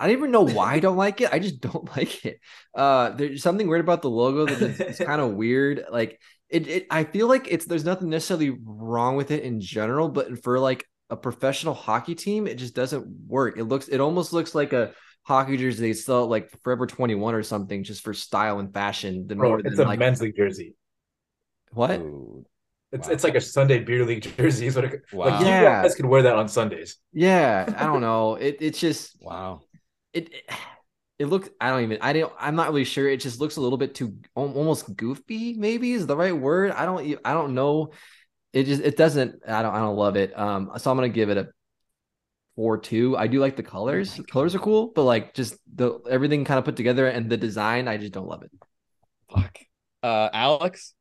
I 0.00 0.06
don't 0.06 0.16
even 0.16 0.30
know 0.30 0.42
why 0.42 0.74
I 0.74 0.80
don't 0.80 0.96
like 1.06 1.20
it. 1.20 1.32
I 1.32 1.38
just 1.38 1.60
don't 1.60 1.84
like 1.96 2.24
it. 2.24 2.40
Uh, 2.74 3.10
there's 3.10 3.42
something 3.42 3.68
weird 3.68 3.80
about 3.80 4.02
the 4.02 4.10
logo 4.10 4.46
that 4.46 4.62
is 4.62 4.80
it's 4.80 4.98
kind 4.98 5.20
of 5.20 5.32
weird. 5.32 5.84
Like 5.90 6.20
it, 6.48 6.66
it, 6.66 6.86
I 6.90 7.04
feel 7.04 7.28
like 7.28 7.48
it's 7.50 7.66
there's 7.66 7.84
nothing 7.84 8.08
necessarily 8.08 8.56
wrong 8.64 9.16
with 9.16 9.30
it 9.30 9.42
in 9.42 9.60
general, 9.60 10.08
but 10.08 10.42
for 10.42 10.58
like 10.58 10.84
a 11.10 11.16
professional 11.16 11.74
hockey 11.74 12.14
team, 12.14 12.46
it 12.46 12.56
just 12.56 12.74
doesn't 12.74 13.06
work. 13.26 13.58
It 13.58 13.64
looks, 13.64 13.88
it 13.88 14.00
almost 14.00 14.32
looks 14.32 14.54
like 14.54 14.72
a 14.72 14.92
hockey 15.22 15.56
jersey 15.56 15.82
they 15.82 15.92
sell 15.92 16.26
like 16.26 16.50
Forever 16.62 16.86
21 16.86 17.34
or 17.34 17.42
something 17.42 17.84
just 17.84 18.02
for 18.02 18.14
style 18.14 18.58
and 18.58 18.72
fashion. 18.72 19.26
Than 19.26 19.38
Bro, 19.38 19.56
it's 19.58 19.76
than 19.76 19.86
a 19.86 19.88
like, 19.88 19.98
men's 19.98 20.20
league 20.20 20.36
jersey. 20.36 20.74
What? 21.72 22.00
Ooh. 22.00 22.46
It's 22.90 23.06
wow. 23.06 23.12
it's 23.12 23.24
like 23.24 23.34
a 23.34 23.40
Sunday 23.40 23.80
beer 23.80 24.06
league 24.06 24.22
jersey. 24.36 24.70
So 24.70 24.80
it, 24.80 25.02
wow. 25.12 25.26
Like 25.26 25.44
yeah. 25.44 25.58
you 25.60 25.82
guys 25.82 25.94
could 25.94 26.06
wear 26.06 26.22
that 26.22 26.36
on 26.36 26.48
Sundays. 26.48 26.96
Yeah, 27.12 27.66
I 27.76 27.84
don't 27.84 28.00
know. 28.00 28.36
It 28.36 28.56
it's 28.60 28.80
just 28.80 29.16
wow. 29.20 29.60
It, 30.14 30.32
it 30.32 30.50
it 31.18 31.26
looks. 31.26 31.48
I 31.60 31.70
don't 31.70 31.82
even. 31.82 31.98
I 32.00 32.12
don't. 32.12 32.32
I'm 32.38 32.54
not 32.54 32.68
really 32.68 32.84
sure. 32.84 33.08
It 33.08 33.20
just 33.20 33.40
looks 33.40 33.56
a 33.56 33.60
little 33.60 33.78
bit 33.78 33.94
too 33.94 34.18
almost 34.34 34.96
goofy. 34.96 35.54
Maybe 35.54 35.92
is 35.92 36.06
the 36.06 36.16
right 36.16 36.36
word. 36.36 36.70
I 36.70 36.84
don't. 36.84 37.18
I 37.24 37.32
don't 37.34 37.54
know. 37.54 37.90
It 38.52 38.64
just. 38.64 38.82
It 38.82 38.96
doesn't. 38.96 39.42
I 39.46 39.62
don't. 39.62 39.74
I 39.74 39.78
don't 39.78 39.96
love 39.96 40.16
it. 40.16 40.38
Um. 40.38 40.70
So 40.78 40.90
I'm 40.90 40.96
gonna 40.96 41.08
give 41.08 41.30
it 41.30 41.36
a 41.36 41.48
four 42.54 42.78
two. 42.78 43.16
I 43.16 43.26
do 43.26 43.40
like 43.40 43.56
the 43.56 43.62
colors. 43.62 44.14
The 44.14 44.24
colors 44.24 44.54
are 44.54 44.60
cool, 44.60 44.92
but 44.94 45.04
like 45.04 45.34
just 45.34 45.56
the 45.74 45.98
everything 46.08 46.44
kind 46.44 46.58
of 46.58 46.64
put 46.64 46.76
together 46.76 47.06
and 47.08 47.28
the 47.28 47.36
design, 47.36 47.88
I 47.88 47.96
just 47.96 48.12
don't 48.12 48.28
love 48.28 48.42
it. 48.42 48.50
Fuck. 49.32 49.58
Uh, 50.02 50.28
Alex. 50.32 50.94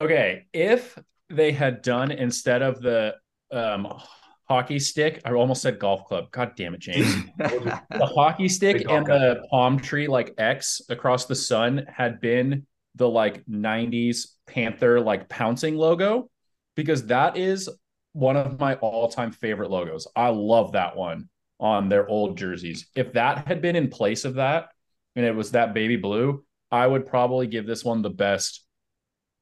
Okay, 0.00 0.46
if 0.52 0.98
they 1.28 1.52
had 1.52 1.82
done 1.82 2.12
instead 2.12 2.62
of 2.62 2.80
the 2.80 3.14
um 3.50 4.00
hockey 4.48 4.78
stick, 4.78 5.20
I 5.24 5.32
almost 5.32 5.62
said 5.62 5.78
golf 5.78 6.04
club. 6.06 6.30
God 6.30 6.52
damn 6.56 6.74
it, 6.74 6.80
James. 6.80 7.14
the 7.38 8.10
hockey 8.14 8.48
stick 8.48 8.86
and 8.88 9.06
the 9.06 9.42
palm 9.50 9.78
tree 9.78 10.06
like 10.06 10.34
X 10.38 10.80
across 10.88 11.26
the 11.26 11.34
sun 11.34 11.86
had 11.92 12.20
been 12.20 12.66
the 12.94 13.08
like 13.08 13.44
90s 13.46 14.28
Panther 14.46 15.00
like 15.00 15.28
pouncing 15.28 15.76
logo 15.76 16.30
because 16.76 17.06
that 17.06 17.36
is 17.36 17.68
one 18.12 18.36
of 18.36 18.58
my 18.58 18.76
all-time 18.76 19.32
favorite 19.32 19.70
logos. 19.70 20.06
I 20.16 20.28
love 20.28 20.72
that 20.72 20.96
one 20.96 21.28
on 21.58 21.88
their 21.88 22.08
old 22.08 22.38
jerseys. 22.38 22.86
If 22.94 23.12
that 23.14 23.46
had 23.46 23.60
been 23.60 23.76
in 23.76 23.88
place 23.88 24.24
of 24.24 24.34
that 24.34 24.68
and 25.16 25.24
it 25.24 25.34
was 25.34 25.50
that 25.50 25.74
baby 25.74 25.96
blue, 25.96 26.44
I 26.70 26.86
would 26.86 27.06
probably 27.06 27.46
give 27.46 27.66
this 27.66 27.84
one 27.84 28.02
the 28.02 28.10
best 28.10 28.64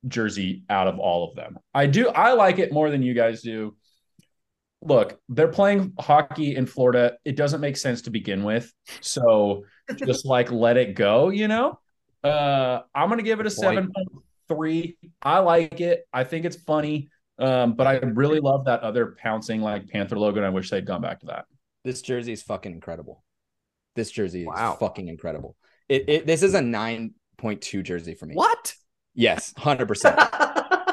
jersey 0.06 0.64
out 0.68 0.86
of 0.86 0.98
all 0.98 1.28
of 1.28 1.36
them. 1.36 1.58
I 1.72 1.86
do 1.86 2.08
I 2.08 2.32
like 2.32 2.58
it 2.58 2.72
more 2.72 2.90
than 2.90 3.02
you 3.02 3.14
guys 3.14 3.42
do. 3.42 3.76
Look, 4.84 5.18
they're 5.28 5.48
playing 5.48 5.94
hockey 5.98 6.56
in 6.56 6.66
Florida. 6.66 7.16
It 7.24 7.36
doesn't 7.36 7.60
make 7.60 7.76
sense 7.76 8.02
to 8.02 8.10
begin 8.10 8.44
with. 8.44 8.72
So 9.00 9.64
just 9.96 10.26
like 10.26 10.50
let 10.52 10.76
it 10.76 10.94
go, 10.94 11.30
you 11.30 11.48
know? 11.48 11.78
Uh 12.22 12.80
I'm 12.94 13.08
going 13.08 13.18
to 13.18 13.24
give 13.24 13.40
it 13.40 13.46
a 13.46 13.50
7.3. 13.50 14.96
I 15.22 15.38
like 15.40 15.80
it. 15.80 16.06
I 16.12 16.24
think 16.24 16.44
it's 16.44 16.56
funny. 16.56 17.08
Um, 17.38 17.74
but 17.74 17.86
I 17.86 17.96
really 17.96 18.40
love 18.40 18.66
that 18.66 18.80
other 18.80 19.16
pouncing 19.20 19.60
like 19.60 19.88
Panther 19.88 20.18
logo, 20.18 20.36
and 20.36 20.46
I 20.46 20.50
wish 20.50 20.70
they'd 20.70 20.86
gone 20.86 21.00
back 21.00 21.20
to 21.20 21.26
that. 21.26 21.46
This 21.84 22.00
jersey 22.00 22.32
is 22.32 22.42
fucking 22.42 22.72
incredible. 22.72 23.24
This 23.96 24.10
jersey 24.10 24.42
is 24.42 24.46
wow. 24.46 24.76
fucking 24.78 25.08
incredible. 25.08 25.56
It, 25.88 26.08
it 26.08 26.26
this 26.26 26.42
is 26.42 26.54
a 26.54 26.62
nine 26.62 27.14
point 27.36 27.60
two 27.60 27.82
jersey 27.82 28.14
for 28.14 28.26
me. 28.26 28.34
What? 28.34 28.74
Yes, 29.14 29.52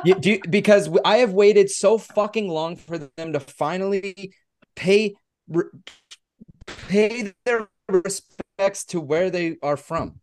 hundred 0.01 0.23
percent. 0.23 0.51
Because 0.51 0.89
I 1.05 1.17
have 1.17 1.33
waited 1.33 1.69
so 1.69 1.97
fucking 1.97 2.49
long 2.49 2.75
for 2.75 2.97
them 2.97 3.33
to 3.33 3.39
finally 3.39 4.33
pay 4.75 5.15
pay 6.87 7.33
their 7.45 7.67
respects 7.89 8.85
to 8.85 8.99
where 8.99 9.29
they 9.29 9.57
are 9.61 9.77
from. 9.77 10.19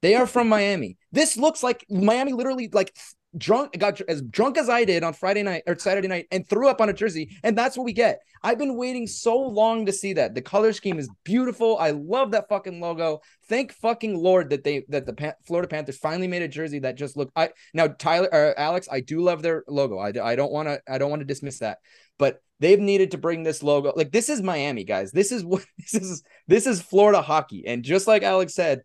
They 0.00 0.14
are 0.14 0.26
from 0.26 0.48
Miami. 0.48 0.96
This 1.10 1.36
looks 1.36 1.62
like 1.62 1.84
Miami 1.90 2.32
literally 2.32 2.68
like 2.72 2.94
drunk 3.36 3.78
got 3.78 4.00
as 4.02 4.22
drunk 4.22 4.56
as 4.56 4.68
I 4.68 4.84
did 4.84 5.04
on 5.04 5.12
Friday 5.12 5.42
night 5.42 5.62
or 5.66 5.78
Saturday 5.78 6.08
night 6.08 6.26
and 6.30 6.48
threw 6.48 6.68
up 6.68 6.80
on 6.80 6.88
a 6.88 6.92
jersey 6.92 7.36
and 7.42 7.56
that's 7.56 7.76
what 7.76 7.84
we 7.84 7.92
get. 7.92 8.20
I've 8.42 8.58
been 8.58 8.76
waiting 8.76 9.06
so 9.06 9.38
long 9.38 9.84
to 9.86 9.92
see 9.92 10.14
that. 10.14 10.34
The 10.34 10.40
color 10.40 10.72
scheme 10.72 10.98
is 10.98 11.10
beautiful. 11.24 11.76
I 11.78 11.90
love 11.90 12.30
that 12.30 12.48
fucking 12.48 12.80
logo. 12.80 13.20
Thank 13.48 13.72
fucking 13.72 14.16
lord 14.16 14.50
that 14.50 14.64
they 14.64 14.84
that 14.88 15.04
the 15.04 15.12
Pan- 15.12 15.34
Florida 15.46 15.68
Panthers 15.68 15.98
finally 15.98 16.28
made 16.28 16.42
a 16.42 16.48
jersey 16.48 16.78
that 16.80 16.96
just 16.96 17.16
looked 17.16 17.32
I 17.36 17.50
now 17.74 17.88
Tyler 17.88 18.28
or 18.32 18.58
Alex, 18.58 18.88
I 18.90 19.00
do 19.00 19.20
love 19.20 19.42
their 19.42 19.64
logo. 19.68 19.98
I, 19.98 20.12
I 20.22 20.36
don't 20.36 20.52
want 20.52 20.68
to 20.68 20.80
I 20.88 20.98
don't 20.98 21.10
want 21.10 21.20
to 21.20 21.26
dismiss 21.26 21.58
that. 21.58 21.78
But 22.18 22.40
they've 22.60 22.80
needed 22.80 23.12
to 23.12 23.18
bring 23.18 23.42
this 23.42 23.62
logo. 23.62 23.92
Like 23.94 24.10
this 24.10 24.28
is 24.28 24.42
Miami, 24.42 24.84
guys. 24.84 25.12
This 25.12 25.32
is 25.32 25.44
what 25.44 25.64
this 25.78 25.94
is 25.94 26.22
this 26.46 26.66
is 26.66 26.80
Florida 26.80 27.20
hockey. 27.20 27.66
And 27.66 27.82
just 27.82 28.06
like 28.06 28.22
Alex 28.22 28.54
said, 28.54 28.82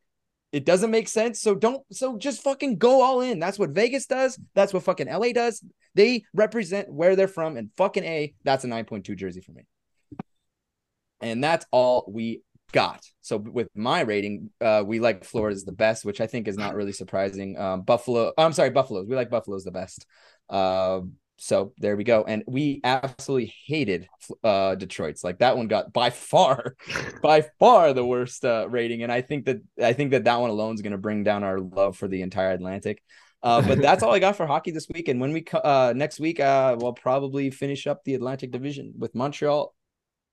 it 0.53 0.65
doesn't 0.65 0.91
make 0.91 1.09
sense. 1.09 1.41
So 1.41 1.55
don't 1.55 1.81
so 1.91 2.15
just 2.15 2.43
fucking 2.43 2.77
go 2.77 3.01
all 3.01 3.21
in. 3.21 3.39
That's 3.39 3.57
what 3.57 3.71
Vegas 3.71 4.05
does. 4.05 4.39
That's 4.53 4.71
what 4.71 4.83
fucking 4.83 5.07
LA 5.07 5.33
does. 5.33 5.65
They 5.95 6.23
represent 6.33 6.93
where 6.93 7.15
they're 7.15 7.27
from 7.27 7.57
and 7.57 7.71
fucking 7.75 8.03
A, 8.03 8.35
that's 8.43 8.63
a 8.63 8.67
9.2 8.67 9.17
jersey 9.17 9.41
for 9.41 9.51
me. 9.51 9.65
And 11.21 11.43
that's 11.43 11.65
all 11.71 12.05
we 12.07 12.43
got. 12.71 13.03
So 13.21 13.37
with 13.37 13.67
my 13.75 14.01
rating, 14.01 14.51
uh, 14.61 14.83
we 14.85 14.99
like 14.99 15.23
Florida's 15.23 15.65
the 15.65 15.71
best, 15.71 16.05
which 16.05 16.21
I 16.21 16.27
think 16.27 16.47
is 16.47 16.57
not 16.57 16.75
really 16.75 16.91
surprising. 16.91 17.57
Um, 17.57 17.81
Buffalo, 17.81 18.31
I'm 18.37 18.53
sorry, 18.53 18.69
Buffalo's. 18.69 19.07
We 19.07 19.15
like 19.15 19.31
Buffalo's 19.31 19.63
the 19.63 19.71
best. 19.71 20.05
Uh, 20.49 21.01
so 21.37 21.73
there 21.77 21.95
we 21.95 22.03
go. 22.03 22.23
And 22.23 22.43
we 22.47 22.79
absolutely 22.83 23.53
hated 23.65 24.07
uh, 24.43 24.75
Detroit's. 24.75 25.23
Like 25.23 25.39
that 25.39 25.57
one 25.57 25.67
got 25.67 25.91
by 25.91 26.09
far, 26.09 26.75
by 27.21 27.45
far 27.59 27.93
the 27.93 28.05
worst 28.05 28.45
uh, 28.45 28.67
rating. 28.69 29.03
And 29.03 29.11
I 29.11 29.21
think 29.21 29.45
that 29.45 29.61
I 29.81 29.93
think 29.93 30.11
that 30.11 30.25
that 30.25 30.39
one 30.39 30.49
alone 30.49 30.75
is 30.75 30.81
going 30.81 30.91
to 30.91 30.97
bring 30.97 31.23
down 31.23 31.43
our 31.43 31.59
love 31.59 31.97
for 31.97 32.07
the 32.07 32.21
entire 32.21 32.51
Atlantic. 32.51 33.01
Uh, 33.41 33.61
but 33.61 33.81
that's 33.81 34.03
all 34.03 34.13
I 34.13 34.19
got 34.19 34.37
for 34.37 34.47
hockey 34.47 34.71
this 34.71 34.87
week. 34.93 35.09
And 35.09 35.19
when 35.19 35.33
we 35.33 35.45
uh, 35.53 35.93
next 35.95 36.19
week, 36.19 36.39
uh, 36.39 36.77
we'll 36.79 36.93
probably 36.93 37.49
finish 37.49 37.87
up 37.87 38.03
the 38.05 38.15
Atlantic 38.15 38.51
Division 38.51 38.93
with 38.97 39.13
Montreal, 39.13 39.75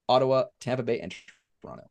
Ottawa, 0.08 0.44
Tampa 0.60 0.84
Bay, 0.84 1.00
and 1.00 1.12
Toronto. 1.60 1.90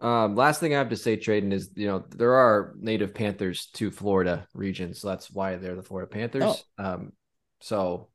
Um, 0.00 0.34
last 0.34 0.60
thing 0.60 0.74
I 0.74 0.78
have 0.78 0.90
to 0.90 0.96
say, 0.96 1.16
Tradon, 1.16 1.52
is 1.52 1.70
you 1.74 1.88
know 1.88 2.04
there 2.16 2.34
are 2.34 2.74
native 2.78 3.14
Panthers 3.14 3.66
to 3.74 3.90
Florida 3.90 4.46
region, 4.54 4.94
so 4.94 5.08
that's 5.08 5.30
why 5.30 5.56
they're 5.56 5.74
the 5.74 5.82
Florida 5.82 6.08
Panthers. 6.08 6.64
Oh. 6.78 6.84
Um, 6.84 7.12
so 7.60 8.08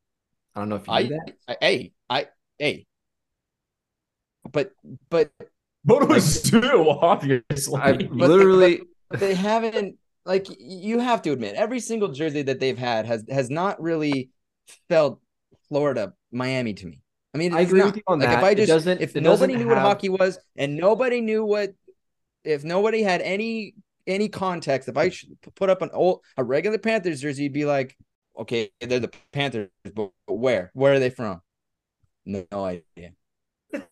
I 0.56 0.60
don't 0.60 0.70
know 0.70 0.76
if 0.76 0.88
you 0.88 0.94
I, 0.94 1.04
that. 1.04 1.34
I, 1.48 1.58
hey, 1.62 1.92
I, 2.10 2.28
hey, 2.58 2.86
but, 4.52 4.72
but, 5.10 5.32
but 5.84 6.04
it 6.04 6.10
was 6.10 6.42
two, 6.42 6.90
obviously. 6.90 7.80
I 7.82 7.92
literally, 8.12 8.82
but, 9.10 9.20
they 9.20 9.34
haven't, 9.34 9.98
like, 10.26 10.48
you 10.60 11.00
have 11.00 11.22
to 11.24 11.32
admit, 11.32 11.56
every 11.56 11.80
single 11.80 12.10
jersey 12.10 12.42
that 12.44 12.60
they've 12.60 12.78
had 12.78 13.06
has, 13.06 13.24
has 13.30 13.50
not 13.50 13.82
really 13.82 14.30
felt 14.90 15.20
Florida, 15.70 16.14
Miami 16.32 16.74
to 16.74 16.88
me. 16.88 17.02
I 17.34 17.38
mean, 17.38 17.54
I 17.54 17.62
agree 17.62 17.80
not, 17.80 17.88
with 17.88 17.98
you 17.98 18.04
on 18.08 18.20
like 18.20 18.30
that. 18.30 18.40
If 18.40 18.44
I 18.46 18.54
just, 18.56 18.70
doesn't, 18.70 19.02
if 19.02 19.14
nobody 19.16 19.56
knew 19.56 19.68
have... 19.68 19.70
what 19.70 19.78
hockey 19.80 20.10
was 20.10 20.40
and 20.56 20.78
nobody 20.78 21.20
knew 21.20 21.44
what, 21.44 21.74
if 22.46 22.64
nobody 22.64 23.04
had 23.04 23.22
any 23.22 23.76
any 24.08 24.30
context, 24.30 24.88
if 24.88 24.98
I 24.98 25.12
put 25.56 25.70
up 25.70 25.82
an 25.82 25.90
old 25.92 26.22
a 26.38 26.44
regular 26.44 26.78
Panthers 26.78 27.22
jersey, 27.22 27.44
you'd 27.44 27.54
be 27.54 27.66
like, 27.66 27.98
okay, 28.38 28.72
they're 28.82 29.00
the 29.00 29.12
Panthers, 29.32 29.70
but 29.94 30.12
where? 30.28 30.72
Where 30.74 30.94
are 30.94 31.00
they 31.00 31.10
from? 31.10 31.42
No, 32.26 32.46
no 32.52 32.66
idea. 32.66 33.12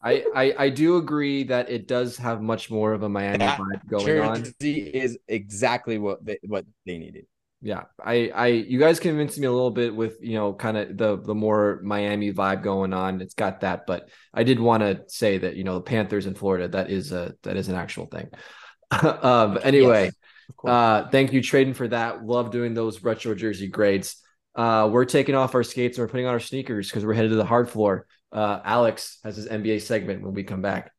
I, 0.02 0.26
I 0.36 0.56
I 0.58 0.70
do 0.70 0.98
agree 0.98 1.44
that 1.46 1.70
it 1.70 1.88
does 1.88 2.18
have 2.18 2.42
much 2.42 2.72
more 2.72 2.94
of 2.94 3.04
a 3.04 3.10
Miami 3.10 3.40
that 3.40 3.60
vibe 3.60 3.88
going 3.90 4.20
on. 4.22 4.54
Is 4.62 5.18
exactly 5.28 5.98
what 5.98 6.24
they, 6.26 6.40
what 6.44 6.66
they 6.86 6.98
needed. 6.98 7.26
Yeah, 7.62 7.84
I 8.04 8.30
I 8.34 8.48
you 8.48 8.80
guys 8.80 9.00
convinced 9.00 9.40
me 9.40 9.48
a 9.48 9.52
little 9.52 9.72
bit 9.72 9.96
with 9.96 10.18
you 10.22 10.36
know 10.36 10.54
kind 10.54 10.78
of 10.78 10.98
the 10.98 11.18
the 11.18 11.36
more 11.36 11.80
Miami 11.84 12.34
vibe 12.34 12.64
going 12.64 12.94
on. 12.94 13.22
It's 13.22 13.34
got 13.34 13.62
that, 13.62 13.86
but 13.88 14.10
I 14.34 14.44
did 14.44 14.60
want 14.60 14.84
to 14.84 15.04
say 15.08 15.38
that 15.38 15.56
you 15.56 15.64
know 15.64 15.76
the 15.76 15.82
Panthers 15.82 16.26
in 16.26 16.36
Florida 16.36 16.68
that 16.70 16.90
is 16.90 17.12
a 17.12 17.36
that 17.44 17.58
is 17.58 17.70
an 17.70 17.76
actual 17.76 18.06
thing. 18.06 18.30
um. 19.02 19.60
Anyway, 19.64 20.06
yes, 20.06 20.14
uh, 20.66 21.10
thank 21.10 21.34
you, 21.34 21.42
Tradon, 21.42 21.76
for 21.76 21.88
that. 21.88 22.26
Love 22.26 22.52
doing 22.52 22.74
those 22.74 23.02
retro 23.04 23.36
jersey 23.36 23.68
grades. 23.68 24.23
Uh, 24.56 24.88
we're 24.92 25.06
taking 25.06 25.34
off 25.34 25.56
our 25.56 25.64
skates 25.64 25.98
and 25.98 26.04
we're 26.04 26.12
putting 26.12 26.28
on 26.28 26.34
our 26.34 26.40
sneakers 26.40 26.88
because 26.88 27.04
we're 27.04 27.14
headed 27.14 27.32
to 27.32 27.38
the 27.38 27.46
hard 27.46 27.70
floor. 27.70 28.06
Uh, 28.32 28.60
Alex 28.64 29.20
has 29.24 29.36
his 29.36 29.48
NBA 29.48 29.82
segment 29.82 30.22
when 30.22 30.34
we 30.34 30.44
come 30.44 30.62
back. 30.62 30.92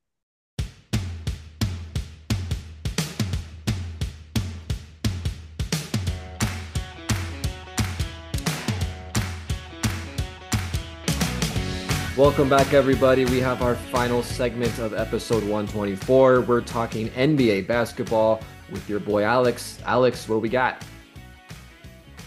Welcome 12.17 12.49
back, 12.49 12.73
everybody. 12.73 13.25
We 13.25 13.41
have 13.41 13.63
our 13.63 13.75
final 13.75 14.23
segment 14.23 14.79
of 14.79 14.95
episode 14.95 15.43
124. 15.43 16.43
We're 16.43 16.61
talking 16.61 17.09
NBA 17.11 17.67
basketball 17.67 18.41
with 18.71 18.89
your 18.89 19.01
boy 19.01 19.25
Alex. 19.25 19.81
Alex, 19.85 20.29
what 20.29 20.41
we 20.41 20.49
got? 20.49 20.85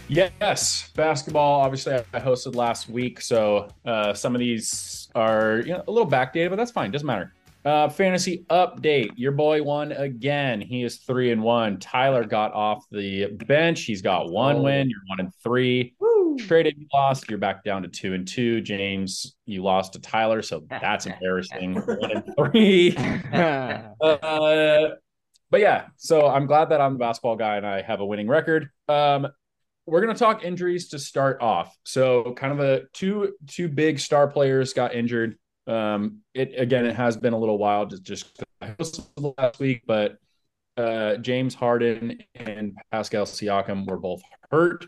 Yes, 0.08 0.90
basketball. 0.96 1.60
Obviously, 1.60 1.94
I 1.94 2.20
hosted 2.20 2.56
last 2.56 2.88
week, 2.88 3.20
so 3.20 3.68
uh, 3.84 4.14
some 4.14 4.34
of 4.34 4.38
these 4.38 5.08
are 5.14 5.58
you 5.58 5.72
know, 5.74 5.84
a 5.86 5.90
little 5.90 6.10
backdated, 6.10 6.48
but 6.48 6.56
that's 6.56 6.70
fine. 6.70 6.90
Doesn't 6.90 7.06
matter. 7.06 7.34
Uh, 7.64 7.88
fantasy 7.88 8.46
update. 8.48 9.10
Your 9.16 9.32
boy 9.32 9.62
won 9.62 9.92
again. 9.92 10.60
He 10.60 10.82
is 10.82 10.96
three 10.98 11.30
and 11.32 11.42
one. 11.42 11.78
Tyler 11.78 12.24
got 12.24 12.54
off 12.54 12.86
the 12.90 13.26
bench. 13.46 13.82
He's 13.82 14.00
got 14.00 14.30
one 14.30 14.56
oh. 14.56 14.62
win. 14.62 14.88
You're 14.88 15.00
one 15.08 15.20
and 15.20 15.34
three. 15.42 15.94
Woo. 16.00 16.36
Traded, 16.38 16.78
you 16.78 16.86
lost. 16.94 17.28
You're 17.28 17.38
back 17.38 17.64
down 17.64 17.82
to 17.82 17.88
two 17.88 18.14
and 18.14 18.26
two. 18.26 18.62
James, 18.62 19.36
you 19.44 19.62
lost 19.62 19.92
to 19.92 19.98
Tyler, 19.98 20.40
so 20.40 20.64
that's 20.70 21.04
embarrassing. 21.06 21.74
one 21.74 22.10
and 22.10 22.34
three. 22.38 22.96
uh, 24.02 24.88
but 25.50 25.60
yeah, 25.60 25.86
so 25.96 26.26
I'm 26.26 26.46
glad 26.46 26.70
that 26.70 26.80
I'm 26.80 26.94
the 26.94 26.98
basketball 26.98 27.36
guy 27.36 27.56
and 27.56 27.66
I 27.66 27.82
have 27.82 28.00
a 28.00 28.06
winning 28.06 28.28
record. 28.28 28.70
Um, 28.88 29.28
we're 29.88 30.02
going 30.02 30.14
to 30.14 30.18
talk 30.18 30.44
injuries 30.44 30.88
to 30.88 30.98
start 30.98 31.40
off. 31.40 31.76
So, 31.84 32.34
kind 32.34 32.52
of 32.52 32.60
a 32.60 32.82
two 32.92 33.34
two 33.46 33.68
big 33.68 33.98
star 33.98 34.28
players 34.28 34.72
got 34.72 34.94
injured. 34.94 35.38
Um, 35.66 36.20
it 36.34 36.52
again, 36.56 36.86
it 36.86 36.94
has 36.94 37.16
been 37.16 37.32
a 37.32 37.38
little 37.38 37.58
while 37.58 37.86
just 37.86 38.42
last 39.38 39.58
week, 39.58 39.82
but 39.86 40.18
uh, 40.76 41.16
James 41.16 41.54
Harden 41.54 42.18
and 42.34 42.76
Pascal 42.92 43.24
Siakam 43.24 43.86
were 43.86 43.98
both 43.98 44.22
hurt. 44.50 44.86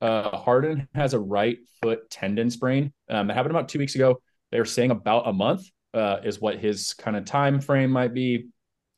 Uh, 0.00 0.36
Harden 0.36 0.88
has 0.94 1.14
a 1.14 1.20
right 1.20 1.58
foot 1.80 2.10
tendon 2.10 2.50
sprain. 2.50 2.92
Um, 3.08 3.28
that 3.28 3.34
happened 3.34 3.52
about 3.52 3.68
two 3.68 3.78
weeks 3.78 3.94
ago. 3.94 4.20
They 4.50 4.58
were 4.58 4.64
saying 4.64 4.90
about 4.90 5.28
a 5.28 5.32
month 5.32 5.62
uh, 5.94 6.18
is 6.24 6.40
what 6.40 6.58
his 6.58 6.94
kind 6.94 7.16
of 7.16 7.24
time 7.24 7.60
frame 7.60 7.90
might 7.90 8.12
be. 8.12 8.48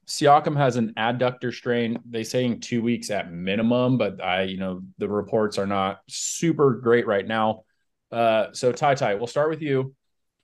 Siakam 0.07 0.57
has 0.57 0.77
an 0.77 0.93
adductor 0.97 1.53
strain. 1.53 1.99
They 2.09 2.25
saying 2.25 2.61
two 2.61 2.83
weeks 2.83 3.11
at 3.11 3.33
minimum, 3.33 3.99
but 3.99 4.23
I, 4.23 4.43
you 4.43 4.59
know, 4.59 4.83
the 4.99 5.09
reports 5.09 5.59
are 5.59 5.67
not 5.67 6.01
super 6.09 6.75
great 6.75 7.07
right 7.07 7.27
now. 7.27 7.65
Uh, 8.13 8.49
so 8.53 8.73
Ty 8.73 8.95
Ty, 8.95 9.15
we'll 9.15 9.27
start 9.27 9.51
with 9.51 9.63
you. 9.63 9.95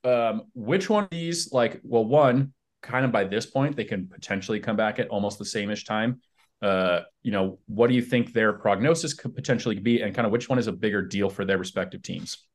Um, 0.03 0.43
which 0.55 0.89
one 0.89 1.05
of 1.05 1.11
these, 1.11 1.53
like, 1.53 1.81
well, 1.85 2.05
one, 2.05 2.53
kind 2.83 3.05
of 3.05 3.13
by 3.13 3.25
this 3.25 3.47
point, 3.47 3.77
they 3.77 3.85
can 3.85 4.09
potentially 4.09 4.61
come 4.61 4.77
back 4.77 4.99
at 4.99 5.09
almost 5.09 5.39
the 5.39 5.45
same 5.45 5.71
ish 5.71 5.85
time. 5.85 6.21
Uh, 6.63 7.01
you 7.23 7.33
know, 7.33 7.59
what 7.67 7.89
do 7.89 7.95
you 7.95 8.03
think 8.03 8.33
their 8.33 8.53
prognosis 8.53 9.15
could 9.15 9.35
potentially 9.35 9.79
be, 9.79 10.03
and 10.03 10.15
kind 10.15 10.27
of 10.27 10.33
which 10.33 10.49
one 10.49 10.59
is 10.59 10.67
a 10.67 10.73
bigger 10.73 11.03
deal 11.03 11.31
for 11.31 11.45
their 11.45 11.59
respective 11.59 12.03
teams? 12.03 12.47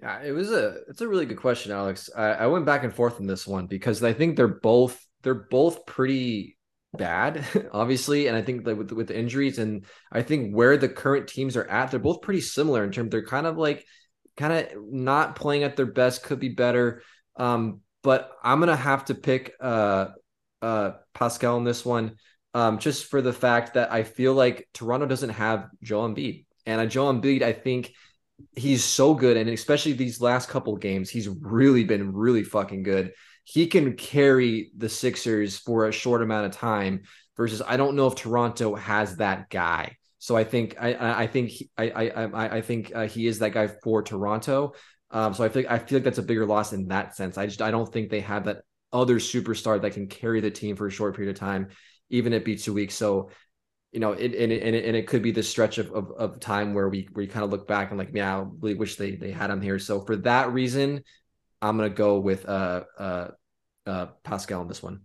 Yeah, 0.00 0.22
it 0.22 0.32
was 0.32 0.52
a 0.52 0.78
it's 0.88 1.00
a 1.00 1.08
really 1.08 1.26
good 1.26 1.38
question, 1.38 1.72
Alex. 1.72 2.08
I, 2.16 2.30
I 2.30 2.46
went 2.46 2.64
back 2.64 2.84
and 2.84 2.94
forth 2.94 3.20
on 3.20 3.26
this 3.26 3.46
one 3.46 3.66
because 3.66 4.02
I 4.02 4.12
think 4.12 4.36
they're 4.36 4.48
both 4.48 5.04
they're 5.22 5.34
both 5.34 5.86
pretty 5.86 6.58
bad, 6.96 7.44
obviously. 7.72 8.26
And 8.26 8.36
I 8.36 8.42
think 8.42 8.64
that 8.64 8.76
with 8.76 8.92
with 8.92 9.10
injuries 9.10 9.58
and 9.58 9.84
I 10.10 10.22
think 10.22 10.54
where 10.54 10.76
the 10.76 10.88
current 10.88 11.28
teams 11.28 11.56
are 11.56 11.68
at, 11.68 11.90
they're 11.90 12.00
both 12.00 12.22
pretty 12.22 12.40
similar 12.40 12.84
in 12.84 12.92
terms. 12.92 13.10
They're 13.10 13.24
kind 13.24 13.46
of 13.46 13.56
like 13.56 13.84
kind 14.36 14.52
of 14.52 14.68
not 14.90 15.36
playing 15.36 15.64
at 15.64 15.76
their 15.76 15.86
best, 15.86 16.22
could 16.22 16.40
be 16.40 16.50
better. 16.50 17.02
Um, 17.36 17.80
but 18.02 18.30
I'm 18.42 18.60
gonna 18.60 18.76
have 18.76 19.06
to 19.06 19.14
pick 19.14 19.52
uh 19.60 20.08
uh 20.62 20.92
Pascal 21.14 21.58
in 21.58 21.64
this 21.64 21.84
one, 21.84 22.16
um, 22.54 22.78
just 22.78 23.06
for 23.06 23.20
the 23.20 23.32
fact 23.32 23.74
that 23.74 23.92
I 23.92 24.02
feel 24.04 24.34
like 24.34 24.68
Toronto 24.72 25.06
doesn't 25.06 25.30
have 25.30 25.68
Joel 25.82 26.10
Embiid, 26.10 26.46
and 26.66 26.80
uh, 26.80 26.86
Joel 26.86 27.14
Embiid, 27.14 27.42
I 27.42 27.52
think 27.52 27.92
he's 28.56 28.84
so 28.84 29.14
good, 29.14 29.36
and 29.36 29.50
especially 29.50 29.92
these 29.92 30.20
last 30.20 30.48
couple 30.48 30.76
games, 30.76 31.10
he's 31.10 31.28
really 31.28 31.84
been 31.84 32.12
really 32.12 32.44
fucking 32.44 32.84
good 32.84 33.12
he 33.48 33.66
can 33.66 33.94
carry 33.96 34.70
the 34.76 34.90
Sixers 34.90 35.56
for 35.56 35.86
a 35.86 35.92
short 35.92 36.20
amount 36.20 36.44
of 36.44 36.52
time. 36.52 37.04
Versus, 37.34 37.62
I 37.66 37.78
don't 37.78 37.96
know 37.96 38.06
if 38.08 38.14
Toronto 38.14 38.74
has 38.74 39.16
that 39.16 39.48
guy. 39.48 39.96
So 40.18 40.36
I 40.36 40.44
think 40.44 40.76
I 40.78 41.22
I 41.22 41.26
think 41.28 41.48
he, 41.50 41.70
I 41.78 41.88
I 41.88 42.56
I 42.58 42.60
think 42.60 42.92
uh, 42.94 43.06
he 43.06 43.26
is 43.26 43.38
that 43.38 43.52
guy 43.52 43.68
for 43.68 44.02
Toronto. 44.02 44.74
Um, 45.10 45.32
so 45.32 45.44
I 45.44 45.48
feel 45.48 45.64
I 45.70 45.78
feel 45.78 45.96
like 45.96 46.04
that's 46.04 46.18
a 46.18 46.22
bigger 46.22 46.44
loss 46.44 46.72
in 46.72 46.88
that 46.88 47.16
sense. 47.16 47.38
I 47.38 47.46
just 47.46 47.62
I 47.62 47.70
don't 47.70 47.90
think 47.90 48.10
they 48.10 48.20
have 48.20 48.44
that 48.44 48.62
other 48.92 49.18
superstar 49.18 49.80
that 49.80 49.92
can 49.92 50.08
carry 50.08 50.40
the 50.40 50.50
team 50.50 50.76
for 50.76 50.86
a 50.86 50.90
short 50.90 51.14
period 51.14 51.30
of 51.30 51.38
time, 51.38 51.68
even 52.10 52.32
at 52.32 52.44
be 52.44 52.56
two 52.56 52.74
weeks. 52.74 52.96
So 52.96 53.30
you 53.92 54.00
know, 54.00 54.12
it 54.12 54.34
and 54.34 54.52
it, 54.52 54.62
and 54.62 54.74
it, 54.76 54.84
and 54.84 54.96
it 54.96 55.06
could 55.06 55.22
be 55.22 55.30
this 55.30 55.48
stretch 55.48 55.78
of, 55.78 55.90
of, 55.92 56.10
of 56.18 56.40
time 56.40 56.74
where 56.74 56.88
we 56.90 57.08
we 57.14 57.26
kind 57.26 57.44
of 57.44 57.50
look 57.50 57.66
back 57.66 57.90
and 57.90 57.98
like, 57.98 58.10
yeah, 58.12 58.40
I 58.40 58.44
really 58.60 58.74
wish 58.74 58.96
they 58.96 59.16
they 59.16 59.30
had 59.30 59.48
him 59.48 59.62
here. 59.62 59.78
So 59.78 60.04
for 60.04 60.16
that 60.16 60.52
reason, 60.52 61.02
I'm 61.60 61.76
gonna 61.76 61.90
go 61.90 62.18
with 62.20 62.48
uh 62.48 62.84
uh 62.98 63.28
uh 63.86 64.06
Pascal 64.22 64.60
on 64.60 64.68
this 64.68 64.82
one. 64.82 65.02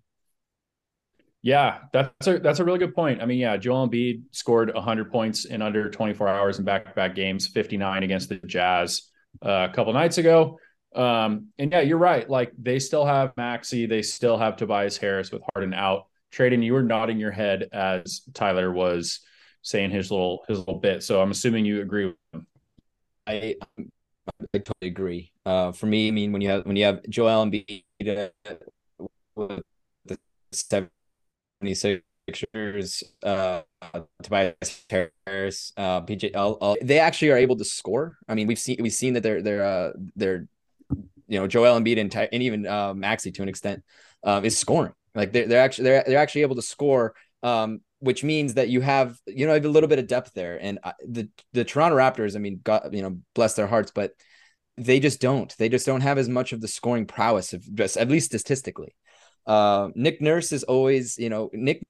Yeah, 1.41 1.80
that's 1.91 2.28
a 2.28 2.39
that's 2.39 2.60
a 2.60 2.64
really 2.64 2.80
good 2.80 2.95
point. 2.95 3.22
I 3.22 3.26
mean, 3.26 3.38
yeah, 3.38 3.58
Joel 3.58 3.89
Embiid 3.89 4.24
scored 4.32 4.74
100 4.74 5.12
points 5.12 5.43
in 5.43 5.62
under 5.62 5.89
24 5.89 6.30
hours 6.30 6.58
in 6.58 6.64
back-to-back 6.64 7.16
games, 7.16 7.47
59 7.47 8.04
against 8.04 8.30
the 8.30 8.36
Jazz 8.38 9.10
uh, 9.45 9.68
a 9.70 9.74
couple 9.74 9.91
nights 9.91 10.18
ago. 10.18 10.58
Um, 10.95 11.47
and 11.58 11.72
yeah, 11.72 11.82
you're 11.82 11.97
right. 11.97 12.30
Like 12.30 12.54
they 12.58 12.80
still 12.80 13.06
have 13.06 13.36
Maxey, 13.36 13.86
they 13.88 14.01
still 14.01 14.38
have 14.38 14.56
Tobias 14.56 14.95
Harris 14.95 15.32
with 15.32 15.41
Harden 15.54 15.74
out. 15.74 16.06
Tradon, 16.32 16.64
you 16.64 16.74
were 16.74 16.82
nodding 16.82 17.20
your 17.20 17.32
head 17.32 17.68
as 17.74 18.22
Tyler 18.34 18.72
was 18.72 19.20
saying 19.64 19.91
his 19.91 20.12
little 20.12 20.45
his 20.47 20.60
little 20.60 20.80
bit. 20.80 21.04
So 21.04 21.22
I'm 21.22 21.32
assuming 21.32 21.66
you 21.66 21.82
agree. 21.82 22.06
With 22.06 22.16
him. 22.32 22.47
I 23.28 23.56
I 24.28 24.60
totally 24.60 24.88
agree. 24.88 25.32
Uh, 25.46 25.72
for 25.72 25.86
me, 25.86 26.08
I 26.08 26.12
mean, 26.12 26.32
when 26.32 26.42
you 26.42 26.50
have 26.50 26.66
when 26.66 26.76
you 26.76 26.86
have 26.86 27.02
Joel 27.10 27.46
Embiid 27.46 27.84
uh, 28.08 28.30
with 29.36 29.64
the 30.06 30.18
76ers, 30.54 30.92
uh, 33.24 33.62
Tobias 34.22 34.86
Harris, 34.90 35.74
uh, 35.78 36.02
PJ, 36.02 36.78
they 36.82 37.00
actually 37.00 37.32
are 37.32 37.38
able 37.38 37.56
to 37.58 37.66
score. 37.66 38.18
I 38.28 38.36
mean, 38.36 38.48
we've 38.48 38.60
seen 38.60 38.78
we've 38.80 38.94
seen 38.94 39.14
that 39.16 39.24
they're 39.24 39.42
they're 39.42 39.66
uh, 39.66 39.92
they're 40.16 40.48
you 41.28 41.40
know 41.40 41.48
Joel 41.48 41.80
Embiid 41.80 42.00
and, 42.00 42.14
and 42.16 42.44
even 42.44 42.68
uh, 42.68 42.94
Maxey 42.94 43.32
to 43.32 43.42
an 43.42 43.50
extent 43.50 43.84
um, 44.24 44.46
is 44.46 44.58
scoring. 44.58 44.94
Like 45.16 45.32
they're 45.32 45.48
they're 45.48 45.62
actually 45.62 45.86
they're 45.86 46.04
they're 46.08 46.20
actually 46.20 46.44
able 46.44 46.56
to 46.56 46.62
score. 46.62 47.16
Um, 47.42 47.82
which 48.04 48.22
means 48.22 48.56
that 48.56 48.68
you 48.68 48.82
have 48.82 49.18
you 49.26 49.47
know 49.47 49.54
have 49.54 49.64
a 49.64 49.70
little 49.70 49.88
bit 49.88 49.97
of 49.97 50.08
depth 50.08 50.34
there. 50.34 50.58
And 50.62 50.78
the 51.08 51.30
the 51.54 51.64
Toronto 51.64 51.97
Raptors, 51.97 52.36
I 52.36 52.39
mean, 52.39 52.60
God, 52.62 52.89
you 52.91 53.01
know, 53.01 53.20
bless 53.34 53.54
their 53.54 53.68
hearts, 53.68 53.91
but 53.95 54.12
they 54.78 54.99
just 54.99 55.22
don't. 55.22 55.56
They 55.58 55.70
just 55.70 55.86
don't 55.86 56.01
have 56.01 56.18
as 56.18 56.28
much 56.28 56.51
of 56.51 56.60
the 56.60 56.68
scoring 56.68 57.06
prowess 57.06 57.54
of 57.54 57.64
just 57.74 57.95
at 57.95 58.10
least 58.10 58.28
statistically. 58.28 58.95
Uh, 59.47 59.89
Nick 59.95 60.22
Nurse 60.22 60.51
is 60.51 60.64
always, 60.64 61.18
you 61.18 61.30
know, 61.30 61.49
Nick 61.54 61.82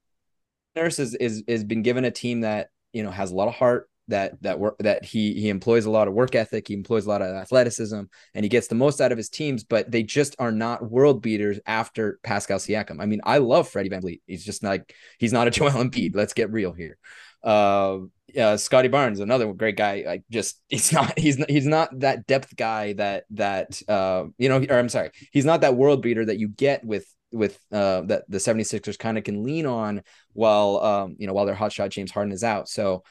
Nurse 0.76 1.00
is 1.00 1.14
is 1.16 1.42
is 1.48 1.64
been 1.64 1.82
given 1.82 2.04
a 2.04 2.12
team 2.12 2.42
that 2.42 2.68
you 2.92 3.02
know 3.02 3.10
has 3.10 3.32
a 3.32 3.34
lot 3.34 3.48
of 3.48 3.54
heart, 3.54 3.90
that 4.08 4.40
that 4.42 4.58
work 4.58 4.76
that 4.80 5.04
he 5.04 5.34
he 5.34 5.48
employs 5.48 5.86
a 5.86 5.90
lot 5.90 6.08
of 6.08 6.14
work 6.14 6.34
ethic, 6.34 6.68
he 6.68 6.74
employs 6.74 7.06
a 7.06 7.08
lot 7.08 7.22
of 7.22 7.34
athleticism, 7.34 8.02
and 8.34 8.44
he 8.44 8.48
gets 8.48 8.68
the 8.68 8.74
most 8.74 9.00
out 9.00 9.12
of 9.12 9.18
his 9.18 9.28
teams. 9.28 9.64
But 9.64 9.90
they 9.90 10.02
just 10.02 10.36
are 10.38 10.52
not 10.52 10.90
world 10.90 11.22
beaters 11.22 11.58
after 11.66 12.18
Pascal 12.22 12.58
Siakam. 12.58 13.00
I 13.00 13.06
mean, 13.06 13.20
I 13.24 13.38
love 13.38 13.68
Freddie 13.68 13.90
VanVleet. 13.90 14.20
He's 14.26 14.44
just 14.44 14.62
like 14.62 14.94
he's 15.18 15.32
not 15.32 15.48
a 15.48 15.50
Joel 15.52 15.70
Embiid. 15.70 16.14
Let's 16.14 16.34
get 16.34 16.52
real 16.52 16.72
here. 16.72 16.98
Uh, 17.42 17.98
yeah, 18.34 18.56
Scottie 18.56 18.88
Barnes, 18.88 19.20
another 19.20 19.52
great 19.52 19.76
guy. 19.76 20.02
Like 20.04 20.24
just 20.30 20.60
he's 20.68 20.92
not 20.92 21.18
he's 21.18 21.38
not, 21.38 21.50
he's 21.50 21.66
not 21.66 22.00
that 22.00 22.26
depth 22.26 22.54
guy 22.56 22.94
that 22.94 23.24
that 23.30 23.80
uh 23.88 24.24
you 24.38 24.48
know 24.48 24.64
or 24.68 24.78
I'm 24.78 24.88
sorry, 24.88 25.10
he's 25.32 25.44
not 25.44 25.60
that 25.60 25.76
world 25.76 26.02
beater 26.02 26.24
that 26.24 26.38
you 26.38 26.48
get 26.48 26.84
with 26.84 27.06
with 27.32 27.58
uh 27.72 28.02
that 28.02 28.24
the 28.28 28.38
76ers 28.38 28.98
kind 28.98 29.18
of 29.18 29.24
can 29.24 29.42
lean 29.42 29.66
on 29.66 30.02
while 30.32 30.78
um 30.78 31.16
you 31.18 31.26
know 31.26 31.32
while 31.32 31.46
their 31.46 31.54
hotshot 31.54 31.90
James 31.90 32.10
Harden 32.10 32.32
is 32.32 32.44
out. 32.44 32.68
So 32.68 33.04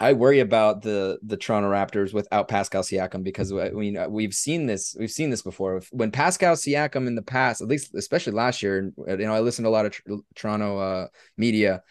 I 0.00 0.12
worry 0.12 0.40
about 0.40 0.82
the 0.82 1.18
the 1.22 1.36
Toronto 1.36 1.70
Raptors 1.70 2.12
without 2.12 2.48
Pascal 2.48 2.82
Siakam 2.82 3.22
because 3.22 3.52
I 3.52 3.70
mean 3.70 3.98
we've 4.10 4.34
seen 4.34 4.66
this 4.66 4.96
we've 4.98 5.10
seen 5.10 5.30
this 5.30 5.42
before. 5.42 5.80
When 5.92 6.10
Pascal 6.10 6.56
Siakam 6.56 7.06
in 7.06 7.14
the 7.14 7.22
past 7.22 7.60
at 7.62 7.68
least 7.68 7.94
especially 7.94 8.32
last 8.32 8.62
year 8.62 8.92
you 9.06 9.16
know 9.16 9.34
I 9.34 9.40
listened 9.40 9.64
to 9.64 9.68
a 9.68 9.70
lot 9.70 9.86
of 9.86 9.96
Toronto 10.34 10.78
uh, 10.78 11.06
media 11.36 11.82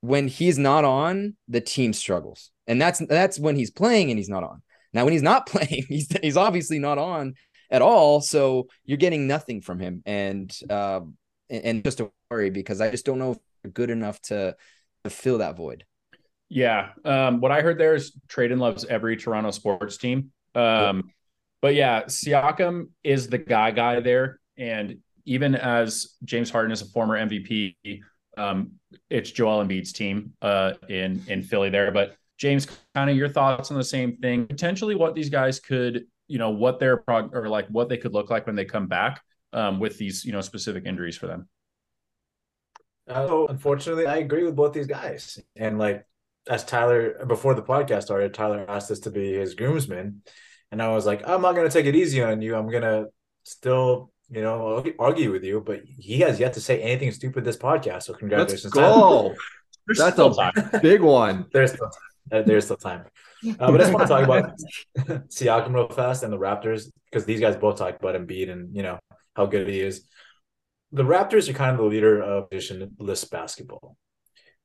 when 0.00 0.28
he's 0.28 0.58
not 0.58 0.84
on 0.84 1.36
the 1.48 1.60
team 1.60 1.92
struggles. 1.92 2.50
And 2.66 2.80
that's 2.80 3.00
that's 3.00 3.38
when 3.38 3.56
he's 3.56 3.70
playing 3.70 4.10
and 4.10 4.18
he's 4.18 4.28
not 4.28 4.44
on. 4.44 4.62
Now 4.92 5.04
when 5.04 5.12
he's 5.12 5.22
not 5.22 5.46
playing 5.48 5.86
he's 5.88 6.08
he's 6.22 6.36
obviously 6.36 6.78
not 6.78 6.98
on 6.98 7.34
at 7.68 7.82
all. 7.82 8.20
So 8.20 8.68
you're 8.84 8.96
getting 8.96 9.26
nothing 9.26 9.60
from 9.60 9.80
him. 9.80 10.02
And 10.06 10.56
uh 10.68 11.00
and, 11.50 11.82
just 11.82 11.98
a 11.98 12.12
worry 12.30 12.50
because 12.50 12.80
I 12.80 12.92
just 12.92 13.04
don't 13.04 13.18
know 13.18 13.32
if 13.64 13.72
good 13.74 13.90
enough 13.90 14.20
to 14.22 14.54
to 15.02 15.10
fill 15.10 15.38
that 15.38 15.56
void. 15.56 15.84
Yeah. 16.50 16.90
Um, 17.04 17.40
what 17.40 17.52
I 17.52 17.62
heard 17.62 17.78
there 17.78 17.94
is 17.94 18.12
Tradon 18.28 18.58
loves 18.58 18.84
every 18.84 19.16
Toronto 19.16 19.52
sports 19.52 19.96
team. 19.96 20.32
Um, 20.54 21.12
but 21.62 21.74
yeah, 21.74 22.02
Siakam 22.04 22.88
is 23.04 23.28
the 23.28 23.38
guy 23.38 23.70
guy 23.70 24.00
there. 24.00 24.40
And 24.58 24.98
even 25.24 25.54
as 25.54 26.16
James 26.24 26.50
Harden 26.50 26.72
is 26.72 26.82
a 26.82 26.86
former 26.86 27.16
MVP, 27.16 27.76
um, 28.36 28.72
it's 29.08 29.30
Joel 29.30 29.64
Embiid's 29.64 29.92
team 29.92 30.32
uh, 30.42 30.72
in 30.88 31.22
in 31.28 31.42
Philly 31.42 31.70
there. 31.70 31.92
But 31.92 32.16
James, 32.36 32.66
kind 32.94 33.08
of 33.08 33.16
your 33.16 33.28
thoughts 33.28 33.70
on 33.70 33.76
the 33.76 33.84
same 33.84 34.16
thing. 34.16 34.46
Potentially, 34.46 34.96
what 34.96 35.14
these 35.14 35.30
guys 35.30 35.60
could 35.60 36.06
you 36.26 36.38
know 36.38 36.50
what 36.50 36.80
their 36.80 36.96
prog 36.96 37.34
or 37.34 37.48
like 37.48 37.68
what 37.68 37.88
they 37.88 37.96
could 37.96 38.12
look 38.12 38.28
like 38.28 38.46
when 38.46 38.56
they 38.56 38.64
come 38.64 38.88
back 38.88 39.22
um, 39.52 39.78
with 39.78 39.98
these 39.98 40.24
you 40.24 40.32
know 40.32 40.40
specific 40.40 40.84
injuries 40.84 41.16
for 41.16 41.28
them. 41.28 41.48
Uh, 43.08 43.46
unfortunately, 43.48 44.06
I 44.06 44.16
agree 44.16 44.44
with 44.44 44.56
both 44.56 44.72
these 44.72 44.86
guys. 44.86 45.38
And 45.56 45.78
like 45.78 46.06
as 46.48 46.64
Tyler 46.64 47.24
before 47.26 47.54
the 47.54 47.62
podcast 47.62 48.02
started, 48.02 48.34
Tyler 48.34 48.64
asked 48.68 48.90
us 48.90 49.00
to 49.00 49.10
be 49.10 49.32
his 49.32 49.54
groomsman, 49.54 50.22
and 50.70 50.82
I 50.82 50.88
was 50.88 51.06
like, 51.06 51.26
I'm 51.28 51.42
not 51.42 51.54
gonna 51.54 51.70
take 51.70 51.86
it 51.86 51.96
easy 51.96 52.22
on 52.22 52.42
you. 52.42 52.56
I'm 52.56 52.70
gonna 52.70 53.06
still 53.44 54.12
you 54.30 54.42
know 54.42 54.84
argue 54.98 55.32
with 55.32 55.44
you, 55.44 55.60
but 55.60 55.82
he 55.84 56.20
has 56.20 56.40
yet 56.40 56.54
to 56.54 56.60
say 56.60 56.80
anything 56.80 57.12
stupid 57.12 57.44
this 57.44 57.56
podcast. 57.56 58.04
So 58.04 58.14
congratulations, 58.14 58.74
Let's 58.74 58.96
go. 58.96 59.34
That's 59.86 60.18
a 60.18 60.30
time. 60.30 60.80
big 60.82 61.00
one. 61.00 61.46
There's 61.52 61.72
still 61.72 61.90
time. 62.30 62.44
There's 62.46 62.64
still 62.64 62.76
time. 62.76 63.06
Uh, 63.44 63.72
but 63.72 63.74
I 63.74 63.78
just 63.78 63.92
want 63.92 64.06
to 64.06 64.08
talk 64.08 64.24
about 64.24 64.52
Siakam 65.28 65.74
real 65.74 65.88
fast 65.88 66.22
and 66.22 66.32
the 66.32 66.38
Raptors 66.38 66.92
because 67.10 67.24
these 67.24 67.40
guys 67.40 67.56
both 67.56 67.78
talk 67.78 67.96
about 67.96 68.14
Embiid 68.14 68.50
and 68.50 68.74
you 68.76 68.82
know 68.82 68.98
how 69.34 69.46
good 69.46 69.66
he 69.66 69.80
is. 69.80 70.06
The 70.92 71.02
Raptors 71.02 71.48
are 71.48 71.54
kind 71.54 71.72
of 71.72 71.78
the 71.78 71.84
leader 71.84 72.20
of 72.22 72.50
positionless 72.50 73.30
basketball. 73.30 73.96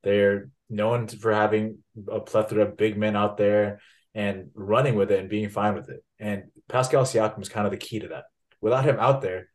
They're 0.06 0.50
known 0.70 1.08
for 1.08 1.32
having 1.32 1.78
a 2.10 2.20
plethora 2.20 2.62
of 2.62 2.76
big 2.76 2.96
men 2.96 3.16
out 3.16 3.36
there 3.36 3.80
and 4.14 4.50
running 4.54 4.94
with 4.94 5.10
it 5.10 5.18
and 5.18 5.28
being 5.28 5.50
fine 5.50 5.74
with 5.74 5.90
it. 5.90 6.04
And 6.18 6.44
Pascal 6.68 7.02
Siakam 7.02 7.42
is 7.42 7.48
kind 7.48 7.66
of 7.66 7.72
the 7.72 7.76
key 7.86 7.98
to 7.98 8.08
that. 8.08 8.24
Without 8.60 8.84
him 8.84 8.96
out 8.98 9.20
there, 9.20 9.48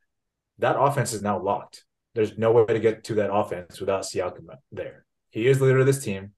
that 0.60 0.80
offense 0.80 1.14
is 1.14 1.22
now 1.22 1.42
locked. 1.42 1.86
There's 2.16 2.38
no 2.38 2.52
way 2.52 2.66
to 2.66 2.80
get 2.80 3.06
to 3.06 3.16
that 3.16 3.34
offense 3.34 3.80
without 3.80 4.04
Siakam 4.04 4.48
there. 4.72 5.06
He 5.30 5.48
is 5.48 5.60
the 5.60 5.66
leader 5.66 5.80
of 5.80 5.86
this 5.86 6.04
team 6.04 6.34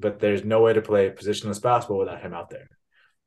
but 0.00 0.18
there's 0.18 0.44
no 0.44 0.62
way 0.62 0.72
to 0.72 0.82
play 0.82 1.10
positionless 1.10 1.62
basketball 1.62 1.98
without 1.98 2.22
him 2.22 2.34
out 2.34 2.50
there. 2.50 2.68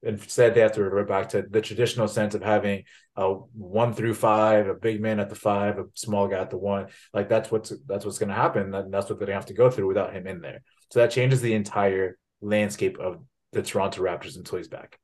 Instead, 0.06 0.54
they 0.54 0.60
have 0.60 0.74
to 0.74 0.84
revert 0.84 1.08
back 1.08 1.30
to 1.30 1.44
the 1.44 1.62
traditional 1.62 2.10
sense 2.10 2.36
of 2.36 2.44
having 2.44 2.84
a 3.16 3.34
one 3.34 3.94
through 3.94 4.14
five, 4.14 4.68
a 4.68 4.74
big 4.74 5.02
man 5.02 5.20
at 5.20 5.30
the 5.30 5.36
five, 5.36 5.80
a 5.80 5.86
small 5.94 6.28
guy 6.28 6.40
at 6.40 6.50
the 6.50 6.58
one. 6.58 6.88
Like 7.14 7.30
that's 7.30 7.50
what's 7.50 7.74
that's 7.88 8.04
what's 8.04 8.20
going 8.20 8.30
to 8.30 8.36
happen. 8.36 8.72
that's 8.72 9.10
what 9.10 9.18
they're 9.18 9.28
going 9.28 9.28
to 9.28 9.34
have 9.36 9.46
to 9.46 9.54
go 9.54 9.70
through 9.70 9.88
without 9.88 10.14
him 10.14 10.28
in 10.28 10.42
there. 10.42 10.62
So 10.92 11.00
that 11.00 11.12
changes 11.12 11.42
the 11.42 11.54
entire 11.54 12.18
landscape 12.42 13.00
of 13.00 13.24
the 13.54 13.62
Toronto 13.64 14.02
Raptors 14.04 14.36
until 14.36 14.58
he's 14.58 14.68
back. 14.68 15.00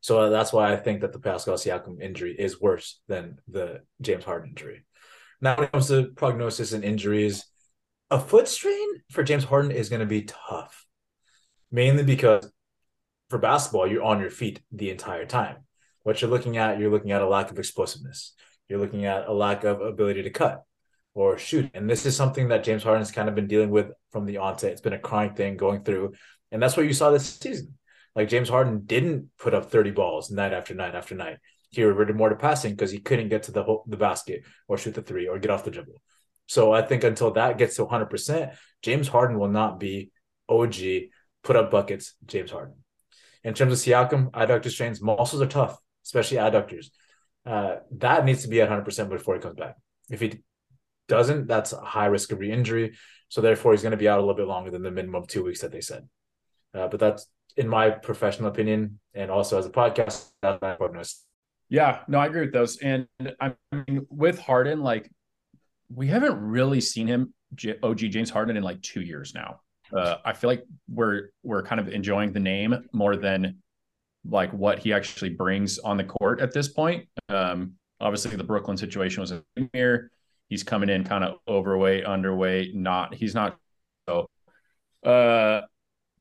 So 0.00 0.30
that's 0.30 0.52
why 0.52 0.72
I 0.72 0.76
think 0.76 1.00
that 1.00 1.12
the 1.12 1.18
Pascal 1.18 1.54
Siakam 1.54 2.00
injury 2.00 2.36
is 2.38 2.60
worse 2.60 3.00
than 3.08 3.38
the 3.48 3.80
James 4.00 4.24
Harden 4.24 4.50
injury. 4.50 4.84
Now, 5.40 5.56
when 5.56 5.64
it 5.64 5.72
comes 5.72 5.88
to 5.88 6.12
prognosis 6.14 6.72
and 6.72 6.84
injuries, 6.84 7.44
a 8.10 8.20
foot 8.20 8.46
strain 8.46 9.02
for 9.10 9.22
James 9.22 9.44
Harden 9.44 9.70
is 9.70 9.88
going 9.88 10.00
to 10.00 10.06
be 10.06 10.22
tough, 10.22 10.86
mainly 11.72 12.04
because 12.04 12.50
for 13.34 13.38
basketball, 13.38 13.84
you're 13.84 14.04
on 14.04 14.20
your 14.20 14.30
feet 14.30 14.60
the 14.70 14.90
entire 14.90 15.26
time. 15.26 15.56
What 16.04 16.22
you're 16.22 16.30
looking 16.30 16.56
at, 16.56 16.78
you're 16.78 16.92
looking 16.92 17.10
at 17.10 17.20
a 17.20 17.26
lack 17.26 17.50
of 17.50 17.58
explosiveness. 17.58 18.32
You're 18.68 18.78
looking 18.78 19.06
at 19.06 19.26
a 19.26 19.32
lack 19.32 19.64
of 19.64 19.80
ability 19.80 20.22
to 20.22 20.30
cut 20.30 20.62
or 21.14 21.36
shoot. 21.36 21.68
And 21.74 21.90
this 21.90 22.06
is 22.06 22.14
something 22.14 22.46
that 22.50 22.62
James 22.62 22.84
Harden's 22.84 23.10
kind 23.10 23.28
of 23.28 23.34
been 23.34 23.48
dealing 23.48 23.70
with 23.70 23.90
from 24.12 24.24
the 24.24 24.36
onset. 24.36 24.70
It's 24.70 24.80
been 24.80 24.92
a 24.92 25.00
chronic 25.00 25.36
thing 25.36 25.56
going 25.56 25.82
through. 25.82 26.12
And 26.52 26.62
that's 26.62 26.76
what 26.76 26.86
you 26.86 26.92
saw 26.92 27.10
this 27.10 27.28
season. 27.28 27.76
Like 28.14 28.28
James 28.28 28.48
Harden 28.48 28.82
didn't 28.86 29.30
put 29.36 29.52
up 29.52 29.68
30 29.68 29.90
balls 29.90 30.30
night 30.30 30.52
after 30.52 30.72
night 30.72 30.94
after 30.94 31.16
night. 31.16 31.38
He 31.70 31.82
reverted 31.82 32.14
more 32.14 32.28
to 32.28 32.36
passing 32.36 32.70
because 32.70 32.92
he 32.92 33.00
couldn't 33.00 33.30
get 33.30 33.42
to 33.44 33.50
the 33.50 33.64
hole, 33.64 33.82
the 33.88 33.96
basket 33.96 34.44
or 34.68 34.78
shoot 34.78 34.94
the 34.94 35.02
three 35.02 35.26
or 35.26 35.40
get 35.40 35.50
off 35.50 35.64
the 35.64 35.72
dribble. 35.72 36.00
So 36.46 36.72
I 36.72 36.82
think 36.82 37.02
until 37.02 37.32
that 37.32 37.58
gets 37.58 37.74
to 37.76 37.84
100%, 37.84 38.54
James 38.82 39.08
Harden 39.08 39.40
will 39.40 39.48
not 39.48 39.80
be 39.80 40.12
OG, 40.48 40.76
put 41.42 41.56
up 41.56 41.72
buckets, 41.72 42.14
James 42.26 42.52
Harden. 42.52 42.83
In 43.44 43.54
terms 43.54 43.72
of 43.72 43.78
Siakam, 43.78 44.30
adductor 44.30 44.70
strains, 44.70 45.00
muscles 45.02 45.42
are 45.42 45.46
tough, 45.46 45.78
especially 46.04 46.38
adductors. 46.38 46.86
Uh, 47.46 47.76
that 47.98 48.24
needs 48.24 48.42
to 48.42 48.48
be 48.48 48.60
at 48.60 48.70
100% 48.70 49.08
before 49.10 49.34
he 49.34 49.40
comes 49.40 49.56
back. 49.56 49.76
If 50.10 50.20
he 50.20 50.42
doesn't, 51.08 51.46
that's 51.46 51.72
a 51.72 51.80
high 51.80 52.06
risk 52.06 52.32
of 52.32 52.40
re-injury. 52.40 52.96
So 53.28 53.40
therefore, 53.40 53.72
he's 53.72 53.82
going 53.82 53.92
to 53.92 53.98
be 53.98 54.08
out 54.08 54.18
a 54.18 54.22
little 54.22 54.34
bit 54.34 54.46
longer 54.46 54.70
than 54.70 54.82
the 54.82 54.90
minimum 54.90 55.22
of 55.22 55.28
two 55.28 55.44
weeks 55.44 55.60
that 55.60 55.72
they 55.72 55.80
said. 55.80 56.08
Uh, 56.72 56.88
but 56.88 57.00
that's 57.00 57.26
in 57.56 57.68
my 57.68 57.90
professional 57.90 58.48
opinion, 58.48 58.98
and 59.12 59.30
also 59.30 59.58
as 59.58 59.66
a 59.66 59.70
podcast, 59.70 60.30
that's 60.42 60.60
my 60.60 60.74
prognosis. 60.74 61.24
Yeah, 61.68 62.00
no, 62.08 62.18
I 62.18 62.26
agree 62.26 62.42
with 62.42 62.52
those. 62.52 62.78
And 62.78 63.06
I 63.40 63.54
mean, 63.72 64.06
with 64.10 64.38
Harden, 64.38 64.82
like 64.82 65.10
we 65.88 66.08
haven't 66.08 66.38
really 66.40 66.80
seen 66.80 67.06
him 67.06 67.34
OG 67.82 67.98
James 67.98 68.30
Harden 68.30 68.56
in 68.56 68.62
like 68.62 68.82
two 68.82 69.00
years 69.00 69.34
now. 69.34 69.60
Uh, 69.96 70.16
I 70.24 70.32
feel 70.32 70.50
like 70.50 70.64
we're 70.88 71.28
we're 71.42 71.62
kind 71.62 71.80
of 71.80 71.88
enjoying 71.88 72.32
the 72.32 72.40
name 72.40 72.88
more 72.92 73.16
than 73.16 73.58
like 74.28 74.52
what 74.52 74.78
he 74.78 74.92
actually 74.92 75.30
brings 75.30 75.78
on 75.78 75.96
the 75.96 76.04
court 76.04 76.40
at 76.40 76.52
this 76.52 76.68
point. 76.68 77.06
Um, 77.28 77.74
obviously, 78.00 78.36
the 78.36 78.44
Brooklyn 78.44 78.76
situation 78.76 79.20
was 79.20 79.32
a 79.32 79.42
here. 79.72 80.10
He's 80.48 80.62
coming 80.62 80.88
in 80.88 81.04
kind 81.04 81.24
of 81.24 81.36
overweight, 81.48 82.04
underweight. 82.04 82.74
Not 82.74 83.14
he's 83.14 83.34
not 83.34 83.56
so. 84.08 84.28
Uh, 85.04 85.62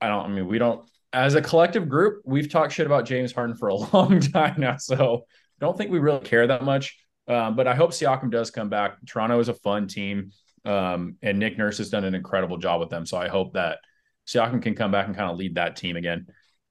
I 0.01 0.07
don't. 0.07 0.25
I 0.25 0.27
mean, 0.27 0.47
we 0.47 0.57
don't. 0.57 0.85
As 1.11 1.35
a 1.35 1.41
collective 1.41 1.87
group, 1.87 2.21
we've 2.25 2.49
talked 2.49 2.73
shit 2.73 2.85
about 2.85 3.05
James 3.05 3.31
Harden 3.31 3.55
for 3.55 3.69
a 3.69 3.75
long 3.93 4.19
time 4.19 4.55
now, 4.57 4.77
so 4.77 5.25
don't 5.59 5.77
think 5.77 5.91
we 5.91 5.99
really 5.99 6.19
care 6.19 6.47
that 6.47 6.63
much. 6.63 6.97
Um, 7.27 7.55
but 7.55 7.67
I 7.67 7.75
hope 7.75 7.91
Siakam 7.91 8.29
does 8.29 8.51
come 8.51 8.69
back. 8.69 8.97
Toronto 9.05 9.39
is 9.39 9.47
a 9.47 9.53
fun 9.53 9.87
team, 9.87 10.31
um, 10.65 11.17
and 11.21 11.39
Nick 11.39 11.57
Nurse 11.57 11.77
has 11.77 11.89
done 11.89 12.03
an 12.03 12.15
incredible 12.15 12.57
job 12.57 12.79
with 12.79 12.89
them. 12.89 13.05
So 13.05 13.17
I 13.17 13.27
hope 13.27 13.53
that 13.53 13.79
Siakam 14.27 14.61
can 14.61 14.75
come 14.75 14.91
back 14.91 15.07
and 15.07 15.15
kind 15.15 15.29
of 15.29 15.37
lead 15.37 15.55
that 15.55 15.75
team 15.75 15.95
again. 15.95 16.27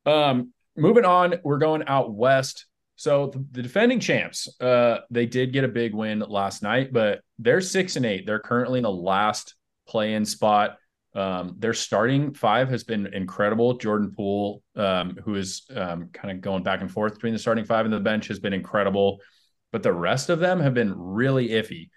Um, 0.07 0.53
moving 0.76 1.05
on, 1.05 1.34
we're 1.45 1.59
going 1.59 1.84
out 1.86 2.14
west. 2.14 2.66
So 2.97 3.32
the, 3.51 3.62
defending 3.62 4.01
champs, 4.01 4.49
uh, 4.61 4.99
they 5.11 5.26
did 5.26 5.53
get 5.53 5.64
a 5.64 5.68
big 5.68 5.95
win 5.95 6.20
last 6.20 6.62
night, 6.62 6.93
but 6.93 7.20
they're 7.38 7.61
six 7.61 7.97
and 7.97 8.07
eight. 8.07 8.26
They're 8.26 8.38
currently 8.38 8.78
in 8.78 8.84
the 8.84 8.90
last 8.90 9.55
play-in 9.88 10.24
spot. 10.24 10.76
Um, 11.14 11.57
their 11.59 11.74
starting 11.74 12.32
five 12.32 12.70
has 12.70 12.84
been 12.84 13.07
incredible. 13.07 13.74
Jordan 13.74 14.12
Poole, 14.16 14.62
um, 14.76 15.18
who 15.24 15.34
is 15.34 15.62
um, 15.74 16.09
kind 16.12 16.30
of 16.30 16.40
going 16.40 16.62
back 16.62 16.80
and 16.80 16.90
forth 16.90 17.14
between 17.14 17.32
the 17.32 17.38
starting 17.38 17.64
five 17.64 17.84
and 17.84 17.93
the 17.93 18.01
bench, 18.01 18.28
has 18.28 18.38
been 18.38 18.55
incredible 18.55 19.20
but 19.72 19.82
the 19.82 19.93
rest 19.93 20.28
of 20.28 20.38
them 20.38 20.61
have 20.61 20.74
been 20.74 20.95
really 20.97 21.49
iffy. 21.49 21.88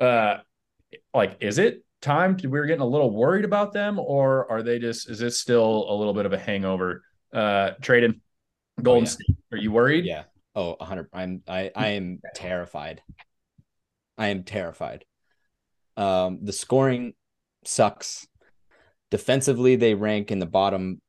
Uh, 0.00 0.38
like, 1.14 1.36
is 1.40 1.58
it 1.58 1.84
time 2.00 2.36
to, 2.38 2.48
we're 2.48 2.66
getting 2.66 2.82
a 2.82 2.86
little 2.86 3.10
worried 3.10 3.44
about 3.44 3.72
them, 3.72 3.98
or 3.98 4.50
are 4.50 4.62
they 4.62 4.78
just, 4.78 5.08
is 5.08 5.20
it 5.22 5.32
still 5.32 5.86
a 5.88 5.94
little 5.94 6.14
bit 6.14 6.26
of 6.26 6.32
a 6.32 6.38
hangover? 6.38 7.02
Uh, 7.32 7.72
Tradon 7.80 8.20
Golden 8.80 9.04
oh, 9.04 9.06
yeah. 9.06 9.10
State, 9.10 9.36
are 9.52 9.58
you 9.58 9.72
worried? 9.72 10.04
Yeah. 10.04 10.24
Oh, 10.54 10.74
100. 10.76 11.08
I'm, 11.12 11.42
I, 11.48 11.70
I 11.74 11.88
am 11.88 12.20
terrified. 12.34 13.02
I 14.18 14.28
am 14.28 14.44
terrified. 14.44 15.04
Um, 15.96 16.40
the 16.42 16.52
scoring 16.52 17.14
sucks. 17.64 18.26
Defensively, 19.10 19.76
they 19.76 19.94
rank 19.94 20.30
in 20.30 20.38
the 20.38 20.46
bottom 20.46 21.00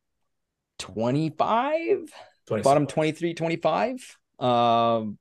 25, 0.80 2.12
bottom 2.48 2.88
23, 2.88 3.34
25. 3.34 4.18
Um, 4.40 5.18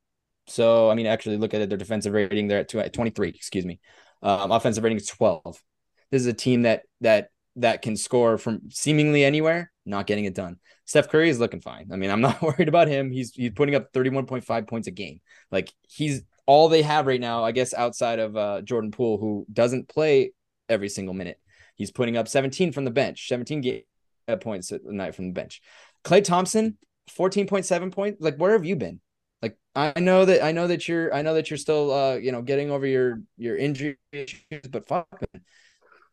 so, 0.49 0.91
I 0.91 0.95
mean, 0.95 1.07
actually 1.07 1.37
look 1.37 1.55
at 1.55 1.61
it, 1.61 1.69
their 1.69 1.79
defensive 1.79 2.13
rating, 2.13 2.49
they're 2.49 2.59
at 2.61 2.93
23, 2.93 3.29
excuse 3.29 3.65
me. 3.65 3.79
Um, 4.23 4.51
offensive 4.51 4.85
rating 4.85 4.99
is 4.99 5.07
12. 5.07 5.63
This 6.11 6.23
is 6.23 6.27
a 6.27 6.33
team 6.33 6.63
that 6.63 6.83
that 7.01 7.29
that 7.57 7.83
can 7.83 7.97
score 7.97 8.39
from 8.39 8.71
seemingly 8.71 9.25
anywhere, 9.25 9.73
not 9.85 10.07
getting 10.07 10.25
it 10.25 10.35
done. 10.35 10.57
Steph 10.85 11.09
Curry 11.09 11.29
is 11.29 11.39
looking 11.39 11.61
fine. 11.61 11.89
I 11.93 11.97
mean, 11.97 12.11
I'm 12.11 12.21
not 12.21 12.41
worried 12.43 12.69
about 12.69 12.89
him. 12.89 13.11
He's 13.11 13.33
he's 13.35 13.53
putting 13.53 13.75
up 13.75 13.93
31.5 13.93 14.69
points 14.69 14.89
a 14.89 14.91
game. 14.91 15.21
Like 15.51 15.73
he's 15.83 16.23
all 16.47 16.69
they 16.69 16.83
have 16.83 17.07
right 17.07 17.21
now, 17.21 17.45
I 17.45 17.53
guess, 17.53 17.73
outside 17.75 18.19
of 18.19 18.37
uh, 18.37 18.63
Jordan 18.63 18.91
Poole, 18.91 19.19
who 19.19 19.47
doesn't 19.53 19.89
play 19.89 20.33
every 20.69 20.89
single 20.89 21.15
minute. 21.15 21.39
He's 21.77 21.91
putting 21.91 22.17
up 22.17 22.29
17 22.29 22.73
from 22.73 22.85
the 22.85 22.91
bench, 22.91 23.29
17 23.29 23.61
game, 23.61 23.83
uh, 24.29 24.37
points 24.37 24.73
a 24.73 24.81
night 24.85 25.15
from 25.15 25.29
the 25.29 25.33
bench. 25.33 25.63
Klay 26.05 26.23
Thompson, 26.23 26.79
14.7 27.11 27.93
points. 27.93 28.21
Like, 28.21 28.37
where 28.37 28.53
have 28.53 28.65
you 28.65 28.77
been? 28.77 29.01
Like 29.43 29.59
I 29.75 29.99
know 29.99 30.25
that 30.25 30.43
I 30.45 30.53
know 30.53 30.69
that 30.69 30.87
you're 30.87 31.13
I 31.13 31.23
know 31.23 31.35
that 31.35 31.51
you're 31.51 31.59
still 31.59 31.93
uh 31.93 32.15
you 32.15 32.33
know 32.33 32.43
getting 32.43 32.71
over 32.71 32.87
your 32.87 33.21
your 33.37 33.57
injury 33.57 33.99
issues, 34.13 34.69
but 34.71 34.87
fuck, 34.87 35.09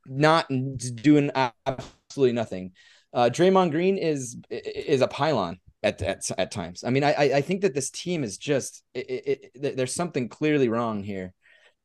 not 0.07 0.47
doing 0.49 1.31
absolutely 1.65 2.33
nothing. 2.33 2.71
Uh, 3.13 3.29
Draymond 3.31 3.71
Green 3.71 3.97
is 3.97 4.37
is 4.49 5.01
a 5.01 5.07
pylon 5.07 5.59
at 5.83 6.01
at, 6.01 6.29
at 6.37 6.51
times. 6.51 6.83
I 6.83 6.89
mean, 6.89 7.03
I 7.03 7.13
I 7.35 7.41
think 7.41 7.61
that 7.61 7.75
this 7.75 7.91
team 7.91 8.23
is 8.23 8.37
just 8.37 8.83
it, 8.93 9.09
it, 9.09 9.51
it, 9.55 9.77
there's 9.77 9.93
something 9.93 10.27
clearly 10.27 10.69
wrong 10.69 11.03
here, 11.03 11.33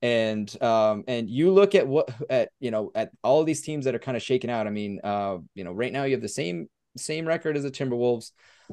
and 0.01 0.51
um 0.63 1.05
and 1.07 1.29
you 1.29 1.53
look 1.53 1.75
at 1.75 1.87
what 1.87 2.11
at 2.31 2.51
you 2.59 2.71
know 2.71 2.91
at 2.95 3.11
all 3.23 3.45
these 3.45 3.63
teams 3.63 3.85
that 3.85 3.95
are 3.95 3.99
kind 3.99 4.17
of 4.17 4.23
shaken 4.23 4.49
out. 4.49 4.67
I 4.67 4.71
mean, 4.71 5.01
uh 5.05 5.39
you 5.55 5.65
know 5.65 5.73
right 5.73 5.93
now 5.93 6.05
you 6.05 6.13
have 6.13 6.23
the 6.23 6.29
same 6.29 6.69
same 6.97 7.27
record 7.27 7.57
as 7.57 7.65
the 7.65 7.71
Timberwolves. 7.71 8.31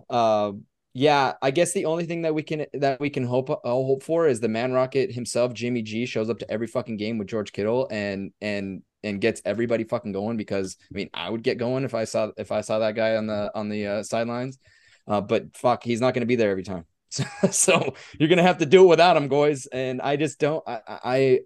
Uh, 0.10 0.53
yeah, 0.94 1.34
I 1.42 1.52
guess 1.52 1.72
the 1.72 1.86
only 1.86 2.06
thing 2.06 2.24
that 2.24 2.36
we 2.36 2.44
can 2.44 2.66
that 2.74 3.00
we 3.00 3.10
can 3.10 3.24
hope 3.24 3.48
hope 3.64 4.04
for 4.04 4.28
is 4.28 4.42
the 4.42 4.50
man 4.50 4.74
rocket 4.74 5.12
himself, 5.12 5.54
Jimmy 5.54 5.82
G, 5.82 6.06
shows 6.06 6.30
up 6.30 6.40
to 6.40 6.52
every 6.52 6.68
fucking 6.68 6.98
game 6.98 7.18
with 7.18 7.30
George 7.30 7.54
Kittle 7.54 7.88
and 7.90 8.34
and 8.42 8.82
and 9.04 9.22
gets 9.22 9.42
everybody 9.46 9.86
fucking 9.86 10.12
going 10.12 10.36
because 10.36 10.78
I 10.92 10.96
mean 10.96 11.10
I 11.14 11.30
would 11.30 11.44
get 11.44 11.58
going 11.58 11.86
if 11.86 11.96
I 11.96 12.04
saw 12.04 12.32
if 12.38 12.52
I 12.52 12.62
saw 12.62 12.80
that 12.80 12.96
guy 12.96 13.16
on 13.16 13.28
the 13.28 13.52
on 13.56 13.70
the 13.70 13.88
uh, 13.88 14.04
sidelines, 14.04 14.60
uh, 15.08 15.22
but 15.22 15.56
fuck, 15.56 15.84
he's 15.84 16.02
not 16.02 16.14
going 16.14 16.22
to 16.22 16.28
be 16.28 16.36
there 16.36 16.52
every 16.52 16.64
time. 16.64 16.86
So, 17.12 17.26
so 17.52 17.94
you're 18.18 18.30
gonna 18.30 18.42
have 18.42 18.60
to 18.60 18.66
do 18.66 18.84
it 18.84 18.88
without 18.88 19.18
him, 19.18 19.28
boys. 19.28 19.66
And 19.66 20.02
I 20.02 20.16
just 20.16 20.40
don't. 20.40 20.64
I, 20.66 20.80
I 20.88 21.40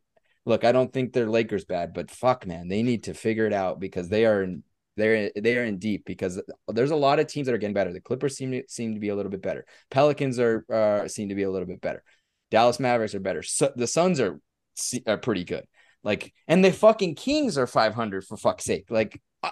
look. 0.46 0.64
I 0.64 0.72
don't 0.72 0.94
think 0.94 1.12
they're 1.12 1.28
Lakers 1.28 1.66
bad, 1.66 1.92
but 1.92 2.12
fuck, 2.12 2.46
man, 2.46 2.68
they 2.68 2.84
need 2.84 3.06
to 3.06 3.16
figure 3.16 3.48
it 3.48 3.54
out 3.54 3.80
because 3.80 4.08
they 4.08 4.28
are 4.28 4.44
in 4.44 4.64
they're 4.98 5.32
they 5.36 5.58
are 5.58 5.66
in 5.66 5.78
deep 5.78 6.04
because 6.06 6.42
there's 6.68 6.92
a 6.92 6.96
lot 6.96 7.20
of 7.20 7.28
teams 7.28 7.48
that 7.48 7.56
are 7.56 7.60
getting 7.60 7.74
better. 7.74 7.94
The 7.94 8.02
Clippers 8.02 8.38
seem 8.38 8.52
to 8.52 8.64
seem 8.68 8.94
to 8.94 9.00
be 9.00 9.10
a 9.10 9.16
little 9.16 9.32
bit 9.32 9.42
better. 9.42 9.66
Pelicans 9.92 10.40
are 10.40 10.66
uh, 10.72 11.08
seem 11.08 11.30
to 11.30 11.36
be 11.36 11.44
a 11.44 11.52
little 11.52 11.68
bit 11.68 11.82
better. 11.82 12.04
Dallas 12.52 12.80
Mavericks 12.80 13.16
are 13.16 13.20
better. 13.20 13.44
So, 13.44 13.72
the 13.76 13.88
Suns 13.88 14.20
are 14.20 14.40
are 15.08 15.18
pretty 15.18 15.44
good. 15.44 15.66
Like, 16.04 16.34
and 16.48 16.64
the 16.64 16.72
fucking 16.72 17.16
Kings 17.16 17.58
are 17.58 17.68
500 17.68 18.24
for 18.24 18.38
fuck's 18.38 18.64
sake. 18.64 18.86
Like, 18.90 19.20
I, 19.42 19.52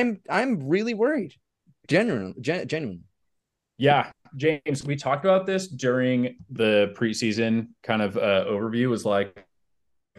am 0.00 0.20
I'm, 0.28 0.58
I'm 0.58 0.68
really 0.68 0.92
worried. 0.92 1.34
Genuine, 1.88 2.34
gen, 2.40 2.68
genuine. 2.68 3.04
Yeah, 3.78 4.10
James, 4.36 4.84
we 4.84 4.96
talked 4.96 5.24
about 5.24 5.46
this 5.46 5.66
during 5.66 6.36
the 6.50 6.94
preseason 6.96 7.68
kind 7.82 8.02
of 8.02 8.16
uh, 8.16 8.44
overview. 8.46 8.88
Was 8.88 9.04
like 9.04 9.44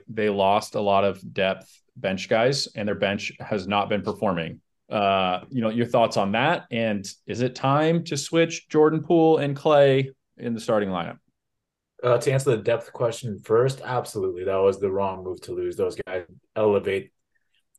they 0.08 0.30
lost 0.30 0.76
a 0.76 0.82
lot 0.82 1.06
of 1.06 1.22
depth 1.34 1.72
bench 1.96 2.28
guys, 2.30 2.68
and 2.76 2.88
their 2.88 2.96
bench 2.96 3.32
has 3.40 3.68
not 3.68 3.88
been 3.88 4.02
performing. 4.02 4.60
Uh, 4.90 5.42
you 5.50 5.62
know, 5.62 5.70
your 5.70 5.86
thoughts 5.86 6.18
on 6.18 6.34
that? 6.34 6.66
And 6.72 7.06
is 7.26 7.42
it 7.42 7.56
time 7.56 8.04
to 8.06 8.18
switch 8.18 8.68
Jordan 8.70 9.02
Poole 9.02 9.38
and 9.38 9.56
Klay 9.56 10.10
in 10.38 10.54
the 10.54 10.60
starting 10.60 10.90
lineup? 10.90 11.18
Uh, 12.04 12.18
to 12.20 12.32
answer 12.32 12.52
the 12.52 12.62
depth 12.62 12.94
question 12.94 13.40
first, 13.44 13.82
absolutely, 13.84 14.44
that 14.44 14.58
was 14.58 14.80
the 14.80 14.92
wrong 14.92 15.24
move 15.24 15.42
to 15.42 15.54
lose 15.54 15.76
those 15.76 15.98
guys. 16.06 16.26
Elevate 16.56 17.12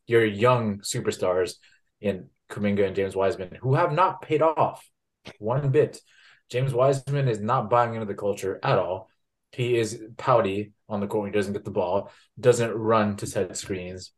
your 0.05 0.25
young 0.25 0.79
superstars 0.79 1.55
in 2.01 2.27
Kuminga 2.49 2.85
and 2.85 2.95
James 2.95 3.15
Wiseman, 3.15 3.57
who 3.61 3.75
have 3.75 3.93
not 3.93 4.21
paid 4.21 4.41
off 4.41 4.85
one 5.39 5.69
bit. 5.69 6.01
James 6.49 6.73
Wiseman 6.73 7.27
is 7.27 7.39
not 7.39 7.69
buying 7.69 7.93
into 7.93 8.05
the 8.05 8.13
culture 8.13 8.59
at 8.63 8.77
all. 8.77 9.09
He 9.51 9.77
is 9.77 10.01
pouty 10.17 10.73
on 10.89 10.99
the 10.99 11.07
court 11.07 11.23
when 11.23 11.31
he 11.31 11.37
doesn't 11.37 11.53
get 11.53 11.65
the 11.65 11.71
ball, 11.71 12.11
doesn't 12.39 12.71
run 12.71 13.15
to 13.17 13.27
set 13.27 13.55
screens. 13.57 14.11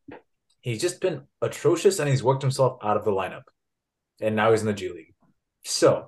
He's 0.61 0.81
just 0.81 1.02
been 1.02 1.23
atrocious 1.41 1.99
and 1.99 2.10
he's 2.10 2.23
worked 2.23 2.41
himself 2.41 2.80
out 2.84 2.98
of 2.98 3.06
the 3.06 3.11
lineup. 3.11 3.44
And 4.22 4.36
now 4.36 4.52
he's 4.52 4.61
in 4.61 4.68
the 4.68 4.73
G 4.73 4.90
League. 4.90 5.14
So 5.64 6.07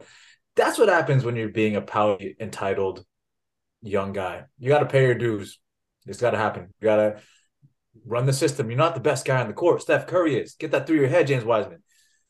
that's 0.55 0.77
what 0.77 0.89
happens 0.89 1.23
when 1.23 1.35
you're 1.35 1.49
being 1.49 1.75
a 1.75 1.81
pouty, 1.81 2.35
entitled 2.39 3.05
young 3.81 4.13
guy. 4.13 4.43
You 4.59 4.69
got 4.69 4.79
to 4.79 4.85
pay 4.85 5.05
your 5.05 5.15
dues. 5.15 5.59
It's 6.05 6.19
got 6.19 6.31
to 6.31 6.37
happen. 6.37 6.73
You 6.79 6.85
got 6.85 6.95
to 6.97 7.21
run 8.05 8.25
the 8.25 8.33
system. 8.33 8.69
You're 8.69 8.77
not 8.77 8.95
the 8.95 9.01
best 9.01 9.25
guy 9.25 9.39
on 9.39 9.47
the 9.47 9.53
court. 9.53 9.81
Steph 9.81 10.07
Curry 10.07 10.39
is. 10.39 10.55
Get 10.55 10.71
that 10.71 10.87
through 10.87 10.97
your 10.97 11.07
head, 11.07 11.27
James 11.27 11.45
Wiseman. 11.45 11.83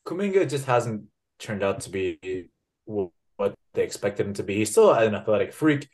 Kuminga 0.06 0.48
just 0.48 0.66
hasn't 0.66 1.04
turned 1.38 1.62
out 1.62 1.80
to 1.80 1.90
be 1.90 2.48
what 2.84 3.54
they 3.74 3.82
expected 3.82 4.26
him 4.26 4.34
to 4.34 4.42
be. 4.42 4.56
He's 4.56 4.70
still 4.70 4.92
an 4.92 5.14
athletic 5.14 5.52
freak, 5.52 5.88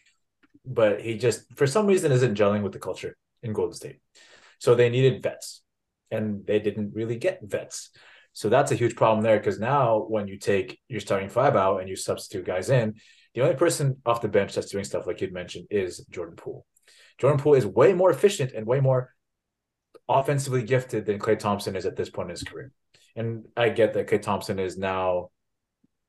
but 0.67 1.01
he 1.01 1.17
just, 1.17 1.45
for 1.57 1.67
some 1.67 1.87
reason, 1.87 2.13
isn't 2.13 2.37
gelling 2.37 2.63
with 2.63 2.73
the 2.73 2.79
culture 2.79 3.17
in 3.43 3.53
Golden 3.53 3.75
State. 3.75 4.01
So 4.59 4.75
they 4.75 4.91
needed 4.91 5.23
vets, 5.23 5.63
and 6.11 6.47
they 6.47 6.59
didn't 6.59 6.95
really 6.95 7.17
get 7.17 7.41
vets. 7.43 7.91
So 8.33 8.49
that's 8.49 8.71
a 8.71 8.77
huge 8.77 8.95
problem 8.95 9.23
there 9.23 9.39
because 9.39 9.59
now 9.59 9.99
when 10.09 10.29
you 10.29 10.39
take 10.39 10.79
your 10.89 11.01
starting 11.01 11.29
five 11.29 11.57
out 11.57 11.79
and 11.79 11.89
you 11.89 11.97
substitute 11.97 12.47
guys 12.47 12.71
in, 12.71 12.95
the 13.35 13.43
only 13.43 13.57
person 13.57 13.97
off 14.07 14.21
the 14.21 14.29
bench 14.29 14.55
that's 14.55 14.71
doing 14.71 14.85
stuff 14.85 15.07
like 15.07 15.21
you'd 15.21 15.33
mentioned 15.33 15.67
is 15.71 15.99
Jordan 16.11 16.37
Poole. 16.37 16.65
Jordan 17.19 17.41
Poole 17.41 17.55
is 17.55 17.67
way 17.67 17.93
more 17.93 18.11
efficient 18.11 18.53
and 18.53 18.67
way 18.67 18.81
more 18.81 19.15
offensively 20.09 20.63
gifted 20.63 21.05
than 21.05 21.19
Klay 21.19 21.39
Thompson 21.39 21.77
is 21.77 21.85
at 21.85 21.97
this 21.97 22.11
point 22.11 22.27
in 22.27 22.35
his 22.35 22.43
career. 22.43 22.73
And 23.17 23.45
I 23.57 23.69
get 23.69 23.95
that 23.95 24.07
Klay 24.07 24.23
Thompson 24.23 24.59
is 24.59 24.79
now 24.79 25.31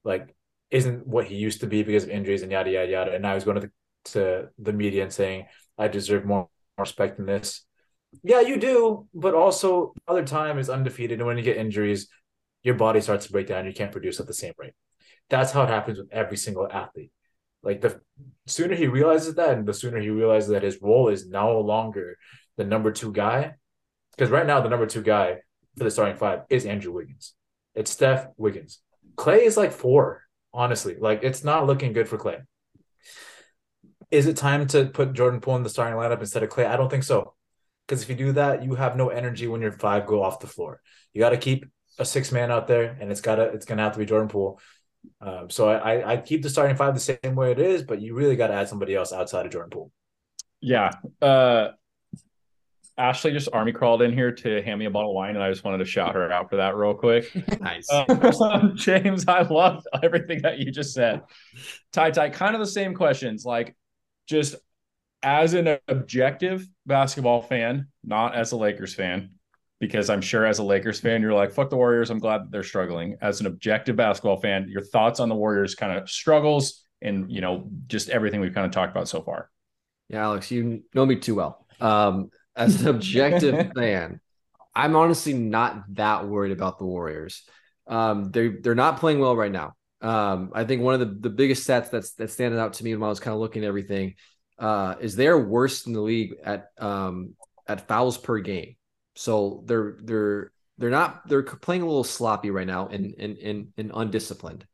like 0.04 0.36
isn't 0.72 1.08
what 1.08 1.26
he 1.26 1.36
used 1.36 1.62
to 1.62 1.68
be 1.68 1.84
because 1.84 2.04
of 2.04 2.10
injuries 2.10 2.44
and 2.44 2.52
yada 2.52 2.70
yada 2.70 2.92
yada. 2.92 3.14
And 3.14 3.24
now 3.24 3.34
he's 3.34 3.44
going 3.44 3.60
to 3.60 3.68
the, 3.68 3.72
to 4.12 4.50
the 4.60 4.74
media 4.74 5.04
and 5.04 5.12
saying, 5.12 5.46
"I 5.78 5.88
deserve 5.88 6.26
more, 6.26 6.48
more 6.78 6.84
respect 6.84 7.18
than 7.18 7.26
this." 7.26 7.66
Yeah, 8.24 8.42
you 8.42 8.58
do, 8.58 9.08
but 9.14 9.34
also 9.34 9.94
other 10.08 10.26
time 10.26 10.58
is 10.58 10.70
undefeated, 10.70 11.20
and 11.20 11.28
when 11.28 11.38
you 11.38 11.44
get 11.44 11.58
injuries, 11.58 12.10
your 12.64 12.76
body 12.76 13.02
starts 13.02 13.28
to 13.28 13.32
break 13.32 13.48
down. 13.48 13.66
You 13.66 13.74
can't 13.74 13.92
produce 13.92 14.20
at 14.20 14.28
the 14.28 14.34
same 14.34 14.54
rate. 14.58 14.74
That's 15.30 15.52
how 15.52 15.64
it 15.64 15.70
happens 15.70 16.00
with 16.00 16.12
every 16.12 16.38
single 16.38 16.68
athlete. 16.70 17.12
Like 17.62 17.82
the 17.82 18.02
sooner 18.48 18.76
he 18.76 18.88
realizes 18.88 19.36
that, 19.36 19.58
and 19.58 19.66
the 19.66 19.74
sooner 19.74 20.00
he 20.00 20.10
realizes 20.10 20.50
that 20.50 20.64
his 20.64 20.82
role 20.82 21.10
is 21.10 21.28
no 21.28 21.60
longer 21.60 22.18
the 22.58 22.64
number 22.64 22.92
two 22.92 23.12
guy, 23.12 23.54
because 24.18 24.30
right 24.30 24.46
now 24.48 24.60
the 24.60 24.70
number 24.70 24.88
two 24.88 25.04
guy 25.04 25.38
for 25.78 25.84
the 25.84 25.92
starting 25.92 26.18
five 26.18 26.42
is 26.50 26.66
Andrew 26.66 26.92
Wiggins. 26.92 27.36
It's 27.76 27.92
Steph 27.92 28.28
Wiggins. 28.38 28.80
Klay 29.16 29.44
is 29.44 29.56
like 29.56 29.72
four, 29.72 30.24
honestly. 30.54 30.96
Like 31.00 31.24
it's 31.24 31.44
not 31.44 31.68
looking 31.68 31.94
good 31.94 32.10
for 32.10 32.18
Klay. 32.18 32.42
Is 34.10 34.26
it 34.26 34.36
time 34.36 34.66
to 34.68 34.88
put 34.88 35.14
Jordan 35.14 35.40
Poole 35.40 35.58
in 35.58 35.64
the 35.64 35.70
starting 35.70 35.98
lineup 35.98 36.20
instead 36.20 36.44
of 36.44 36.50
Klay? 36.50 36.66
I 36.66 36.76
don't 36.76 36.90
think 36.90 37.04
so. 37.04 37.36
Because 37.90 38.04
if 38.04 38.10
you 38.10 38.16
do 38.16 38.34
that, 38.34 38.64
you 38.64 38.76
have 38.76 38.96
no 38.96 39.10
energy 39.10 39.48
when 39.48 39.62
your 39.62 39.72
five 39.72 40.06
go 40.06 40.22
off 40.22 40.40
the 40.40 40.46
floor. 40.46 40.80
You 41.12 41.20
got 41.20 41.32
to 41.32 41.38
keep 41.38 41.66
a 41.98 42.06
six 42.06 42.32
man 42.32 42.52
out 42.52 42.68
there, 42.68 42.96
and 43.02 43.12
it's 43.12 43.20
gotta 43.20 43.46
it's 43.46 43.66
gonna 43.66 43.82
have 43.82 43.94
to 43.94 44.00
be 44.00 44.06
Jordan 44.06 44.30
Poole. 44.30 44.60
Um, 45.20 45.50
so 45.50 45.70
I 45.70 46.14
I 46.14 46.18
keep 46.18 46.44
the 46.44 46.52
starting 46.52 46.76
five 46.76 46.94
the 46.94 47.00
same 47.00 47.36
way 47.36 47.52
it 47.52 47.60
is, 47.60 47.82
but 47.82 48.00
you 48.00 48.14
really 48.14 48.36
got 48.36 48.48
to 48.48 48.54
add 48.54 48.70
somebody 48.70 48.94
else 48.94 49.12
outside 49.12 49.48
of 49.48 49.52
Jordan 49.52 49.72
Poole. 49.72 49.92
Yeah, 50.62 50.92
uh, 51.20 51.70
Ashley 52.96 53.32
just 53.32 53.50
army 53.52 53.72
crawled 53.72 54.04
in 54.04 54.14
here 54.14 54.34
to 54.34 54.62
hand 54.62 54.78
me 54.78 54.86
a 54.86 54.92
bottle 54.92 55.10
of 55.10 55.16
wine, 55.16 55.36
and 55.36 55.44
I 55.44 55.50
just 55.50 55.64
wanted 55.64 55.80
to 55.80 55.86
shout 55.86 56.14
her 56.14 56.32
out 56.32 56.52
for 56.52 56.58
that 56.58 56.76
real 56.76 56.94
quick. 56.94 57.32
nice, 57.60 57.90
um, 57.92 58.74
James. 58.76 59.28
I 59.28 59.42
love 59.42 59.84
everything 60.04 60.44
that 60.44 60.60
you 60.60 60.72
just 60.72 60.94
said. 60.94 61.22
Ty 61.92 62.12
Ty, 62.12 62.30
kind 62.30 62.54
of 62.54 62.60
the 62.60 62.68
same 62.68 62.94
questions. 62.94 63.46
Like, 63.46 63.76
just 64.28 64.56
as 65.22 65.54
an 65.54 65.78
objective 65.88 66.68
basketball 66.86 67.42
fan, 67.42 67.88
not 68.04 68.36
as 68.36 68.52
a 68.52 68.58
Lakers 68.58 68.94
fan, 68.94 69.32
because 69.80 70.10
I'm 70.10 70.22
sure 70.22 70.46
as 70.46 70.60
a 70.60 70.64
Lakers 70.64 71.00
fan, 71.00 71.22
you're 71.22 71.34
like, 71.34 71.52
"Fuck 71.52 71.70
the 71.70 71.78
Warriors." 71.78 72.10
I'm 72.10 72.20
glad 72.20 72.42
that 72.42 72.52
they're 72.52 72.64
struggling. 72.64 73.18
As 73.22 73.40
an 73.40 73.48
objective 73.48 73.96
basketball 73.96 74.38
fan, 74.38 74.68
your 74.70 74.82
thoughts 74.82 75.20
on 75.20 75.30
the 75.30 75.36
Warriors' 75.36 75.76
kind 75.76 75.98
of 75.98 76.10
struggles 76.10 76.84
and 77.02 77.32
you 77.32 77.42
know 77.42 77.70
just 77.88 78.10
everything 78.10 78.42
we've 78.42 78.54
kind 78.54 78.66
of 78.66 78.72
talked 78.72 78.92
about 78.92 79.08
so 79.08 79.22
far. 79.22 79.50
Yeah, 80.10 80.24
Alex, 80.24 80.52
you 80.52 80.84
know 80.94 81.06
me 81.06 81.16
too 81.16 81.36
well. 81.36 81.66
Um, 81.80 82.30
as 82.56 82.82
an 82.82 82.88
objective 82.88 83.72
fan, 83.76 84.20
I'm 84.76 84.96
honestly 84.96 85.34
not 85.34 85.84
that 85.96 86.28
worried 86.28 86.52
about 86.52 86.78
the 86.78 86.86
Warriors. 86.86 87.44
Um, 87.88 88.32
they 88.32 88.50
they're 88.50 88.76
not 88.76 89.00
playing 89.00 89.20
well 89.20 89.36
right 89.36 89.52
now. 89.52 89.76
Um, 90.02 90.52
I 90.54 90.64
think 90.64 90.82
one 90.82 90.94
of 90.94 91.00
the, 91.02 91.30
the 91.30 91.30
biggest 91.30 91.68
stats 91.68 91.90
that's 91.90 92.12
that's 92.14 92.34
standing 92.34 92.60
out 92.60 92.74
to 92.74 92.84
me 92.84 92.96
when 92.96 93.04
I 93.04 93.10
was 93.10 93.20
kind 93.20 93.34
of 93.34 93.40
looking 93.40 93.64
at 93.64 93.68
everything 93.68 94.16
uh, 94.60 94.96
is 95.00 95.16
they're 95.16 95.38
worst 95.38 95.88
in 95.88 95.94
the 95.94 96.02
league 96.02 96.36
at 96.44 96.68
um, 96.78 97.36
at 97.68 97.88
fouls 97.88 98.18
per 98.18 98.40
game. 98.40 98.76
So 99.16 99.64
they're 99.66 99.98
they're 100.02 100.52
they're 100.78 100.90
not 100.90 101.28
they're 101.28 101.44
playing 101.44 101.82
a 101.82 101.86
little 101.86 102.04
sloppy 102.04 102.52
right 102.52 102.68
now 102.68 102.88
and 102.88 103.16
and 103.18 103.38
and, 103.38 103.68
and 103.78 103.92
undisciplined 103.94 104.66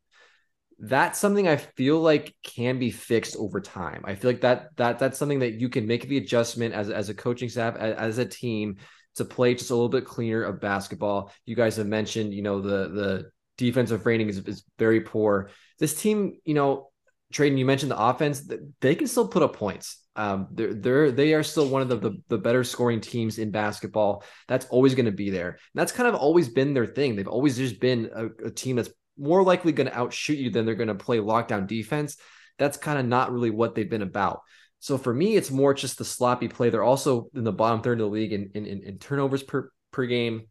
that's 0.79 1.19
something 1.19 1.47
I 1.47 1.57
feel 1.57 1.99
like 1.99 2.35
can 2.43 2.79
be 2.79 2.91
fixed 2.91 3.35
over 3.37 3.61
time. 3.61 4.03
I 4.05 4.15
feel 4.15 4.31
like 4.31 4.41
that 4.41 4.75
that 4.75 4.99
that's 4.99 5.17
something 5.17 5.39
that 5.39 5.53
you 5.53 5.69
can 5.69 5.87
make 5.87 6.07
the 6.07 6.17
adjustment 6.17 6.73
as 6.73 6.89
as 6.89 7.09
a 7.09 7.13
coaching 7.13 7.49
staff 7.49 7.75
as, 7.77 7.95
as 7.95 8.17
a 8.17 8.25
team 8.25 8.77
to 9.15 9.25
play 9.25 9.55
just 9.55 9.69
a 9.69 9.73
little 9.73 9.89
bit 9.89 10.05
cleaner 10.05 10.43
of 10.43 10.59
basketball. 10.59 11.31
You 11.45 11.55
guys 11.55 11.77
have 11.77 11.87
mentioned, 11.87 12.33
you 12.33 12.41
know, 12.41 12.61
the 12.61 12.89
the 12.89 13.31
defensive 13.57 14.05
rating 14.05 14.27
is, 14.27 14.39
is 14.39 14.65
very 14.77 15.01
poor. 15.01 15.49
This 15.79 15.99
team, 15.99 16.39
you 16.43 16.53
know, 16.53 16.89
Tradon, 17.33 17.57
you 17.57 17.65
mentioned 17.65 17.91
the 17.91 18.01
offense, 18.01 18.49
they 18.81 18.95
can 18.95 19.07
still 19.07 19.27
put 19.27 19.43
up 19.43 19.55
points. 19.55 20.01
Um, 20.15 20.47
they're 20.51 20.73
they're 20.73 21.11
they 21.11 21.33
are 21.33 21.43
still 21.43 21.67
one 21.67 21.81
of 21.81 21.89
the, 21.89 21.97
the, 21.97 22.17
the 22.29 22.37
better 22.37 22.63
scoring 22.63 23.01
teams 23.01 23.37
in 23.37 23.51
basketball. 23.51 24.23
That's 24.47 24.65
always 24.67 24.95
going 24.95 25.07
to 25.07 25.11
be 25.11 25.29
there. 25.29 25.49
And 25.49 25.59
that's 25.73 25.91
kind 25.91 26.07
of 26.07 26.15
always 26.15 26.47
been 26.47 26.73
their 26.73 26.85
thing. 26.85 27.15
They've 27.15 27.27
always 27.27 27.57
just 27.57 27.81
been 27.81 28.09
a, 28.15 28.47
a 28.47 28.51
team 28.51 28.77
that's 28.77 28.91
more 29.17 29.43
likely 29.43 29.71
going 29.71 29.87
to 29.87 29.97
outshoot 29.97 30.37
you 30.37 30.49
than 30.49 30.65
they're 30.65 30.75
going 30.75 30.87
to 30.87 30.95
play 30.95 31.17
lockdown 31.17 31.67
defense. 31.67 32.17
That's 32.57 32.77
kind 32.77 32.97
of 32.97 33.05
not 33.05 33.31
really 33.31 33.49
what 33.49 33.75
they've 33.75 33.89
been 33.89 34.01
about. 34.01 34.41
So 34.79 34.97
for 34.97 35.13
me, 35.13 35.35
it's 35.35 35.51
more 35.51 35.73
just 35.73 35.97
the 35.97 36.05
sloppy 36.05 36.47
play. 36.47 36.69
They're 36.69 36.83
also 36.83 37.29
in 37.33 37.43
the 37.43 37.51
bottom 37.51 37.81
third 37.81 37.99
of 37.99 38.05
the 38.05 38.13
league 38.13 38.33
in, 38.33 38.51
in, 38.53 38.65
in 38.65 38.99
turnovers 38.99 39.43
per, 39.43 39.71
per 39.91 40.05
game. 40.05 40.47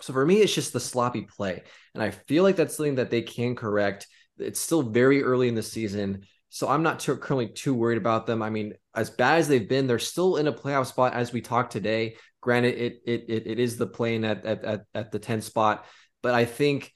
So 0.00 0.12
for 0.12 0.24
me, 0.24 0.36
it's 0.40 0.54
just 0.54 0.72
the 0.72 0.80
sloppy 0.80 1.22
play. 1.22 1.62
And 1.94 2.02
I 2.02 2.10
feel 2.10 2.42
like 2.42 2.56
that's 2.56 2.76
something 2.76 2.96
that 2.96 3.10
they 3.10 3.22
can 3.22 3.56
correct. 3.56 4.06
It's 4.38 4.60
still 4.60 4.82
very 4.82 5.22
early 5.22 5.48
in 5.48 5.54
the 5.54 5.62
season. 5.62 6.22
So 6.48 6.68
I'm 6.68 6.82
not 6.82 7.00
too, 7.00 7.16
currently 7.16 7.48
too 7.48 7.74
worried 7.74 7.98
about 7.98 8.26
them. 8.26 8.42
I 8.42 8.50
mean, 8.50 8.74
as 8.94 9.10
bad 9.10 9.38
as 9.38 9.48
they've 9.48 9.68
been, 9.68 9.86
they're 9.86 9.98
still 9.98 10.36
in 10.36 10.46
a 10.46 10.52
playoff 10.52 10.86
spot 10.86 11.12
as 11.12 11.32
we 11.32 11.40
talk 11.40 11.70
today. 11.70 12.16
Granted, 12.40 12.78
it 12.78 13.02
it 13.04 13.24
it, 13.28 13.46
it 13.46 13.58
is 13.58 13.76
the 13.76 13.86
plane 13.86 14.24
at, 14.24 14.44
at 14.46 14.84
at 14.94 15.10
the 15.10 15.18
10th 15.18 15.42
spot, 15.42 15.84
but 16.22 16.34
I 16.34 16.44
think 16.44 16.92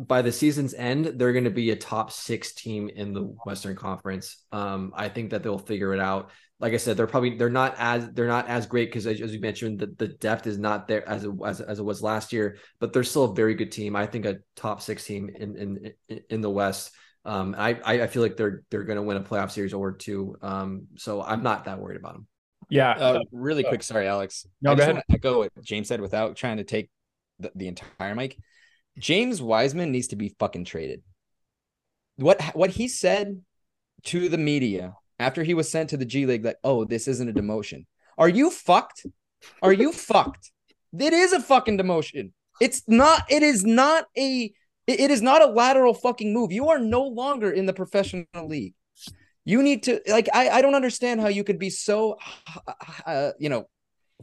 by 0.00 0.22
the 0.22 0.32
season's 0.32 0.74
end, 0.74 1.06
they're 1.06 1.32
going 1.32 1.44
to 1.44 1.50
be 1.50 1.70
a 1.70 1.76
top 1.76 2.12
six 2.12 2.54
team 2.54 2.88
in 2.88 3.12
the 3.12 3.22
Western 3.44 3.74
Conference. 3.74 4.44
Um, 4.52 4.92
I 4.94 5.08
think 5.08 5.30
that 5.30 5.42
they'll 5.42 5.58
figure 5.58 5.92
it 5.92 6.00
out. 6.00 6.30
Like 6.60 6.72
I 6.72 6.76
said, 6.76 6.96
they're 6.96 7.06
probably 7.06 7.36
they're 7.36 7.48
not 7.48 7.76
as 7.78 8.10
they're 8.10 8.26
not 8.26 8.48
as 8.48 8.66
great 8.66 8.88
because 8.88 9.06
as, 9.06 9.20
as 9.20 9.32
you 9.32 9.40
mentioned, 9.40 9.78
the, 9.78 9.86
the 9.86 10.08
depth 10.08 10.46
is 10.46 10.58
not 10.58 10.88
there 10.88 11.08
as 11.08 11.24
it 11.24 11.30
as, 11.44 11.60
as 11.60 11.78
it 11.78 11.84
was 11.84 12.02
last 12.02 12.32
year, 12.32 12.56
but 12.80 12.92
they're 12.92 13.04
still 13.04 13.24
a 13.24 13.34
very 13.34 13.54
good 13.54 13.70
team. 13.70 13.94
I 13.94 14.06
think 14.06 14.24
a 14.24 14.38
top 14.56 14.82
six 14.82 15.04
team 15.04 15.30
in 15.34 15.94
in 16.08 16.20
in 16.28 16.40
the 16.40 16.50
West. 16.50 16.90
Um, 17.24 17.54
I 17.56 17.78
I 17.84 18.06
feel 18.08 18.22
like 18.22 18.36
they're 18.36 18.62
they're 18.70 18.84
going 18.84 18.96
to 18.96 19.02
win 19.02 19.16
a 19.16 19.22
playoff 19.22 19.52
series 19.52 19.72
or 19.72 19.92
two. 19.92 20.36
Um, 20.42 20.88
so 20.96 21.22
I'm 21.22 21.42
not 21.42 21.66
that 21.66 21.78
worried 21.78 21.98
about 21.98 22.14
them. 22.14 22.26
Yeah. 22.70 22.90
Uh, 22.90 23.20
really 23.32 23.64
quick, 23.64 23.82
sorry, 23.82 24.06
Alex. 24.06 24.46
No, 24.60 24.72
I 24.72 24.74
go 24.74 24.82
ahead. 24.82 25.02
echo 25.10 25.38
what 25.38 25.52
James 25.62 25.88
said 25.88 26.00
without 26.00 26.36
trying 26.36 26.58
to 26.58 26.64
take 26.64 26.90
the, 27.38 27.50
the 27.54 27.68
entire 27.68 28.14
mic. 28.14 28.36
James 28.98 29.40
Wiseman 29.40 29.92
needs 29.92 30.08
to 30.08 30.16
be 30.16 30.34
fucking 30.38 30.64
traded. 30.64 31.02
What 32.16 32.42
what 32.54 32.70
he 32.70 32.88
said 32.88 33.40
to 34.04 34.28
the 34.28 34.38
media 34.38 34.94
after 35.18 35.42
he 35.42 35.54
was 35.54 35.70
sent 35.70 35.90
to 35.90 35.96
the 35.96 36.04
G 36.04 36.26
League, 36.26 36.44
like, 36.44 36.58
oh, 36.64 36.84
this 36.84 37.08
isn't 37.08 37.28
a 37.28 37.32
demotion. 37.32 37.86
Are 38.16 38.28
you 38.28 38.50
fucked? 38.50 39.06
Are 39.62 39.72
you 39.72 39.92
fucked? 40.08 40.50
It 40.98 41.12
is 41.12 41.32
a 41.32 41.40
fucking 41.40 41.78
demotion. 41.78 42.32
It's 42.60 42.82
not, 42.88 43.24
it 43.30 43.42
is 43.42 43.64
not 43.64 44.06
a 44.16 44.52
it 44.88 45.10
is 45.10 45.20
not 45.20 45.42
a 45.42 45.46
lateral 45.46 45.92
fucking 45.92 46.32
move. 46.32 46.50
You 46.50 46.70
are 46.70 46.78
no 46.78 47.02
longer 47.02 47.50
in 47.50 47.66
the 47.66 47.74
professional 47.74 48.26
league. 48.36 48.74
You 49.44 49.62
need 49.62 49.82
to 49.84 50.00
like 50.08 50.28
I 50.32 50.48
I 50.48 50.62
don't 50.62 50.74
understand 50.74 51.20
how 51.20 51.28
you 51.28 51.44
could 51.44 51.58
be 51.58 51.70
so 51.70 52.16
uh, 53.06 53.32
you 53.38 53.50
know 53.50 53.68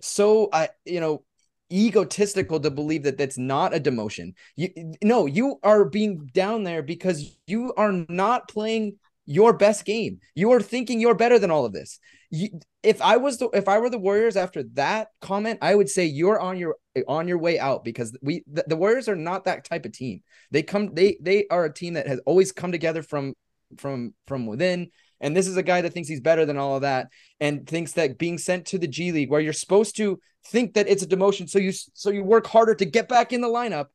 so 0.02 0.50
I 0.52 0.66
uh, 0.66 0.68
you 0.86 1.00
know 1.00 1.24
egotistical 1.72 2.60
to 2.60 2.70
believe 2.72 3.04
that 3.04 3.18
that's 3.18 3.38
not 3.38 3.76
a 3.76 3.80
demotion. 3.80 4.34
You 4.56 4.94
no, 5.04 5.28
you 5.28 5.60
are 5.64 5.86
being 5.86 6.30
down 6.34 6.64
there 6.64 6.82
because 6.82 7.38
you 7.48 7.74
are 7.76 7.92
not 8.10 8.48
playing 8.48 8.98
your 9.26 9.54
best 9.54 9.86
game. 9.86 10.20
You 10.36 10.52
are 10.52 10.62
thinking 10.62 11.00
you're 11.00 11.16
better 11.16 11.40
than 11.40 11.52
all 11.52 11.66
of 11.66 11.74
this. 11.74 12.00
You, 12.32 12.50
if 12.84 13.02
I 13.02 13.18
was 13.18 13.38
the 13.38 13.50
if 13.50 13.68
I 13.68 13.80
were 13.80 13.90
the 13.90 13.98
Warriors 13.98 14.36
after 14.36 14.64
that 14.74 15.10
comment, 15.22 15.60
I 15.62 15.76
would 15.76 15.90
say 15.90 16.06
you're 16.06 16.40
on 16.40 16.58
your 16.58 16.78
on 17.08 17.28
your 17.28 17.38
way 17.38 17.60
out 17.60 17.84
because 17.84 18.16
we 18.22 18.44
the, 18.52 18.66
the 18.68 18.76
Warriors 18.76 19.08
are 19.08 19.16
not 19.16 19.46
that 19.46 19.66
type 19.66 19.86
of 19.86 19.92
team. 19.92 20.22
They 20.52 20.64
come 20.64 20.94
they 20.94 21.18
they 21.22 21.48
are 21.50 21.66
a 21.66 21.74
team 21.74 21.94
that 21.94 22.08
has 22.08 22.20
always 22.26 22.52
come 22.52 22.72
together 22.72 23.04
from 23.04 23.34
from 23.78 24.14
from 24.28 24.46
within. 24.46 24.92
And 25.22 25.36
this 25.36 25.48
is 25.48 25.58
a 25.58 25.64
guy 25.64 25.82
that 25.82 25.94
thinks 25.94 26.10
he's 26.10 26.20
better 26.20 26.46
than 26.46 26.58
all 26.58 26.76
of 26.76 26.82
that 26.82 27.08
and 27.40 27.66
thinks 27.66 27.94
that 27.94 28.18
being 28.18 28.38
sent 28.38 28.66
to 28.68 28.78
the 28.78 28.88
G 28.88 29.12
League 29.12 29.30
where 29.30 29.42
you're 29.42 29.54
supposed 29.54 29.96
to 29.98 30.20
think 30.48 30.74
that 30.74 30.88
it's 30.88 31.04
a 31.04 31.08
demotion 31.08 31.50
so 31.50 31.58
you 31.58 31.72
so 31.72 32.12
you 32.12 32.24
work 32.24 32.46
harder 32.46 32.76
to 32.76 32.86
get 32.86 33.08
back 33.08 33.34
in 33.34 33.42
the 33.42 33.48
lineup 33.48 33.88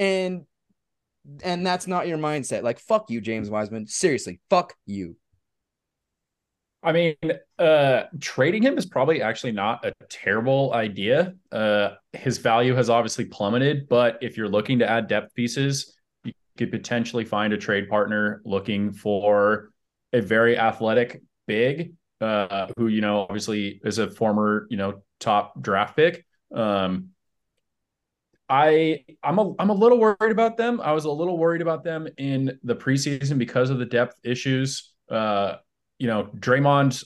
and 0.00 0.46
and 1.42 1.66
that's 1.66 1.86
not 1.86 2.08
your 2.08 2.18
mindset. 2.18 2.62
Like 2.62 2.78
fuck 2.78 3.10
you 3.10 3.20
James 3.20 3.50
Wiseman. 3.50 3.86
Seriously, 3.86 4.40
fuck 4.48 4.74
you. 4.86 5.16
I 6.82 6.92
mean, 6.92 7.16
uh, 7.58 8.04
trading 8.20 8.62
him 8.62 8.78
is 8.78 8.86
probably 8.86 9.20
actually 9.20 9.52
not 9.52 9.84
a 9.84 9.92
terrible 10.08 10.72
idea. 10.72 11.34
Uh, 11.52 11.90
his 12.14 12.38
value 12.38 12.74
has 12.74 12.88
obviously 12.88 13.26
plummeted, 13.26 13.86
but 13.88 14.18
if 14.22 14.36
you're 14.38 14.48
looking 14.48 14.78
to 14.78 14.88
add 14.88 15.06
depth 15.06 15.34
pieces, 15.34 15.94
you 16.24 16.32
could 16.56 16.70
potentially 16.70 17.24
find 17.24 17.52
a 17.52 17.58
trade 17.58 17.88
partner 17.90 18.40
looking 18.46 18.92
for 18.92 19.72
a 20.14 20.22
very 20.22 20.58
athletic 20.58 21.20
big, 21.46 21.92
uh, 22.22 22.68
who 22.78 22.88
you 22.88 23.02
know 23.02 23.22
obviously 23.22 23.80
is 23.84 23.98
a 23.98 24.10
former 24.10 24.66
you 24.70 24.78
know 24.78 25.02
top 25.18 25.60
draft 25.60 25.96
pick. 25.96 26.24
Um, 26.54 27.10
I 28.50 29.04
I'm 29.22 29.38
a 29.38 29.54
I'm 29.58 29.70
a 29.70 29.74
little 29.74 29.98
worried 29.98 30.32
about 30.32 30.56
them. 30.56 30.80
I 30.80 30.92
was 30.92 31.04
a 31.04 31.10
little 31.10 31.38
worried 31.38 31.62
about 31.62 31.84
them 31.84 32.08
in 32.18 32.58
the 32.64 32.74
preseason 32.74 33.38
because 33.38 33.70
of 33.70 33.78
the 33.78 33.86
depth 33.86 34.18
issues. 34.24 34.92
Uh, 35.08 35.56
you 35.98 36.08
know, 36.08 36.24
Draymond 36.36 37.04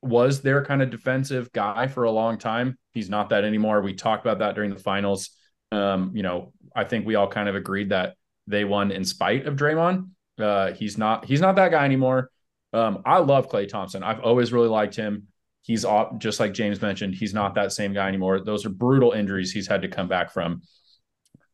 was 0.00 0.40
their 0.40 0.64
kind 0.64 0.80
of 0.80 0.90
defensive 0.90 1.52
guy 1.52 1.88
for 1.88 2.04
a 2.04 2.10
long 2.10 2.38
time. 2.38 2.78
He's 2.92 3.10
not 3.10 3.30
that 3.30 3.44
anymore. 3.44 3.80
We 3.82 3.94
talked 3.94 4.24
about 4.24 4.38
that 4.38 4.54
during 4.54 4.70
the 4.70 4.78
finals. 4.78 5.30
Um, 5.72 6.12
you 6.14 6.22
know, 6.22 6.52
I 6.74 6.84
think 6.84 7.04
we 7.04 7.16
all 7.16 7.28
kind 7.28 7.48
of 7.48 7.56
agreed 7.56 7.90
that 7.90 8.14
they 8.46 8.64
won 8.64 8.92
in 8.92 9.04
spite 9.04 9.46
of 9.46 9.56
Draymond. 9.56 10.08
Uh, 10.38 10.72
he's 10.72 10.96
not 10.96 11.24
he's 11.24 11.40
not 11.40 11.56
that 11.56 11.72
guy 11.72 11.84
anymore. 11.84 12.30
Um, 12.72 13.02
I 13.04 13.18
love 13.18 13.48
Klay 13.48 13.68
Thompson. 13.68 14.04
I've 14.04 14.20
always 14.20 14.52
really 14.52 14.68
liked 14.68 14.94
him. 14.94 15.26
He's 15.68 15.84
off, 15.84 16.16
just 16.16 16.40
like 16.40 16.54
James 16.54 16.80
mentioned. 16.80 17.14
He's 17.14 17.34
not 17.34 17.54
that 17.56 17.72
same 17.72 17.92
guy 17.92 18.08
anymore. 18.08 18.40
Those 18.40 18.64
are 18.64 18.70
brutal 18.70 19.12
injuries 19.12 19.52
he's 19.52 19.66
had 19.66 19.82
to 19.82 19.88
come 19.88 20.08
back 20.08 20.32
from. 20.32 20.62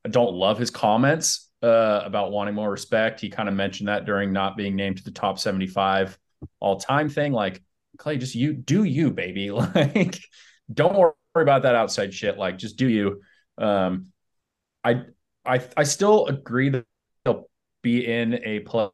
I 0.07 0.09
don't 0.09 0.35
love 0.35 0.57
his 0.57 0.71
comments 0.71 1.51
uh, 1.65 2.01
about 2.05 2.31
wanting 2.31 2.55
more 2.55 2.71
respect. 2.71 3.21
He 3.21 3.29
kind 3.29 3.49
of 3.49 3.57
mentioned 3.57 3.89
that 3.89 4.05
during 4.05 4.33
not 4.33 4.57
being 4.57 4.77
named 4.77 4.99
to 4.99 5.03
the 5.03 5.11
top 5.11 5.41
75 5.41 6.17
all 6.61 6.79
time 6.79 7.09
thing. 7.09 7.33
Like 7.33 7.61
Klay, 7.99 8.21
just 8.21 8.37
you 8.37 8.53
do 8.53 8.85
you, 8.85 9.11
baby. 9.11 9.51
Like, 9.51 10.21
don't 10.73 10.97
worry 10.97 11.13
about 11.35 11.63
that 11.63 11.75
outside 11.75 12.15
shit. 12.15 12.39
Like, 12.39 12.57
just 12.57 12.77
do 12.77 12.89
you. 12.89 13.21
Um, 13.59 14.13
I 14.85 15.03
I 15.45 15.61
I 15.77 15.83
still 15.83 16.27
agree 16.27 16.69
that 16.69 16.87
he'll 17.25 17.51
be 17.83 18.07
in 18.07 18.35
a 18.45 18.61
play 18.61 18.91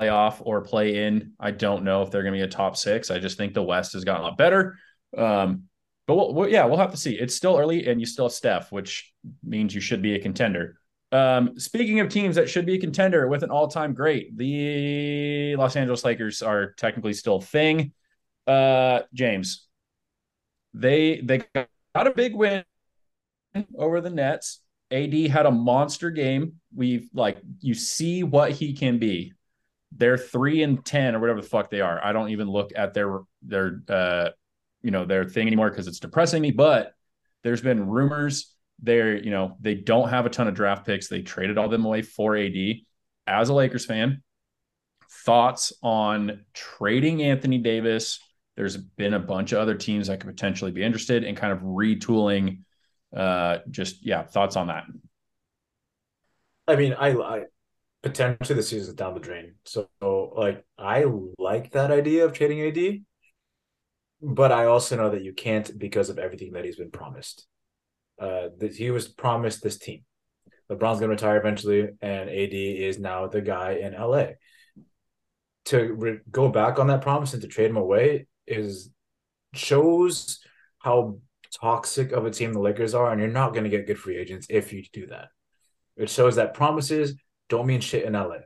playoff 0.00 0.36
or 0.40 0.60
play 0.62 1.06
in. 1.06 1.32
I 1.38 1.50
don't 1.50 1.84
know 1.84 2.02
if 2.02 2.10
they're 2.10 2.22
going 2.22 2.34
to 2.34 2.38
be 2.38 2.44
a 2.44 2.48
top 2.48 2.76
six. 2.76 3.10
I 3.10 3.18
just 3.18 3.36
think 3.36 3.54
the 3.54 3.62
West 3.62 3.92
has 3.92 4.04
gotten 4.04 4.22
a 4.22 4.24
lot 4.24 4.36
better. 4.36 4.76
Um, 5.16 5.64
but 6.06 6.16
we'll, 6.16 6.34
we'll, 6.34 6.48
yeah, 6.48 6.64
we'll 6.64 6.78
have 6.78 6.90
to 6.90 6.96
see. 6.96 7.14
It's 7.18 7.34
still 7.34 7.56
early, 7.56 7.86
and 7.86 8.00
you 8.00 8.06
still 8.06 8.26
have 8.26 8.32
Steph, 8.32 8.72
which 8.72 9.12
means 9.44 9.74
you 9.74 9.80
should 9.80 10.02
be 10.02 10.14
a 10.14 10.18
contender. 10.18 10.78
Um, 11.12 11.58
speaking 11.58 12.00
of 12.00 12.08
teams 12.08 12.36
that 12.36 12.48
should 12.48 12.66
be 12.66 12.74
a 12.74 12.80
contender 12.80 13.28
with 13.28 13.42
an 13.42 13.50
all-time 13.50 13.92
great, 13.92 14.36
the 14.36 15.54
Los 15.56 15.76
Angeles 15.76 16.04
Lakers 16.04 16.42
are 16.42 16.72
technically 16.72 17.12
still 17.12 17.36
a 17.36 17.40
thing. 17.42 17.92
Uh, 18.46 19.00
James, 19.12 19.68
they 20.74 21.20
they 21.20 21.42
got 21.54 22.06
a 22.06 22.10
big 22.10 22.34
win 22.34 22.64
over 23.76 24.00
the 24.00 24.10
Nets. 24.10 24.62
AD 24.90 25.14
had 25.14 25.46
a 25.46 25.50
monster 25.50 26.10
game. 26.10 26.54
We've 26.74 27.08
like 27.12 27.38
you 27.60 27.74
see 27.74 28.22
what 28.24 28.52
he 28.52 28.72
can 28.72 28.98
be. 28.98 29.34
They're 29.96 30.18
three 30.18 30.62
and 30.62 30.84
ten 30.84 31.14
or 31.14 31.20
whatever 31.20 31.40
the 31.40 31.48
fuck 31.48 31.70
they 31.70 31.80
are. 31.80 32.02
I 32.04 32.12
don't 32.12 32.30
even 32.30 32.48
look 32.48 32.72
at 32.74 32.94
their 32.94 33.20
their 33.42 33.80
uh 33.88 34.30
you 34.82 34.90
know 34.90 35.04
their 35.04 35.24
thing 35.24 35.46
anymore 35.46 35.70
because 35.70 35.86
it's 35.88 36.00
depressing 36.00 36.42
me. 36.42 36.50
But 36.50 36.94
there's 37.42 37.62
been 37.62 37.88
rumors 37.88 38.52
they're, 38.82 39.16
you 39.16 39.30
know, 39.30 39.56
they 39.60 39.74
don't 39.74 40.08
have 40.08 40.26
a 40.26 40.30
ton 40.30 40.48
of 40.48 40.54
draft 40.54 40.84
picks. 40.84 41.08
They 41.08 41.22
traded 41.22 41.56
all 41.56 41.68
them 41.68 41.84
away 41.84 42.02
for 42.02 42.36
AD. 42.36 42.56
As 43.26 43.48
a 43.48 43.54
Lakers 43.54 43.86
fan, 43.86 44.22
thoughts 45.24 45.72
on 45.82 46.44
trading 46.52 47.22
Anthony 47.22 47.58
Davis? 47.58 48.18
There's 48.56 48.76
been 48.76 49.14
a 49.14 49.20
bunch 49.20 49.52
of 49.52 49.60
other 49.60 49.76
teams 49.76 50.08
that 50.08 50.18
could 50.18 50.28
potentially 50.28 50.72
be 50.72 50.82
interested 50.82 51.22
in 51.22 51.36
kind 51.36 51.52
of 51.52 51.60
retooling. 51.60 52.62
Uh, 53.16 53.58
just 53.70 54.04
yeah, 54.04 54.24
thoughts 54.24 54.56
on 54.56 54.66
that. 54.66 54.84
I 56.66 56.76
mean, 56.76 56.94
I, 56.94 57.10
I 57.12 57.44
potentially 58.02 58.56
the 58.56 58.62
season's 58.62 58.94
down 58.94 59.14
the 59.14 59.20
drain. 59.20 59.54
So 59.64 59.88
like 60.36 60.64
I 60.78 61.04
like 61.38 61.72
that 61.72 61.90
idea 61.90 62.24
of 62.24 62.32
trading 62.32 62.60
AD, 62.60 63.04
but 64.20 64.52
I 64.52 64.66
also 64.66 64.96
know 64.96 65.10
that 65.10 65.22
you 65.22 65.32
can't 65.32 65.78
because 65.78 66.10
of 66.10 66.18
everything 66.18 66.52
that 66.52 66.64
he's 66.64 66.76
been 66.76 66.90
promised 66.90 67.46
uh, 68.22 68.48
that 68.58 68.74
he 68.74 68.90
was 68.90 69.08
promised 69.08 69.62
this 69.62 69.78
team. 69.78 70.04
LeBron's 70.70 71.00
going 71.00 71.08
to 71.08 71.08
retire 71.08 71.36
eventually, 71.38 71.88
and 72.00 72.30
AD 72.30 72.54
is 72.54 72.98
now 72.98 73.26
the 73.26 73.40
guy 73.40 73.72
in 73.72 73.94
LA. 73.94 74.26
To 75.66 75.92
re- 75.94 76.20
go 76.30 76.48
back 76.48 76.78
on 76.78 76.86
that 76.88 77.02
promise 77.02 77.32
and 77.34 77.42
to 77.42 77.48
trade 77.48 77.70
him 77.70 77.76
away 77.76 78.26
is 78.46 78.90
shows 79.54 80.40
how 80.78 81.18
toxic 81.60 82.12
of 82.12 82.24
a 82.24 82.30
team 82.30 82.52
the 82.52 82.60
Lakers 82.60 82.94
are, 82.94 83.10
and 83.10 83.20
you're 83.20 83.30
not 83.30 83.52
going 83.52 83.64
to 83.64 83.70
get 83.70 83.86
good 83.86 83.98
free 83.98 84.16
agents 84.16 84.46
if 84.48 84.72
you 84.72 84.82
do 84.92 85.06
that. 85.08 85.28
It 85.96 86.08
shows 86.08 86.36
that 86.36 86.54
promises 86.54 87.14
don't 87.52 87.66
mean 87.66 87.82
shit 87.82 88.06
in 88.06 88.14
LA. 88.14 88.38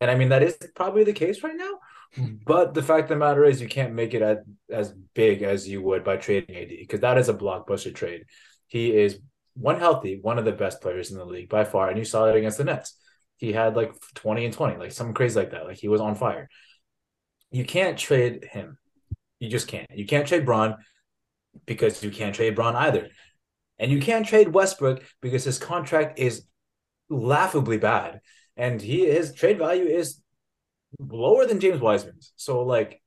And 0.00 0.10
I 0.10 0.14
mean, 0.14 0.28
that 0.28 0.44
is 0.44 0.56
probably 0.76 1.02
the 1.02 1.12
case 1.12 1.42
right 1.42 1.56
now. 1.56 1.80
Hmm. 2.14 2.36
But 2.46 2.72
the 2.72 2.82
fact 2.82 3.04
of 3.04 3.08
the 3.08 3.16
matter 3.16 3.44
is, 3.44 3.60
you 3.60 3.68
can't 3.68 3.94
make 3.94 4.14
it 4.14 4.22
as, 4.22 4.38
as 4.70 4.94
big 5.14 5.42
as 5.42 5.68
you 5.68 5.82
would 5.82 6.04
by 6.04 6.16
trading 6.16 6.56
AD 6.56 6.68
because 6.68 7.00
that 7.00 7.18
is 7.18 7.28
a 7.28 7.34
blockbuster 7.34 7.92
trade. 7.92 8.24
He 8.68 8.96
is 8.96 9.18
one 9.54 9.80
healthy, 9.80 10.20
one 10.22 10.38
of 10.38 10.44
the 10.44 10.52
best 10.52 10.80
players 10.80 11.10
in 11.10 11.18
the 11.18 11.24
league 11.24 11.48
by 11.48 11.64
far. 11.64 11.88
And 11.88 11.98
you 11.98 12.04
saw 12.04 12.26
it 12.26 12.36
against 12.36 12.58
the 12.58 12.64
Nets. 12.64 12.96
He 13.38 13.52
had 13.52 13.74
like 13.74 13.92
20 14.14 14.44
and 14.44 14.54
20, 14.54 14.76
like 14.76 14.92
something 14.92 15.14
crazy 15.14 15.38
like 15.38 15.50
that. 15.50 15.66
Like 15.66 15.78
he 15.78 15.88
was 15.88 16.00
on 16.00 16.14
fire. 16.14 16.48
You 17.50 17.64
can't 17.64 17.98
trade 17.98 18.44
him. 18.50 18.78
You 19.40 19.48
just 19.48 19.66
can't. 19.66 19.90
You 19.92 20.06
can't 20.06 20.28
trade 20.28 20.46
Bron 20.46 20.76
because 21.66 22.04
you 22.04 22.10
can't 22.12 22.34
trade 22.34 22.54
Bron 22.54 22.76
either. 22.76 23.08
And 23.80 23.90
you 23.90 24.00
can't 24.00 24.26
trade 24.26 24.54
Westbrook 24.54 25.02
because 25.20 25.44
his 25.44 25.58
contract 25.58 26.20
is 26.20 26.44
laughably 27.08 27.78
bad. 27.78 28.20
And 28.56 28.80
he 28.80 29.06
his 29.06 29.32
trade 29.32 29.58
value 29.58 29.84
is 29.84 30.20
lower 30.98 31.46
than 31.46 31.60
James 31.60 31.80
Wiseman's. 31.80 32.32
So 32.36 32.62
like 32.62 33.00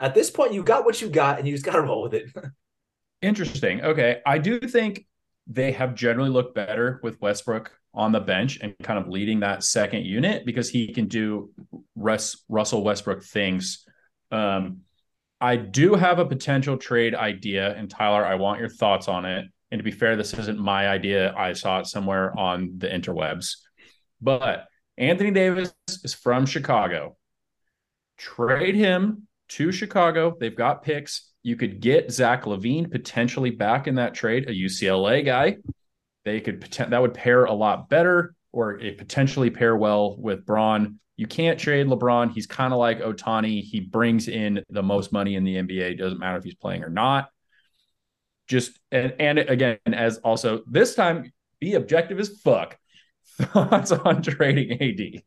at 0.00 0.14
this 0.14 0.30
point, 0.30 0.52
you 0.52 0.62
got 0.62 0.84
what 0.84 1.00
you 1.00 1.08
got 1.08 1.38
and 1.38 1.48
you 1.48 1.54
just 1.54 1.64
gotta 1.64 1.82
roll 1.82 2.02
with 2.02 2.14
it. 2.14 2.30
Interesting. 3.22 3.82
Okay. 3.82 4.20
I 4.24 4.38
do 4.38 4.60
think 4.60 5.06
they 5.46 5.72
have 5.72 5.94
generally 5.94 6.30
looked 6.30 6.54
better 6.54 7.00
with 7.02 7.20
Westbrook 7.20 7.72
on 7.94 8.12
the 8.12 8.20
bench 8.20 8.58
and 8.62 8.74
kind 8.82 8.98
of 8.98 9.08
leading 9.08 9.40
that 9.40 9.64
second 9.64 10.04
unit 10.04 10.44
because 10.44 10.68
he 10.68 10.92
can 10.92 11.08
do 11.08 11.50
Russ, 11.96 12.44
Russell 12.48 12.84
Westbrook 12.84 13.24
things. 13.24 13.84
Um, 14.30 14.82
I 15.40 15.56
do 15.56 15.94
have 15.94 16.18
a 16.18 16.26
potential 16.26 16.76
trade 16.76 17.14
idea, 17.14 17.74
and 17.74 17.88
Tyler, 17.88 18.24
I 18.24 18.34
want 18.34 18.60
your 18.60 18.68
thoughts 18.68 19.08
on 19.08 19.24
it. 19.24 19.46
And 19.70 19.78
to 19.78 19.82
be 19.82 19.90
fair, 19.90 20.16
this 20.16 20.34
isn't 20.34 20.58
my 20.58 20.88
idea. 20.88 21.34
I 21.36 21.52
saw 21.52 21.80
it 21.80 21.86
somewhere 21.86 22.36
on 22.38 22.74
the 22.78 22.88
interwebs. 22.88 23.56
But 24.20 24.66
Anthony 24.96 25.30
Davis 25.30 25.72
is 25.86 26.14
from 26.14 26.46
Chicago. 26.46 27.16
Trade 28.16 28.74
him 28.74 29.28
to 29.50 29.70
Chicago. 29.70 30.36
They've 30.38 30.54
got 30.54 30.82
picks. 30.82 31.30
You 31.42 31.56
could 31.56 31.80
get 31.80 32.10
Zach 32.10 32.44
LaVine 32.44 32.90
potentially 32.90 33.50
back 33.50 33.86
in 33.86 33.94
that 33.96 34.14
trade, 34.14 34.48
a 34.48 34.52
UCLA 34.52 35.24
guy. 35.24 35.58
They 36.24 36.40
could 36.40 36.62
that 36.62 37.00
would 37.00 37.14
pair 37.14 37.44
a 37.44 37.52
lot 37.52 37.88
better, 37.88 38.34
or 38.52 38.78
it 38.78 38.98
potentially 38.98 39.50
pair 39.50 39.76
well 39.76 40.16
with 40.18 40.44
Bron. 40.44 40.98
You 41.16 41.26
can't 41.26 41.58
trade 41.58 41.86
LeBron. 41.86 42.32
He's 42.32 42.46
kind 42.46 42.72
of 42.72 42.78
like 42.78 43.00
Ohtani. 43.00 43.62
He 43.62 43.80
brings 43.80 44.28
in 44.28 44.62
the 44.70 44.82
most 44.82 45.12
money 45.12 45.36
in 45.36 45.44
the 45.44 45.56
NBA. 45.56 45.92
It 45.92 45.96
doesn't 45.96 46.18
matter 46.18 46.38
if 46.38 46.44
he's 46.44 46.54
playing 46.54 46.84
or 46.84 46.90
not. 46.90 47.28
Just 48.48 48.78
and, 48.90 49.14
and 49.20 49.38
again, 49.38 49.78
as 49.86 50.18
also 50.18 50.62
this 50.66 50.94
time, 50.94 51.32
be 51.60 51.74
objective 51.74 52.18
as 52.18 52.40
fuck. 52.42 52.78
Thoughts 53.40 53.92
on 53.92 54.22
trading 54.22 54.72
AD? 54.82 55.22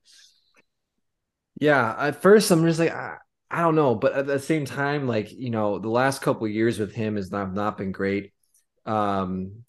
Yeah, 1.59 1.95
at 1.97 2.21
first 2.21 2.49
I'm 2.51 2.65
just 2.65 2.79
like 2.79 2.91
I, 2.91 3.17
I 3.49 3.61
don't 3.61 3.75
know, 3.75 3.95
but 3.95 4.13
at 4.13 4.27
the 4.27 4.39
same 4.39 4.65
time, 4.65 5.07
like 5.07 5.31
you 5.31 5.49
know, 5.49 5.79
the 5.79 5.89
last 5.89 6.21
couple 6.21 6.47
years 6.47 6.79
with 6.79 6.93
him 6.93 7.15
has 7.15 7.31
not 7.31 7.53
not 7.53 7.77
been 7.77 7.91
great. 7.91 8.33
Um, 8.85 9.63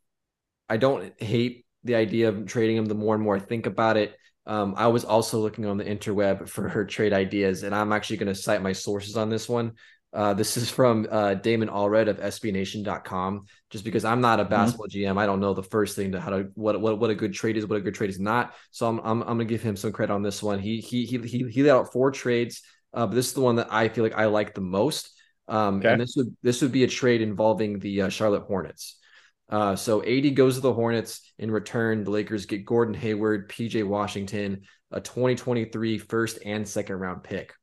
I 0.69 0.79
don't 0.79 1.13
hate 1.21 1.67
the 1.85 1.97
idea 1.97 2.29
of 2.31 2.47
trading 2.47 2.77
him. 2.77 2.87
The 2.87 2.95
more 2.95 3.15
and 3.15 3.23
more 3.23 3.37
I 3.37 3.41
think 3.41 3.67
about 3.67 3.97
it, 3.97 4.17
um, 4.47 4.75
I 4.77 4.89
was 4.89 5.05
also 5.05 5.39
looking 5.41 5.67
on 5.67 5.77
the 5.77 5.85
interweb 5.85 6.49
for 6.49 6.69
her 6.69 6.85
trade 6.85 7.13
ideas, 7.13 7.63
and 7.63 7.75
I'm 7.75 7.93
actually 7.93 8.17
going 8.19 8.35
to 8.35 8.41
cite 8.41 8.63
my 8.63 8.73
sources 8.73 9.17
on 9.17 9.29
this 9.29 9.49
one. 9.49 9.73
Uh, 10.13 10.35
this 10.35 10.57
is 10.59 10.69
from 10.69 11.07
uh, 11.11 11.35
Damon 11.35 11.69
Allred 11.69 12.09
of 12.09 12.19
SBNation.com. 12.19 13.47
Just 13.71 13.85
because 13.85 14.05
I'm 14.05 14.21
not 14.21 14.41
a 14.41 14.43
mm-hmm. 14.43 14.51
basketball 14.51 14.89
mm-hmm. 14.89 15.11
GM, 15.11 15.19
I 15.19 15.27
don't 15.27 15.41
know 15.41 15.55
the 15.55 15.63
first 15.63 15.97
thing 15.97 16.13
to 16.13 16.21
how 16.21 16.31
to 16.31 16.51
what 16.55 16.81
what 16.81 16.99
what 16.99 17.11
a 17.11 17.15
good 17.15 17.33
trade 17.33 17.57
is, 17.57 17.67
what 17.67 17.79
a 17.79 17.81
good 17.81 17.95
trade 17.95 18.11
is 18.11 18.21
not. 18.21 18.55
So 18.71 18.87
I'm 18.87 18.99
I'm, 19.01 19.23
I'm 19.23 19.29
gonna 19.29 19.47
give 19.47 19.63
him 19.63 19.77
some 19.77 19.93
credit 19.93 20.13
on 20.13 20.23
this 20.23 20.43
one. 20.43 20.59
He 20.59 20.81
he 20.81 21.07
he 21.07 21.19
he 21.19 21.49
he 21.49 21.63
laid 21.63 21.71
out 21.71 21.93
four 21.93 22.11
trades, 22.11 22.63
uh, 22.93 23.07
but 23.07 23.15
this 23.15 23.29
is 23.29 23.35
the 23.35 23.41
one 23.41 23.57
that 23.57 23.73
I 23.73 23.89
feel 23.89 24.05
like 24.05 24.17
I 24.17 24.27
like 24.27 24.55
the 24.55 24.61
most. 24.61 25.11
Um, 25.49 25.79
okay. 25.79 25.93
and 25.93 26.01
this 26.01 26.15
would 26.17 26.37
this 26.43 26.61
would 26.61 26.73
be 26.73 26.85
a 26.85 26.89
trade 26.89 27.23
involving 27.23 27.79
the 27.79 28.03
uh, 28.03 28.09
Charlotte 28.11 28.45
Hornets. 28.45 28.99
Uh, 29.49 29.77
so 29.77 30.03
AD 30.03 30.35
goes 30.35 30.57
to 30.57 30.61
the 30.61 30.73
Hornets. 30.73 31.33
In 31.39 31.51
return, 31.51 32.05
the 32.05 32.11
Lakers 32.11 32.47
get 32.47 32.65
Gordon 32.65 32.95
Hayward, 32.95 33.51
PJ 33.51 33.87
Washington, 33.87 34.63
a 34.91 35.01
2023 35.01 35.99
first 35.99 36.39
and 36.45 36.69
second 36.69 36.97
round 36.97 37.23
pick. 37.23 37.55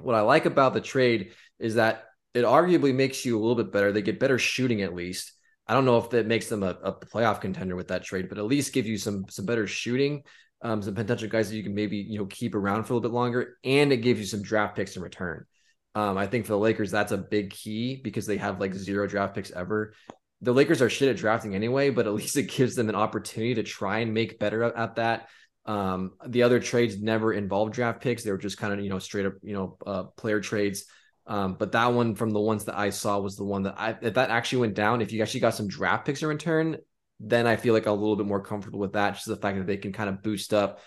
What 0.00 0.14
I 0.14 0.20
like 0.20 0.46
about 0.46 0.74
the 0.74 0.80
trade 0.80 1.32
is 1.58 1.76
that 1.76 2.04
it 2.34 2.44
arguably 2.44 2.94
makes 2.94 3.24
you 3.24 3.38
a 3.38 3.40
little 3.40 3.54
bit 3.54 3.72
better. 3.72 3.92
They 3.92 4.02
get 4.02 4.18
better 4.18 4.38
shooting 4.38 4.82
at 4.82 4.94
least. 4.94 5.32
I 5.66 5.72
don't 5.72 5.84
know 5.84 5.98
if 5.98 6.10
that 6.10 6.26
makes 6.26 6.48
them 6.48 6.62
a, 6.62 6.76
a 6.82 6.92
playoff 6.92 7.40
contender 7.40 7.76
with 7.76 7.88
that 7.88 8.04
trade, 8.04 8.28
but 8.28 8.38
at 8.38 8.44
least 8.44 8.74
give 8.74 8.86
you 8.86 8.98
some 8.98 9.26
some 9.30 9.46
better 9.46 9.66
shooting, 9.66 10.24
um, 10.62 10.82
some 10.82 10.94
potential 10.94 11.28
guys 11.28 11.48
that 11.48 11.56
you 11.56 11.62
can 11.62 11.74
maybe 11.74 11.96
you 11.96 12.18
know 12.18 12.26
keep 12.26 12.54
around 12.54 12.84
for 12.84 12.92
a 12.92 12.96
little 12.96 13.08
bit 13.08 13.14
longer, 13.14 13.56
and 13.64 13.92
it 13.92 13.98
gives 13.98 14.20
you 14.20 14.26
some 14.26 14.42
draft 14.42 14.76
picks 14.76 14.96
in 14.96 15.02
return. 15.02 15.46
Um, 15.94 16.18
I 16.18 16.26
think 16.26 16.44
for 16.44 16.52
the 16.52 16.58
Lakers, 16.58 16.90
that's 16.90 17.12
a 17.12 17.18
big 17.18 17.50
key 17.50 18.00
because 18.02 18.26
they 18.26 18.36
have 18.36 18.60
like 18.60 18.74
zero 18.74 19.06
draft 19.06 19.34
picks 19.34 19.52
ever. 19.52 19.94
The 20.40 20.52
Lakers 20.52 20.82
are 20.82 20.90
shit 20.90 21.08
at 21.08 21.16
drafting 21.16 21.54
anyway, 21.54 21.90
but 21.90 22.06
at 22.06 22.12
least 22.14 22.36
it 22.36 22.50
gives 22.50 22.74
them 22.74 22.88
an 22.88 22.96
opportunity 22.96 23.54
to 23.54 23.62
try 23.62 24.00
and 24.00 24.12
make 24.12 24.38
better 24.38 24.64
at 24.64 24.96
that. 24.96 25.28
Um, 25.66 26.12
the 26.26 26.42
other 26.42 26.60
trades 26.60 27.00
never 27.00 27.32
involved 27.32 27.72
draft 27.72 28.00
picks; 28.00 28.22
they 28.22 28.30
were 28.30 28.38
just 28.38 28.58
kind 28.58 28.72
of 28.72 28.80
you 28.80 28.90
know 28.90 28.98
straight 28.98 29.26
up 29.26 29.34
you 29.42 29.54
know 29.54 29.76
uh, 29.86 30.04
player 30.16 30.40
trades. 30.40 30.84
Um, 31.26 31.54
but 31.58 31.72
that 31.72 31.92
one 31.92 32.14
from 32.14 32.30
the 32.30 32.40
ones 32.40 32.66
that 32.66 32.76
I 32.76 32.90
saw 32.90 33.18
was 33.18 33.36
the 33.36 33.44
one 33.44 33.62
that 33.62 33.74
I 33.78 33.96
if 34.02 34.14
that 34.14 34.30
actually 34.30 34.60
went 34.60 34.74
down. 34.74 35.00
If 35.00 35.12
you 35.12 35.22
actually 35.22 35.40
got 35.40 35.54
some 35.54 35.68
draft 35.68 36.04
picks 36.04 36.22
in 36.22 36.28
return, 36.28 36.76
then 37.18 37.46
I 37.46 37.56
feel 37.56 37.72
like 37.72 37.86
a 37.86 37.92
little 37.92 38.16
bit 38.16 38.26
more 38.26 38.42
comfortable 38.42 38.80
with 38.80 38.92
that. 38.92 39.14
Just 39.14 39.26
the 39.26 39.36
fact 39.36 39.58
that 39.58 39.66
they 39.66 39.78
can 39.78 39.92
kind 39.92 40.10
of 40.10 40.22
boost 40.22 40.52
up, 40.52 40.80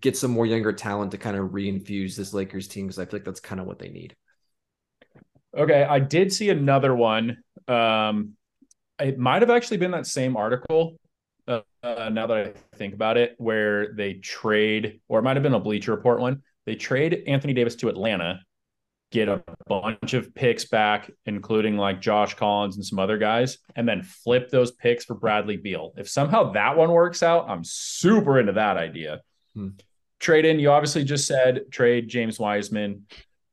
get 0.00 0.16
some 0.16 0.30
more 0.30 0.46
younger 0.46 0.72
talent 0.72 1.12
to 1.12 1.18
kind 1.18 1.36
of 1.36 1.50
reinfuse 1.50 2.16
this 2.16 2.34
Lakers 2.34 2.68
team 2.68 2.86
because 2.86 2.98
I 2.98 3.06
feel 3.06 3.20
like 3.20 3.24
that's 3.24 3.40
kind 3.40 3.60
of 3.60 3.66
what 3.66 3.78
they 3.78 3.88
need. 3.88 4.14
Okay, 5.56 5.82
I 5.82 5.98
did 5.98 6.32
see 6.32 6.50
another 6.50 6.94
one. 6.94 7.38
Um, 7.66 8.34
it 9.00 9.18
might 9.18 9.42
have 9.42 9.50
actually 9.50 9.78
been 9.78 9.92
that 9.92 10.06
same 10.06 10.36
article. 10.36 10.98
Uh, 11.82 12.08
now 12.08 12.26
that 12.26 12.36
I 12.36 12.76
think 12.76 12.94
about 12.94 13.16
it, 13.16 13.34
where 13.38 13.94
they 13.94 14.14
trade, 14.14 15.00
or 15.08 15.20
it 15.20 15.22
might 15.22 15.36
have 15.36 15.42
been 15.42 15.54
a 15.54 15.60
Bleacher 15.60 15.92
Report 15.92 16.20
one. 16.20 16.42
They 16.66 16.74
trade 16.74 17.22
Anthony 17.26 17.54
Davis 17.54 17.76
to 17.76 17.88
Atlanta 17.88 18.40
get 19.10 19.28
a 19.28 19.42
bunch 19.66 20.14
of 20.14 20.34
picks 20.34 20.66
back, 20.66 21.10
including 21.26 21.76
like 21.76 22.00
Josh 22.00 22.34
Collins 22.34 22.76
and 22.76 22.84
some 22.84 22.98
other 22.98 23.16
guys, 23.16 23.58
and 23.74 23.88
then 23.88 24.02
flip 24.02 24.50
those 24.50 24.72
picks 24.72 25.04
for 25.04 25.14
Bradley 25.14 25.56
Beal. 25.56 25.92
If 25.96 26.08
somehow 26.08 26.52
that 26.52 26.76
one 26.76 26.90
works 26.90 27.22
out, 27.22 27.48
I'm 27.48 27.64
super 27.64 28.38
into 28.38 28.52
that 28.52 28.76
idea. 28.76 29.20
Hmm. 29.54 29.68
Trade 30.20 30.44
in, 30.44 30.58
you 30.58 30.70
obviously 30.70 31.04
just 31.04 31.26
said 31.26 31.62
trade 31.70 32.08
James 32.08 32.38
Wiseman. 32.38 33.06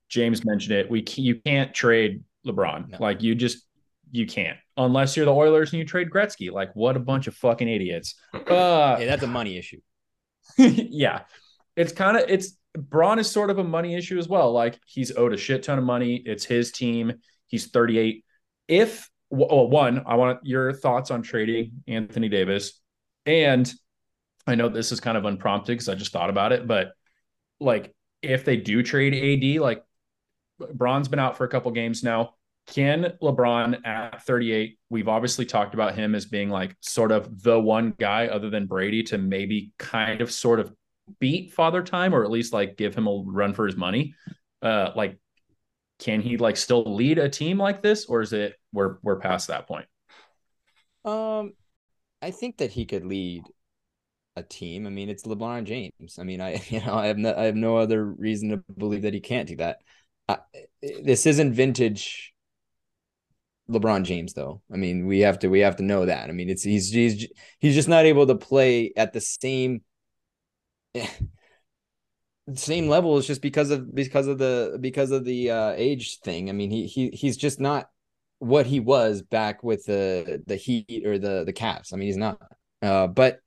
James 0.09 0.43
mentioned 0.43 0.75
it. 0.75 0.89
We 0.89 1.03
you 1.15 1.35
can't 1.35 1.73
trade 1.73 2.23
LeBron. 2.45 2.89
No. 2.89 2.97
Like 2.99 3.21
you 3.21 3.35
just 3.35 3.65
you 4.11 4.25
can't 4.25 4.57
unless 4.77 5.15
you're 5.15 5.25
the 5.25 5.33
Oilers 5.33 5.71
and 5.71 5.79
you 5.79 5.85
trade 5.85 6.09
Gretzky. 6.09 6.51
Like 6.51 6.75
what 6.75 6.95
a 6.95 6.99
bunch 6.99 7.27
of 7.27 7.35
fucking 7.35 7.67
idiots. 7.67 8.15
Uh, 8.33 8.97
yeah, 8.99 9.05
that's 9.05 9.23
a 9.23 9.27
money 9.27 9.57
issue. 9.57 9.79
yeah, 10.57 11.21
it's 11.75 11.91
kind 11.91 12.17
of 12.17 12.29
it's 12.29 12.57
Bron 12.77 13.19
is 13.19 13.29
sort 13.29 13.49
of 13.49 13.59
a 13.59 13.63
money 13.63 13.95
issue 13.95 14.17
as 14.17 14.27
well. 14.27 14.51
Like 14.51 14.79
he's 14.85 15.15
owed 15.15 15.33
a 15.33 15.37
shit 15.37 15.63
ton 15.63 15.77
of 15.77 15.83
money. 15.83 16.21
It's 16.25 16.45
his 16.45 16.71
team. 16.71 17.13
He's 17.47 17.67
38. 17.67 18.23
If 18.67 19.09
well, 19.29 19.69
one, 19.69 20.03
I 20.05 20.15
want 20.15 20.39
your 20.43 20.73
thoughts 20.73 21.11
on 21.11 21.21
trading 21.21 21.83
Anthony 21.87 22.29
Davis. 22.29 22.79
And 23.25 23.71
I 24.47 24.55
know 24.55 24.69
this 24.69 24.91
is 24.91 24.99
kind 24.99 25.17
of 25.17 25.25
unprompted 25.25 25.73
because 25.73 25.89
I 25.89 25.95
just 25.95 26.11
thought 26.11 26.29
about 26.29 26.51
it, 26.51 26.67
but 26.67 26.91
like 27.59 27.93
if 28.21 28.45
they 28.45 28.57
do 28.57 28.83
trade 28.83 29.13
AD, 29.13 29.61
like 29.61 29.83
Bron's 30.73 31.07
been 31.07 31.19
out 31.19 31.37
for 31.37 31.43
a 31.43 31.49
couple 31.49 31.71
games 31.71 32.03
now. 32.03 32.35
Can 32.67 33.13
LeBron 33.21 33.85
at 33.85 34.23
38, 34.25 34.79
we've 34.89 35.07
obviously 35.07 35.45
talked 35.45 35.73
about 35.75 35.95
him 35.95 36.15
as 36.15 36.25
being 36.25 36.49
like 36.49 36.75
sort 36.81 37.11
of 37.11 37.43
the 37.43 37.59
one 37.59 37.93
guy 37.99 38.27
other 38.27 38.49
than 38.49 38.65
Brady 38.65 39.03
to 39.03 39.17
maybe 39.17 39.71
kind 39.77 40.21
of 40.21 40.31
sort 40.31 40.59
of 40.59 40.73
beat 41.19 41.53
Father 41.53 41.83
Time 41.83 42.13
or 42.13 42.23
at 42.23 42.31
least 42.31 42.53
like 42.53 42.75
give 42.75 42.95
him 42.95 43.07
a 43.07 43.23
run 43.25 43.53
for 43.53 43.67
his 43.67 43.75
money. 43.75 44.15
Uh, 44.61 44.91
like, 44.95 45.19
can 45.99 46.21
he 46.21 46.37
like 46.37 46.57
still 46.57 46.95
lead 46.95 47.19
a 47.19 47.29
team 47.29 47.57
like 47.57 47.81
this, 47.81 48.05
or 48.05 48.21
is 48.21 48.33
it 48.33 48.55
we're 48.73 48.97
we're 49.03 49.19
past 49.19 49.47
that 49.47 49.67
point? 49.67 49.85
Um, 51.05 51.53
I 52.21 52.31
think 52.31 52.57
that 52.57 52.71
he 52.71 52.85
could 52.85 53.05
lead 53.05 53.43
a 54.35 54.43
team. 54.43 54.87
I 54.87 54.89
mean, 54.89 55.09
it's 55.09 55.23
LeBron 55.23 55.65
James. 55.65 56.17
I 56.19 56.23
mean, 56.23 56.41
I 56.41 56.61
you 56.69 56.81
know 56.81 56.95
I 56.95 57.07
have 57.07 57.17
no 57.17 57.33
I 57.35 57.43
have 57.43 57.55
no 57.55 57.77
other 57.77 58.03
reason 58.03 58.49
to 58.49 58.63
believe 58.77 59.03
that 59.03 59.13
he 59.13 59.19
can't 59.19 59.47
do 59.47 59.57
that. 59.57 59.77
I, 60.27 60.39
this 60.81 61.27
isn't 61.27 61.53
vintage 61.53 62.33
LeBron 63.69 64.03
James 64.03 64.33
though. 64.33 64.61
I 64.71 64.77
mean, 64.77 65.07
we 65.07 65.19
have 65.19 65.39
to 65.39 65.47
we 65.47 65.59
have 65.61 65.77
to 65.77 65.83
know 65.83 66.05
that. 66.05 66.29
I 66.29 66.33
mean, 66.33 66.49
it's 66.49 66.63
he's 66.63 66.91
he's 66.91 67.27
he's 67.59 67.75
just 67.75 67.87
not 67.87 68.05
able 68.05 68.27
to 68.27 68.35
play 68.35 68.93
at 68.95 69.13
the 69.13 69.21
same 69.21 69.81
same 72.53 72.87
level 72.87 73.17
is 73.17 73.25
just 73.25 73.41
because 73.41 73.71
of 73.71 73.93
because 73.93 74.27
of 74.27 74.37
the 74.37 74.77
because 74.79 75.11
of 75.11 75.25
the 75.25 75.49
uh, 75.51 75.73
age 75.75 76.19
thing. 76.19 76.49
I 76.49 76.53
mean, 76.53 76.69
he 76.69 76.85
he 76.85 77.09
he's 77.09 77.37
just 77.37 77.59
not 77.59 77.89
what 78.39 78.67
he 78.67 78.79
was 78.79 79.21
back 79.23 79.63
with 79.63 79.85
the 79.85 80.43
the 80.45 80.55
Heat 80.55 81.03
or 81.05 81.17
the 81.17 81.43
the 81.45 81.53
Cavs. 81.53 81.91
I 81.93 81.97
mean, 81.97 82.07
he's 82.07 82.17
not. 82.17 82.39
Uh, 82.81 83.07
but 83.07 83.39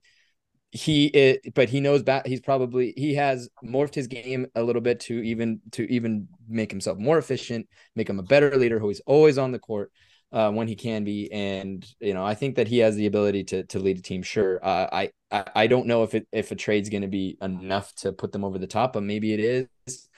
he 0.73 1.07
it, 1.07 1.55
but 1.55 1.69
he 1.69 1.81
knows 1.81 2.03
back. 2.03 2.27
He's 2.27 2.41
probably 2.41 2.93
he 2.97 3.15
has 3.15 3.49
morphed 3.65 3.95
his 3.95 4.09
game 4.09 4.49
a 4.57 4.63
little 4.63 4.83
bit 4.83 5.01
to 5.01 5.23
even 5.23 5.61
to 5.73 5.91
even 5.91 6.27
make 6.49 6.73
himself 6.73 6.99
more 6.99 7.19
efficient, 7.19 7.69
make 7.95 8.11
him 8.11 8.19
a 8.19 8.25
better 8.25 8.57
leader 8.57 8.81
who 8.81 8.91
is 8.91 9.01
always 9.07 9.39
on 9.39 9.53
the 9.53 9.61
court 9.61 9.93
uh, 10.33 10.51
when 10.51 10.69
he 10.69 10.75
can 10.75 11.05
be. 11.05 11.31
And 11.33 11.87
you 12.01 12.15
know, 12.15 12.25
I 12.25 12.35
think 12.35 12.57
that 12.57 12.69
he 12.69 12.79
has 12.79 12.97
the 12.97 13.07
ability 13.07 13.45
to 13.45 13.65
to 13.65 13.79
lead 13.79 13.99
a 13.99 14.03
team. 14.03 14.23
Sure, 14.23 14.65
uh, 14.65 14.89
I, 14.93 15.11
I 15.31 15.45
I 15.55 15.67
don't 15.67 15.87
know 15.87 16.03
if 16.03 16.15
it 16.15 16.27
if 16.33 16.51
a 16.51 16.57
trade's 16.57 16.89
going 16.89 17.03
to 17.03 17.09
be 17.09 17.37
enough 17.41 17.95
to 17.97 18.13
put 18.13 18.33
them 18.33 18.45
over 18.45 18.59
the 18.59 18.67
top, 18.67 18.93
but 18.93 19.03
maybe 19.03 19.33
it 19.33 19.41
is. 19.41 20.09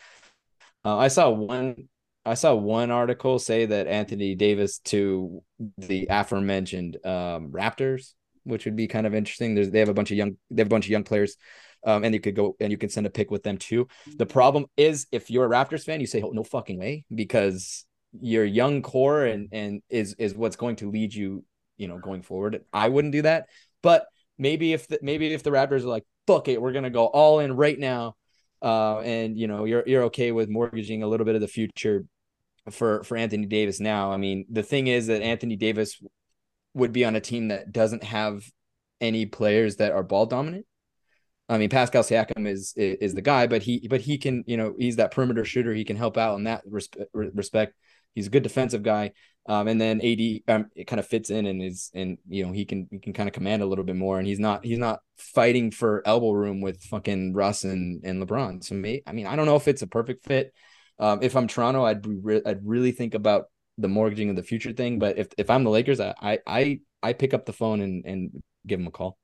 Uh, 0.85 0.97
I 0.97 1.09
saw 1.09 1.31
one. 1.31 1.89
I 2.27 2.35
saw 2.35 2.55
one 2.55 2.91
article 2.91 3.39
say 3.39 3.65
that 3.67 3.87
Anthony 3.87 4.35
Davis 4.35 4.79
to 4.81 5.43
the 5.79 6.07
aforementioned 6.11 6.99
um, 7.05 7.51
Raptors, 7.51 8.13
which 8.45 8.67
would 8.67 8.77
be 8.77 8.87
kind 8.87 9.07
of 9.07 9.15
interesting. 9.15 9.55
There's, 9.55 9.71
they 9.71 9.79
have 9.79 9.89
a 9.89 9.95
bunch 9.95 10.11
of 10.11 10.19
young, 10.19 10.37
they 10.51 10.61
have 10.61 10.69
a 10.69 10.71
bunch 10.71 10.85
of 10.85 10.91
young 10.91 11.03
players, 11.05 11.37
um, 11.87 12.05
and 12.05 12.13
you 12.13 12.21
could 12.21 12.37
go 12.37 12.57
and 12.61 12.71
you 12.71 12.77
can 12.77 12.91
send 12.91 13.07
a 13.07 13.11
pick 13.11 13.31
with 13.31 13.43
them 13.43 13.57
too. 13.57 13.89
The 14.19 14.27
problem 14.27 14.67
is 14.77 15.07
if 15.13 15.31
you're 15.31 15.47
a 15.47 15.49
Raptors 15.49 15.85
fan, 15.85 16.01
you 16.01 16.07
say, 16.07 16.21
"Oh, 16.23 16.31
no 16.31 16.45
fucking 16.45 16.79
way," 16.79 17.05
because 17.15 17.87
your 18.19 18.45
young 18.45 18.83
core 18.83 19.25
and 19.25 19.49
and 19.53 19.83
is 19.89 20.15
is 20.15 20.35
what's 20.35 20.57
going 20.57 20.77
to 20.77 20.91
lead 20.91 21.15
you 21.15 21.45
you 21.77 21.87
know 21.87 21.99
going 21.99 22.23
forward 22.23 22.65
i 22.73 22.89
wouldn't 22.89 23.13
do 23.13 23.23
that 23.23 23.47
but 23.83 24.07
maybe 24.37 24.73
if 24.73 24.89
the, 24.89 24.99
maybe 25.03 25.33
if 25.33 25.43
the 25.43 25.51
raptors 25.51 25.83
are 25.83 25.89
like 25.89 26.05
fuck 26.27 26.49
it 26.49 26.61
we're 26.61 26.73
gonna 26.73 26.91
go 26.91 27.07
all 27.07 27.39
in 27.39 27.55
right 27.55 27.79
now 27.79 28.17
uh 28.63 28.99
and 29.01 29.39
you 29.39 29.47
know 29.47 29.65
you're 29.65 29.85
you're 29.87 30.05
okay 30.05 30.33
with 30.33 30.49
mortgaging 30.49 31.03
a 31.03 31.07
little 31.07 31.25
bit 31.25 31.35
of 31.35 31.41
the 31.41 31.49
future 31.49 32.05
for 32.71 33.03
for 33.05 33.17
anthony 33.17 33.47
davis 33.47 33.81
now 33.81 34.13
i 34.13 34.17
mean 34.17 34.45
the 34.51 34.63
thing 34.63 34.87
is 34.89 35.07
that 35.07 35.23
anthony 35.23 35.57
davis 35.57 36.03
would 36.75 36.93
be 36.93 37.05
on 37.05 37.17
a 37.17 37.21
team 37.21 37.49
that 37.49 37.73
doesn't 37.73 38.03
have 38.03 38.43
any 39.01 39.25
players 39.25 39.77
that 39.77 39.93
are 39.93 40.03
ball 40.03 40.27
dominant 40.27 40.67
I 41.49 41.59
mean, 41.59 41.69
Pascal 41.69 42.05
Siakam 42.05 42.47
is, 42.47 42.73
is, 42.77 43.13
the 43.13 43.23
guy, 43.23 43.49
but 43.49 43.61
he 43.61 43.89
but 43.89 44.01
he 44.01 44.19
can 44.19 44.45
you 44.47 44.57
know 44.57 44.73
he's 44.79 44.97
that 44.97 45.11
perimeter 45.11 45.45
shooter. 45.45 45.75
He 45.75 45.85
can 45.85 45.97
help 45.97 46.17
out 46.17 46.37
in 46.37 46.45
that 46.45 46.65
respe- 46.65 47.07
respect. 47.13 47.75
He's 48.15 48.27
a 48.27 48.31
good 48.31 48.43
defensive 48.43 48.83
guy. 48.83 49.13
Um, 49.47 49.69
and 49.69 49.81
then 49.81 50.01
AD 50.01 50.43
um, 50.55 50.67
it 50.77 50.87
kind 50.87 51.01
of 51.01 51.07
fits 51.07 51.31
in 51.31 51.47
and 51.47 51.63
is 51.63 51.91
and 51.95 52.19
you 52.29 52.45
know 52.45 52.53
he 52.53 52.65
can 52.65 52.87
he 52.91 52.99
can 52.99 53.13
kind 53.13 53.29
of 53.29 53.33
command 53.33 53.63
a 53.63 53.67
little 53.67 53.85
bit 53.85 53.97
more 53.97 54.19
and 54.19 54.27
he's 54.29 54.39
not 54.39 54.65
he's 54.65 54.79
not 54.79 55.01
fighting 55.17 55.71
for 55.71 56.03
elbow 56.05 56.33
room 56.33 56.61
with 56.61 56.83
fucking 56.85 57.33
Russ 57.33 57.65
and 57.65 58.05
and 58.05 58.23
LeBron. 58.23 58.63
So 58.63 58.75
me, 58.75 59.03
I 59.07 59.13
mean, 59.13 59.27
I 59.27 59.37
don't 59.37 59.47
know 59.47 59.57
if 59.57 59.67
it's 59.67 59.83
a 59.83 59.87
perfect 59.87 60.27
fit. 60.27 60.53
Um, 60.99 61.21
if 61.23 61.35
I'm 61.35 61.49
Toronto, 61.49 61.85
I'd 61.85 62.03
be 62.03 62.19
re- 62.23 62.43
I'd 62.45 62.65
really 62.65 62.93
think 62.93 63.15
about 63.15 63.47
the 63.79 63.89
mortgaging 63.89 64.29
of 64.29 64.37
the 64.37 64.43
future 64.43 64.73
thing. 64.73 64.99
But 64.99 65.19
if 65.19 65.29
if 65.39 65.49
I'm 65.49 65.65
the 65.65 65.71
Lakers, 65.71 66.01
I 66.01 66.39
I 66.47 66.81
I 67.03 67.13
pick 67.15 67.33
up 67.33 67.47
the 67.47 67.55
phone 67.55 67.81
and 67.81 68.05
and 68.05 68.43
give 68.67 68.79
him 68.79 68.87
a 68.87 68.91
call. 68.91 69.17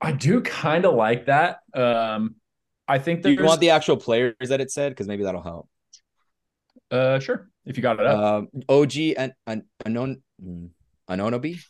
I 0.00 0.12
do 0.12 0.40
kind 0.40 0.86
of 0.86 0.94
like 0.94 1.26
that. 1.26 1.58
Um, 1.74 2.36
I 2.86 2.98
think 2.98 3.22
that 3.22 3.32
you 3.32 3.44
want 3.44 3.60
the 3.60 3.70
actual 3.70 3.96
players 3.96 4.34
that 4.40 4.60
it 4.60 4.70
said 4.70 4.92
because 4.92 5.06
maybe 5.06 5.24
that'll 5.24 5.42
help. 5.42 5.68
Uh, 6.90 7.18
sure. 7.18 7.50
If 7.64 7.76
you 7.76 7.82
got 7.82 8.00
it 8.00 8.06
up. 8.06 8.18
Um, 8.18 8.48
OG 8.68 8.92
and 9.16 9.32
an 9.46 9.64
unknown 9.84 10.22
Anunoby. 11.08 11.60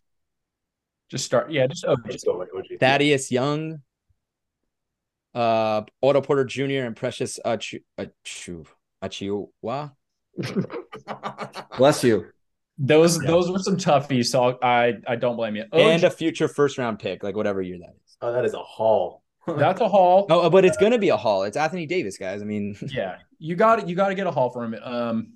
Just 1.10 1.24
start. 1.24 1.50
Yeah, 1.50 1.66
just 1.66 1.84
OG. 1.84 2.10
Just 2.10 2.26
go 2.26 2.40
OG. 2.40 2.78
Thaddeus 2.80 3.30
Young. 3.30 3.80
Uh, 5.34 5.82
Otto 6.02 6.20
Porter 6.20 6.44
Jr. 6.44 6.84
and 6.84 6.96
Precious 6.96 7.38
Achu 7.44 7.82
Achu 7.98 8.66
Achiuwa. 9.02 9.92
Bless 11.78 12.04
you. 12.04 12.26
Those 12.78 13.20
yeah. 13.20 13.30
those 13.30 13.50
were 13.50 13.58
some 13.58 13.76
toughies, 13.76 14.26
so 14.26 14.58
I 14.62 14.94
I 15.06 15.16
don't 15.16 15.36
blame 15.36 15.56
you. 15.56 15.64
OG. 15.72 15.80
And 15.80 16.04
a 16.04 16.10
future 16.10 16.46
first 16.46 16.78
round 16.78 16.98
pick, 16.98 17.22
like 17.22 17.34
whatever 17.34 17.60
year 17.60 17.78
that 17.78 17.90
is. 17.90 18.16
Oh, 18.20 18.32
that 18.32 18.44
is 18.44 18.54
a 18.54 18.62
haul. 18.62 19.22
That's 19.56 19.80
a 19.80 19.88
haul. 19.88 20.26
Oh, 20.30 20.50
but 20.50 20.64
it's 20.64 20.76
gonna 20.76 20.98
be 20.98 21.08
a 21.08 21.16
haul. 21.16 21.44
It's 21.44 21.56
Anthony 21.56 21.86
Davis, 21.86 22.18
guys. 22.18 22.42
I 22.42 22.44
mean, 22.44 22.76
yeah, 22.88 23.16
you 23.38 23.56
got 23.56 23.88
you 23.88 23.94
got 23.94 24.08
to 24.08 24.14
get 24.14 24.26
a 24.26 24.30
haul 24.30 24.50
for 24.50 24.64
him. 24.64 24.74
Um, 24.82 25.32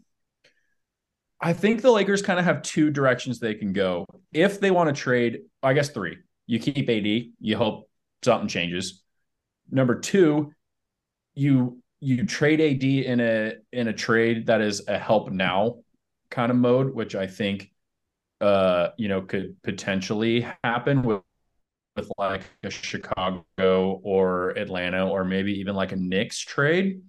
I 1.41 1.53
think 1.53 1.83
the 1.83 1.91
Lakers 1.91 2.23
kind 2.23 2.39
of 2.39 2.45
have 2.45 2.63
two 2.63 2.91
directions 2.91 3.41
they 3.41 3.55
can 3.55 3.73
go. 3.73 4.07
If 4.33 4.61
they 4.61 4.71
want 4.71 4.95
to 4.95 5.01
trade, 5.01 5.41
I 5.63 5.73
guess 5.73 5.91
three. 5.91 6.19
You 6.47 6.61
keep 6.61 6.89
AD, 6.89 7.33
you 7.41 7.57
hope 7.57 7.89
something 8.23 8.49
changes. 8.49 9.03
Number 9.71 9.99
two, 9.99 10.53
you 11.35 11.83
you 12.01 12.27
trade 12.27 12.61
AD 12.61 12.85
in 12.85 13.21
a 13.21 13.55
in 13.73 13.89
a 13.89 13.93
trade 13.93 14.47
that 14.47 14.61
is 14.61 14.87
a 14.89 14.99
help 14.99 15.31
now 15.31 15.77
kind 16.31 16.51
of 16.51 16.57
mode, 16.57 16.95
which 16.95 17.15
I 17.15 17.27
think 17.27 17.71
uh 18.41 18.89
you 18.97 19.09
know 19.09 19.23
could 19.23 19.61
potentially 19.63 20.47
happen 20.65 21.03
with 21.03 21.23
with 21.97 22.11
like 22.19 22.43
a 22.63 22.71
Chicago 22.71 24.01
or 24.03 24.51
Atlanta 24.51 25.09
or 25.09 25.25
maybe 25.25 25.61
even 25.61 25.75
like 25.75 25.93
a 25.93 25.97
Knicks 25.97 26.39
trade. 26.39 27.03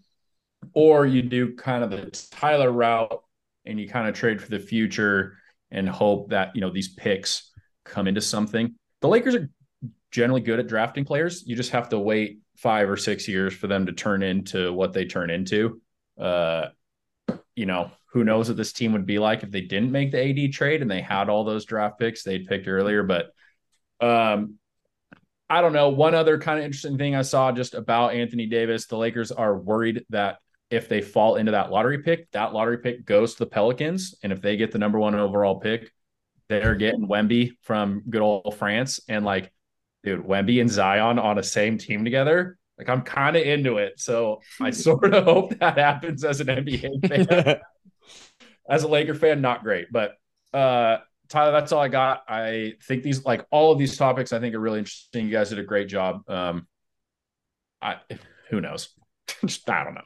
Or 0.73 1.05
you 1.05 1.22
do 1.22 1.55
kind 1.55 1.84
of 1.84 1.91
the 1.91 2.10
Tyler 2.31 2.72
route 2.72 3.22
and 3.65 3.80
you 3.80 3.88
kind 3.88 4.07
of 4.07 4.15
trade 4.15 4.41
for 4.41 4.49
the 4.49 4.60
future 4.60 5.38
and 5.72 5.88
hope 5.88 6.30
that, 6.30 6.55
you 6.55 6.61
know, 6.61 6.69
these 6.69 6.89
picks 6.89 7.51
come 7.85 8.07
into 8.07 8.22
something. 8.22 8.76
The 9.01 9.07
Lakers 9.07 9.35
are 9.35 9.49
generally 10.11 10.41
good 10.41 10.60
at 10.60 10.68
drafting 10.68 11.05
players. 11.05 11.43
You 11.45 11.55
just 11.55 11.72
have 11.72 11.89
to 11.89 11.99
wait 11.99 12.39
five 12.57 12.89
or 12.89 12.97
six 12.97 13.27
years 13.27 13.53
for 13.53 13.68
them 13.68 13.85
to 13.88 13.91
turn 13.91 14.23
into 14.23 14.72
what 14.72 14.93
they 14.93 15.05
turn 15.05 15.30
into. 15.30 15.81
Uh, 16.19 16.68
you 17.55 17.65
know, 17.65 17.91
who 18.11 18.23
knows 18.23 18.47
what 18.47 18.57
this 18.57 18.73
team 18.73 18.93
would 18.93 19.05
be 19.05 19.19
like 19.19 19.43
if 19.43 19.51
they 19.51 19.61
didn't 19.61 19.91
make 19.91 20.11
the 20.11 20.45
AD 20.45 20.53
trade 20.53 20.81
and 20.81 20.89
they 20.89 21.01
had 21.01 21.30
all 21.30 21.43
those 21.43 21.65
draft 21.65 21.99
picks 21.99 22.23
they'd 22.23 22.47
picked 22.47 22.68
earlier. 22.68 23.03
But 23.03 23.31
um, 23.99 24.60
I 25.49 25.61
don't 25.61 25.73
know. 25.73 25.89
One 25.89 26.15
other 26.15 26.37
kind 26.37 26.59
of 26.59 26.65
interesting 26.65 26.97
thing 26.97 27.15
I 27.15 27.21
saw 27.21 27.51
just 27.51 27.73
about 27.73 28.13
Anthony 28.13 28.45
Davis, 28.47 28.85
the 28.87 28.97
Lakers 28.97 29.31
are 29.31 29.57
worried 29.57 30.05
that 30.09 30.37
if 30.69 30.89
they 30.89 31.01
fall 31.01 31.35
into 31.35 31.51
that 31.51 31.69
lottery 31.69 32.01
pick, 32.01 32.31
that 32.31 32.53
lottery 32.53 32.79
pick 32.79 33.05
goes 33.05 33.33
to 33.33 33.39
the 33.39 33.45
Pelicans. 33.45 34.15
And 34.23 34.33
if 34.33 34.41
they 34.41 34.57
get 34.57 34.71
the 34.71 34.79
number 34.79 34.97
one 34.97 35.13
overall 35.13 35.59
pick, 35.59 35.91
they're 36.49 36.75
getting 36.75 37.07
Wemby 37.07 37.51
from 37.61 38.03
good 38.09 38.21
old 38.21 38.55
France. 38.57 38.99
And 39.07 39.23
like, 39.23 39.51
dude, 40.03 40.25
Wemby 40.25 40.61
and 40.61 40.71
Zion 40.71 41.19
on 41.19 41.37
a 41.37 41.43
same 41.43 41.77
team 41.77 42.03
together. 42.03 42.57
Like, 42.77 42.89
I'm 42.89 43.01
kind 43.01 43.35
of 43.35 43.43
into 43.43 43.77
it. 43.77 43.99
So 43.99 44.41
I 44.59 44.71
sort 44.71 45.13
of 45.13 45.23
hope 45.25 45.59
that 45.59 45.77
happens 45.77 46.23
as 46.23 46.41
an 46.41 46.47
NBA 46.47 47.07
fan. 47.07 47.59
as 48.69 48.83
a 48.83 48.87
Laker 48.87 49.13
fan, 49.13 49.41
not 49.41 49.63
great. 49.63 49.91
But 49.91 50.15
uh 50.53 50.97
Tyler, 51.29 51.51
that's 51.51 51.71
all 51.71 51.81
I 51.81 51.87
got. 51.87 52.23
I 52.27 52.73
think 52.83 53.03
these 53.03 53.25
like 53.25 53.45
all 53.51 53.71
of 53.71 53.79
these 53.79 53.97
topics 53.97 54.33
I 54.33 54.39
think 54.39 54.55
are 54.55 54.59
really 54.59 54.79
interesting. 54.79 55.25
You 55.25 55.31
guys 55.31 55.49
did 55.49 55.59
a 55.59 55.63
great 55.63 55.87
job. 55.87 56.29
Um 56.29 56.67
I 57.81 57.97
who 58.49 58.61
knows? 58.61 58.89
I 59.67 59.83
don't 59.83 59.95
know. 59.95 60.01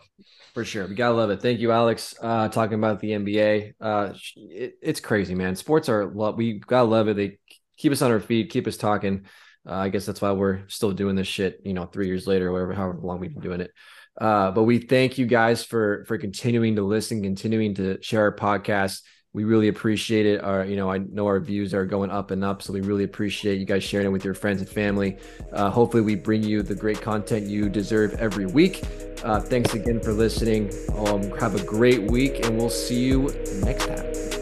For 0.53 0.63
sure. 0.63 0.87
We 0.87 0.95
gotta 0.95 1.15
love 1.15 1.29
it. 1.29 1.41
Thank 1.41 1.59
you, 1.59 1.71
Alex. 1.71 2.15
Uh 2.21 2.49
talking 2.49 2.75
about 2.77 2.99
the 2.99 3.11
NBA. 3.11 3.73
Uh 3.79 4.13
it, 4.35 4.75
it's 4.81 4.99
crazy, 4.99 5.35
man. 5.35 5.55
Sports 5.55 5.89
are 5.89 6.05
love. 6.05 6.35
we 6.35 6.59
gotta 6.59 6.87
love 6.87 7.07
it. 7.07 7.15
They 7.17 7.39
keep 7.77 7.91
us 7.91 8.01
on 8.01 8.11
our 8.11 8.19
feet, 8.19 8.49
keep 8.49 8.67
us 8.67 8.77
talking. 8.77 9.25
Uh, 9.67 9.75
I 9.75 9.89
guess 9.89 10.05
that's 10.05 10.21
why 10.21 10.31
we're 10.31 10.61
still 10.69 10.93
doing 10.93 11.15
this 11.15 11.27
shit, 11.27 11.59
you 11.65 11.73
know, 11.73 11.85
three 11.85 12.07
years 12.07 12.25
later, 12.25 12.51
whatever, 12.51 12.73
however 12.73 12.99
long 13.01 13.19
we've 13.19 13.33
been 13.33 13.43
doing 13.43 13.59
it. 13.61 13.71
Uh, 14.19 14.49
but 14.51 14.63
we 14.63 14.79
thank 14.79 15.17
you 15.17 15.25
guys 15.25 15.63
for 15.63 16.05
for 16.07 16.17
continuing 16.17 16.77
to 16.77 16.83
listen, 16.83 17.21
continuing 17.21 17.75
to 17.75 18.01
share 18.01 18.21
our 18.21 18.35
podcast 18.35 19.01
we 19.37 19.43
really 19.43 19.67
appreciate 19.67 20.25
it. 20.25 20.43
Our, 20.43 20.65
you 20.65 20.75
know, 20.75 20.89
I 20.89 20.97
know 20.97 21.27
our 21.27 21.39
views 21.39 21.71
are 21.75 21.85
going 21.85 22.09
up 22.09 22.31
and 22.31 22.43
up, 22.43 22.63
so 22.63 22.73
we 22.73 22.81
really 22.81 23.03
appreciate 23.03 23.59
you 23.59 23.65
guys 23.65 23.83
sharing 23.83 24.07
it 24.07 24.09
with 24.09 24.25
your 24.25 24.33
friends 24.33 24.61
and 24.61 24.67
family. 24.67 25.19
Uh, 25.53 25.69
hopefully, 25.69 26.01
we 26.01 26.15
bring 26.15 26.41
you 26.41 26.63
the 26.63 26.73
great 26.73 27.01
content 27.01 27.45
you 27.45 27.69
deserve 27.69 28.15
every 28.15 28.47
week. 28.47 28.83
Uh, 29.23 29.39
thanks 29.39 29.75
again 29.75 30.01
for 30.01 30.11
listening. 30.11 30.73
Um, 30.97 31.29
have 31.37 31.53
a 31.53 31.63
great 31.65 32.09
week, 32.09 32.47
and 32.47 32.57
we'll 32.57 32.71
see 32.71 32.99
you 32.99 33.29
next 33.61 33.85
time. 33.85 34.36